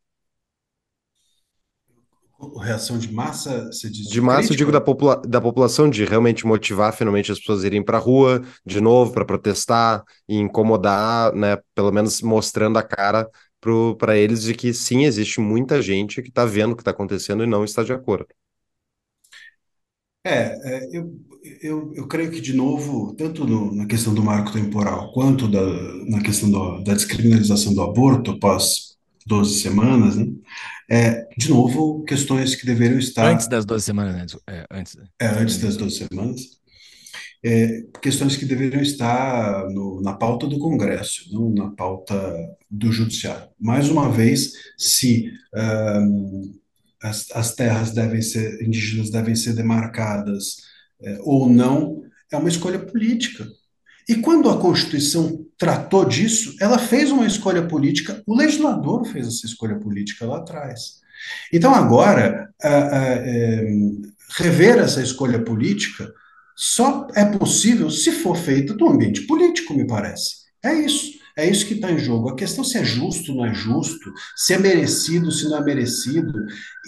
Reação 2.61 2.99
de 2.99 3.11
massa, 3.11 3.65
você 3.65 3.89
diz? 3.89 4.05
De, 4.05 4.13
de 4.13 4.21
massa, 4.21 4.39
crítica? 4.39 4.53
eu 4.53 4.57
digo 4.57 4.71
da, 4.71 4.79
popula 4.79 5.19
da 5.25 5.41
população, 5.41 5.89
de 5.89 6.05
realmente 6.05 6.45
motivar 6.45 6.93
finalmente 6.93 7.31
as 7.31 7.39
pessoas 7.39 7.63
a 7.63 7.67
irem 7.67 7.83
para 7.83 7.97
a 7.97 8.01
rua 8.01 8.43
de 8.63 8.79
novo 8.79 9.11
para 9.11 9.25
protestar 9.25 10.03
e 10.29 10.37
incomodar, 10.37 11.33
né? 11.33 11.57
Pelo 11.73 11.91
menos 11.91 12.21
mostrando 12.21 12.77
a 12.77 12.83
cara 12.83 13.27
para 13.97 14.15
eles 14.17 14.43
de 14.43 14.53
que 14.53 14.73
sim, 14.73 15.05
existe 15.05 15.39
muita 15.39 15.81
gente 15.81 16.21
que 16.21 16.29
está 16.29 16.45
vendo 16.45 16.73
o 16.73 16.75
que 16.75 16.81
está 16.81 16.91
acontecendo 16.91 17.43
e 17.43 17.47
não 17.47 17.63
está 17.65 17.83
de 17.83 17.91
acordo. 17.91 18.27
É, 20.23 20.53
é 20.63 20.97
eu, 20.97 21.19
eu, 21.61 21.93
eu 21.95 22.07
creio 22.07 22.29
que, 22.31 22.41
de 22.41 22.53
novo, 22.53 23.15
tanto 23.15 23.45
no, 23.45 23.73
na 23.73 23.85
questão 23.85 24.13
do 24.13 24.23
marco 24.23 24.51
temporal 24.51 25.11
quanto 25.11 25.47
da, 25.47 25.61
na 26.05 26.21
questão 26.21 26.51
do, 26.51 26.83
da 26.83 26.93
descriminalização 26.93 27.73
do 27.73 27.81
aborto 27.81 28.31
após 28.31 28.97
12 29.25 29.59
semanas, 29.59 30.17
né? 30.17 30.27
É, 30.89 31.27
de 31.37 31.49
novo, 31.49 32.03
questões 32.03 32.55
que 32.55 32.65
deveriam 32.65 32.99
estar. 32.99 33.29
Antes 33.29 33.47
das 33.47 33.65
12 33.65 33.83
semanas, 33.83 34.15
né? 34.15 34.39
É, 34.47 34.65
antes. 34.71 34.97
É, 35.19 35.27
antes 35.27 35.57
das 35.57 35.75
12 35.75 36.07
semanas. 36.07 36.57
É, 37.43 37.83
questões 38.01 38.35
que 38.35 38.45
deveriam 38.45 38.81
estar 38.81 39.69
no, 39.69 40.01
na 40.01 40.13
pauta 40.13 40.47
do 40.47 40.57
Congresso, 40.57 41.31
não 41.31 41.49
na 41.49 41.69
pauta 41.71 42.15
do 42.69 42.91
Judiciário. 42.91 43.49
Mais 43.59 43.89
uma 43.89 44.11
vez, 44.11 44.53
se 44.77 45.31
um, 45.53 46.53
as, 47.01 47.29
as, 47.31 47.53
terras 47.53 47.91
devem 47.91 48.21
ser 48.21 48.61
indígenas 48.61 49.11
devem 49.11 49.35
ser 49.35 49.53
demarcadas 49.53 50.57
é, 51.01 51.19
ou 51.21 51.47
não, 51.47 52.03
é 52.31 52.37
uma 52.37 52.49
escolha 52.49 52.79
política. 52.79 53.47
E 54.09 54.15
quando 54.15 54.49
a 54.49 54.59
Constituição 54.59 55.46
tratou 55.57 56.05
disso, 56.05 56.55
ela 56.61 56.77
fez 56.77 57.11
uma 57.11 57.25
escolha 57.25 57.65
política, 57.67 58.21
o 58.25 58.35
legislador 58.35 59.05
fez 59.05 59.27
essa 59.27 59.45
escolha 59.45 59.75
política 59.75 60.25
lá 60.25 60.37
atrás. 60.37 60.97
Então, 61.51 61.73
agora, 61.73 62.49
a, 62.61 62.67
a, 62.67 63.03
é, 63.05 63.67
rever 64.37 64.77
essa 64.77 65.01
escolha 65.01 65.39
política 65.39 66.11
só 66.55 67.07
é 67.15 67.25
possível 67.25 67.89
se 67.89 68.11
for 68.11 68.35
feita 68.35 68.73
no 68.75 68.89
ambiente 68.89 69.21
político, 69.21 69.73
me 69.73 69.87
parece. 69.87 70.47
É 70.63 70.73
isso. 70.73 71.17
É 71.37 71.47
isso 71.47 71.67
que 71.67 71.75
está 71.75 71.91
em 71.91 71.99
jogo. 71.99 72.29
A 72.29 72.35
questão 72.35 72.63
se 72.63 72.79
é 72.79 72.83
justo, 72.83 73.33
não 73.33 73.45
é 73.45 73.53
justo, 73.53 74.11
se 74.35 74.55
é 74.55 74.57
merecido, 74.57 75.31
se 75.31 75.47
não 75.47 75.57
é 75.57 75.63
merecido, 75.63 76.33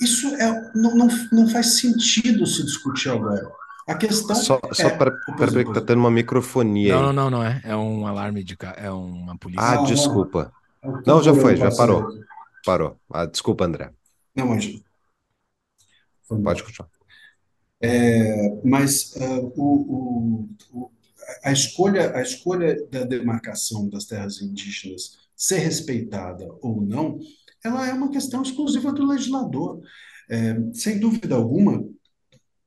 isso 0.01 0.27
é, 0.35 0.71
não, 0.73 0.95
não, 0.95 1.07
não 1.31 1.47
faz 1.47 1.77
sentido 1.77 2.47
se 2.47 2.65
discutir 2.65 3.09
agora. 3.09 3.47
A 3.89 3.95
questão 3.95 4.35
só, 4.35 4.59
é... 4.69 4.73
Só 4.75 4.89
para 4.95 5.11
ver 5.51 5.63
que 5.63 5.71
está 5.71 5.81
tendo 5.81 5.97
uma 5.97 6.11
microfonia 6.11 6.93
Não, 6.93 7.09
aí. 7.09 7.15
não, 7.15 7.29
não, 7.29 7.39
não 7.39 7.43
é. 7.43 7.59
É 7.63 7.75
um 7.75 8.05
alarme 8.05 8.43
de... 8.43 8.55
É 8.77 8.91
uma 8.91 9.35
polícia. 9.35 9.65
Ah, 9.65 9.83
desculpa. 9.83 10.53
Não, 11.07 11.23
já 11.23 11.33
foi, 11.33 11.57
já 11.57 11.75
parou. 11.75 12.07
Parou. 12.63 12.99
Ah, 13.11 13.25
desculpa, 13.25 13.65
André. 13.65 13.91
Não, 14.35 14.47
mas... 14.47 14.79
Pode 16.27 16.63
continuar. 16.63 16.91
É, 17.81 18.59
mas 18.63 19.15
uh, 19.15 19.53
o, 19.55 20.47
o, 20.71 20.91
a, 21.43 21.51
escolha, 21.51 22.15
a 22.15 22.21
escolha 22.21 22.77
da 22.91 23.03
demarcação 23.03 23.89
das 23.89 24.05
terras 24.05 24.39
indígenas 24.39 25.17
ser 25.35 25.59
respeitada 25.59 26.47
ou 26.61 26.81
não, 26.81 27.17
ela 27.63 27.87
é 27.87 27.93
uma 27.93 28.11
questão 28.11 28.43
exclusiva 28.43 28.91
do 28.91 29.07
legislador. 29.07 29.81
É, 30.29 30.55
sem 30.73 30.99
dúvida 30.99 31.35
alguma, 31.35 31.83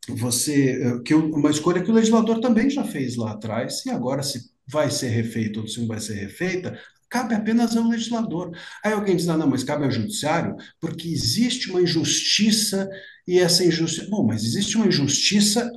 você 0.08 1.00
que 1.04 1.14
uma 1.14 1.50
escolha 1.50 1.82
que 1.82 1.90
o 1.90 1.94
legislador 1.94 2.40
também 2.40 2.68
já 2.68 2.84
fez 2.84 3.16
lá 3.16 3.32
atrás, 3.32 3.84
e 3.86 3.90
agora 3.90 4.22
se 4.22 4.50
vai 4.66 4.90
ser 4.90 5.08
refeita 5.08 5.60
ou 5.60 5.68
se 5.68 5.80
não 5.80 5.86
vai 5.86 6.00
ser 6.00 6.14
refeita, 6.14 6.78
cabe 7.12 7.34
apenas 7.34 7.76
ao 7.76 7.86
legislador. 7.86 8.56
Aí 8.82 8.92
alguém 8.92 9.14
diz, 9.14 9.28
ah, 9.28 9.36
não, 9.36 9.46
mas 9.46 9.62
cabe 9.62 9.84
ao 9.84 9.90
judiciário, 9.90 10.56
porque 10.80 11.08
existe 11.08 11.70
uma 11.70 11.82
injustiça 11.82 12.88
e 13.28 13.38
essa 13.38 13.64
injustiça. 13.64 14.08
Bom, 14.10 14.26
mas 14.26 14.42
existe 14.42 14.76
uma 14.76 14.86
injustiça, 14.86 15.70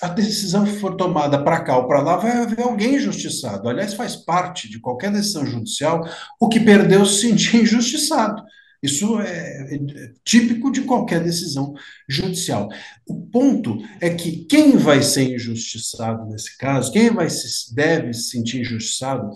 a 0.00 0.08
decisão 0.08 0.66
for 0.66 0.96
tomada 0.96 1.42
para 1.42 1.60
cá 1.60 1.78
ou 1.78 1.86
para 1.86 2.02
lá, 2.02 2.16
vai 2.16 2.32
haver 2.32 2.60
alguém 2.60 2.96
injustiçado. 2.96 3.68
Aliás, 3.68 3.94
faz 3.94 4.16
parte 4.16 4.68
de 4.68 4.80
qualquer 4.80 5.12
decisão 5.12 5.46
judicial 5.46 6.04
o 6.40 6.48
que 6.48 6.58
perdeu 6.58 7.06
se 7.06 7.28
sentir 7.28 7.56
injustiçado. 7.62 8.42
Isso 8.82 9.20
é, 9.20 9.74
é, 9.74 10.12
típico 10.24 10.72
de 10.72 10.80
qualquer 10.82 11.22
decisão 11.22 11.72
judicial. 12.08 12.68
O 13.06 13.20
ponto 13.26 13.78
é 14.00 14.10
que 14.10 14.44
quem 14.46 14.76
vai 14.76 15.00
ser 15.02 15.34
injustiçado 15.34 16.28
nesse 16.28 16.58
caso, 16.58 16.90
quem 16.90 17.10
vai 17.10 17.30
se, 17.30 17.72
deve 17.72 18.12
se 18.12 18.30
sentir 18.30 18.62
injustiçado 18.62 19.30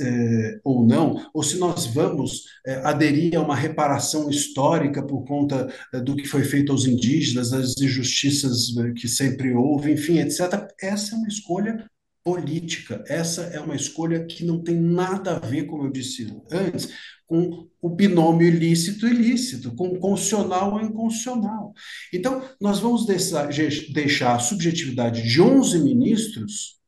é, 0.00 0.60
ou 0.64 0.86
não, 0.86 1.28
ou 1.34 1.42
se 1.42 1.58
nós 1.58 1.84
vamos 1.86 2.44
é, 2.66 2.76
aderir 2.76 3.36
a 3.36 3.42
uma 3.42 3.54
reparação 3.54 4.30
histórica 4.30 5.02
por 5.02 5.24
conta 5.26 5.70
é, 5.92 6.00
do 6.00 6.16
que 6.16 6.26
foi 6.26 6.42
feito 6.42 6.72
aos 6.72 6.86
indígenas, 6.86 7.50
das 7.50 7.78
injustiças 7.78 8.74
é, 8.78 8.92
que 8.92 9.06
sempre 9.06 9.52
houve, 9.52 9.92
enfim, 9.92 10.18
etc. 10.18 10.66
Essa 10.80 11.14
é 11.14 11.18
uma 11.18 11.28
escolha 11.28 11.84
política. 12.28 13.02
Essa 13.08 13.44
é 13.44 13.58
uma 13.58 13.74
escolha 13.74 14.26
que 14.26 14.44
não 14.44 14.62
tem 14.62 14.78
nada 14.78 15.36
a 15.36 15.38
ver, 15.38 15.64
como 15.64 15.86
eu 15.86 15.90
disse 15.90 16.30
antes, 16.52 16.90
com 17.26 17.66
o 17.80 17.88
binômio 17.88 18.46
ilícito 18.46 19.06
ilícito, 19.06 19.74
com 19.74 19.98
constitucional 19.98 20.74
ou 20.74 20.80
inconstitucional. 20.82 21.72
Então, 22.12 22.42
nós 22.60 22.80
vamos 22.80 23.06
deixar 23.06 24.36
a 24.36 24.38
subjetividade 24.38 25.22
de 25.22 25.40
11 25.40 25.78
ministros, 25.82 26.78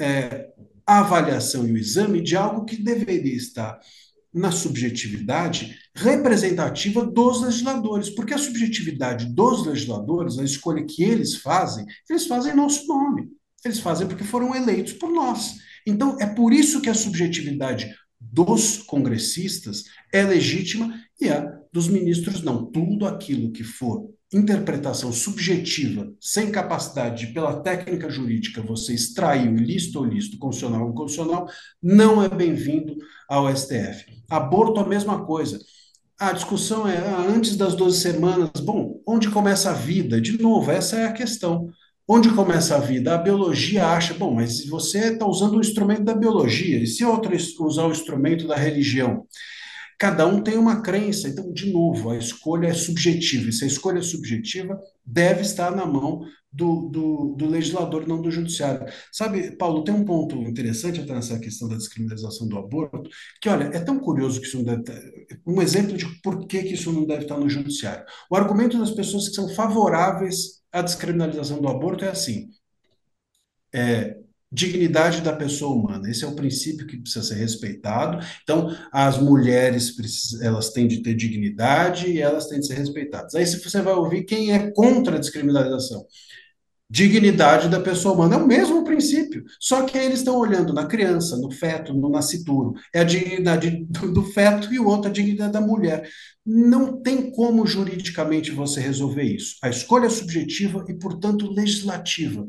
é, 0.00 0.48
a 0.84 0.98
avaliação 0.98 1.64
e 1.64 1.72
o 1.72 1.78
exame 1.78 2.20
de 2.20 2.34
algo 2.34 2.64
que 2.64 2.82
deveria 2.82 3.36
estar 3.36 3.78
na 4.34 4.50
subjetividade 4.50 5.78
representativa 5.94 7.06
dos 7.06 7.40
legisladores, 7.42 8.10
porque 8.10 8.34
a 8.34 8.38
subjetividade 8.38 9.26
dos 9.26 9.64
legisladores, 9.64 10.38
a 10.38 10.44
escolha 10.44 10.84
que 10.84 11.04
eles 11.04 11.36
fazem, 11.36 11.86
eles 12.10 12.26
fazem 12.26 12.52
em 12.52 12.56
nosso 12.56 12.84
nome. 12.88 13.30
Eles 13.64 13.80
fazem 13.80 14.06
porque 14.06 14.24
foram 14.24 14.54
eleitos 14.54 14.92
por 14.92 15.10
nós. 15.10 15.56
Então, 15.86 16.16
é 16.20 16.26
por 16.26 16.52
isso 16.52 16.80
que 16.80 16.90
a 16.90 16.94
subjetividade 16.94 17.94
dos 18.20 18.78
congressistas 18.78 19.84
é 20.12 20.22
legítima 20.22 20.94
e 21.20 21.28
a 21.28 21.60
dos 21.72 21.88
ministros 21.88 22.42
não. 22.42 22.66
Tudo 22.66 23.06
aquilo 23.06 23.50
que 23.50 23.64
for 23.64 24.12
interpretação 24.32 25.12
subjetiva, 25.12 26.10
sem 26.20 26.50
capacidade 26.50 27.26
de, 27.26 27.32
pela 27.34 27.60
técnica 27.60 28.08
jurídica, 28.08 28.62
você 28.62 28.94
extrair 28.94 29.48
o 29.48 29.58
ilícito 29.58 29.98
ou 29.98 30.06
ilícito, 30.06 30.38
constitucional 30.38 30.86
ou 30.86 30.92
inconstitucional, 30.92 31.46
não 31.82 32.22
é 32.22 32.28
bem-vindo 32.28 32.96
ao 33.28 33.54
STF. 33.54 34.06
Aborto, 34.30 34.80
a 34.80 34.88
mesma 34.88 35.24
coisa. 35.24 35.58
A 36.18 36.32
discussão 36.32 36.88
é 36.88 36.96
ah, 36.96 37.26
antes 37.28 37.56
das 37.56 37.74
12 37.74 38.00
semanas. 38.00 38.50
Bom, 38.60 39.02
onde 39.06 39.28
começa 39.28 39.70
a 39.70 39.74
vida? 39.74 40.20
De 40.20 40.40
novo, 40.40 40.70
essa 40.70 40.96
é 40.96 41.04
a 41.04 41.12
questão. 41.12 41.68
Onde 42.14 42.28
começa 42.28 42.76
a 42.76 42.78
vida? 42.78 43.14
A 43.14 43.16
biologia 43.16 43.86
acha, 43.86 44.12
bom, 44.12 44.34
mas 44.34 44.66
você 44.66 45.12
está 45.14 45.24
usando 45.26 45.56
o 45.56 45.60
instrumento 45.62 46.04
da 46.04 46.12
biologia, 46.14 46.76
e 46.76 46.86
se 46.86 47.02
outro 47.06 47.34
usar 47.60 47.86
o 47.86 47.90
instrumento 47.90 48.46
da 48.46 48.54
religião? 48.54 49.26
Cada 49.98 50.26
um 50.26 50.42
tem 50.42 50.58
uma 50.58 50.82
crença, 50.82 51.26
então, 51.26 51.50
de 51.50 51.72
novo, 51.72 52.10
a 52.10 52.18
escolha 52.18 52.66
é 52.66 52.74
subjetiva, 52.74 53.48
e 53.48 53.52
se 53.54 53.64
a 53.64 53.66
escolha 53.66 54.00
é 54.00 54.02
subjetiva, 54.02 54.78
deve 55.06 55.40
estar 55.40 55.74
na 55.74 55.86
mão 55.86 56.20
do, 56.52 56.90
do, 56.90 57.34
do, 57.34 57.48
legislador, 57.48 58.06
não 58.06 58.20
do 58.20 58.30
judiciário. 58.30 58.92
Sabe, 59.10 59.56
Paulo, 59.56 59.82
tem 59.82 59.94
um 59.94 60.04
ponto 60.04 60.36
interessante 60.42 61.00
até 61.00 61.14
nessa 61.14 61.38
questão 61.38 61.66
da 61.66 61.76
descriminalização 61.76 62.46
do 62.46 62.58
aborto, 62.58 63.08
que, 63.40 63.48
olha, 63.48 63.70
é 63.72 63.80
tão 63.80 63.98
curioso 63.98 64.38
que 64.38 64.48
isso 64.48 64.58
não 64.58 64.64
deve 64.64 64.80
estar, 64.82 65.00
um 65.46 65.62
exemplo 65.62 65.96
de 65.96 66.04
por 66.20 66.46
que, 66.46 66.62
que 66.62 66.74
isso 66.74 66.92
não 66.92 67.06
deve 67.06 67.22
estar 67.22 67.38
no 67.38 67.48
judiciário. 67.48 68.04
O 68.30 68.36
argumento 68.36 68.78
das 68.78 68.90
pessoas 68.90 69.30
que 69.30 69.34
são 69.34 69.48
favoráveis 69.48 70.61
a 70.72 70.82
descriminalização 70.82 71.60
do 71.60 71.68
aborto 71.68 72.04
é 72.04 72.08
assim: 72.08 72.50
é, 73.74 74.16
dignidade 74.52 75.22
da 75.22 75.34
pessoa 75.34 75.74
humana. 75.74 76.10
Esse 76.10 76.24
é 76.24 76.28
o 76.28 76.36
princípio 76.36 76.86
que 76.86 76.98
precisa 76.98 77.24
ser 77.24 77.36
respeitado. 77.36 78.24
Então, 78.42 78.76
as 78.92 79.18
mulheres 79.18 79.94
elas 80.42 80.70
têm 80.70 80.86
de 80.86 81.02
ter 81.02 81.14
dignidade 81.14 82.08
e 82.08 82.20
elas 82.20 82.48
têm 82.48 82.60
de 82.60 82.66
ser 82.66 82.74
respeitadas. 82.74 83.34
Aí 83.34 83.46
se 83.46 83.62
você 83.62 83.80
vai 83.80 83.94
ouvir 83.94 84.24
quem 84.24 84.52
é 84.52 84.70
contra 84.72 85.16
a 85.16 85.20
descriminalização, 85.20 86.06
dignidade 86.92 87.70
da 87.70 87.80
pessoa 87.80 88.14
humana. 88.14 88.34
É 88.34 88.38
o 88.38 88.46
mesmo 88.46 88.84
princípio, 88.84 89.44
só 89.58 89.82
que 89.86 89.96
eles 89.96 90.18
estão 90.18 90.36
olhando 90.36 90.74
na 90.74 90.84
criança, 90.84 91.38
no 91.38 91.50
feto, 91.50 91.94
no 91.94 92.10
nascituro. 92.10 92.74
É 92.94 93.00
a 93.00 93.04
dignidade 93.04 93.86
do, 93.88 94.22
feto 94.22 94.72
e 94.72 94.78
o 94.78 94.86
outro 94.86 95.08
a 95.08 95.12
dignidade 95.12 95.54
da 95.54 95.60
mulher. 95.60 96.06
Não 96.44 97.00
tem 97.00 97.30
como 97.30 97.66
juridicamente 97.66 98.50
você 98.50 98.78
resolver 98.78 99.22
isso. 99.22 99.56
A 99.62 99.70
escolha 99.70 100.04
é 100.04 100.10
subjetiva 100.10 100.84
e, 100.86 100.92
portanto, 100.92 101.50
legislativa. 101.50 102.44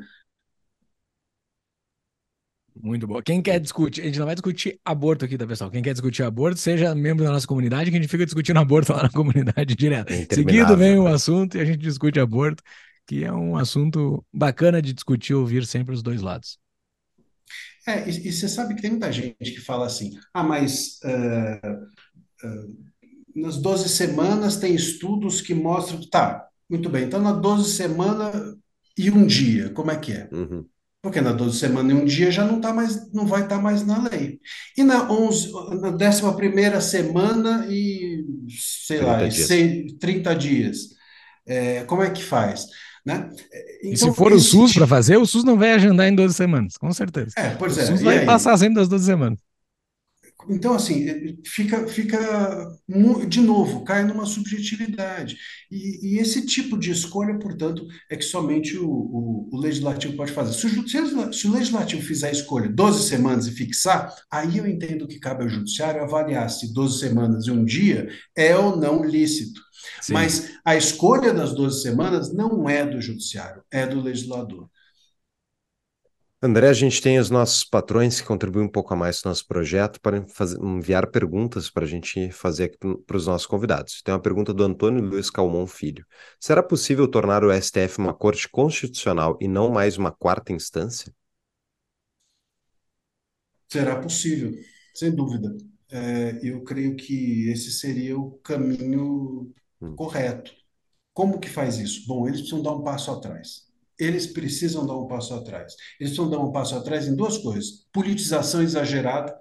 Muito 2.76 3.08
bom. 3.08 3.22
Quem 3.22 3.42
quer 3.42 3.62
discutir, 3.62 4.02
a 4.02 4.06
gente 4.06 4.20
não 4.20 4.26
vai 4.26 4.36
discutir 4.36 4.78
aborto 4.84 5.24
aqui, 5.24 5.38
tá, 5.38 5.48
pessoal? 5.48 5.72
Quem 5.72 5.82
quer 5.82 5.94
discutir 5.94 6.24
aborto, 6.24 6.60
seja 6.60 6.94
membro 6.94 7.24
da 7.24 7.32
nossa 7.32 7.48
comunidade, 7.48 7.90
que 7.90 7.96
a 7.96 8.02
gente 8.02 8.12
fica 8.12 8.26
discutindo 8.26 8.60
aborto 8.60 8.92
lá 8.92 9.04
na 9.04 9.10
comunidade 9.10 9.74
direto. 9.74 10.12
Seguido 10.34 10.76
vem 10.76 11.00
o 11.00 11.08
assunto 11.08 11.56
e 11.56 11.62
a 11.62 11.66
gente 11.66 11.78
discute 11.78 12.20
aborto 12.20 12.62
que 13.08 13.24
é 13.24 13.32
um 13.32 13.58
assunto 13.58 14.26
bacana 14.34 14.82
de 14.82 14.94
discutir, 14.94 15.34
ouvir 15.34 15.66
sempre 15.66 15.94
os 15.94 16.02
dois 16.02 16.22
lados. 16.22 16.58
É, 17.88 18.10
e, 18.10 18.28
e 18.28 18.32
você 18.32 18.48
sabe 18.48 18.76
que 18.76 18.82
tem 18.82 18.92
muita 18.92 19.12
gente 19.12 19.52
que 19.52 19.60
fala 19.60 19.86
assim, 19.86 20.12
ah, 20.34 20.44
mas 20.44 21.00
uh, 21.04 22.48
uh, 22.48 22.84
nas 23.36 23.58
12 23.58 23.90
semanas 23.90 24.58
tem 24.58 24.74
estudos 24.74 25.42
que 25.42 25.54
mostram, 25.54 26.00
tá, 26.10 26.48
muito 26.70 26.90
bem, 26.90 27.04
então 27.04 27.22
na 27.22 27.34
12 27.34 27.74
semanas 27.74 28.56
e 28.98 29.10
um 29.12 29.26
dia, 29.26 29.70
como 29.72 29.92
é 29.92 29.98
que 29.98 30.14
é? 30.14 30.30
Uhum. 30.32 30.66
Porque 31.02 31.20
na 31.20 31.34
12 31.34 31.60
semanas 31.60 31.92
e 31.92 31.96
um 31.96 32.06
dia 32.06 32.32
já 32.32 32.46
não, 32.46 32.62
tá 32.62 32.72
mais, 32.72 33.12
não 33.12 33.28
vai 33.28 33.44
estar 33.44 33.58
tá 33.58 33.62
mais 33.62 33.86
na 33.86 34.08
lei. 34.08 34.40
E 34.78 34.84
na, 34.84 35.12
11, 35.12 35.52
na 35.82 35.90
11 35.90 36.82
semana 36.82 37.68
e, 37.70 38.24
sei 38.48 39.00
30 39.00 39.12
lá, 39.12 39.28
dias. 39.28 39.50
E 39.50 39.98
30 40.00 40.36
dias, 40.36 40.78
é, 41.46 41.84
como 41.84 42.02
é 42.02 42.10
que 42.10 42.24
faz? 42.24 42.68
Né? 43.06 43.30
Então, 43.80 43.92
e 43.92 43.98
se 43.98 44.04
então, 44.06 44.14
for 44.14 44.32
o 44.32 44.40
SUS 44.40 44.74
para 44.74 44.88
fazer, 44.88 45.18
o 45.18 45.26
SUS 45.26 45.44
não 45.44 45.58
vai 45.58 45.74
agendar 45.74 46.08
em 46.08 46.16
12 46.16 46.34
semanas, 46.34 46.78
com 46.78 46.92
certeza. 46.94 47.32
É, 47.36 47.50
pois 47.50 47.76
o 47.76 47.82
é. 47.82 47.86
SUS 47.86 48.02
vai 48.02 48.20
aí? 48.20 48.26
passar 48.26 48.58
sempre 48.58 48.76
das 48.76 48.88
12 48.88 49.06
semanas. 49.06 49.40
Então, 50.50 50.74
assim, 50.74 51.38
fica, 51.46 51.88
fica 51.88 52.68
de 53.28 53.42
novo, 53.42 53.84
cai 53.84 54.04
numa 54.04 54.26
subjetividade. 54.26 55.38
E, 55.72 56.16
e 56.16 56.20
esse 56.20 56.46
tipo 56.46 56.78
de 56.78 56.92
escolha, 56.92 57.38
portanto, 57.40 57.86
é 58.10 58.18
que 58.18 58.24
somente 58.24 58.78
o, 58.78 58.90
o, 58.90 59.50
o 59.52 59.58
legislativo 59.58 60.16
pode 60.16 60.32
fazer. 60.32 60.54
Se 60.54 60.68
o, 60.68 61.34
se 61.34 61.48
o, 61.48 61.52
legislativo 61.52 62.02
fizer 62.02 62.28
a 62.28 62.32
escolha 62.32 62.70
12 62.70 63.08
semanas 63.08 63.48
e 63.48 63.52
fixar, 63.52 64.14
aí 64.32 64.58
eu 64.58 64.68
entendo 64.68 65.08
que 65.08 65.20
cabe 65.20 65.44
ao 65.44 65.50
judiciário 65.50 66.04
avaliar 66.04 66.50
se 66.50 66.74
12 66.74 67.00
semanas 67.00 67.48
e 67.48 67.52
um 67.52 67.64
dia 67.64 68.10
é 68.36 68.56
ou 68.56 68.76
não 68.76 69.04
lícito. 69.04 69.62
Sim. 70.02 70.14
Mas 70.14 70.52
a 70.66 70.76
escolha 70.76 71.34
das 71.34 71.54
12 71.54 71.82
semanas 71.82 72.34
não 72.34 72.70
é 72.70 72.86
do 72.86 73.02
judiciário, 73.02 73.64
é 73.72 73.86
do 73.86 74.02
legislador. 74.02 74.70
André, 76.46 76.68
a 76.68 76.74
gente 76.74 77.02
tem 77.02 77.18
os 77.18 77.30
nossos 77.30 77.64
patrões 77.64 78.20
que 78.20 78.28
contribuem 78.28 78.66
um 78.66 78.70
pouco 78.70 78.94
a 78.94 78.98
mais 78.98 79.22
com 79.22 79.30
o 79.30 79.32
nosso 79.32 79.48
projeto 79.48 80.02
para 80.02 80.28
fazer, 80.28 80.60
enviar 80.62 81.10
perguntas 81.10 81.70
para 81.70 81.86
a 81.86 81.88
gente 81.88 82.30
fazer 82.34 82.66
aqui 82.66 82.78
para 83.08 83.16
os 83.16 83.28
nossos 83.28 83.48
convidados. 83.48 84.02
Tem 84.02 84.14
uma 84.14 84.20
pergunta 84.20 84.54
do 84.54 84.62
Antônio 84.62 85.02
Luiz 85.02 85.30
Calmon 85.30 85.66
Filho. 85.66 86.06
Será 86.38 86.62
possível 86.62 87.08
tornar 87.08 87.46
o 87.46 87.54
STF 87.54 87.98
uma 87.98 88.14
corte 88.14 88.50
constitucional 88.50 89.38
e 89.40 89.48
não 89.48 89.72
mais 89.72 89.98
uma 89.98 90.12
quarta 90.12 90.52
instância? 90.52 91.16
Será 93.70 93.96
possível, 94.02 94.52
sem 94.94 95.16
dúvida. 95.16 95.56
É, 95.90 96.42
eu 96.44 96.62
creio 96.66 96.98
que 96.98 97.50
esse 97.52 97.72
seria 97.72 98.20
o 98.20 98.32
caminho 98.40 99.50
hum. 99.80 99.96
correto. 99.96 100.52
Como 101.14 101.40
que 101.40 101.50
faz 101.50 101.78
isso? 101.78 102.06
Bom, 102.06 102.28
eles 102.28 102.42
precisam 102.42 102.62
dar 102.62 102.74
um 102.74 102.84
passo 102.84 103.12
atrás 103.12 103.72
eles 104.00 104.28
precisam 104.28 104.86
dar 104.86 104.98
um 104.98 105.08
passo 105.08 105.34
atrás. 105.34 105.74
Eles 106.00 106.14
precisam 106.14 106.30
dar 106.30 106.40
um 106.40 106.52
passo 106.52 106.76
atrás 106.76 107.08
em 107.08 107.16
duas 107.16 107.38
coisas: 107.38 107.86
politização 107.92 108.62
exagerada, 108.62 109.34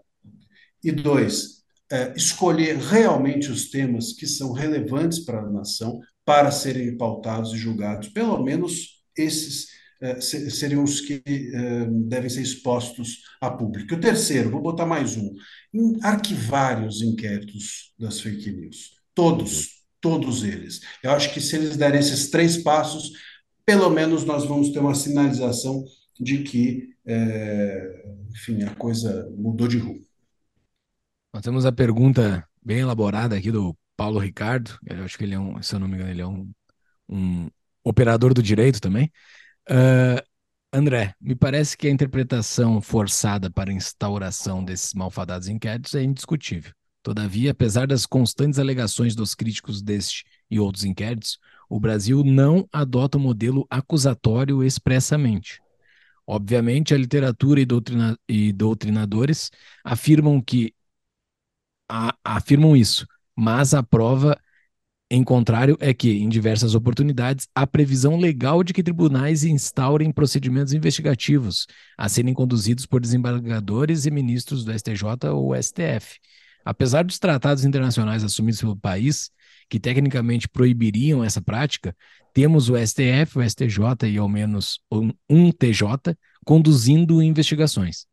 e 0.83 0.91
dois, 0.91 1.63
é, 1.91 2.13
escolher 2.17 2.77
realmente 2.77 3.51
os 3.51 3.71
temas 3.71 4.13
que 4.13 4.27
são 4.27 4.53
relevantes 4.53 5.21
para 5.21 5.41
a 5.41 5.51
nação 5.51 6.01
para 6.25 6.51
serem 6.51 6.97
pautados 6.97 7.53
e 7.53 7.57
julgados. 7.57 8.09
Pelo 8.09 8.43
menos 8.43 9.03
esses 9.17 9.69
é, 10.01 10.21
seriam 10.21 10.83
os 10.83 11.01
que 11.01 11.23
é, 11.27 11.85
devem 12.09 12.29
ser 12.29 12.43
expostos 12.43 13.23
a 13.41 13.51
público. 13.51 13.95
O 13.95 14.01
terceiro, 14.01 14.51
vou 14.51 14.61
botar 14.61 14.87
mais 14.87 15.17
um: 15.17 15.33
arquivar 16.03 16.85
os 16.85 17.03
inquéritos 17.03 17.93
das 17.99 18.21
fake 18.21 18.51
news. 18.51 18.95
Todos, 19.15 19.83
todos 20.01 20.43
eles. 20.43 20.81
Eu 21.03 21.13
acho 21.13 21.33
que 21.33 21.41
se 21.41 21.57
eles 21.57 21.77
derem 21.77 22.01
esses 22.01 22.31
três 22.31 22.57
passos, 22.57 23.13
pelo 23.65 23.91
menos 23.91 24.25
nós 24.25 24.45
vamos 24.45 24.71
ter 24.71 24.79
uma 24.79 24.95
sinalização 24.95 25.85
de 26.19 26.43
que, 26.43 26.91
é, 27.05 28.05
enfim, 28.31 28.63
a 28.63 28.75
coisa 28.75 29.29
mudou 29.37 29.69
de 29.69 29.79
rumo. 29.79 30.05
Nós 31.33 31.43
temos 31.43 31.65
a 31.65 31.73
pergunta 31.73 32.47
bem 32.63 32.81
elaborada 32.81 33.37
aqui 33.37 33.51
do 33.51 33.77
Paulo 33.97 34.19
Ricardo, 34.19 34.79
eu 34.87 35.05
acho 35.05 35.17
que 35.17 35.25
ele 35.25 35.35
é 35.35 35.39
um, 35.39 35.63
se 35.63 35.75
eu 35.75 35.81
não 35.81 35.89
me 35.89 35.95
engano, 35.95 36.11
ele 36.11 36.23
é 36.23 36.27
um, 36.27 36.51
um 37.09 37.49
operador 37.85 38.35
do 38.35 38.43
direito 38.43 38.81
também. 38.81 39.11
Uh, 39.71 40.23
André, 40.73 41.15
me 41.21 41.35
parece 41.35 41.77
que 41.77 41.87
a 41.87 41.91
interpretação 41.91 42.81
forçada 42.81 43.51
para 43.51 43.71
a 43.71 43.75
instauração 43.75 44.65
desses 44.65 44.95
malfadados 44.95 45.49
inquéritos 45.49 45.95
é 45.95 46.03
indiscutível. 46.03 46.73
Todavia, 47.03 47.51
apesar 47.51 47.87
das 47.87 48.07
constantes 48.07 48.59
alegações 48.59 49.15
dos 49.15 49.35
críticos 49.35 49.83
deste 49.83 50.25
e 50.51 50.59
outros 50.61 50.85
inquéritos, 50.85 51.39
o 51.73 51.81
Brasil 51.81 52.23
não 52.23 52.69
adota 52.71 53.17
o 53.17 53.21
modelo 53.21 53.67
acusatório 53.71 54.63
expressamente. 54.63 55.59
Obviamente, 56.27 56.93
a 56.93 56.99
literatura 56.99 57.63
e, 57.63 57.65
doutrina, 57.65 58.15
e 58.29 58.53
doutrinadores 58.53 59.51
afirmam 59.83 60.39
que 60.39 60.75
a, 61.89 62.15
afirmam 62.23 62.77
isso, 62.77 63.07
mas 63.35 63.73
a 63.73 63.83
prova 63.83 64.39
em 65.11 65.25
contrário 65.25 65.79
é 65.81 65.95
que, 65.95 66.11
em 66.11 66.29
diversas 66.29 66.75
oportunidades, 66.75 67.49
há 67.55 67.67
previsão 67.67 68.19
legal 68.19 68.63
de 68.63 68.75
que 68.75 68.83
tribunais 68.83 69.43
instaurem 69.43 70.13
procedimentos 70.13 70.75
investigativos 70.75 71.67
a 71.97 72.07
serem 72.07 72.35
conduzidos 72.35 72.85
por 72.85 73.01
desembargadores 73.01 74.05
e 74.05 74.11
ministros 74.11 74.63
do 74.63 74.73
STJ 74.79 75.31
ou 75.33 75.57
STF. 75.57 76.19
Apesar 76.67 77.03
dos 77.03 77.19
tratados 77.19 77.65
internacionais 77.65 78.23
assumidos 78.23 78.61
pelo 78.61 78.77
país, 78.77 79.31
que 79.73 79.81
tecnicamente 79.81 80.51
proibiriam 80.51 81.25
essa 81.25 81.41
prática, 81.41 81.97
temos 82.35 82.69
o 82.69 82.77
STF, 82.77 83.39
o 83.39 83.43
STJ 83.43 84.07
e 84.07 84.19
ao 84.19 84.29
menos 84.29 84.81
um 85.31 85.51
TJ 85.51 86.15
conduzindo 86.45 87.23
investigações. 87.23 88.05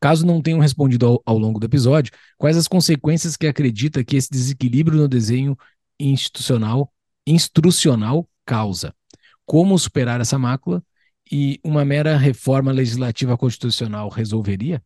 Caso 0.00 0.24
não 0.24 0.40
tenham 0.40 0.58
respondido 0.58 1.04
ao, 1.04 1.22
ao, 1.26 1.36
longo 1.36 1.60
do 1.60 1.66
episódio, 1.66 2.14
quais 2.38 2.56
as 2.56 2.66
consequências 2.66 3.36
que 3.36 3.46
acredita 3.46 4.02
que 4.02 4.16
esse 4.16 4.30
desequilíbrio 4.30 4.96
no 4.98 5.06
desenho 5.06 5.54
institucional, 6.00 6.90
instrucional 7.26 8.26
causa? 8.46 8.94
Como 9.44 9.78
superar 9.78 10.22
essa 10.22 10.38
mácula 10.38 10.82
e 11.30 11.60
uma 11.62 11.84
mera 11.84 12.16
reforma 12.16 12.72
legislativa 12.72 13.36
constitucional 13.36 14.08
resolveria? 14.08 14.82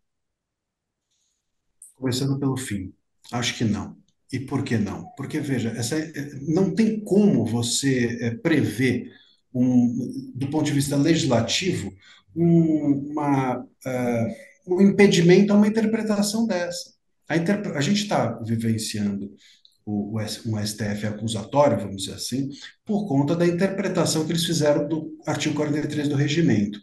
Começando 1.94 2.36
pelo 2.36 2.56
fim, 2.56 2.92
acho 3.30 3.56
que 3.56 3.64
não. 3.64 4.00
E 4.32 4.38
por 4.38 4.62
que 4.62 4.78
não? 4.78 5.06
Porque, 5.16 5.40
veja, 5.40 5.70
essa, 5.70 5.98
é, 5.98 6.30
não 6.42 6.74
tem 6.74 7.00
como 7.00 7.44
você 7.44 8.18
é, 8.20 8.30
prever, 8.30 9.10
um, 9.52 10.32
do 10.34 10.48
ponto 10.48 10.64
de 10.64 10.72
vista 10.72 10.96
legislativo, 10.96 11.92
um, 12.34 13.10
uma, 13.10 13.58
uh, 13.58 14.74
um 14.74 14.80
impedimento 14.80 15.52
a 15.52 15.56
uma 15.56 15.66
interpretação 15.66 16.46
dessa. 16.46 16.92
A, 17.28 17.34
a 17.76 17.80
gente 17.80 18.02
está 18.02 18.38
vivenciando 18.44 19.32
o, 19.84 20.18
um 20.46 20.64
STF 20.64 21.06
acusatório, 21.06 21.78
vamos 21.78 22.02
dizer 22.02 22.14
assim, 22.14 22.48
por 22.84 23.06
conta 23.08 23.34
da 23.34 23.46
interpretação 23.46 24.24
que 24.24 24.32
eles 24.32 24.44
fizeram 24.44 24.86
do 24.88 25.16
artigo 25.26 25.56
43 25.56 26.08
do 26.08 26.14
regimento. 26.14 26.78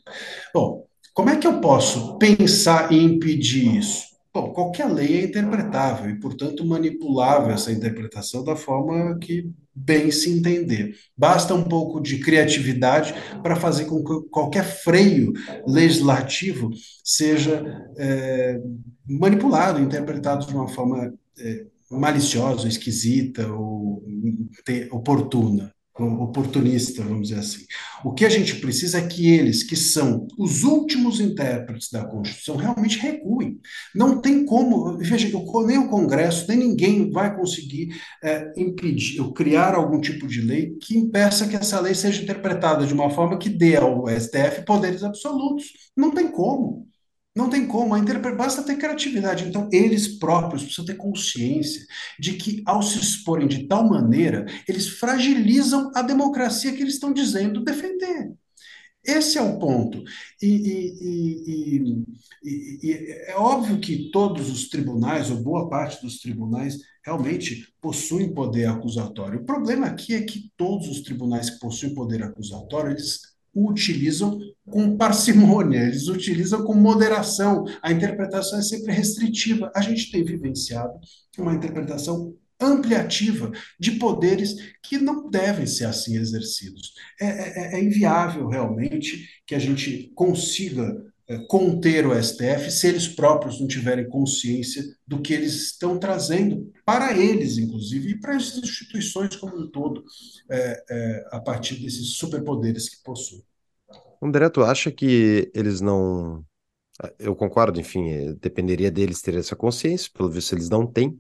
Bom, 0.54 0.86
como 1.14 1.30
é 1.30 1.38
que 1.38 1.48
eu 1.48 1.62
posso 1.62 2.18
pensar 2.18 2.92
em 2.92 3.04
impedir 3.06 3.78
isso? 3.78 4.17
Bom, 4.38 4.54
qualquer 4.54 4.86
lei 4.86 5.18
é 5.18 5.24
interpretável 5.24 6.12
e, 6.12 6.20
portanto, 6.20 6.64
manipulável 6.64 7.50
essa 7.50 7.72
interpretação 7.72 8.44
da 8.44 8.56
forma 8.56 9.18
que 9.18 9.50
bem 9.74 10.12
se 10.12 10.30
entender. 10.30 10.96
Basta 11.18 11.56
um 11.56 11.64
pouco 11.64 12.00
de 12.00 12.20
criatividade 12.20 13.16
para 13.42 13.56
fazer 13.56 13.86
com 13.86 14.04
que 14.04 14.30
qualquer 14.30 14.64
freio 14.64 15.34
legislativo 15.66 16.70
seja 17.04 17.64
é, 17.98 18.62
manipulado, 19.10 19.82
interpretado 19.82 20.46
de 20.46 20.54
uma 20.54 20.68
forma 20.68 21.12
é, 21.40 21.66
maliciosa, 21.90 22.68
esquisita 22.68 23.52
ou 23.52 24.04
oportuna 24.92 25.74
oportunista, 25.98 27.04
vamos 27.04 27.30
dizer 27.30 27.40
assim. 27.40 27.66
O 28.04 28.14
que 28.14 28.26
a 28.26 28.30
gente 28.30 28.56
precisa 28.58 29.00
é 29.00 29.08
que 29.08 29.28
eles, 29.30 29.64
que 29.64 29.76
são 29.76 30.28
os 30.38 30.64
últimos 30.64 31.20
intérpretes 31.20 31.90
da 31.92 32.06
Constituição, 32.06 32.56
realmente 32.56 33.00
recuem. 33.00 33.60
Não 33.94 34.22
tem 34.22 34.46
como, 34.46 34.98
veja, 34.98 35.28
nem 35.66 35.78
o 35.78 35.90
Congresso, 35.90 36.46
nem 36.48 36.58
ninguém 36.58 37.12
vai 37.12 37.36
conseguir 37.36 37.90
é, 38.24 38.54
impedir 38.56 39.22
ou 39.22 39.34
criar 39.34 39.76
algum 39.76 40.00
tipo 40.00 40.28
de 40.28 40.42
lei 40.42 40.76
que 40.82 40.98
impeça 40.98 41.48
que 41.48 41.56
essa 41.56 41.80
lei 41.80 41.96
seja 41.96 42.22
interpretada 42.22 42.86
de 42.86 42.94
uma 42.94 43.10
forma 43.10 43.38
que 43.38 43.50
dê 43.50 43.76
ao 43.76 44.08
STF 44.08 44.64
poderes 44.66 45.04
absolutos. 45.04 45.66
Não 45.96 46.12
tem 46.12 46.32
como. 46.32 46.87
Não 47.38 47.52
tem 47.52 47.68
como, 47.68 47.94
a 47.94 48.00
interpre... 48.00 48.34
basta 48.34 48.64
ter 48.64 48.78
criatividade. 48.78 49.46
Então, 49.46 49.70
eles 49.72 50.08
próprios 50.08 50.64
precisam 50.64 50.86
ter 50.86 50.96
consciência 50.96 51.86
de 52.20 52.34
que, 52.34 52.64
ao 52.66 52.82
se 52.82 52.98
exporem 52.98 53.48
de 53.48 53.68
tal 53.68 53.88
maneira, 53.88 54.48
eles 54.68 54.88
fragilizam 54.90 55.92
a 55.94 56.02
democracia 56.02 56.74
que 56.74 56.82
eles 56.82 56.96
estão 56.96 57.14
dizendo 57.14 57.64
defender. 57.64 58.34
Esse 59.06 59.38
é 59.38 59.42
o 59.42 59.60
ponto. 59.60 60.04
E, 60.42 60.48
e, 60.48 61.78
e, 62.44 62.82
e, 62.84 63.12
é 63.28 63.36
óbvio 63.38 63.80
que 63.80 64.10
todos 64.10 64.50
os 64.50 64.68
tribunais, 64.68 65.30
ou 65.30 65.38
boa 65.38 65.70
parte 65.70 66.02
dos 66.02 66.20
tribunais, 66.20 66.80
realmente 67.06 67.72
possuem 67.80 68.34
poder 68.34 68.66
acusatório. 68.66 69.42
O 69.42 69.46
problema 69.46 69.86
aqui 69.86 70.16
é 70.16 70.24
que 70.24 70.52
todos 70.58 70.90
os 70.90 71.02
tribunais 71.02 71.52
que 71.52 71.60
possuem 71.60 71.94
poder 71.94 72.24
acusatório, 72.24 72.92
eles 72.92 73.37
utilizam 73.66 74.40
com 74.70 74.98
parcimônia, 74.98 75.80
eles 75.80 76.08
utilizam 76.08 76.64
com 76.64 76.74
moderação. 76.74 77.66
A 77.82 77.92
interpretação 77.92 78.60
é 78.60 78.62
sempre 78.62 78.94
restritiva. 78.94 79.72
A 79.76 79.82
gente 79.82 80.12
tem 80.12 80.24
vivenciado 80.24 80.94
uma 81.38 81.54
interpretação 81.54 82.36
ampliativa 82.60 83.52
de 83.80 83.92
poderes 83.94 84.56
que 84.82 84.98
não 84.98 85.30
devem 85.30 85.66
ser 85.66 85.86
assim 85.86 86.18
exercidos. 86.18 86.94
É, 87.22 87.26
é, 87.26 87.76
é 87.76 87.84
inviável 87.84 88.48
realmente 88.48 89.28
que 89.46 89.54
a 89.54 89.60
gente 89.60 90.12
consiga 90.16 90.84
é, 90.84 91.07
conter 91.48 92.08
o 92.08 92.14
STF 92.16 92.72
se 92.72 92.88
eles 92.88 93.08
próprios 93.08 93.60
não 93.60 93.68
tiverem 93.68 94.08
consciência 94.08 94.84
do 95.06 95.22
que 95.22 95.34
eles 95.34 95.56
estão 95.56 96.00
trazendo 96.00 96.72
para 96.86 97.18
eles, 97.18 97.58
inclusive, 97.58 98.12
e 98.12 98.20
para 98.20 98.38
as 98.38 98.56
instituições 98.56 99.36
como 99.36 99.58
um 99.58 99.70
todo, 99.70 100.04
é, 100.50 100.84
é, 100.90 101.28
a 101.32 101.40
partir 101.40 101.76
desses 101.76 102.12
superpoderes 102.14 102.88
que 102.88 103.04
possuem. 103.04 103.44
André, 104.22 104.50
tu 104.50 104.64
acha 104.64 104.92
que 104.92 105.52
eles 105.54 105.82
não. 105.82 106.44
Eu 107.20 107.36
concordo, 107.36 107.80
enfim, 107.80 108.34
dependeria 108.42 108.90
deles 108.90 109.22
ter 109.22 109.36
essa 109.36 109.56
consciência, 109.56 110.10
pelo 110.14 110.32
visto 110.32 110.56
eles 110.56 110.70
não 110.70 110.88
têm. 110.88 111.18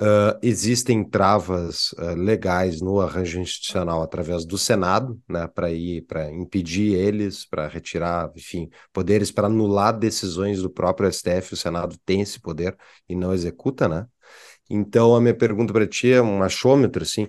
Uh, 0.00 0.32
existem 0.42 1.04
travas 1.04 1.92
uh, 1.98 2.14
legais 2.16 2.80
no 2.80 3.02
arranjo 3.02 3.38
institucional 3.38 4.02
através 4.02 4.46
do 4.46 4.56
Senado, 4.56 5.20
né, 5.28 5.46
para 5.46 5.70
ir, 5.70 6.06
para 6.06 6.32
impedir 6.32 6.94
eles, 6.94 7.44
para 7.44 7.68
retirar, 7.68 8.32
enfim, 8.34 8.70
poderes 8.94 9.30
para 9.30 9.46
anular 9.46 9.92
decisões 9.92 10.62
do 10.62 10.70
próprio 10.70 11.06
STF. 11.12 11.52
O 11.52 11.56
Senado 11.56 11.98
tem 12.06 12.22
esse 12.22 12.40
poder 12.40 12.74
e 13.06 13.14
não 13.14 13.34
executa, 13.34 13.86
né? 13.86 14.06
Então 14.70 15.14
a 15.14 15.20
minha 15.20 15.36
pergunta 15.36 15.70
para 15.70 15.86
ti 15.86 16.10
é 16.10 16.22
um 16.22 16.42
achômetro, 16.42 17.02
assim. 17.02 17.26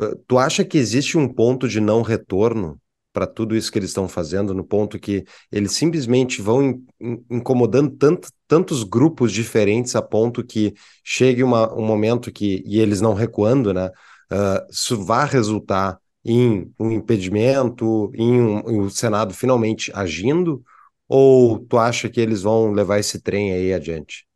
Uh, 0.00 0.16
tu 0.26 0.38
acha 0.38 0.64
que 0.64 0.78
existe 0.78 1.18
um 1.18 1.28
ponto 1.30 1.68
de 1.68 1.78
não 1.78 2.00
retorno 2.00 2.80
para 3.14 3.26
tudo 3.28 3.56
isso 3.56 3.70
que 3.72 3.78
eles 3.78 3.90
estão 3.90 4.08
fazendo, 4.08 4.52
no 4.52 4.64
ponto 4.64 4.98
que 4.98 5.24
eles 5.50 5.72
simplesmente 5.72 6.42
vão 6.42 6.62
in, 6.62 6.86
in, 7.00 7.24
incomodando 7.30 7.96
tanto, 7.96 8.28
tantos 8.48 8.82
grupos 8.82 9.32
diferentes 9.32 9.94
a 9.96 10.02
ponto 10.02 10.44
que 10.44 10.74
chegue 11.04 11.42
uma, 11.44 11.72
um 11.74 11.86
momento 11.86 12.32
que, 12.32 12.62
e 12.66 12.80
eles 12.80 13.00
não 13.00 13.14
recuando, 13.14 13.72
né? 13.72 13.88
Uh, 14.32 14.66
isso 14.70 15.02
vai 15.04 15.28
resultar 15.28 15.98
em 16.24 16.72
um 16.78 16.90
impedimento, 16.90 18.10
em, 18.14 18.40
um, 18.40 18.58
em 18.70 18.80
o 18.80 18.90
Senado 18.90 19.32
finalmente 19.32 19.92
agindo, 19.94 20.62
ou 21.08 21.60
tu 21.60 21.78
acha 21.78 22.08
que 22.08 22.20
eles 22.20 22.42
vão 22.42 22.72
levar 22.72 22.98
esse 22.98 23.20
trem 23.20 23.52
aí 23.52 23.72
adiante? 23.72 24.26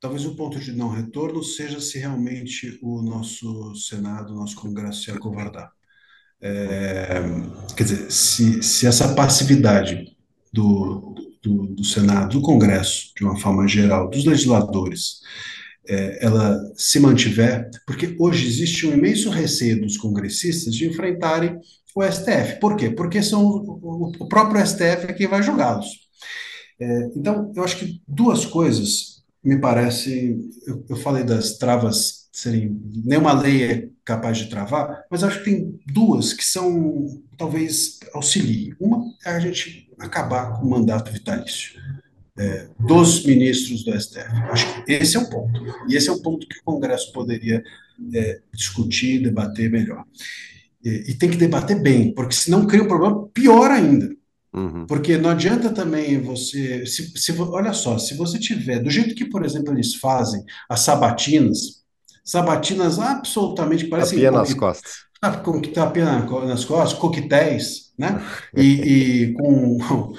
Talvez 0.00 0.24
o 0.26 0.34
ponto 0.34 0.58
de 0.58 0.72
não 0.72 0.88
retorno 0.88 1.42
seja 1.42 1.80
se 1.80 1.98
realmente 1.98 2.78
o 2.82 3.02
nosso 3.02 3.74
Senado, 3.76 4.32
o 4.32 4.36
nosso 4.36 4.56
Congresso 4.56 5.02
se 5.02 5.10
acovardar. 5.10 5.70
É, 6.40 7.22
quer 7.76 7.84
dizer, 7.84 8.10
se, 8.10 8.62
se 8.62 8.86
essa 8.86 9.14
passividade 9.14 10.16
do, 10.52 11.14
do, 11.42 11.66
do, 11.68 11.84
Senado, 11.84 12.38
do 12.38 12.42
Congresso, 12.42 13.12
de 13.16 13.24
uma 13.24 13.36
forma 13.38 13.66
geral, 13.66 14.08
dos 14.10 14.24
legisladores, 14.24 15.20
é, 15.88 16.24
ela 16.24 16.58
se 16.76 16.98
mantiver, 17.00 17.70
porque 17.86 18.16
hoje 18.18 18.46
existe 18.46 18.86
um 18.86 18.92
imenso 18.92 19.30
receio 19.30 19.80
dos 19.80 19.96
congressistas 19.96 20.74
de 20.74 20.86
enfrentarem 20.86 21.58
o 21.94 22.02
STF. 22.02 22.60
Por 22.60 22.76
quê? 22.76 22.90
Porque 22.90 23.22
são 23.22 23.44
o, 23.44 24.12
o 24.18 24.28
próprio 24.28 24.64
STF 24.64 25.06
é 25.08 25.12
quem 25.12 25.26
vai 25.26 25.42
julgá-los. 25.42 25.86
É, 26.78 27.10
então, 27.16 27.52
eu 27.56 27.64
acho 27.64 27.78
que 27.78 28.02
duas 28.06 28.44
coisas 28.44 29.15
me 29.46 29.60
parecem. 29.60 30.50
Eu, 30.66 30.84
eu 30.88 30.96
falei 30.96 31.22
das 31.22 31.56
travas 31.56 32.28
serem. 32.32 32.80
Nenhuma 33.04 33.32
lei 33.32 33.62
é 33.62 33.88
capaz 34.04 34.38
de 34.38 34.50
travar, 34.50 35.04
mas 35.08 35.22
acho 35.22 35.38
que 35.38 35.50
tem 35.50 35.80
duas 35.86 36.32
que 36.32 36.44
são, 36.44 37.22
talvez, 37.38 38.00
auxiliem. 38.12 38.74
Uma 38.80 39.04
é 39.24 39.30
a 39.30 39.38
gente 39.38 39.88
acabar 39.98 40.58
com 40.58 40.66
o 40.66 40.70
mandato 40.70 41.12
vitalício. 41.12 41.80
É, 42.38 42.68
dos 42.78 43.24
ministros 43.24 43.82
do 43.82 43.98
STF. 43.98 44.28
Acho 44.50 44.84
que 44.84 44.92
esse 44.92 45.16
é 45.16 45.20
um 45.20 45.24
ponto. 45.24 45.58
E 45.88 45.96
esse 45.96 46.10
é 46.10 46.12
um 46.12 46.20
ponto 46.20 46.46
que 46.46 46.58
o 46.58 46.64
Congresso 46.64 47.10
poderia 47.12 47.64
é, 48.12 48.40
discutir, 48.52 49.22
debater 49.22 49.70
melhor. 49.70 50.04
E, 50.84 51.10
e, 51.10 51.14
tem 51.14 51.30
que 51.30 51.38
debater 51.38 51.80
bem, 51.80 52.12
porque 52.12 52.34
senão 52.34 52.66
cria 52.66 52.82
um 52.82 52.88
problema 52.88 53.26
pior 53.28 53.70
ainda. 53.70 54.14
Uhum. 54.56 54.86
Porque 54.86 55.18
não 55.18 55.30
adianta 55.30 55.70
também 55.70 56.18
você. 56.18 56.86
Se, 56.86 57.12
se, 57.18 57.40
olha 57.40 57.74
só, 57.74 57.98
se 57.98 58.16
você 58.16 58.38
tiver, 58.38 58.78
do 58.78 58.90
jeito 58.90 59.14
que, 59.14 59.26
por 59.26 59.44
exemplo, 59.44 59.72
eles 59.72 59.94
fazem 59.96 60.42
as 60.66 60.80
sabatinas, 60.80 61.82
sabatinas 62.24 62.98
absolutamente 62.98 63.84
parecem. 63.86 64.18
Tapia 64.18 64.30
nas 64.30 64.54
costas. 64.54 64.92
Com 66.26 66.44
nas 66.46 66.64
costas, 66.64 66.98
coquetéis, 66.98 67.92
né? 67.98 68.22
E, 68.56 68.62
e 68.62 69.32
com 69.34 70.14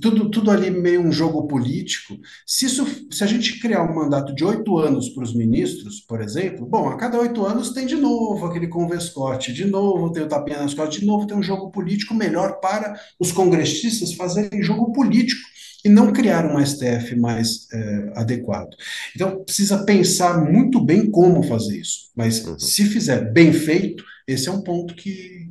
tudo, 0.00 0.30
tudo 0.30 0.50
ali 0.50 0.70
meio 0.70 1.00
um 1.00 1.12
jogo 1.12 1.46
político. 1.46 2.16
Se, 2.46 2.66
isso, 2.66 2.86
se 3.10 3.24
a 3.24 3.26
gente 3.26 3.58
criar 3.58 3.82
um 3.82 3.94
mandato 3.94 4.34
de 4.34 4.44
oito 4.44 4.78
anos 4.78 5.08
para 5.08 5.24
os 5.24 5.34
ministros, 5.34 6.00
por 6.00 6.20
exemplo, 6.20 6.66
bom, 6.66 6.88
a 6.88 6.96
cada 6.96 7.18
oito 7.18 7.44
anos 7.44 7.70
tem 7.70 7.86
de 7.86 7.96
novo 7.96 8.46
aquele 8.46 8.68
convescote, 8.68 9.52
de 9.52 9.64
novo 9.64 10.12
tem 10.12 10.22
o 10.22 10.28
tapinha 10.28 10.58
nas 10.58 10.74
costas, 10.74 11.00
de 11.00 11.06
novo 11.06 11.26
tem 11.26 11.36
um 11.36 11.42
jogo 11.42 11.70
político 11.70 12.14
melhor 12.14 12.60
para 12.60 12.94
os 13.18 13.32
congressistas 13.32 14.14
fazerem 14.14 14.62
jogo 14.62 14.92
político 14.92 15.42
e 15.84 15.88
não 15.88 16.12
criar 16.12 16.46
um 16.46 16.64
STF 16.64 17.16
mais 17.16 17.66
é, 17.72 18.12
adequado. 18.14 18.70
Então, 19.14 19.42
precisa 19.44 19.84
pensar 19.84 20.40
muito 20.50 20.80
bem 20.80 21.10
como 21.10 21.42
fazer 21.42 21.78
isso. 21.78 22.10
Mas, 22.14 22.44
uhum. 22.44 22.58
se 22.58 22.84
fizer 22.84 23.32
bem 23.32 23.52
feito, 23.52 24.04
esse 24.26 24.48
é 24.48 24.52
um 24.52 24.62
ponto 24.62 24.94
que 24.94 25.50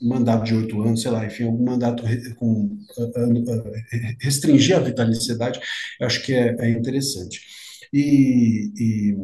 mandato 0.00 0.44
de 0.44 0.54
oito 0.54 0.80
anos, 0.82 1.02
sei 1.02 1.10
lá, 1.10 1.24
enfim, 1.24 1.44
algum 1.44 1.64
mandato 1.64 2.02
com 2.36 2.78
restringir 4.20 4.76
a 4.76 4.80
vitalicidade, 4.80 5.60
eu 6.00 6.06
acho 6.06 6.22
que 6.22 6.32
é, 6.32 6.56
é 6.58 6.70
interessante. 6.70 7.40
E, 7.92 8.72
e, 8.76 9.16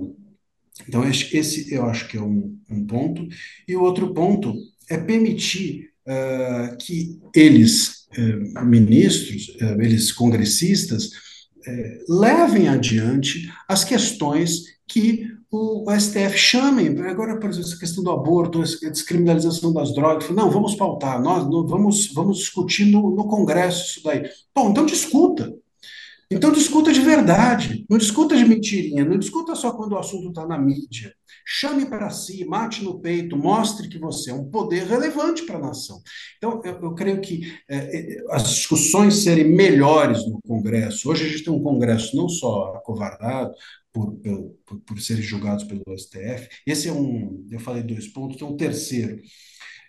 então 0.86 1.08
esse 1.08 1.72
eu 1.74 1.84
acho 1.86 2.08
que 2.08 2.16
é 2.16 2.22
um, 2.22 2.56
um, 2.70 2.86
ponto. 2.86 3.26
E 3.66 3.76
o 3.76 3.82
outro 3.82 4.12
ponto 4.14 4.54
é 4.88 4.96
permitir 4.96 5.90
uh, 6.06 6.76
que 6.78 7.20
eles 7.34 7.98
eh, 8.16 8.64
ministros, 8.64 9.54
eh, 9.60 9.76
eles 9.80 10.10
congressistas, 10.12 11.10
eh, 11.66 11.98
levem 12.08 12.66
adiante 12.66 13.52
as 13.68 13.84
questões 13.84 14.62
que 14.86 15.26
o, 15.50 15.90
STF 15.90 16.36
chame, 16.36 16.88
agora, 17.00 17.38
por 17.38 17.48
exemplo, 17.48 17.68
essa 17.68 17.78
questão 17.78 18.04
do 18.04 18.10
aborto, 18.10 18.60
a 18.60 18.90
descriminalização 18.90 19.72
das 19.72 19.94
drogas, 19.94 20.28
não, 20.30 20.50
vamos 20.50 20.74
pautar, 20.74 21.22
nós 21.22 21.44
vamos, 21.44 22.12
vamos 22.12 22.38
discutir 22.38 22.86
no, 22.86 23.14
no 23.14 23.26
Congresso 23.26 23.84
isso 23.86 24.04
daí. 24.04 24.28
Bom, 24.54 24.70
então 24.70 24.84
discuta. 24.84 25.54
Então 26.30 26.52
discuta 26.52 26.92
de 26.92 27.00
verdade, 27.00 27.86
não 27.88 27.96
discuta 27.96 28.36
de 28.36 28.44
mentirinha, 28.44 29.02
não 29.02 29.18
discuta 29.18 29.54
só 29.54 29.72
quando 29.72 29.92
o 29.92 29.98
assunto 29.98 30.28
está 30.28 30.46
na 30.46 30.58
mídia. 30.58 31.14
Chame 31.46 31.86
para 31.86 32.10
si, 32.10 32.44
mate 32.44 32.84
no 32.84 33.00
peito, 33.00 33.34
mostre 33.34 33.88
que 33.88 33.98
você 33.98 34.30
é 34.30 34.34
um 34.34 34.44
poder 34.44 34.84
relevante 34.84 35.44
para 35.44 35.56
a 35.56 35.62
nação. 35.62 36.02
Então, 36.36 36.60
eu, 36.62 36.78
eu 36.82 36.94
creio 36.94 37.22
que 37.22 37.50
é, 37.66 37.76
é, 37.76 38.24
as 38.30 38.46
discussões 38.50 39.22
serem 39.22 39.48
melhores 39.56 40.26
no 40.26 40.38
Congresso. 40.42 41.10
Hoje 41.10 41.24
a 41.24 41.28
gente 41.28 41.44
tem 41.44 41.52
um 41.54 41.62
Congresso 41.62 42.14
não 42.14 42.28
só 42.28 42.74
acovardado, 42.76 43.54
por, 43.98 44.52
por, 44.64 44.80
por, 44.80 45.00
serem 45.00 45.22
julgados 45.22 45.64
pelo 45.64 45.82
STF. 45.96 46.48
Esse 46.66 46.88
é 46.88 46.92
um, 46.92 47.46
eu 47.50 47.58
falei 47.58 47.82
dois 47.82 48.06
pontos, 48.08 48.36
tem 48.36 48.46
um 48.46 48.56
terceiro. 48.56 49.20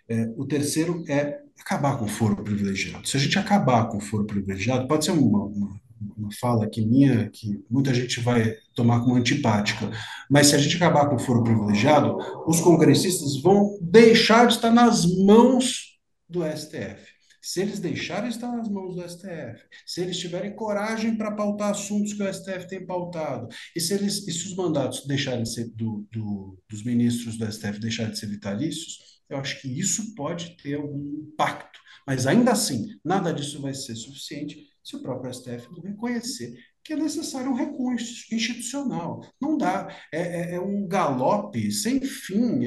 É, 0.08 0.28
o 0.36 0.44
terceiro 0.46 1.04
é 1.08 1.38
acabar 1.60 1.98
com 1.98 2.06
o 2.06 2.08
foro 2.08 2.42
privilegiado. 2.42 3.06
Se 3.06 3.16
a 3.16 3.20
gente 3.20 3.38
acabar 3.38 3.88
com 3.88 3.98
o 3.98 4.00
foro 4.00 4.26
privilegiado, 4.26 4.88
pode 4.88 5.04
ser 5.04 5.12
uma, 5.12 5.44
uma 5.44 5.80
uma 6.16 6.30
fala 6.40 6.64
aqui 6.64 6.84
minha, 6.84 7.28
que 7.28 7.62
muita 7.70 7.92
gente 7.92 8.20
vai 8.20 8.54
tomar 8.74 9.00
como 9.00 9.16
antipática, 9.16 9.90
mas 10.30 10.46
se 10.46 10.54
a 10.54 10.58
gente 10.58 10.76
acabar 10.76 11.08
com 11.08 11.16
o 11.16 11.18
foro 11.18 11.42
privilegiado, 11.44 12.16
os 12.46 12.60
congressistas 12.60 13.40
vão 13.42 13.78
deixar 13.82 14.46
de 14.46 14.54
estar 14.54 14.70
nas 14.70 15.04
mãos 15.04 15.98
do 16.28 16.42
STF. 16.42 17.19
Se 17.42 17.60
eles 17.60 17.80
deixarem 17.80 18.28
estar 18.28 18.54
nas 18.54 18.68
mãos 18.68 18.94
do 18.94 19.08
STF, 19.08 19.62
se 19.86 20.00
eles 20.00 20.18
tiverem 20.18 20.54
coragem 20.54 21.16
para 21.16 21.34
pautar 21.34 21.70
assuntos 21.70 22.12
que 22.12 22.22
o 22.22 22.32
STF 22.32 22.68
tem 22.68 22.84
pautado, 22.84 23.48
e 23.74 23.80
se, 23.80 23.94
eles, 23.94 24.26
e 24.26 24.32
se 24.32 24.46
os 24.46 24.54
mandatos 24.54 25.06
deixarem 25.06 25.42
de 25.42 25.52
ser 25.52 25.70
do, 25.70 26.06
do, 26.12 26.58
dos 26.68 26.84
ministros 26.84 27.38
do 27.38 27.50
STF 27.50 27.78
deixarem 27.78 28.12
de 28.12 28.18
ser 28.18 28.26
vitalícios, 28.26 29.20
eu 29.28 29.38
acho 29.38 29.60
que 29.60 29.68
isso 29.68 30.14
pode 30.14 30.56
ter 30.56 30.74
algum 30.74 31.22
impacto. 31.32 31.78
Mas 32.06 32.26
ainda 32.26 32.52
assim, 32.52 32.98
nada 33.04 33.32
disso 33.32 33.60
vai 33.60 33.72
ser 33.72 33.94
suficiente 33.94 34.68
se 34.82 34.96
o 34.96 35.02
próprio 35.02 35.32
STF 35.32 35.68
não 35.70 35.82
reconhecer 35.82 36.54
que 36.82 36.94
é 36.94 36.96
necessário 36.96 37.50
um 37.50 37.54
recurso 37.54 38.34
institucional. 38.34 39.24
Não 39.40 39.56
dá. 39.56 39.94
É, 40.12 40.20
é, 40.20 40.54
é, 40.54 40.60
um 40.60 40.86
galope 40.86 41.70
sem 41.70 42.00
fim. 42.00 42.66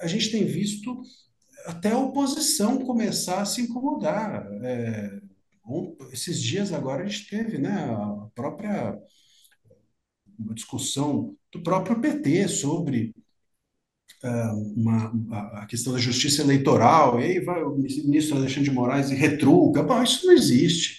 A 0.00 0.06
gente 0.06 0.30
tem 0.30 0.44
visto 0.46 1.02
até 1.66 1.92
a 1.92 1.98
oposição 1.98 2.78
começar 2.78 3.42
a 3.42 3.44
se 3.44 3.62
incomodar. 3.62 4.46
É, 4.62 5.20
esses 6.12 6.40
dias 6.40 6.72
agora 6.72 7.04
a 7.04 7.06
gente 7.06 7.28
teve 7.28 7.58
né, 7.58 7.70
a 7.70 8.28
própria 8.34 8.98
discussão 10.54 11.36
do 11.52 11.62
próprio 11.62 12.00
PT 12.00 12.48
sobre 12.48 13.14
uh, 14.22 14.74
uma, 14.76 15.62
a 15.62 15.66
questão 15.66 15.92
da 15.92 15.98
justiça 15.98 16.42
eleitoral, 16.42 17.20
e 17.20 17.24
aí 17.24 17.40
vai 17.40 17.62
o 17.62 17.76
ministro 17.76 18.36
Alexandre 18.36 18.64
de 18.64 18.70
Moraes 18.70 19.10
e 19.10 19.14
retruca. 19.14 19.82
Bom, 19.82 20.02
isso 20.02 20.26
não 20.26 20.32
existe. 20.32 20.98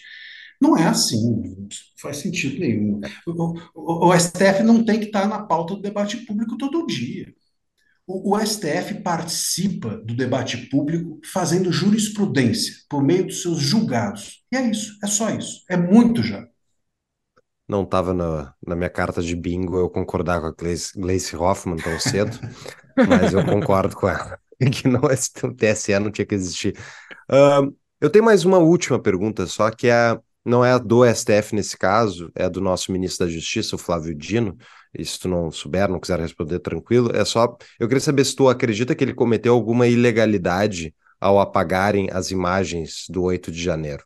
Não 0.62 0.78
é 0.78 0.86
assim, 0.88 1.22
não 1.24 1.68
faz 2.02 2.18
sentido 2.18 2.60
nenhum. 2.60 3.00
O, 3.26 3.32
o, 3.74 4.10
o, 4.10 4.20
STF 4.20 4.62
não 4.64 4.84
tem 4.84 5.00
que 5.00 5.06
estar 5.06 5.26
na 5.28 5.44
pauta 5.44 5.76
do 5.76 5.82
debate 5.82 6.18
público 6.26 6.58
todo 6.58 6.86
dia. 6.86 7.34
O, 8.12 8.36
o 8.36 8.40
STF 8.40 9.04
participa 9.04 9.98
do 9.98 10.16
debate 10.16 10.58
público 10.68 11.22
fazendo 11.32 11.72
jurisprudência 11.72 12.74
por 12.90 13.04
meio 13.04 13.28
dos 13.28 13.44
seus 13.44 13.60
julgados. 13.60 14.44
E 14.52 14.58
é 14.58 14.68
isso, 14.68 14.98
é 15.04 15.06
só 15.06 15.30
isso. 15.30 15.64
É 15.70 15.78
muito 15.78 16.24
já. 16.24 16.44
Não 17.68 17.84
estava 17.84 18.12
na, 18.12 18.52
na 18.66 18.76
minha 18.76 18.90
carta 18.90 19.22
de 19.22 19.36
bingo 19.36 19.78
eu 19.78 19.88
concordar 19.92 20.42
com 20.42 20.48
a 20.48 20.52
Gleice, 20.52 21.00
Gleice 21.00 21.36
Hoffmann 21.36 21.78
tão 21.78 22.00
cedo, 22.00 22.36
mas 23.08 23.32
eu 23.32 23.46
concordo 23.46 23.96
com 23.96 24.10
ela 24.10 24.40
que 24.72 24.88
não, 24.88 25.02
o 25.02 25.54
TSE 25.54 26.00
não 26.00 26.10
tinha 26.10 26.26
que 26.26 26.34
existir. 26.34 26.76
Uh, 27.30 27.72
eu 28.02 28.10
tenho 28.10 28.26
mais 28.26 28.44
uma 28.44 28.58
última 28.58 29.00
pergunta, 29.00 29.46
só 29.46 29.70
que 29.70 29.88
é 29.88 30.20
não 30.46 30.64
é 30.64 30.78
do 30.80 31.06
STF 31.06 31.54
nesse 31.54 31.78
caso, 31.78 32.32
é 32.36 32.50
do 32.50 32.62
nosso 32.62 32.92
ministro 32.92 33.26
da 33.26 33.32
Justiça, 33.32 33.76
o 33.76 33.80
Flávio 33.80 34.16
Dino. 34.16 34.58
E 34.98 35.06
se 35.06 35.20
tu 35.20 35.28
não 35.28 35.52
souber, 35.52 35.88
não 35.90 36.00
quiser 36.00 36.20
responder, 36.20 36.60
tranquilo. 36.60 37.16
É 37.16 37.24
só. 37.24 37.58
Eu 37.80 37.88
queria 37.88 38.02
saber 38.02 38.26
se 38.26 38.36
tu 38.36 38.50
acredita 38.50 38.96
que 38.96 39.04
ele 39.04 39.14
cometeu 39.14 39.54
alguma 39.54 39.88
ilegalidade 39.88 40.96
ao 41.20 41.40
apagarem 41.40 42.10
as 42.12 42.32
imagens 42.32 43.06
do 43.10 43.24
8 43.24 43.52
de 43.52 43.62
janeiro. 43.62 44.04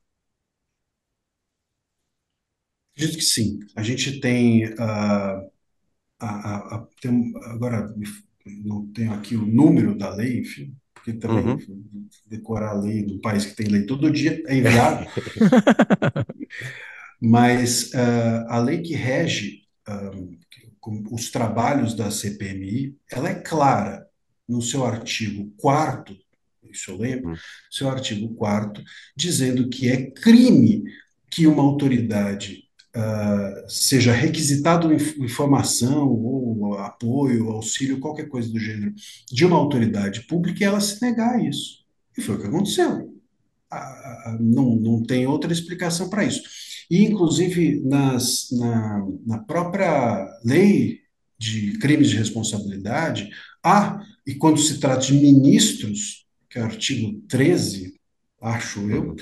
Acredito 2.95 3.17
que 3.17 3.23
sim. 3.23 3.59
A 3.75 3.83
gente 3.83 4.19
tem. 4.19 4.65
Uh, 4.73 4.77
a, 4.77 6.27
a, 6.27 6.75
a, 6.75 6.87
tem 7.01 7.33
agora, 7.45 7.93
não 8.45 8.87
tenho 8.91 9.13
aqui 9.13 9.35
o 9.35 9.45
número 9.45 9.95
da 9.97 10.13
lei, 10.13 10.39
enfim, 10.39 10.75
porque 11.03 11.13
também 11.13 11.45
uhum. 11.45 12.07
decorar 12.27 12.69
a 12.69 12.79
lei 12.79 13.05
num 13.05 13.19
país 13.19 13.45
que 13.45 13.55
tem 13.55 13.67
lei 13.67 13.85
todo 13.85 14.09
dia 14.09 14.41
é 14.47 14.55
inviável. 14.55 15.05
Mas 17.19 17.91
uh, 17.91 18.47
a 18.47 18.59
lei 18.59 18.81
que 18.81 18.95
rege 18.95 19.63
uh, 19.89 20.37
os 21.11 21.29
trabalhos 21.29 21.93
da 21.93 22.09
CPMI, 22.09 22.97
ela 23.11 23.29
é 23.29 23.35
clara 23.35 24.07
no 24.47 24.61
seu 24.61 24.85
artigo 24.85 25.53
4 25.57 26.23
isso 26.71 26.89
eu 26.89 26.97
lembro, 26.97 27.29
uhum. 27.29 27.35
seu 27.69 27.87
artigo 27.87 28.33
4 28.33 28.83
dizendo 29.15 29.69
que 29.69 29.89
é 29.89 30.09
crime 30.09 30.83
que 31.29 31.45
uma 31.45 31.61
autoridade 31.61 32.62
uh, 32.95 33.69
seja 33.69 34.11
requisitado 34.11 34.93
informação 34.93 36.07
ou 36.09 36.77
apoio, 36.77 37.49
auxílio, 37.49 37.99
qualquer 37.99 38.27
coisa 38.27 38.49
do 38.49 38.59
gênero, 38.59 38.93
de 39.31 39.45
uma 39.45 39.57
autoridade 39.57 40.21
pública 40.21 40.63
e 40.63 40.67
ela 40.67 40.79
se 40.79 41.01
negar 41.01 41.35
a 41.35 41.43
isso. 41.43 41.83
E 42.17 42.21
foi 42.21 42.35
o 42.35 42.39
que 42.39 42.47
aconteceu. 42.47 43.13
Uh, 43.71 44.37
não, 44.39 44.75
não 44.75 45.03
tem 45.03 45.25
outra 45.25 45.51
explicação 45.51 46.09
para 46.09 46.25
isso. 46.25 46.43
E, 46.89 47.03
inclusive, 47.03 47.81
nas, 47.83 48.49
na, 48.51 49.07
na 49.25 49.39
própria 49.39 50.27
lei 50.43 50.99
de 51.39 51.77
crimes 51.79 52.09
de 52.09 52.17
responsabilidade, 52.17 53.29
há, 53.63 53.99
e 54.25 54.35
quando 54.35 54.59
se 54.59 54.79
trata 54.79 55.05
de 55.05 55.13
ministros, 55.13 56.25
que 56.49 56.59
é 56.59 56.61
o 56.61 56.65
artigo 56.65 57.19
13, 57.27 57.99
acho 58.43 58.89
eu, 58.89 59.15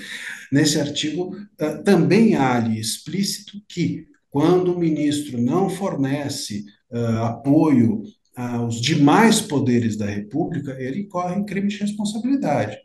nesse 0.50 0.80
artigo 0.80 1.34
uh, 1.34 1.82
também 1.84 2.34
há 2.34 2.56
ali 2.56 2.78
explícito 2.78 3.60
que, 3.68 4.06
quando 4.28 4.74
o 4.74 4.78
ministro 4.78 5.40
não 5.40 5.68
fornece 5.70 6.64
uh, 6.90 7.22
apoio 7.24 8.02
aos 8.34 8.80
demais 8.80 9.40
poderes 9.40 9.96
da 9.96 10.06
República, 10.06 10.72
ele 10.80 11.02
incorre 11.02 11.38
em 11.38 11.44
crime 11.44 11.68
de 11.68 11.78
responsabilidade. 11.78 12.78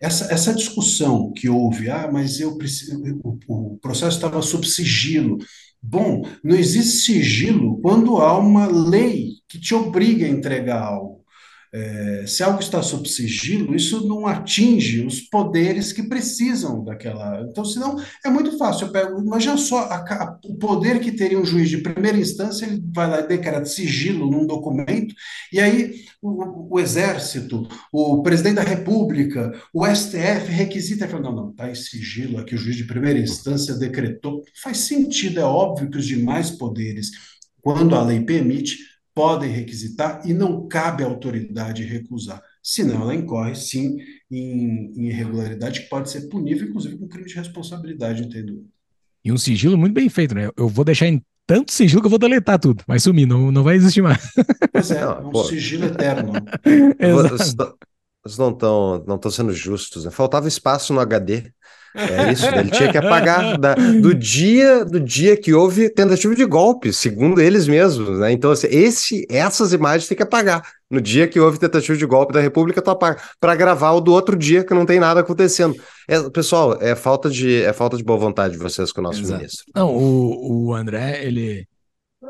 Essa, 0.00 0.32
essa 0.32 0.54
discussão 0.54 1.32
que 1.32 1.48
houve, 1.48 1.88
ah, 1.88 2.10
mas 2.12 2.40
eu 2.40 2.58
preciso, 2.58 3.00
o, 3.22 3.38
o 3.48 3.78
processo 3.78 4.16
estava 4.16 4.42
sob 4.42 4.66
sigilo. 4.66 5.38
Bom, 5.80 6.22
não 6.42 6.56
existe 6.56 7.12
sigilo 7.12 7.80
quando 7.80 8.16
há 8.18 8.36
uma 8.36 8.66
lei 8.66 9.34
que 9.48 9.58
te 9.58 9.74
obriga 9.74 10.26
a 10.26 10.28
entregar 10.28 10.82
algo. 10.82 11.17
É, 11.72 12.24
se 12.26 12.42
algo 12.42 12.60
está 12.60 12.82
sob 12.82 13.06
sigilo, 13.08 13.74
isso 13.74 14.06
não 14.06 14.26
atinge 14.26 15.04
os 15.04 15.20
poderes 15.20 15.92
que 15.92 16.02
precisam 16.02 16.82
daquela. 16.82 17.46
Então, 17.48 17.64
senão 17.64 17.96
é 18.24 18.30
muito 18.30 18.56
fácil. 18.56 18.86
Eu 18.86 18.92
pego, 18.92 19.20
imagina 19.20 19.56
só 19.56 19.80
a, 19.80 19.96
a, 19.96 20.38
o 20.44 20.54
poder 20.56 21.00
que 21.00 21.12
teria 21.12 21.38
um 21.38 21.44
juiz 21.44 21.68
de 21.68 21.78
primeira 21.78 22.16
instância, 22.16 22.64
ele 22.64 22.82
vai 22.94 23.08
lá 23.08 23.20
e 23.20 23.28
decreta 23.28 23.66
sigilo 23.66 24.30
num 24.30 24.46
documento, 24.46 25.14
e 25.52 25.60
aí 25.60 26.04
o, 26.22 26.74
o, 26.76 26.80
Exército, 26.80 27.68
o 27.92 28.22
presidente 28.22 28.56
da 28.56 28.62
República, 28.62 29.52
o 29.72 29.86
STF 29.86 30.50
requisita 30.50 31.04
e 31.04 31.08
fala: 31.08 31.22
não, 31.24 31.34
não, 31.34 31.50
está 31.50 31.70
em 31.70 31.74
sigilo 31.74 32.38
aqui, 32.38 32.54
o 32.54 32.58
juiz 32.58 32.76
de 32.76 32.84
primeira 32.84 33.18
instância 33.18 33.74
decretou. 33.74 34.42
Faz 34.62 34.78
sentido, 34.78 35.40
é 35.40 35.44
óbvio 35.44 35.90
que 35.90 35.98
os 35.98 36.06
demais 36.06 36.50
poderes, 36.50 37.10
quando 37.60 37.94
a 37.94 38.02
lei 38.02 38.20
permite, 38.20 38.78
podem 39.18 39.50
requisitar 39.50 40.22
e 40.24 40.32
não 40.32 40.68
cabe 40.68 41.02
à 41.02 41.06
autoridade 41.08 41.82
recusar. 41.82 42.40
Senão, 42.62 43.02
ela 43.02 43.16
incorre, 43.16 43.56
sim, 43.56 43.96
em, 44.30 44.92
em 44.96 45.08
irregularidade 45.08 45.80
que 45.80 45.88
pode 45.88 46.08
ser 46.08 46.28
punível, 46.28 46.68
inclusive 46.68 46.96
com 46.96 47.08
crime 47.08 47.26
de 47.26 47.34
responsabilidade, 47.34 48.22
entendeu? 48.22 48.64
E 49.24 49.32
um 49.32 49.36
sigilo 49.36 49.76
muito 49.76 49.92
bem 49.92 50.08
feito, 50.08 50.36
né? 50.36 50.50
Eu 50.56 50.68
vou 50.68 50.84
deixar 50.84 51.08
em 51.08 51.20
tanto 51.48 51.72
sigilo 51.72 52.00
que 52.00 52.06
eu 52.06 52.10
vou 52.10 52.18
deletar 52.18 52.60
tudo. 52.60 52.84
Vai 52.86 53.00
sumir, 53.00 53.26
não, 53.26 53.50
não 53.50 53.64
vai 53.64 53.74
existir 53.74 54.02
mais. 54.02 54.22
Pois 54.70 54.92
é, 54.92 55.00
é 55.00 55.08
um 55.08 55.30
Pô. 55.30 55.42
sigilo 55.42 55.86
eterno. 55.86 56.34
Vocês 58.22 58.38
não 58.38 58.50
estão 58.50 59.04
não 59.04 59.30
sendo 59.32 59.52
justos, 59.52 60.04
né? 60.04 60.12
Faltava 60.12 60.46
espaço 60.46 60.92
no 60.94 61.00
HD. 61.00 61.50
É 61.98 62.32
isso, 62.32 62.46
ele 62.46 62.70
tinha 62.70 62.90
que 62.90 62.98
apagar 62.98 63.58
da, 63.58 63.74
do 63.74 64.14
dia 64.14 64.84
do 64.84 65.00
dia 65.00 65.36
que 65.36 65.52
houve 65.52 65.90
tentativa 65.90 66.34
de 66.34 66.44
golpe, 66.44 66.92
segundo 66.92 67.40
eles 67.40 67.66
mesmos, 67.66 68.18
né? 68.20 68.30
Então, 68.30 68.50
assim, 68.52 68.68
esse, 68.70 69.26
essas 69.28 69.72
imagens 69.72 70.06
tem 70.06 70.16
que 70.16 70.22
apagar. 70.22 70.62
No 70.90 71.00
dia 71.00 71.26
que 71.28 71.38
houve 71.38 71.58
tentativa 71.58 71.98
de 71.98 72.06
golpe 72.06 72.32
da 72.32 72.40
República, 72.40 72.80
tu 72.80 72.90
apaga. 72.90 73.20
Para 73.40 73.54
gravar 73.54 73.92
o 73.92 74.00
do 74.00 74.12
outro 74.12 74.36
dia 74.36 74.64
que 74.64 74.72
não 74.72 74.86
tem 74.86 74.98
nada 75.00 75.20
acontecendo. 75.20 75.76
É, 76.08 76.30
pessoal, 76.30 76.78
é 76.80 76.94
falta 76.94 77.28
de 77.28 77.62
é 77.62 77.72
falta 77.72 77.96
de 77.96 78.04
boa 78.04 78.18
vontade 78.18 78.54
de 78.54 78.58
vocês 78.58 78.92
com 78.92 79.00
o 79.00 79.04
nosso 79.04 79.20
Exato. 79.20 79.40
ministro. 79.40 79.64
Não, 79.74 79.94
o, 79.94 80.68
o 80.68 80.74
André, 80.74 81.24
ele 81.24 81.66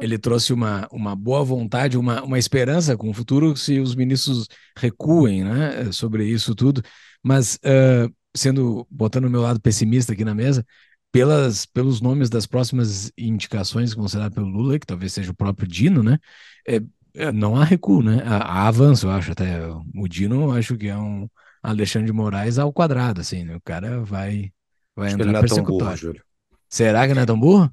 ele 0.00 0.18
trouxe 0.18 0.52
uma, 0.52 0.86
uma 0.92 1.16
boa 1.16 1.42
vontade, 1.42 1.96
uma, 1.96 2.22
uma 2.22 2.38
esperança 2.38 2.96
com 2.96 3.08
o 3.08 3.14
futuro 3.14 3.56
se 3.56 3.80
os 3.80 3.94
ministros 3.94 4.46
recuem 4.76 5.44
né, 5.44 5.90
sobre 5.92 6.24
isso 6.26 6.54
tudo. 6.54 6.82
Mas 7.22 7.56
uh, 7.56 8.12
sendo, 8.38 8.86
botando 8.90 9.26
o 9.26 9.30
meu 9.30 9.42
lado 9.42 9.60
pessimista 9.60 10.12
aqui 10.12 10.24
na 10.24 10.34
mesa, 10.34 10.64
pelas, 11.12 11.66
pelos 11.66 12.00
nomes 12.00 12.30
das 12.30 12.46
próximas 12.46 13.12
indicações 13.16 13.92
que 13.92 13.98
vão 13.98 14.08
ser 14.08 14.18
dadas 14.18 14.34
pelo 14.34 14.48
Lula, 14.48 14.78
que 14.78 14.86
talvez 14.86 15.12
seja 15.12 15.30
o 15.30 15.34
próprio 15.34 15.68
Dino, 15.68 16.02
né? 16.02 16.18
É, 16.66 16.80
é, 17.14 17.32
não 17.32 17.56
há 17.56 17.64
recuo, 17.64 18.02
né? 18.02 18.22
Há, 18.24 18.36
há, 18.36 18.68
avanço, 18.68 19.06
eu 19.06 19.10
acho 19.10 19.32
até. 19.32 19.60
O 19.94 20.08
Dino, 20.08 20.44
eu 20.44 20.52
acho 20.52 20.76
que 20.76 20.88
é 20.88 20.96
um 20.96 21.28
Alexandre 21.62 22.06
de 22.06 22.12
Moraes 22.12 22.58
ao 22.58 22.72
quadrado, 22.72 23.20
assim, 23.20 23.44
né? 23.44 23.56
O 23.56 23.60
cara 23.60 24.00
vai, 24.04 24.52
vai 24.94 25.08
acho 25.08 25.16
entrar 25.16 25.40
persecutório. 25.40 26.12
Burro, 26.12 26.24
Será 26.68 27.06
que 27.06 27.14
não 27.14 27.22
é 27.22 27.26
tão 27.26 27.38
burro? 27.38 27.72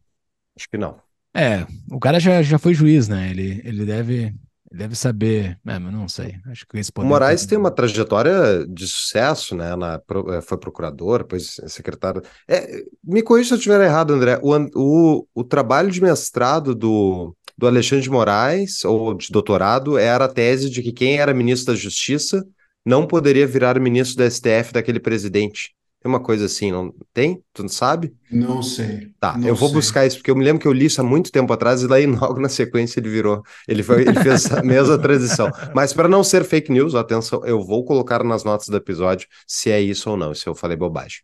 Acho 0.57 0.69
que 0.69 0.77
não. 0.77 0.99
É, 1.33 1.67
o 1.91 1.99
cara 1.99 2.19
já, 2.19 2.41
já 2.41 2.57
foi 2.57 2.73
juiz, 2.73 3.09
né? 3.09 3.29
Ele, 3.29 3.61
ele 3.65 3.85
deve 3.85 4.33
deve 4.71 4.95
saber, 4.95 5.59
é, 5.65 5.79
mas 5.79 5.93
não 5.93 6.07
sei. 6.07 6.35
Acho 6.47 6.65
que. 6.67 6.79
O 6.97 7.03
Moraes 7.03 7.45
tem 7.45 7.57
uma 7.57 7.71
trajetória 7.71 8.65
de 8.67 8.87
sucesso, 8.87 9.55
né? 9.55 9.75
Na, 9.75 10.01
é, 10.33 10.41
foi 10.41 10.57
procurador, 10.57 11.19
depois 11.19 11.59
secretário. 11.67 12.21
É, 12.47 12.83
me 13.03 13.21
corrija 13.21 13.49
se 13.49 13.53
eu 13.53 13.57
estiver 13.57 13.81
errado, 13.81 14.13
André. 14.13 14.39
O, 14.41 14.55
o, 14.75 15.27
o 15.33 15.43
trabalho 15.43 15.91
de 15.91 16.01
mestrado 16.01 16.73
do, 16.73 17.35
do 17.57 17.67
Alexandre 17.67 18.03
de 18.03 18.09
Moraes, 18.09 18.83
ou 18.83 19.13
de 19.13 19.31
doutorado, 19.31 19.97
era 19.97 20.25
a 20.25 20.29
tese 20.29 20.69
de 20.69 20.81
que 20.81 20.91
quem 20.91 21.17
era 21.17 21.33
ministro 21.33 21.73
da 21.73 21.79
Justiça 21.79 22.45
não 22.85 23.07
poderia 23.07 23.47
virar 23.47 23.79
ministro 23.79 24.17
da 24.17 24.29
STF 24.29 24.71
daquele 24.73 24.99
presidente. 24.99 25.73
Tem 26.05 26.11
uma 26.11 26.19
coisa 26.19 26.45
assim, 26.45 26.71
não 26.71 26.93
tem? 27.11 27.43
Tu 27.51 27.63
não 27.63 27.69
sabe? 27.69 28.15
Não 28.31 28.61
sei. 28.61 29.11
Tá, 29.19 29.39
não 29.39 29.47
eu 29.47 29.55
vou 29.55 29.69
sei. 29.69 29.77
buscar 29.79 30.05
isso, 30.05 30.17
porque 30.17 30.29
eu 30.29 30.35
me 30.35 30.45
lembro 30.45 30.61
que 30.61 30.67
eu 30.67 30.71
li 30.71 30.85
isso 30.85 31.01
há 31.01 31.03
muito 31.03 31.31
tempo 31.31 31.51
atrás 31.51 31.81
e 31.81 31.87
daí 31.87 32.05
logo 32.05 32.39
na 32.39 32.47
sequência 32.47 32.99
ele 32.99 33.09
virou. 33.09 33.41
Ele, 33.67 33.81
foi, 33.81 34.03
ele 34.03 34.13
fez 34.21 34.45
a 34.51 34.61
mesma 34.63 34.99
transição. 34.99 35.49
Mas 35.73 35.93
para 35.93 36.07
não 36.07 36.23
ser 36.23 36.43
fake 36.43 36.71
news, 36.71 36.93
atenção, 36.93 37.43
eu 37.43 37.59
vou 37.65 37.83
colocar 37.83 38.23
nas 38.23 38.43
notas 38.43 38.67
do 38.67 38.77
episódio 38.77 39.27
se 39.47 39.71
é 39.71 39.81
isso 39.81 40.07
ou 40.11 40.15
não, 40.15 40.31
se 40.35 40.45
eu 40.45 40.53
falei 40.53 40.77
bobagem. 40.77 41.21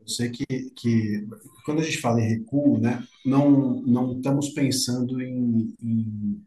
Eu 0.00 0.08
sei 0.08 0.30
que, 0.30 0.46
que 0.70 1.26
quando 1.64 1.80
a 1.80 1.84
gente 1.84 1.98
fala 2.00 2.20
em 2.20 2.28
recuo, 2.28 2.78
né, 2.78 3.06
não, 3.24 3.82
não 3.82 4.16
estamos 4.16 4.48
pensando 4.50 5.20
em, 5.20 5.74
em 5.82 6.44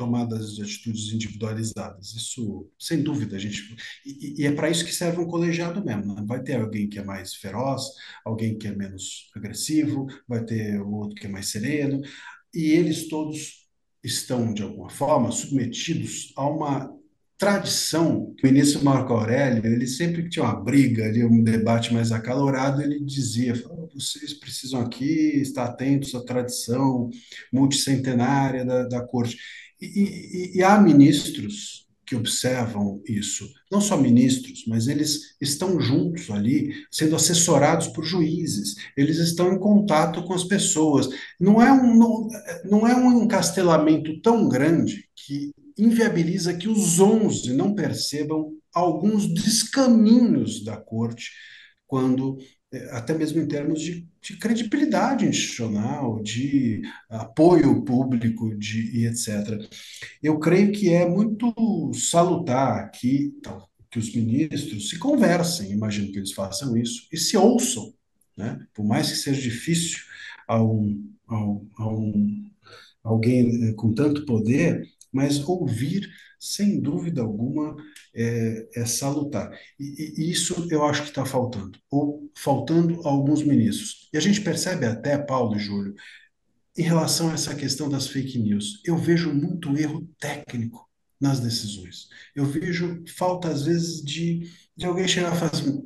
tomadas 0.00 0.54
de 0.54 0.62
atitudes 0.62 1.12
individualizadas. 1.12 2.14
Isso, 2.14 2.66
sem 2.78 3.02
dúvida, 3.02 3.36
a 3.36 3.38
gente. 3.38 3.76
E, 4.06 4.40
e 4.42 4.46
é 4.46 4.52
para 4.52 4.70
isso 4.70 4.82
que 4.82 4.94
serve 4.94 5.20
um 5.20 5.26
colegiado 5.26 5.84
mesmo. 5.84 6.14
Né? 6.14 6.24
Vai 6.26 6.42
ter 6.42 6.58
alguém 6.58 6.88
que 6.88 6.98
é 6.98 7.04
mais 7.04 7.34
feroz, 7.34 7.82
alguém 8.24 8.56
que 8.56 8.66
é 8.66 8.74
menos 8.74 9.30
agressivo, 9.36 10.06
vai 10.26 10.42
ter 10.42 10.80
o 10.80 10.90
outro 10.90 11.14
que 11.14 11.26
é 11.26 11.30
mais 11.30 11.48
sereno, 11.48 12.00
e 12.54 12.70
eles 12.70 13.08
todos 13.08 13.68
estão, 14.02 14.54
de 14.54 14.62
alguma 14.62 14.88
forma, 14.88 15.30
submetidos 15.30 16.32
a 16.34 16.48
uma 16.48 16.90
tradição 17.36 18.34
que 18.36 18.46
o 18.46 18.50
ministro 18.50 18.82
Marco 18.82 19.12
Aurélio, 19.12 19.64
ele 19.64 19.86
sempre 19.86 20.22
que 20.22 20.30
tinha 20.30 20.44
uma 20.44 20.62
briga 20.62 21.04
ali, 21.04 21.24
um 21.24 21.42
debate 21.42 21.92
mais 21.92 22.10
acalorado, 22.12 22.82
ele 22.82 23.00
dizia, 23.00 23.54
vocês 23.94 24.34
precisam 24.34 24.80
aqui 24.80 25.40
estar 25.40 25.64
atentos 25.64 26.14
à 26.14 26.22
tradição 26.22 27.10
multicentenária 27.52 28.64
da, 28.64 28.84
da 28.84 29.00
corte. 29.06 29.36
E, 29.80 29.86
e, 29.86 30.58
e 30.58 30.62
há 30.62 30.78
ministros 30.78 31.80
que 32.10 32.16
observam 32.16 33.00
isso, 33.06 33.48
não 33.70 33.80
só 33.80 33.96
ministros, 33.96 34.64
mas 34.66 34.88
eles 34.88 35.36
estão 35.40 35.80
juntos 35.80 36.28
ali, 36.28 36.74
sendo 36.90 37.14
assessorados 37.14 37.86
por 37.86 38.04
juízes, 38.04 38.74
eles 38.96 39.18
estão 39.18 39.52
em 39.52 39.60
contato 39.60 40.24
com 40.24 40.34
as 40.34 40.42
pessoas. 40.42 41.08
Não 41.38 41.62
é 41.62 41.70
um, 41.72 41.94
não, 41.96 42.28
não 42.64 42.88
é 42.88 42.96
um 42.96 43.22
encastelamento 43.22 44.20
tão 44.22 44.48
grande 44.48 45.08
que 45.14 45.52
inviabiliza 45.78 46.52
que 46.52 46.68
os 46.68 46.98
11 46.98 47.54
não 47.54 47.76
percebam 47.76 48.54
alguns 48.74 49.32
descaminhos 49.32 50.64
da 50.64 50.76
corte 50.76 51.30
quando 51.86 52.38
até 52.90 53.12
mesmo 53.12 53.40
em 53.40 53.48
termos 53.48 53.80
de, 53.80 54.06
de, 54.22 54.36
credibilidade 54.36 55.26
institucional, 55.26 56.22
de 56.22 56.82
apoio 57.08 57.82
público 57.84 58.56
de, 58.56 58.96
e 58.96 59.06
etc. 59.06 59.68
Eu 60.22 60.38
creio 60.38 60.70
que 60.70 60.88
é 60.92 61.08
muito 61.08 61.52
salutar 61.94 62.90
que, 62.92 63.32
que 63.90 63.98
os 63.98 64.14
ministros 64.14 64.88
se 64.88 64.98
conversem, 64.98 65.72
imagino 65.72 66.12
que 66.12 66.18
eles 66.18 66.32
façam 66.32 66.76
isso, 66.76 67.08
e 67.12 67.18
se 67.18 67.36
ouçam, 67.36 67.92
né? 68.36 68.64
por 68.72 68.84
mais 68.84 69.10
que 69.10 69.16
seja 69.16 69.40
difícil 69.40 69.98
a, 70.46 70.62
um, 70.62 71.12
a, 71.26 71.44
um, 71.44 71.68
a 71.76 71.88
um, 71.88 72.50
alguém 73.02 73.68
eh, 73.68 73.72
com 73.72 73.92
tanto 73.92 74.24
poder 74.24 74.86
mas 75.12 75.40
ouvir, 75.48 76.08
sem 76.38 76.80
dúvida 76.80 77.20
alguma, 77.20 77.76
é, 78.14 78.68
é 78.74 78.86
salutar. 78.86 79.50
E, 79.78 80.14
e, 80.18 80.30
isso 80.30 80.66
eu 80.70 80.84
acho 80.84 81.02
que 81.02 81.08
está 81.08 81.24
faltando, 81.24 81.78
ou 81.90 82.30
faltando 82.36 83.00
a 83.06 83.10
alguns 83.10 83.42
ministros. 83.42 84.08
E 84.12 84.18
a 84.18 84.20
gente 84.20 84.40
percebe 84.40 84.86
até, 84.86 85.18
Paulo 85.18 85.56
e 85.56 85.58
Júlio, 85.60 85.94
em 86.76 86.82
relação 86.82 87.30
a 87.30 87.34
essa 87.34 87.54
questão 87.54 87.88
das 87.88 88.06
fake 88.06 88.38
news, 88.38 88.80
eu 88.86 88.96
vejo 88.96 89.32
muito 89.32 89.76
erro 89.76 90.08
técnico 90.18 90.88
nas 91.20 91.40
decisões. 91.40 92.08
Eu 92.34 92.46
vejo 92.46 93.04
falta, 93.16 93.48
às 93.48 93.64
vezes, 93.64 94.02
de, 94.02 94.50
de 94.76 94.86
alguém 94.86 95.06
chegar 95.06 95.34
e 95.34 95.38
falar 95.38 95.50
assim, 95.52 95.82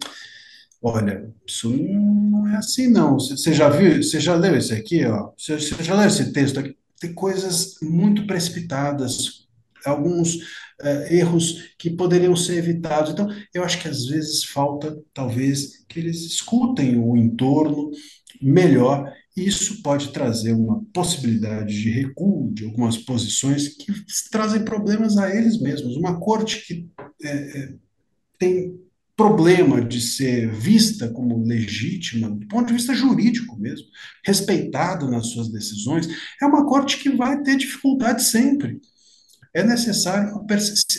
olha, 0.81 1.35
isso 1.47 1.69
não 1.71 2.47
é 2.49 2.57
assim, 2.57 2.87
não. 2.89 3.19
Você 3.19 3.53
já 3.53 3.69
viu, 3.69 4.03
você 4.03 4.21
já 4.21 4.37
leu 4.37 4.57
isso 4.57 4.73
aqui, 4.73 5.05
ó? 5.05 5.33
Você 5.37 5.59
já 5.59 5.95
leu 5.97 6.07
esse 6.07 6.33
texto 6.33 6.61
aqui? 6.61 6.77
Tem 7.01 7.13
coisas 7.13 7.77
muito 7.83 8.27
precipitadas, 8.27 9.47
alguns 9.85 10.37
uh, 10.37 11.11
erros 11.11 11.75
que 11.79 11.91
poderiam 11.91 12.35
ser 12.35 12.57
evitados. 12.57 13.13
Então, 13.13 13.29
eu 13.53 13.63
acho 13.65 13.81
que 13.81 13.89
às 13.89 14.07
vezes 14.07 14.45
falta, 14.45 14.97
talvez, 15.13 15.85
que 15.89 15.99
eles 16.01 16.23
escutem 16.25 16.99
o 16.99 17.17
entorno 17.17 17.91
melhor 18.41 19.13
isso 19.37 19.83
pode 19.83 20.13
trazer 20.13 20.53
uma 20.53 20.85
possibilidade 20.93 21.75
de 21.75 21.91
recuo 21.91 22.53
de 22.53 22.65
algumas 22.65 22.97
posições 22.97 23.69
que 23.69 23.93
trazem 24.31 24.65
problemas 24.65 25.19
a 25.19 25.35
eles 25.35 25.61
mesmos. 25.61 25.97
Uma 25.97 26.21
corte 26.21 26.65
que 26.65 26.89
é, 27.25 27.75
tem 28.39 28.81
problema 29.17 29.81
de 29.81 30.01
ser 30.01 30.51
vista 30.51 31.09
como 31.09 31.45
legítima, 31.45 32.29
do 32.29 32.47
ponto 32.49 32.67
de 32.67 32.75
vista 32.75 32.95
jurídico 32.95 33.57
mesmo, 33.57 33.87
respeitado 34.25 35.11
nas 35.11 35.29
suas 35.29 35.49
decisões, 35.51 36.09
é 36.43 36.47
uma 36.47 36.67
corte 36.67 36.99
que 36.99 37.11
vai 37.11 37.41
ter 37.43 37.57
dificuldade 37.57 38.25
sempre. 38.25 38.81
É 39.55 39.63
necessário. 39.63 40.45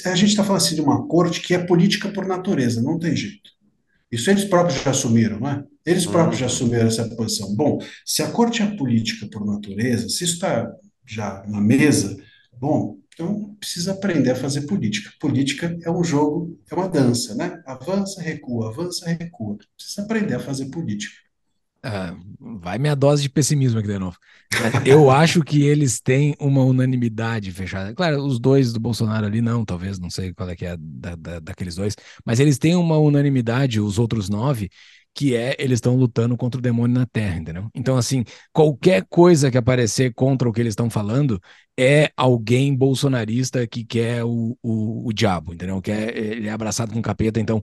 A 0.06 0.16
gente 0.16 0.30
está 0.30 0.44
falando 0.44 0.62
assim 0.62 0.76
de 0.76 0.82
uma 0.82 1.06
corte 1.08 1.42
que 1.42 1.54
é 1.54 1.60
política 1.60 2.10
por 2.10 2.26
natureza, 2.26 2.82
não 2.82 2.98
tem 2.98 3.16
jeito. 3.16 3.56
Isso 4.10 4.30
eles 4.32 4.46
próprios 4.46 4.82
já 4.82 4.92
assumiram, 4.92 5.40
não 5.40 5.50
é? 5.50 5.64
Eles 5.86 6.06
próprios 6.06 6.40
já 6.40 6.46
uhum. 6.46 6.52
assumiram 6.52 6.88
essa 6.88 7.10
posição. 7.16 7.54
Bom, 7.54 7.80
se 8.06 8.24
a 8.24 8.32
corte 8.32 8.62
é 8.62 8.76
política 8.78 9.28
por 9.28 9.46
natureza, 9.46 10.08
se 10.08 10.24
isso 10.24 10.36
está 10.36 10.72
já 11.06 11.44
na 11.48 11.60
mesa, 11.60 12.16
bom, 12.58 12.98
então 13.16 13.56
precisa 13.58 13.94
aprender 13.94 14.32
a 14.32 14.36
fazer 14.36 14.64
política. 14.64 15.10
Política 15.22 15.76
é 15.84 15.90
um 15.90 16.04
jogo, 16.04 16.60
é 16.70 16.76
uma 16.76 16.90
dança, 16.90 17.34
né? 17.34 17.64
Avança, 17.66 18.22
recua, 18.22 18.68
avança, 18.68 19.10
recua. 19.10 19.58
Precisa 19.78 20.02
aprender 20.02 20.36
a 20.36 20.40
fazer 20.40 20.66
política. 20.66 21.16
Ah, 21.82 22.14
vai 22.40 22.78
minha 22.78 22.96
dose 22.96 23.22
de 23.22 23.30
pessimismo 23.30 23.80
aqui 23.80 23.88
de 23.88 24.00
novo. 24.00 24.18
Eu 24.86 25.10
acho 25.10 25.44
que 25.44 25.64
eles 25.64 26.02
têm 26.02 26.36
uma 26.40 26.64
unanimidade 26.64 27.52
fechada. 27.52 27.94
Claro, 27.94 28.26
os 28.26 28.38
dois 28.40 28.74
do 28.74 28.80
Bolsonaro 28.80 29.26
ali 29.26 29.40
não, 29.40 29.64
talvez, 29.64 29.98
não 29.98 30.10
sei 30.10 30.34
qual 30.34 30.50
é 30.50 30.56
que 30.56 30.66
é 30.66 30.76
da, 30.78 31.16
da, 31.16 31.40
daqueles 31.40 31.76
dois, 31.76 31.96
mas 32.26 32.40
eles 32.40 32.58
têm 32.58 32.76
uma 32.76 32.98
unanimidade, 32.98 33.80
os 33.80 33.98
outros 33.98 34.28
nove, 34.28 34.70
que 35.16 35.36
é 35.36 35.56
eles 35.58 35.78
estão 35.78 35.96
lutando 35.96 36.36
contra 36.38 36.60
o 36.60 36.62
demônio 36.62 37.00
na 37.00 37.06
Terra, 37.06 37.38
entendeu? 37.38 37.70
Então, 37.74 37.98
assim, 37.98 38.24
qualquer 38.54 39.06
coisa 39.10 39.50
que 39.50 39.58
aparecer 39.58 40.14
contra 40.14 40.48
o 40.50 40.52
que 40.54 40.62
eles 40.62 40.74
estão 40.74 40.90
falando 40.90 41.42
é 41.80 42.12
alguém 42.18 42.76
bolsonarista 42.76 43.66
que 43.66 43.86
quer 43.86 44.24
o, 44.26 44.58
o, 44.62 45.08
o 45.08 45.14
diabo, 45.14 45.54
entendeu? 45.54 45.82
Que 45.82 45.92
é, 45.92 46.18
ele 46.18 46.48
é 46.48 46.52
abraçado 46.52 46.94
com 46.94 47.02
capeta, 47.02 47.40
então 47.40 47.62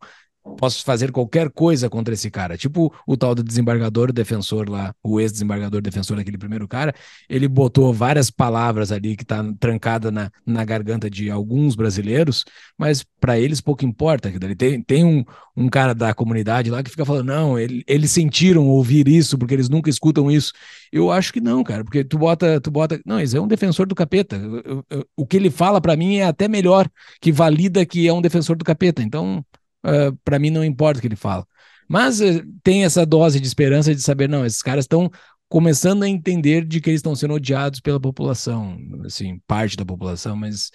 posso 0.59 0.85
fazer 0.85 1.12
qualquer 1.12 1.51
coisa 1.51 1.89
contra 1.89 2.14
esse 2.14 2.31
cara. 2.31 2.56
Tipo 2.56 2.93
o 3.06 3.16
tal 3.16 3.35
do 3.35 3.43
desembargador 3.43 4.12
defensor 4.12 4.69
lá, 4.69 4.94
o 5.02 5.20
ex-desembargador 5.20 5.81
defensor 5.81 6.16
daquele 6.16 6.39
primeiro 6.39 6.66
cara, 6.66 6.94
ele 7.28 7.48
botou 7.48 7.93
várias 7.93 8.31
palavras 8.31 8.93
ali 8.93 9.16
que 9.16 9.24
tá 9.24 9.44
trancada 9.59 10.10
na, 10.10 10.31
na 10.47 10.64
garganta 10.64 11.09
de 11.09 11.31
alguns 11.31 11.74
brasileiros, 11.74 12.44
mas 12.77 13.05
para 13.20 13.39
eles 13.39 13.60
pouco 13.60 13.85
importa. 13.85 14.31
Tem, 14.56 14.82
tem 14.82 15.05
um, 15.05 15.24
um 15.56 15.69
cara 15.69 15.94
da 15.94 16.14
comunidade 16.14 16.70
lá 16.70 16.82
que 16.82 16.90
fica 16.90 17.05
falando, 17.05 17.27
não, 17.27 17.59
ele, 17.59 17.85
eles 17.86 18.10
sentiram 18.10 18.66
ouvir 18.66 19.09
isso 19.09 19.39
porque 19.39 19.55
eles 19.55 19.69
nunca 19.69 19.90
escutam 19.90 20.31
isso. 20.31 20.52
Eu 20.90 21.10
acho 21.10 21.32
que 21.32 21.40
não, 21.40 21.62
cara, 21.62 21.85
porque 21.85 22.05
tu 22.05 22.19
bota, 22.19 22.60
tu 22.60 22.70
bota, 22.70 23.01
não, 23.06 23.20
isso 23.20 23.36
é 23.36 23.40
um 23.40 23.48
defensor 23.48 23.86
do 23.86 23.94
capeta. 23.94 24.36
Eu, 24.36 24.62
eu, 24.64 24.85
eu, 24.90 25.06
o 25.16 25.27
que 25.27 25.36
ele 25.36 25.51
fala 25.51 25.81
para 25.81 25.97
mim 25.97 26.16
é 26.16 26.24
até 26.24 26.48
melhor, 26.48 26.89
que 27.20 27.32
valida 27.32 27.86
que 27.86 28.06
é 28.09 28.12
um 28.12 28.23
defensor 28.23 28.56
do 28.56 28.64
capeta. 28.64 29.02
Então, 29.02 29.44
uh, 29.85 30.09
ah, 30.09 30.13
para 30.25 30.39
mim 30.39 30.51
não 30.51 30.65
importa 30.65 30.99
o 30.99 31.01
que 31.01 31.09
ele 31.09 31.17
fala. 31.17 31.47
Mas 31.89 32.21
uh, 32.21 32.43
tem 32.63 32.85
essa 32.85 33.05
dose 33.05 33.41
de 33.41 33.47
esperança 33.47 33.95
de 33.95 34.01
saber, 34.03 34.29
não, 34.29 34.47
esses 34.47 34.63
caras 34.63 34.85
estão 34.85 35.11
começando 35.49 36.03
a 36.03 36.09
entender 36.09 36.65
de 36.65 36.81
que 36.81 36.89
eles 36.89 37.01
estão 37.01 37.15
sendo 37.15 37.35
odiados 37.35 37.81
pela 37.81 38.01
população, 38.01 38.79
assim, 39.05 39.39
parte 39.47 39.77
da 39.77 39.85
população, 39.85 40.35
mas 40.35 40.71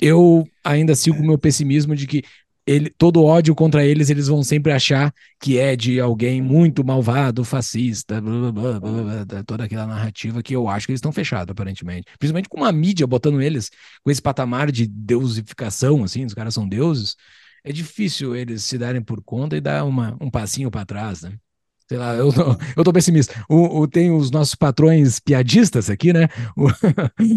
eu 0.00 0.46
ainda 0.64 0.94
sigo 0.94 1.18
o 1.18 1.26
meu 1.26 1.38
pessimismo 1.38 1.94
de 1.94 2.06
que 2.06 2.22
ele, 2.66 2.88
todo 2.96 3.22
ódio 3.22 3.54
contra 3.54 3.84
eles, 3.84 4.08
eles 4.08 4.26
vão 4.26 4.42
sempre 4.42 4.72
achar 4.72 5.12
que 5.38 5.58
é 5.58 5.76
de 5.76 6.00
alguém 6.00 6.40
muito 6.40 6.82
malvado, 6.82 7.44
fascista, 7.44 8.20
blá, 8.20 8.50
blá, 8.50 8.80
blá, 8.80 9.44
toda 9.46 9.64
aquela 9.64 9.86
narrativa 9.86 10.42
que 10.42 10.56
eu 10.56 10.68
acho 10.68 10.86
que 10.86 10.92
eles 10.92 10.98
estão 10.98 11.12
fechados, 11.12 11.52
aparentemente. 11.52 12.06
Principalmente 12.18 12.48
com 12.48 12.58
uma 12.58 12.72
mídia 12.72 13.06
botando 13.06 13.42
eles 13.42 13.70
com 14.02 14.10
esse 14.10 14.22
patamar 14.22 14.72
de 14.72 14.86
deusificação, 14.86 16.02
assim, 16.02 16.24
os 16.24 16.32
caras 16.32 16.54
são 16.54 16.66
deuses 16.66 17.16
é 17.64 17.72
difícil 17.72 18.36
eles 18.36 18.62
se 18.64 18.76
darem 18.78 19.02
por 19.02 19.22
conta 19.22 19.56
e 19.56 19.60
dar 19.60 19.84
uma, 19.84 20.16
um 20.20 20.30
passinho 20.30 20.70
para 20.70 20.84
trás, 20.84 21.22
né? 21.22 21.32
Sei 21.88 21.98
lá, 21.98 22.14
eu 22.14 22.32
tô, 22.32 22.42
eu 22.76 22.84
tô 22.84 22.92
pessimista. 22.92 23.44
O, 23.48 23.80
o, 23.80 23.88
tem 23.88 24.10
os 24.10 24.30
nossos 24.30 24.54
patrões 24.54 25.20
piadistas 25.20 25.90
aqui, 25.90 26.12
né? 26.12 26.28
O, 26.56 26.68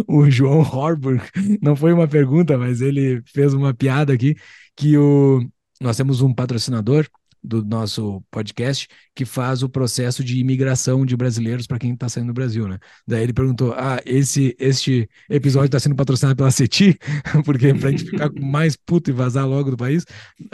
o 0.21 0.29
João 0.29 0.61
Horburg, 0.61 1.21
não 1.61 1.75
foi 1.75 1.91
uma 1.91 2.07
pergunta, 2.07 2.57
mas 2.57 2.81
ele 2.81 3.21
fez 3.25 3.53
uma 3.53 3.73
piada 3.73 4.13
aqui, 4.13 4.35
que 4.75 4.97
o, 4.97 5.45
nós 5.81 5.97
temos 5.97 6.21
um 6.21 6.33
patrocinador 6.33 7.07
do 7.43 7.63
nosso 7.63 8.23
podcast 8.31 8.87
que 9.15 9.25
faz 9.25 9.63
o 9.63 9.69
processo 9.69 10.23
de 10.23 10.39
imigração 10.39 11.05
de 11.05 11.15
brasileiros 11.15 11.67
para 11.67 11.79
quem 11.79 11.93
está 11.93 12.09
saindo 12.09 12.27
do 12.27 12.33
Brasil, 12.33 12.67
né? 12.67 12.77
Daí 13.07 13.23
ele 13.23 13.33
perguntou: 13.33 13.73
ah, 13.73 13.99
esse 14.05 14.55
este 14.59 15.09
episódio 15.29 15.67
está 15.67 15.79
sendo 15.79 15.95
patrocinado 15.95 16.35
pela 16.35 16.51
CETI, 16.51 16.97
porque 17.45 17.73
para 17.73 17.89
a 17.89 17.91
gente 17.91 18.05
ficar 18.05 18.31
mais 18.39 18.75
puto 18.75 19.09
e 19.09 19.13
vazar 19.13 19.47
logo 19.47 19.71
do 19.71 19.77
país? 19.77 20.05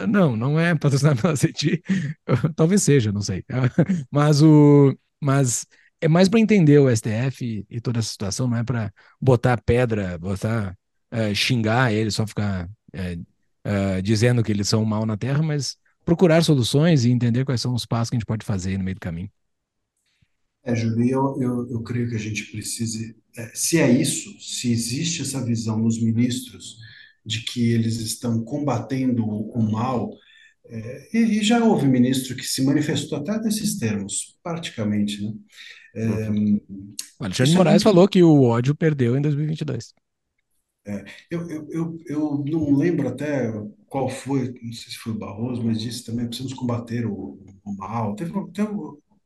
Não, 0.08 0.36
não 0.36 0.58
é 0.58 0.74
patrocinado 0.74 1.20
pela 1.22 1.36
CETI. 1.36 1.82
Talvez 2.56 2.82
seja, 2.82 3.12
não 3.12 3.22
sei. 3.22 3.44
Mas 4.10 4.42
o 4.42 4.96
mas 5.20 5.66
é 6.00 6.08
mais 6.08 6.28
para 6.28 6.40
entender 6.40 6.78
o 6.78 6.94
STF 6.94 7.64
e, 7.70 7.80
toda 7.80 7.98
essa 7.98 8.10
situação, 8.10 8.46
não 8.46 8.58
é 8.58 8.64
para 8.64 8.92
botar 9.20 9.60
pedra, 9.62 10.18
botar 10.18 10.76
é, 11.10 11.34
xingar 11.34 11.92
ele, 11.92 12.10
só 12.10 12.26
ficar 12.26 12.68
é, 12.92 13.16
é, 13.64 14.02
dizendo 14.02 14.42
que 14.42 14.52
eles 14.52 14.68
são 14.68 14.84
mal 14.84 15.06
na 15.06 15.16
Terra, 15.16 15.42
mas 15.42 15.76
procurar 16.04 16.42
soluções 16.42 17.04
e 17.04 17.10
entender 17.10 17.44
quais 17.44 17.60
são 17.60 17.74
os 17.74 17.86
passos 17.86 18.10
que 18.10 18.16
a 18.16 18.18
gente 18.18 18.26
pode 18.26 18.44
fazer 18.44 18.76
no 18.78 18.84
meio 18.84 18.96
do 18.96 19.00
caminho. 19.00 19.30
É, 20.62 20.74
Júlio, 20.74 21.06
eu, 21.06 21.42
eu, 21.42 21.70
eu, 21.72 21.82
creio 21.82 22.08
que 22.08 22.16
a 22.16 22.18
gente 22.18 22.50
precise, 22.50 23.16
é, 23.36 23.50
se 23.54 23.78
é 23.78 23.90
isso, 23.90 24.34
se 24.40 24.72
existe 24.72 25.20
essa 25.20 25.44
visão 25.44 25.78
nos 25.78 26.00
ministros 26.00 26.78
de 27.24 27.42
que 27.42 27.70
eles 27.70 28.00
estão 28.00 28.42
combatendo 28.42 29.26
o, 29.26 29.62
mal, 29.62 30.10
é, 30.66 31.08
e, 31.12 31.42
já 31.42 31.62
houve 31.62 31.86
ministro 31.86 32.34
que 32.34 32.44
se 32.44 32.62
manifestou 32.64 33.18
até 33.18 33.38
nesses 33.40 33.78
termos, 33.78 34.38
praticamente, 34.42 35.22
né? 35.22 35.34
É, 35.96 36.28
o 37.20 37.24
Alexandre 37.24 37.52
de 37.52 37.56
Moraes 37.56 37.82
é 37.82 37.84
falou 37.84 38.08
que 38.08 38.22
o 38.22 38.42
ódio 38.42 38.74
perdeu 38.74 39.16
em 39.16 39.20
2022. 39.20 39.94
É, 40.86 41.04
eu, 41.30 41.48
eu, 41.48 41.68
eu, 41.70 42.02
eu 42.06 42.44
não 42.46 42.74
lembro 42.74 43.08
até 43.08 43.50
qual 43.94 44.08
foi, 44.08 44.52
não 44.60 44.72
sei 44.72 44.90
se 44.90 44.98
foi 44.98 45.12
o 45.12 45.18
Barroso, 45.18 45.62
mas 45.62 45.80
disse 45.80 46.04
também 46.04 46.26
precisamos 46.26 46.52
combater 46.52 47.06
o, 47.06 47.38
o 47.64 47.76
mal. 47.76 48.16
Teve, 48.16 48.32
teve, 48.52 48.68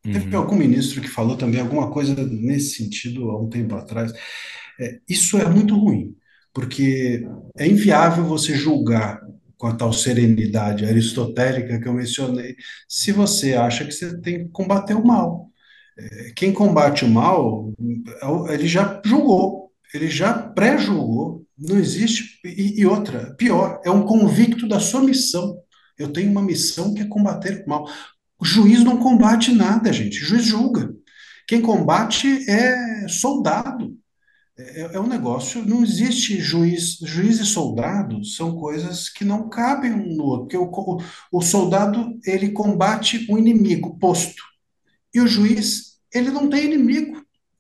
teve 0.03 0.37
uhum. 0.37 0.43
algum 0.43 0.57
ministro 0.57 1.01
que 1.01 1.09
falou 1.09 1.39
também 1.39 1.59
alguma 1.59 1.91
coisa 1.91 2.15
nesse 2.15 2.75
sentido 2.75 3.31
há 3.31 3.41
um 3.41 3.49
tempo 3.49 3.75
atrás. 3.75 4.13
É, 4.79 5.01
isso 5.09 5.39
é 5.39 5.49
muito 5.49 5.75
ruim, 5.75 6.15
porque 6.53 7.27
é 7.57 7.67
inviável 7.67 8.25
você 8.25 8.55
julgar 8.55 9.23
com 9.57 9.69
a 9.69 9.75
tal 9.75 9.91
serenidade 9.91 10.85
aristotélica 10.85 11.81
que 11.81 11.89
eu 11.89 11.95
mencionei, 11.95 12.55
se 12.87 13.11
você 13.11 13.55
acha 13.55 13.87
que 13.87 13.93
você 13.93 14.21
tem 14.21 14.45
que 14.45 14.51
combater 14.51 14.93
o 14.93 15.07
mal. 15.07 15.51
É, 15.99 16.33
quem 16.37 16.53
combate 16.53 17.07
o 17.07 17.09
mal, 17.09 17.73
ele 18.51 18.69
já 18.69 19.01
julgou, 19.03 19.68
ele 19.95 20.09
já 20.09 20.33
pré-julgou 20.33 21.47
não 21.59 21.77
existe. 21.77 22.39
E, 22.45 22.81
e, 22.81 22.87
outra, 22.87 23.35
pior, 23.35 23.81
é 23.85 23.91
um 23.91 24.07
convicto 24.07 24.69
da 24.69 24.79
sua 24.79 25.03
missão. 25.03 25.59
Eu 25.99 26.13
tenho 26.13 26.31
uma 26.31 26.43
missão 26.43 26.95
que 26.95 27.03
é 27.03 27.07
combater 27.07 27.65
o 27.67 27.69
mal. 27.69 27.89
O 28.39 28.45
juiz 28.45 28.85
não 28.85 28.99
combate 28.99 29.53
nada, 29.53 29.93
gente. 29.93 30.23
O 30.23 30.25
juiz 30.25 30.45
julga. 30.45 30.95
Quem 31.47 31.61
combate 31.61 32.49
é 32.49 33.09
soldado. 33.09 33.97
É, 34.57 34.97
é 34.97 35.01
um 35.01 35.09
negócio, 35.09 35.65
não 35.65 35.83
existe 35.83 36.41
juiz. 36.41 36.99
Juiz 37.03 37.41
e 37.41 37.47
soldado 37.47 38.25
são 38.25 38.55
coisas 38.57 39.09
que 39.09 39.25
não 39.25 39.49
cabem 39.49 39.93
um 39.93 40.17
no 40.17 40.25
outro. 40.25 40.43
Porque 40.43 40.57
o, 40.57 40.71
o, 40.71 41.03
o 41.33 41.43
soldado, 41.43 42.17
ele 42.25 42.51
combate 42.53 43.27
o 43.29 43.35
um 43.35 43.39
inimigo 43.39 43.99
posto. 43.99 44.43
E 45.13 45.21
o 45.21 45.27
juiz, 45.27 45.99
ele 46.15 46.31
não 46.31 46.49
tem 46.49 46.67
inimigo. 46.67 47.18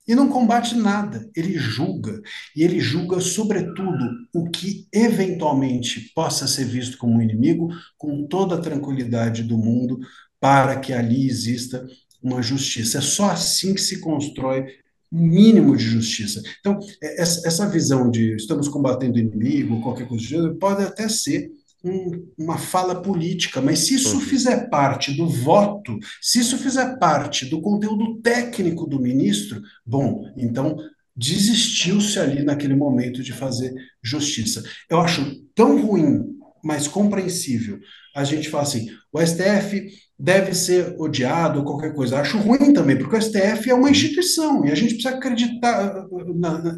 E 0.08 0.14
não 0.14 0.28
combate 0.30 0.74
nada, 0.74 1.30
ele 1.36 1.58
julga. 1.58 2.20
E 2.56 2.64
ele 2.64 2.80
julga, 2.80 3.20
sobretudo, 3.20 4.08
o 4.34 4.48
que 4.48 4.88
eventualmente 4.90 6.10
possa 6.14 6.48
ser 6.48 6.64
visto 6.64 6.96
como 6.96 7.18
um 7.18 7.22
inimigo, 7.22 7.68
com 7.98 8.26
toda 8.26 8.54
a 8.54 8.60
tranquilidade 8.60 9.42
do 9.42 9.58
mundo, 9.58 9.98
para 10.40 10.80
que 10.80 10.94
ali 10.94 11.28
exista 11.28 11.86
uma 12.22 12.42
justiça. 12.42 12.98
É 12.98 13.02
só 13.02 13.30
assim 13.30 13.74
que 13.74 13.80
se 13.82 14.00
constrói 14.00 14.64
um 15.12 15.26
mínimo 15.26 15.76
de 15.76 15.84
justiça. 15.84 16.42
Então, 16.60 16.78
é, 17.02 17.20
essa 17.20 17.68
visão 17.68 18.10
de 18.10 18.34
estamos 18.34 18.66
combatendo 18.68 19.18
inimigo, 19.18 19.82
qualquer 19.82 20.08
coisa, 20.08 20.54
pode 20.54 20.84
até 20.84 21.06
ser 21.08 21.50
um, 21.88 22.28
uma 22.36 22.58
fala 22.58 23.00
política, 23.02 23.60
mas 23.60 23.80
se 23.80 23.94
isso 23.94 24.16
uhum. 24.16 24.20
fizer 24.20 24.68
parte 24.68 25.16
do 25.16 25.28
voto, 25.28 25.98
se 26.20 26.40
isso 26.40 26.58
fizer 26.58 26.98
parte 26.98 27.46
do 27.46 27.60
conteúdo 27.60 28.20
técnico 28.20 28.86
do 28.86 29.00
ministro, 29.00 29.60
bom, 29.84 30.24
então 30.36 30.76
desistiu-se 31.16 32.18
ali 32.18 32.44
naquele 32.44 32.76
momento 32.76 33.22
de 33.22 33.32
fazer 33.32 33.74
justiça. 34.02 34.62
Eu 34.88 35.00
acho 35.00 35.42
tão 35.54 35.80
ruim, 35.84 36.24
mas 36.62 36.86
compreensível, 36.86 37.80
a 38.14 38.24
gente 38.24 38.48
fala 38.48 38.62
assim, 38.62 38.88
o 39.12 39.20
STF 39.20 39.88
deve 40.18 40.54
ser 40.54 40.96
odiado, 40.98 41.62
qualquer 41.64 41.94
coisa. 41.94 42.18
Acho 42.18 42.38
ruim 42.38 42.72
também, 42.72 42.98
porque 42.98 43.16
o 43.16 43.22
STF 43.22 43.70
é 43.70 43.74
uma 43.74 43.90
instituição 43.90 44.64
e 44.66 44.72
a 44.72 44.74
gente 44.74 44.94
precisa 44.94 45.16
acreditar. 45.16 46.06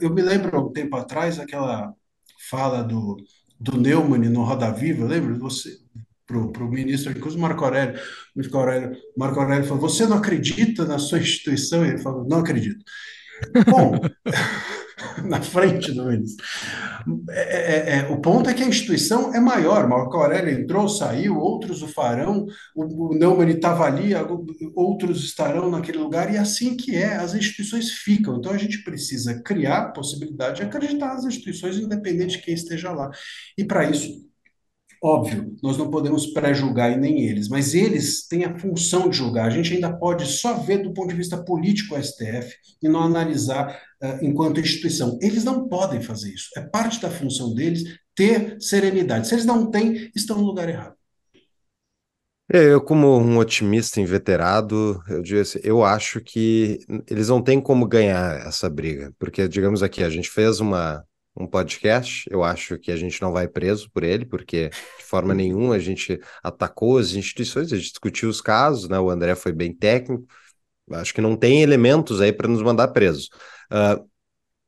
Eu 0.00 0.12
me 0.12 0.22
lembro, 0.22 0.68
um 0.68 0.72
tempo 0.72 0.96
atrás, 0.96 1.38
aquela 1.38 1.94
fala 2.50 2.82
do 2.82 3.16
do 3.60 3.76
Neumann 3.76 4.30
no 4.30 4.42
Roda 4.42 4.70
Viva, 4.72 5.04
lembra? 5.04 5.34
Você, 5.34 5.76
para 6.26 6.64
o 6.64 6.70
ministro, 6.70 7.12
inclusive 7.12 7.42
Marco 7.42 7.64
Aurélio, 7.64 8.00
Marco 8.34 8.56
Aurélio, 8.56 8.96
Marco 9.16 9.40
Aurélio 9.40 9.64
falou, 9.64 9.82
você 9.82 10.06
não 10.06 10.16
acredita 10.16 10.84
na 10.84 10.98
sua 10.98 11.18
instituição? 11.18 11.84
Ele 11.84 11.98
falou, 11.98 12.26
não 12.26 12.38
acredito. 12.38 12.82
Bom, 13.68 14.00
na 15.24 15.40
frente 15.40 15.92
do 15.92 16.04
ministro. 16.04 16.44
É, 17.30 17.40
é, 17.40 17.76
é, 17.76 17.98
é, 17.98 18.08
o 18.10 18.20
ponto 18.20 18.48
é 18.48 18.54
que 18.54 18.62
a 18.62 18.68
instituição 18.68 19.34
é 19.34 19.40
maior. 19.40 19.88
Marco 19.88 20.16
Aurélio 20.16 20.60
entrou, 20.60 20.88
saiu, 20.88 21.38
outros 21.38 21.82
o 21.82 21.88
farão, 21.88 22.46
o, 22.74 23.08
o 23.08 23.14
Neumann 23.14 23.48
estava 23.48 23.84
ali, 23.84 24.12
outros 24.74 25.24
estarão 25.24 25.70
naquele 25.70 25.98
lugar, 25.98 26.32
e 26.32 26.36
assim 26.36 26.76
que 26.76 26.94
é, 26.94 27.16
as 27.16 27.34
instituições 27.34 27.90
ficam. 27.90 28.36
Então 28.36 28.52
a 28.52 28.58
gente 28.58 28.82
precisa 28.82 29.40
criar 29.42 29.92
possibilidade 29.92 30.56
de 30.56 30.62
acreditar 30.62 31.14
nas 31.14 31.24
instituições, 31.24 31.76
independente 31.76 32.38
de 32.38 32.42
quem 32.42 32.54
esteja 32.54 32.90
lá. 32.92 33.10
E 33.56 33.64
para 33.64 33.84
isso, 33.84 34.29
Óbvio, 35.02 35.56
nós 35.62 35.78
não 35.78 35.90
podemos 35.90 36.26
pré-julgar 36.26 36.92
e 36.92 36.96
nem 36.96 37.24
eles, 37.26 37.48
mas 37.48 37.74
eles 37.74 38.26
têm 38.28 38.44
a 38.44 38.58
função 38.58 39.08
de 39.08 39.16
julgar. 39.16 39.46
A 39.46 39.50
gente 39.50 39.72
ainda 39.72 39.90
pode 39.90 40.26
só 40.26 40.54
ver 40.54 40.82
do 40.82 40.92
ponto 40.92 41.08
de 41.08 41.16
vista 41.16 41.42
político 41.42 41.94
o 41.94 42.02
STF 42.02 42.54
e 42.82 42.88
não 42.88 43.00
analisar 43.00 43.80
uh, 44.02 44.22
enquanto 44.22 44.60
instituição. 44.60 45.18
Eles 45.22 45.42
não 45.42 45.66
podem 45.68 46.02
fazer 46.02 46.30
isso. 46.34 46.50
É 46.54 46.60
parte 46.60 47.00
da 47.00 47.10
função 47.10 47.54
deles 47.54 47.98
ter 48.14 48.60
serenidade. 48.60 49.26
Se 49.26 49.34
eles 49.34 49.46
não 49.46 49.70
têm, 49.70 50.10
estão 50.14 50.36
no 50.36 50.44
lugar 50.44 50.68
errado. 50.68 50.94
É, 52.52 52.64
eu, 52.64 52.80
como 52.82 53.16
um 53.16 53.38
otimista 53.38 54.00
inveterado, 54.00 55.00
eu 55.08 55.22
digo 55.22 55.40
assim, 55.40 55.60
eu 55.62 55.84
acho 55.84 56.20
que 56.20 56.80
eles 57.08 57.28
não 57.28 57.40
têm 57.40 57.60
como 57.60 57.86
ganhar 57.86 58.44
essa 58.44 58.68
briga, 58.68 59.14
porque, 59.20 59.46
digamos 59.46 59.84
aqui, 59.84 60.02
a 60.02 60.10
gente 60.10 60.28
fez 60.28 60.58
uma, 60.58 61.04
um 61.40 61.46
podcast. 61.46 62.24
Eu 62.30 62.44
acho 62.44 62.78
que 62.78 62.92
a 62.92 62.96
gente 62.96 63.20
não 63.22 63.32
vai 63.32 63.48
preso 63.48 63.90
por 63.90 64.02
ele, 64.04 64.24
porque 64.24 64.68
de 64.68 65.04
forma 65.04 65.34
nenhuma 65.34 65.76
a 65.76 65.78
gente 65.78 66.20
atacou 66.42 66.98
as 66.98 67.12
instituições, 67.14 67.72
a 67.72 67.76
gente 67.76 67.90
discutiu 67.90 68.28
os 68.28 68.40
casos, 68.40 68.88
né? 68.88 68.98
O 68.98 69.10
André 69.10 69.34
foi 69.34 69.52
bem 69.52 69.72
técnico. 69.74 70.26
Acho 70.92 71.14
que 71.14 71.20
não 71.20 71.36
tem 71.36 71.62
elementos 71.62 72.20
aí 72.20 72.32
para 72.32 72.48
nos 72.48 72.62
mandar 72.62 72.88
presos. 72.88 73.28
Uh, 73.72 74.10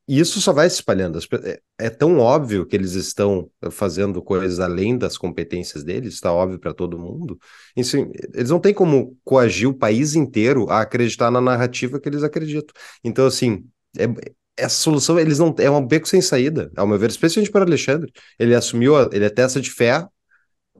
isso 0.06 0.40
só 0.40 0.52
vai 0.52 0.68
se 0.68 0.76
espalhando. 0.76 1.18
É, 1.44 1.60
é 1.78 1.90
tão 1.90 2.18
óbvio 2.18 2.66
que 2.66 2.76
eles 2.76 2.92
estão 2.92 3.50
fazendo 3.70 4.20
coisas 4.22 4.60
além 4.60 4.98
das 4.98 5.16
competências 5.16 5.84
deles, 5.84 6.14
está 6.14 6.32
óbvio 6.32 6.58
para 6.58 6.74
todo 6.74 6.98
mundo. 6.98 7.38
Enfim, 7.76 8.10
eles 8.34 8.50
não 8.50 8.60
têm 8.60 8.74
como 8.74 9.16
coagir 9.24 9.68
o 9.68 9.74
país 9.74 10.14
inteiro 10.14 10.68
a 10.68 10.80
acreditar 10.80 11.30
na 11.30 11.40
narrativa 11.40 12.00
que 12.00 12.08
eles 12.08 12.22
acreditam. 12.22 12.74
Então, 13.04 13.26
assim, 13.26 13.64
é, 13.98 14.06
essa 14.56 14.76
solução, 14.76 15.18
eles 15.18 15.38
não 15.38 15.54
é 15.58 15.70
um 15.70 15.86
beco 15.86 16.06
sem 16.08 16.20
saída, 16.20 16.70
ao 16.76 16.86
meu 16.86 16.98
ver, 16.98 17.10
especialmente 17.10 17.50
para 17.50 17.64
Alexandre. 17.64 18.12
Ele 18.38 18.54
assumiu, 18.54 18.94
ele 19.12 19.24
é 19.24 19.30
testa 19.30 19.60
de 19.60 19.70
fé, 19.70 20.06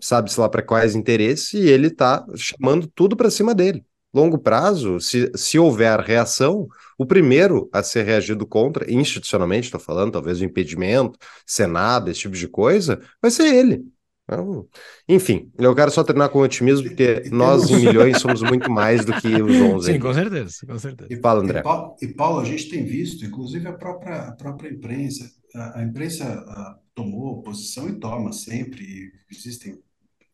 sabe-se 0.01 0.39
lá 0.39 0.49
para 0.49 0.63
quais 0.63 0.95
interesses, 0.95 1.55
e 1.55 1.69
ele 1.69 1.89
está 1.89 2.25
chamando 2.37 2.87
tudo 2.95 3.17
para 3.17 3.31
cima 3.31 3.55
dele. 3.55 3.85
Longo 4.15 4.39
prazo, 4.39 5.01
se, 5.01 5.31
se 5.35 5.59
houver 5.59 5.99
reação, 6.01 6.69
o 6.99 7.07
primeiro 7.07 7.71
a 7.73 7.83
ser 7.83 8.05
reagido 8.05 8.47
contra, 8.47 8.91
institucionalmente, 8.93 9.67
estou 9.67 9.81
falando, 9.81 10.13
talvez 10.13 10.41
o 10.41 10.45
impedimento, 10.45 11.19
Senado, 11.47 12.11
esse 12.11 12.21
tipo 12.21 12.37
de 12.37 12.47
coisa, 12.47 13.01
vai 13.23 13.31
ser 13.31 13.55
ele. 13.55 13.83
Então, 14.25 14.69
enfim, 15.09 15.51
eu 15.59 15.75
quero 15.75 15.91
só 15.91 16.05
terminar 16.05 16.29
com 16.29 16.39
otimismo, 16.41 16.89
porque 16.89 17.29
nós 17.31 17.69
em 17.71 17.77
milhões 17.77 18.21
somos 18.21 18.41
muito 18.41 18.71
mais 18.71 19.05
do 19.05 19.13
que 19.21 19.29
os 19.43 19.57
11. 19.57 19.87
Sim, 19.93 19.99
com 19.99 20.15
certeza, 20.15 20.67
com 20.67 20.79
certeza. 20.79 21.13
E 21.13 21.17
fala, 21.17 21.43
André. 21.43 21.61
E 21.61 21.63
Paulo, 21.63 21.97
e 22.01 22.09
Paulo, 22.09 22.41
a 22.41 22.45
gente 22.45 22.69
tem 22.71 22.85
visto, 22.85 23.25
inclusive 23.25 23.67
a 23.67 23.73
própria, 23.73 24.29
a 24.29 24.33
própria 24.33 24.71
imprensa, 24.71 25.31
a, 25.55 25.81
a 25.81 25.83
imprensa 25.83 26.25
a, 26.25 26.79
tomou 26.95 27.43
posição 27.43 27.89
e 27.89 27.99
toma 27.99 28.33
sempre, 28.33 29.13
existem 29.31 29.79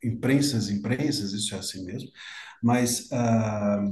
imprensas, 0.04 0.70
imprensas, 0.70 1.32
isso 1.32 1.54
é 1.54 1.58
assim 1.58 1.84
mesmo, 1.84 2.10
mas 2.62 3.08
ah, 3.12 3.82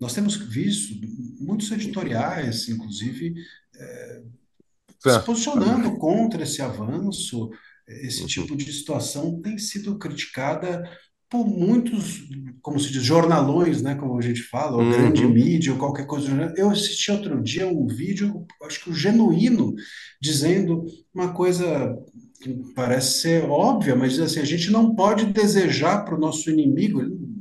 nós 0.00 0.14
temos 0.14 0.36
visto 0.36 0.94
muitos 1.40 1.70
editoriais, 1.70 2.68
inclusive, 2.68 3.34
é, 3.76 4.22
se 4.98 5.24
posicionando 5.24 5.96
contra 5.96 6.42
esse 6.42 6.60
avanço, 6.60 7.50
esse 8.00 8.22
uhum. 8.22 8.26
tipo 8.26 8.56
de 8.56 8.72
situação 8.72 9.40
tem 9.40 9.58
sido 9.58 9.98
criticada 9.98 10.82
por 11.32 11.46
muitos, 11.46 12.28
como 12.60 12.78
se 12.78 12.92
diz, 12.92 13.02
jornalões, 13.02 13.80
né, 13.80 13.94
como 13.94 14.18
a 14.18 14.20
gente 14.20 14.42
fala, 14.42 14.76
ou 14.76 14.82
uhum. 14.82 14.90
grande 14.90 15.24
mídia, 15.24 15.72
ou 15.72 15.78
qualquer 15.78 16.06
coisa. 16.06 16.52
Eu 16.58 16.68
assisti 16.68 17.10
outro 17.10 17.42
dia 17.42 17.66
um 17.66 17.86
vídeo, 17.86 18.46
acho 18.64 18.84
que 18.84 18.90
o 18.90 18.94
genuíno, 18.94 19.74
dizendo 20.20 20.84
uma 21.14 21.32
coisa 21.32 21.96
que 22.42 22.52
parece 22.74 23.20
ser 23.20 23.44
óbvia, 23.44 23.96
mas 23.96 24.20
assim, 24.20 24.40
a 24.40 24.44
gente 24.44 24.70
não 24.70 24.94
pode 24.94 25.24
desejar 25.26 26.04
para 26.04 26.16
o 26.16 26.20
nosso 26.20 26.50
inimigo, 26.50 27.00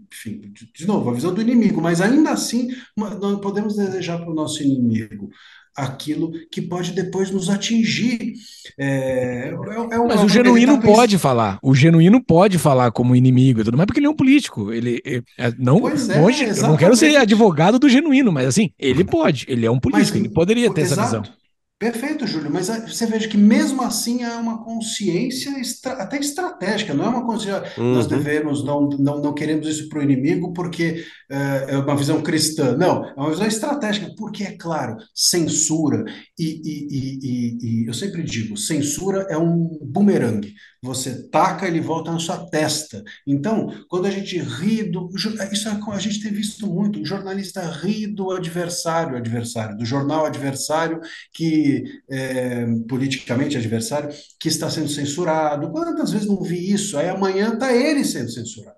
enfim, 0.10 0.54
de 0.74 0.88
novo, 0.88 1.10
a 1.10 1.14
visão 1.14 1.34
do 1.34 1.42
inimigo, 1.42 1.82
mas 1.82 2.00
ainda 2.00 2.32
assim 2.32 2.70
nós 2.96 3.42
podemos 3.42 3.76
desejar 3.76 4.20
para 4.20 4.32
o 4.32 4.36
nosso 4.36 4.64
inimigo 4.64 5.30
aquilo 5.76 6.32
que 6.52 6.62
pode 6.62 6.92
depois 6.92 7.32
nos 7.32 7.50
atingir. 7.50 8.34
É, 8.78 9.50
é, 9.50 9.96
é 9.96 9.98
mas 9.98 10.24
o 10.24 10.30
genuíno 10.30 10.78
tá 10.78 10.88
pode 10.88 11.18
falar, 11.18 11.60
o 11.62 11.74
genuíno 11.74 12.24
pode 12.24 12.58
falar 12.58 12.92
como 12.92 13.16
inimigo 13.16 13.62
e 13.62 13.64
tudo 13.64 13.78
mais, 13.78 13.86
porque 13.86 14.00
ele 14.00 14.08
é 14.08 14.10
um 14.10 14.16
político. 14.16 14.72
Ele 14.72 15.02
é, 15.06 15.22
é 15.38 15.54
não, 15.58 15.88
é, 15.88 16.20
longe, 16.20 16.46
eu 16.46 16.68
não 16.68 16.78
quero 16.78 16.96
ser 16.96 17.16
advogado 17.16 17.80
do 17.80 17.90
genuíno, 17.90 18.32
mas 18.32 18.48
assim, 18.48 18.72
ele 18.78 19.04
pode, 19.04 19.46
ele 19.48 19.66
é 19.66 19.72
um 19.72 19.80
político, 19.80 20.18
mas, 20.18 20.26
ele 20.26 20.34
poderia 20.34 20.74
ter 20.74 20.82
exato. 20.82 21.02
essa 21.02 21.20
visão. 21.20 21.41
Perfeito, 21.82 22.28
Júlio, 22.28 22.52
mas 22.52 22.68
você 22.68 23.08
veja 23.08 23.28
que 23.28 23.36
mesmo 23.36 23.82
assim 23.82 24.22
é 24.22 24.36
uma 24.36 24.64
consciência 24.64 25.60
estra 25.60 25.94
até 25.94 26.20
estratégica, 26.20 26.94
não 26.94 27.06
é 27.06 27.08
uma 27.08 27.26
consciência, 27.26 27.64
uhum. 27.76 27.96
nós 27.96 28.06
devemos, 28.06 28.64
não, 28.64 28.88
não, 29.00 29.20
não 29.20 29.34
queremos 29.34 29.68
isso 29.68 29.90
para 29.90 29.98
o 29.98 30.04
inimigo 30.04 30.54
porque 30.54 31.04
é, 31.28 31.74
é 31.74 31.78
uma 31.80 31.96
visão 31.96 32.22
cristã, 32.22 32.78
não, 32.78 33.04
é 33.04 33.14
uma 33.16 33.32
visão 33.32 33.48
estratégica, 33.48 34.14
porque, 34.16 34.44
é 34.44 34.56
claro, 34.56 34.96
censura, 35.16 36.06
e, 36.38 36.62
e, 36.64 36.88
e, 36.92 37.84
e 37.84 37.88
eu 37.88 37.96
sempre 37.96 38.22
digo, 38.22 38.56
censura 38.56 39.26
é 39.28 39.36
um 39.36 39.80
bumerangue, 39.82 40.54
você 40.82 41.28
taca, 41.30 41.68
ele 41.68 41.80
volta 41.80 42.12
na 42.12 42.18
sua 42.18 42.50
testa. 42.50 43.04
Então, 43.26 43.72
quando 43.88 44.08
a 44.08 44.12
gente 44.12 44.40
ri 44.40 44.84
do. 44.84 45.10
Isso 45.52 45.70
é, 45.70 45.80
a 45.92 46.00
gente 46.00 46.24
tem 46.24 46.32
visto 46.32 46.66
muito. 46.66 47.00
O 47.00 47.06
jornalista 47.06 47.62
ri 47.70 48.08
do 48.08 48.32
adversário, 48.32 49.16
adversário, 49.16 49.78
do 49.78 49.86
jornal 49.86 50.26
adversário, 50.26 51.00
que 51.32 51.84
é, 52.10 52.66
politicamente 52.90 53.56
adversário, 53.56 54.10
que 54.40 54.48
está 54.48 54.70
sendo 54.72 54.90
censurado. 54.90 55.70
Quantas 55.72 56.12
vezes 56.12 56.28
não 56.28 56.42
vi 56.42 56.72
isso? 56.72 56.98
Aí 56.98 57.10
amanhã 57.10 57.54
está 57.54 57.72
ele 57.72 58.04
sendo 58.04 58.32
censurado. 58.32 58.78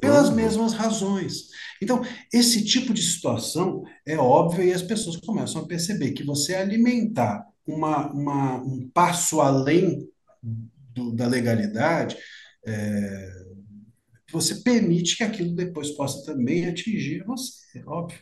Pelas 0.00 0.28
uhum. 0.28 0.34
mesmas 0.34 0.72
razões. 0.72 1.50
Então, 1.80 2.02
esse 2.32 2.64
tipo 2.64 2.92
de 2.92 3.00
situação 3.00 3.84
é 4.04 4.16
óbvio 4.16 4.64
e 4.64 4.72
as 4.72 4.82
pessoas 4.82 5.16
começam 5.18 5.62
a 5.62 5.66
perceber 5.66 6.10
que 6.10 6.24
você 6.24 6.54
alimentar 6.54 7.46
uma, 7.64 8.10
uma, 8.12 8.56
um 8.56 8.90
passo 8.92 9.40
além 9.40 10.08
do, 10.94 11.12
da 11.12 11.26
legalidade, 11.26 12.16
é, 12.66 13.28
você 14.32 14.56
permite 14.56 15.16
que 15.16 15.24
aquilo 15.24 15.54
depois 15.54 15.90
possa 15.90 16.24
também 16.24 16.66
atingir 16.66 17.24
você, 17.24 17.78
é 17.78 17.84
óbvio. 17.86 18.18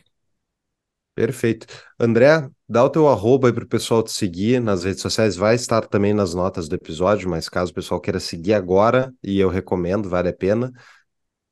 Perfeito. 1.15 1.67
André, 1.99 2.49
dá 2.67 2.83
o 2.83 2.89
teu 2.89 3.07
arroba 3.07 3.47
aí 3.47 3.53
para 3.53 3.63
o 3.63 3.67
pessoal 3.67 4.01
te 4.01 4.11
seguir 4.11 4.59
nas 4.59 4.83
redes 4.83 5.01
sociais, 5.01 5.35
vai 5.35 5.53
estar 5.53 5.85
também 5.85 6.11
nas 6.11 6.33
notas 6.33 6.67
do 6.67 6.75
episódio, 6.75 7.29
mas 7.29 7.47
caso 7.47 7.71
o 7.71 7.75
pessoal 7.75 8.01
queira 8.01 8.19
seguir 8.19 8.53
agora, 8.53 9.13
e 9.23 9.39
eu 9.39 9.47
recomendo, 9.47 10.09
vale 10.09 10.29
a 10.29 10.33
pena, 10.33 10.71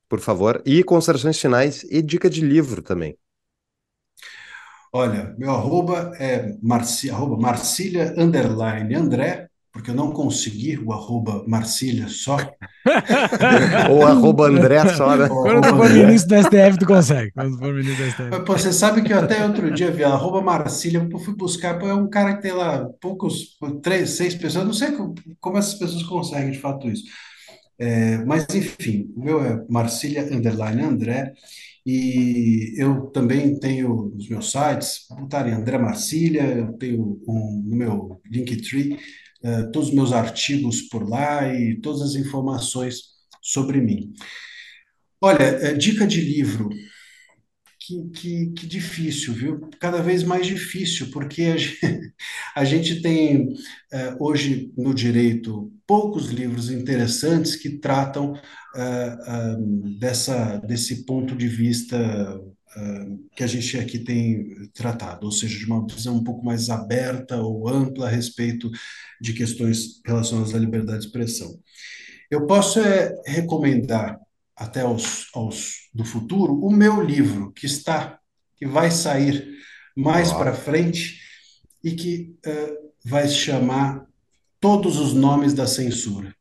por 0.09 0.19
favor. 0.19 0.63
E 0.65 0.83
considerações 0.83 1.39
finais 1.39 1.83
e 1.83 2.01
dica 2.01 2.29
de 2.29 2.41
livro 2.41 2.81
também. 2.81 3.15
Olha, 4.91 5.33
meu 5.37 5.51
arroba 5.51 6.11
é 6.19 6.57
marci, 6.61 7.09
arroba 7.09 7.37
Marcília 7.37 8.13
underline 8.17 8.93
André, 8.95 9.47
porque 9.71 9.89
eu 9.89 9.95
não 9.95 10.11
consegui 10.11 10.77
o 10.77 10.91
arroba 10.91 11.43
Marcília 11.47 12.07
só. 12.09 12.37
Ou 13.89 14.05
arroba 14.05 14.47
André 14.47 14.85
só, 14.95 15.15
né? 15.15 15.29
Quando 15.29 15.65
for 15.69 15.89
ministro 15.89 16.35
do 16.35 16.43
STF, 16.43 16.79
tu 16.79 16.85
consegue. 16.85 17.31
Quando 17.31 17.57
for 17.57 17.73
ministro 17.73 18.03
do 18.03 18.11
STF. 18.11 18.45
Pô, 18.45 18.57
você 18.57 18.73
sabe 18.73 19.01
que 19.01 19.13
eu 19.13 19.19
até 19.19 19.45
outro 19.45 19.71
dia 19.71 19.89
vi 19.89 20.03
arroba 20.03 20.41
Marcília, 20.41 21.07
eu 21.09 21.19
fui 21.19 21.35
buscar, 21.35 21.79
pô, 21.79 21.87
é 21.87 21.93
um 21.93 22.09
cara 22.09 22.35
que 22.35 22.41
tem 22.41 22.51
lá 22.51 22.85
poucos, 22.99 23.57
três, 23.81 24.11
seis 24.11 24.35
pessoas, 24.35 24.55
eu 24.55 24.65
não 24.65 24.73
sei 24.73 24.91
como, 24.91 25.15
como 25.39 25.57
essas 25.57 25.75
pessoas 25.75 26.03
conseguem 26.03 26.51
de 26.51 26.59
fato 26.59 26.89
isso. 26.89 27.05
É, 27.79 28.17
mas 28.25 28.45
enfim, 28.53 29.11
o 29.15 29.23
meu 29.23 29.43
é 29.43 29.63
Marcília 29.69 30.23
underline 30.23 30.83
André, 30.83 31.33
e 31.85 32.75
eu 32.77 33.07
também 33.07 33.57
tenho 33.57 34.13
os 34.15 34.29
meus 34.29 34.51
sites, 34.51 35.07
botarem 35.09 35.53
André 35.53 35.77
Marcília, 35.77 36.43
eu 36.43 36.73
tenho 36.73 37.19
um, 37.27 37.63
no 37.65 37.75
meu 37.75 38.21
Linktree 38.29 38.99
uh, 39.43 39.71
todos 39.71 39.89
os 39.89 39.95
meus 39.95 40.11
artigos 40.11 40.81
por 40.81 41.07
lá 41.07 41.53
e 41.53 41.79
todas 41.79 42.01
as 42.01 42.15
informações 42.15 43.11
sobre 43.41 43.79
mim. 43.81 44.13
Olha, 45.21 45.73
uh, 45.73 45.77
dica 45.77 46.07
de 46.07 46.21
livro, 46.21 46.69
que, 47.79 48.09
que, 48.09 48.51
que, 48.51 48.67
difícil, 48.67 49.33
viu? 49.33 49.59
Cada 49.79 50.01
vez 50.01 50.23
mais 50.23 50.45
difícil, 50.45 51.09
porque 51.11 51.43
a 51.43 51.57
gente, 51.57 51.79
a 52.55 52.65
gente 52.65 53.01
tem 53.01 53.47
uh, 53.47 53.55
hoje 54.19 54.71
no 54.77 54.93
direito 54.93 55.71
poucos 55.87 56.29
livros 56.29 56.69
interessantes 56.69 57.55
que 57.55 57.77
tratam 57.79 58.33
uh, 58.33 59.97
dessa, 59.99 60.57
desse 60.57 61.05
ponto 61.05 61.35
de 61.35 61.47
vista 61.47 62.39
que 63.35 63.43
a 63.43 63.47
gente 63.47 63.77
aqui 63.77 63.99
tem 63.99 64.69
tratado, 64.73 65.25
ou 65.25 65.31
seja, 65.31 65.57
de 65.57 65.65
uma 65.65 65.85
visão 65.85 66.15
um 66.15 66.23
pouco 66.23 66.45
mais 66.45 66.69
aberta 66.69 67.37
ou 67.37 67.67
ampla 67.67 68.07
a 68.07 68.09
respeito 68.09 68.69
de 69.19 69.33
questões 69.33 70.01
relacionadas 70.05 70.55
à 70.55 70.59
liberdade 70.59 70.99
de 70.99 71.05
expressão. 71.07 71.59
Eu 72.29 72.47
posso 72.47 72.79
é, 72.79 73.13
recomendar 73.25 74.19
até 74.55 74.81
aos, 74.81 75.27
aos 75.33 75.89
do 75.93 76.05
futuro 76.05 76.53
o 76.63 76.71
meu 76.71 77.01
livro 77.01 77.51
que 77.51 77.65
está 77.65 78.19
que 78.55 78.65
vai 78.65 78.91
sair 78.91 79.57
mais 79.95 80.31
para 80.31 80.53
frente 80.53 81.19
e 81.83 81.93
que 81.93 82.35
uh, 82.45 82.91
vai 83.03 83.27
se 83.27 83.35
chamar 83.35 84.05
Todos 84.59 84.99
os 84.99 85.13
Nomes 85.13 85.55
da 85.55 85.65
Censura. 85.65 86.33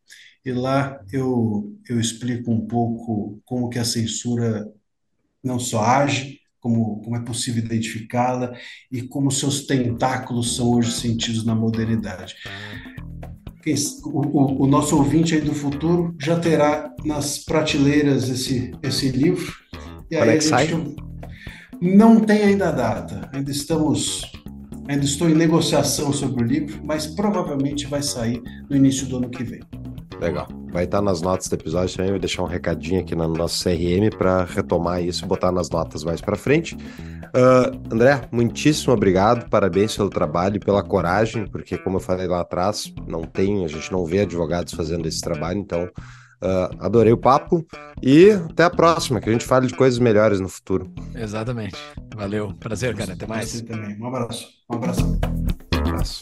E 0.44 0.52
lá 0.52 1.02
eu, 1.10 1.74
eu 1.88 1.98
explico 1.98 2.50
um 2.50 2.66
pouco 2.66 3.40
como 3.44 3.70
que 3.70 3.78
a 3.78 3.84
censura 3.84 4.70
não 5.42 5.58
só 5.58 5.82
age, 5.82 6.40
como, 6.60 7.00
como 7.02 7.16
é 7.16 7.20
possível 7.20 7.64
identificá-la 7.64 8.52
e 8.92 9.02
como 9.02 9.30
seus 9.30 9.66
tentáculos 9.66 10.56
são 10.56 10.70
hoje 10.70 10.92
sentidos 10.92 11.44
na 11.44 11.54
modernidade 11.54 12.36
o, 14.04 14.20
o, 14.20 14.62
o, 14.62 14.66
nosso 14.66 14.96
ouvinte 14.96 15.34
aí 15.34 15.40
do 15.40 15.54
futuro 15.54 16.14
já 16.18 16.38
terá 16.38 16.92
nas 17.04 17.38
prateleiras 17.38 18.28
esse, 18.28 18.72
esse 18.82 19.10
livro. 19.10 19.52
E 20.10 20.16
Quando 20.16 20.28
aí 20.28 20.36
é 20.36 20.38
que 20.38 20.44
sai? 20.44 20.68
Não 21.80 22.20
tem 22.20 22.42
ainda 22.42 22.68
a 22.68 22.72
data. 22.72 23.30
Ainda 23.32 23.50
estamos. 23.50 24.22
Ainda 24.88 25.04
estou 25.04 25.28
em 25.28 25.34
negociação 25.34 26.12
sobre 26.12 26.42
o 26.42 26.46
livro, 26.46 26.80
mas 26.84 27.06
provavelmente 27.06 27.86
vai 27.86 28.02
sair 28.02 28.42
no 28.68 28.74
início 28.74 29.06
do 29.06 29.18
ano 29.18 29.30
que 29.30 29.44
vem. 29.44 29.60
Legal. 30.20 30.48
Vai 30.70 30.84
estar 30.84 31.00
nas 31.00 31.20
notas 31.20 31.48
do 31.48 31.54
episódio 31.54 31.96
também. 31.96 32.12
Vou 32.12 32.20
deixar 32.20 32.42
um 32.42 32.46
recadinho 32.46 33.00
aqui 33.00 33.14
no 33.14 33.26
nosso 33.28 33.64
CRM 33.64 34.10
para 34.16 34.44
retomar 34.44 35.02
isso 35.02 35.24
e 35.24 35.28
botar 35.28 35.50
nas 35.50 35.70
notas 35.70 36.04
mais 36.04 36.20
para 36.20 36.36
frente. 36.36 36.76
Uh, 36.76 37.92
André, 37.92 38.28
muitíssimo 38.30 38.92
obrigado, 38.92 39.48
parabéns 39.48 39.96
pelo 39.96 40.10
trabalho 40.10 40.56
e 40.56 40.60
pela 40.60 40.82
coragem, 40.82 41.46
porque, 41.46 41.78
como 41.78 41.96
eu 41.96 42.00
falei 42.00 42.26
lá 42.26 42.40
atrás, 42.40 42.92
não 43.06 43.22
tem, 43.22 43.64
a 43.64 43.68
gente 43.68 43.90
não 43.92 44.04
vê 44.04 44.20
advogados 44.20 44.74
fazendo 44.74 45.06
esse 45.06 45.20
trabalho, 45.20 45.60
então 45.60 45.84
uh, 45.84 46.76
adorei 46.80 47.12
o 47.12 47.16
papo 47.16 47.64
e 48.02 48.30
até 48.30 48.64
a 48.64 48.70
próxima, 48.70 49.20
que 49.20 49.28
a 49.28 49.32
gente 49.32 49.44
fale 49.44 49.68
de 49.68 49.74
coisas 49.74 50.00
melhores 50.00 50.40
no 50.40 50.48
futuro. 50.48 50.92
Exatamente. 51.14 51.76
Valeu. 52.16 52.52
Prazer, 52.58 52.96
cara. 52.96 53.12
Até 53.12 53.26
mais. 53.26 53.48
Você 53.48 53.62
também. 53.62 53.96
Um 54.00 54.06
abraço. 54.06 54.48
Um 54.68 54.74
abraço. 54.74 55.20
Um 55.72 55.88
abraço. 55.88 56.20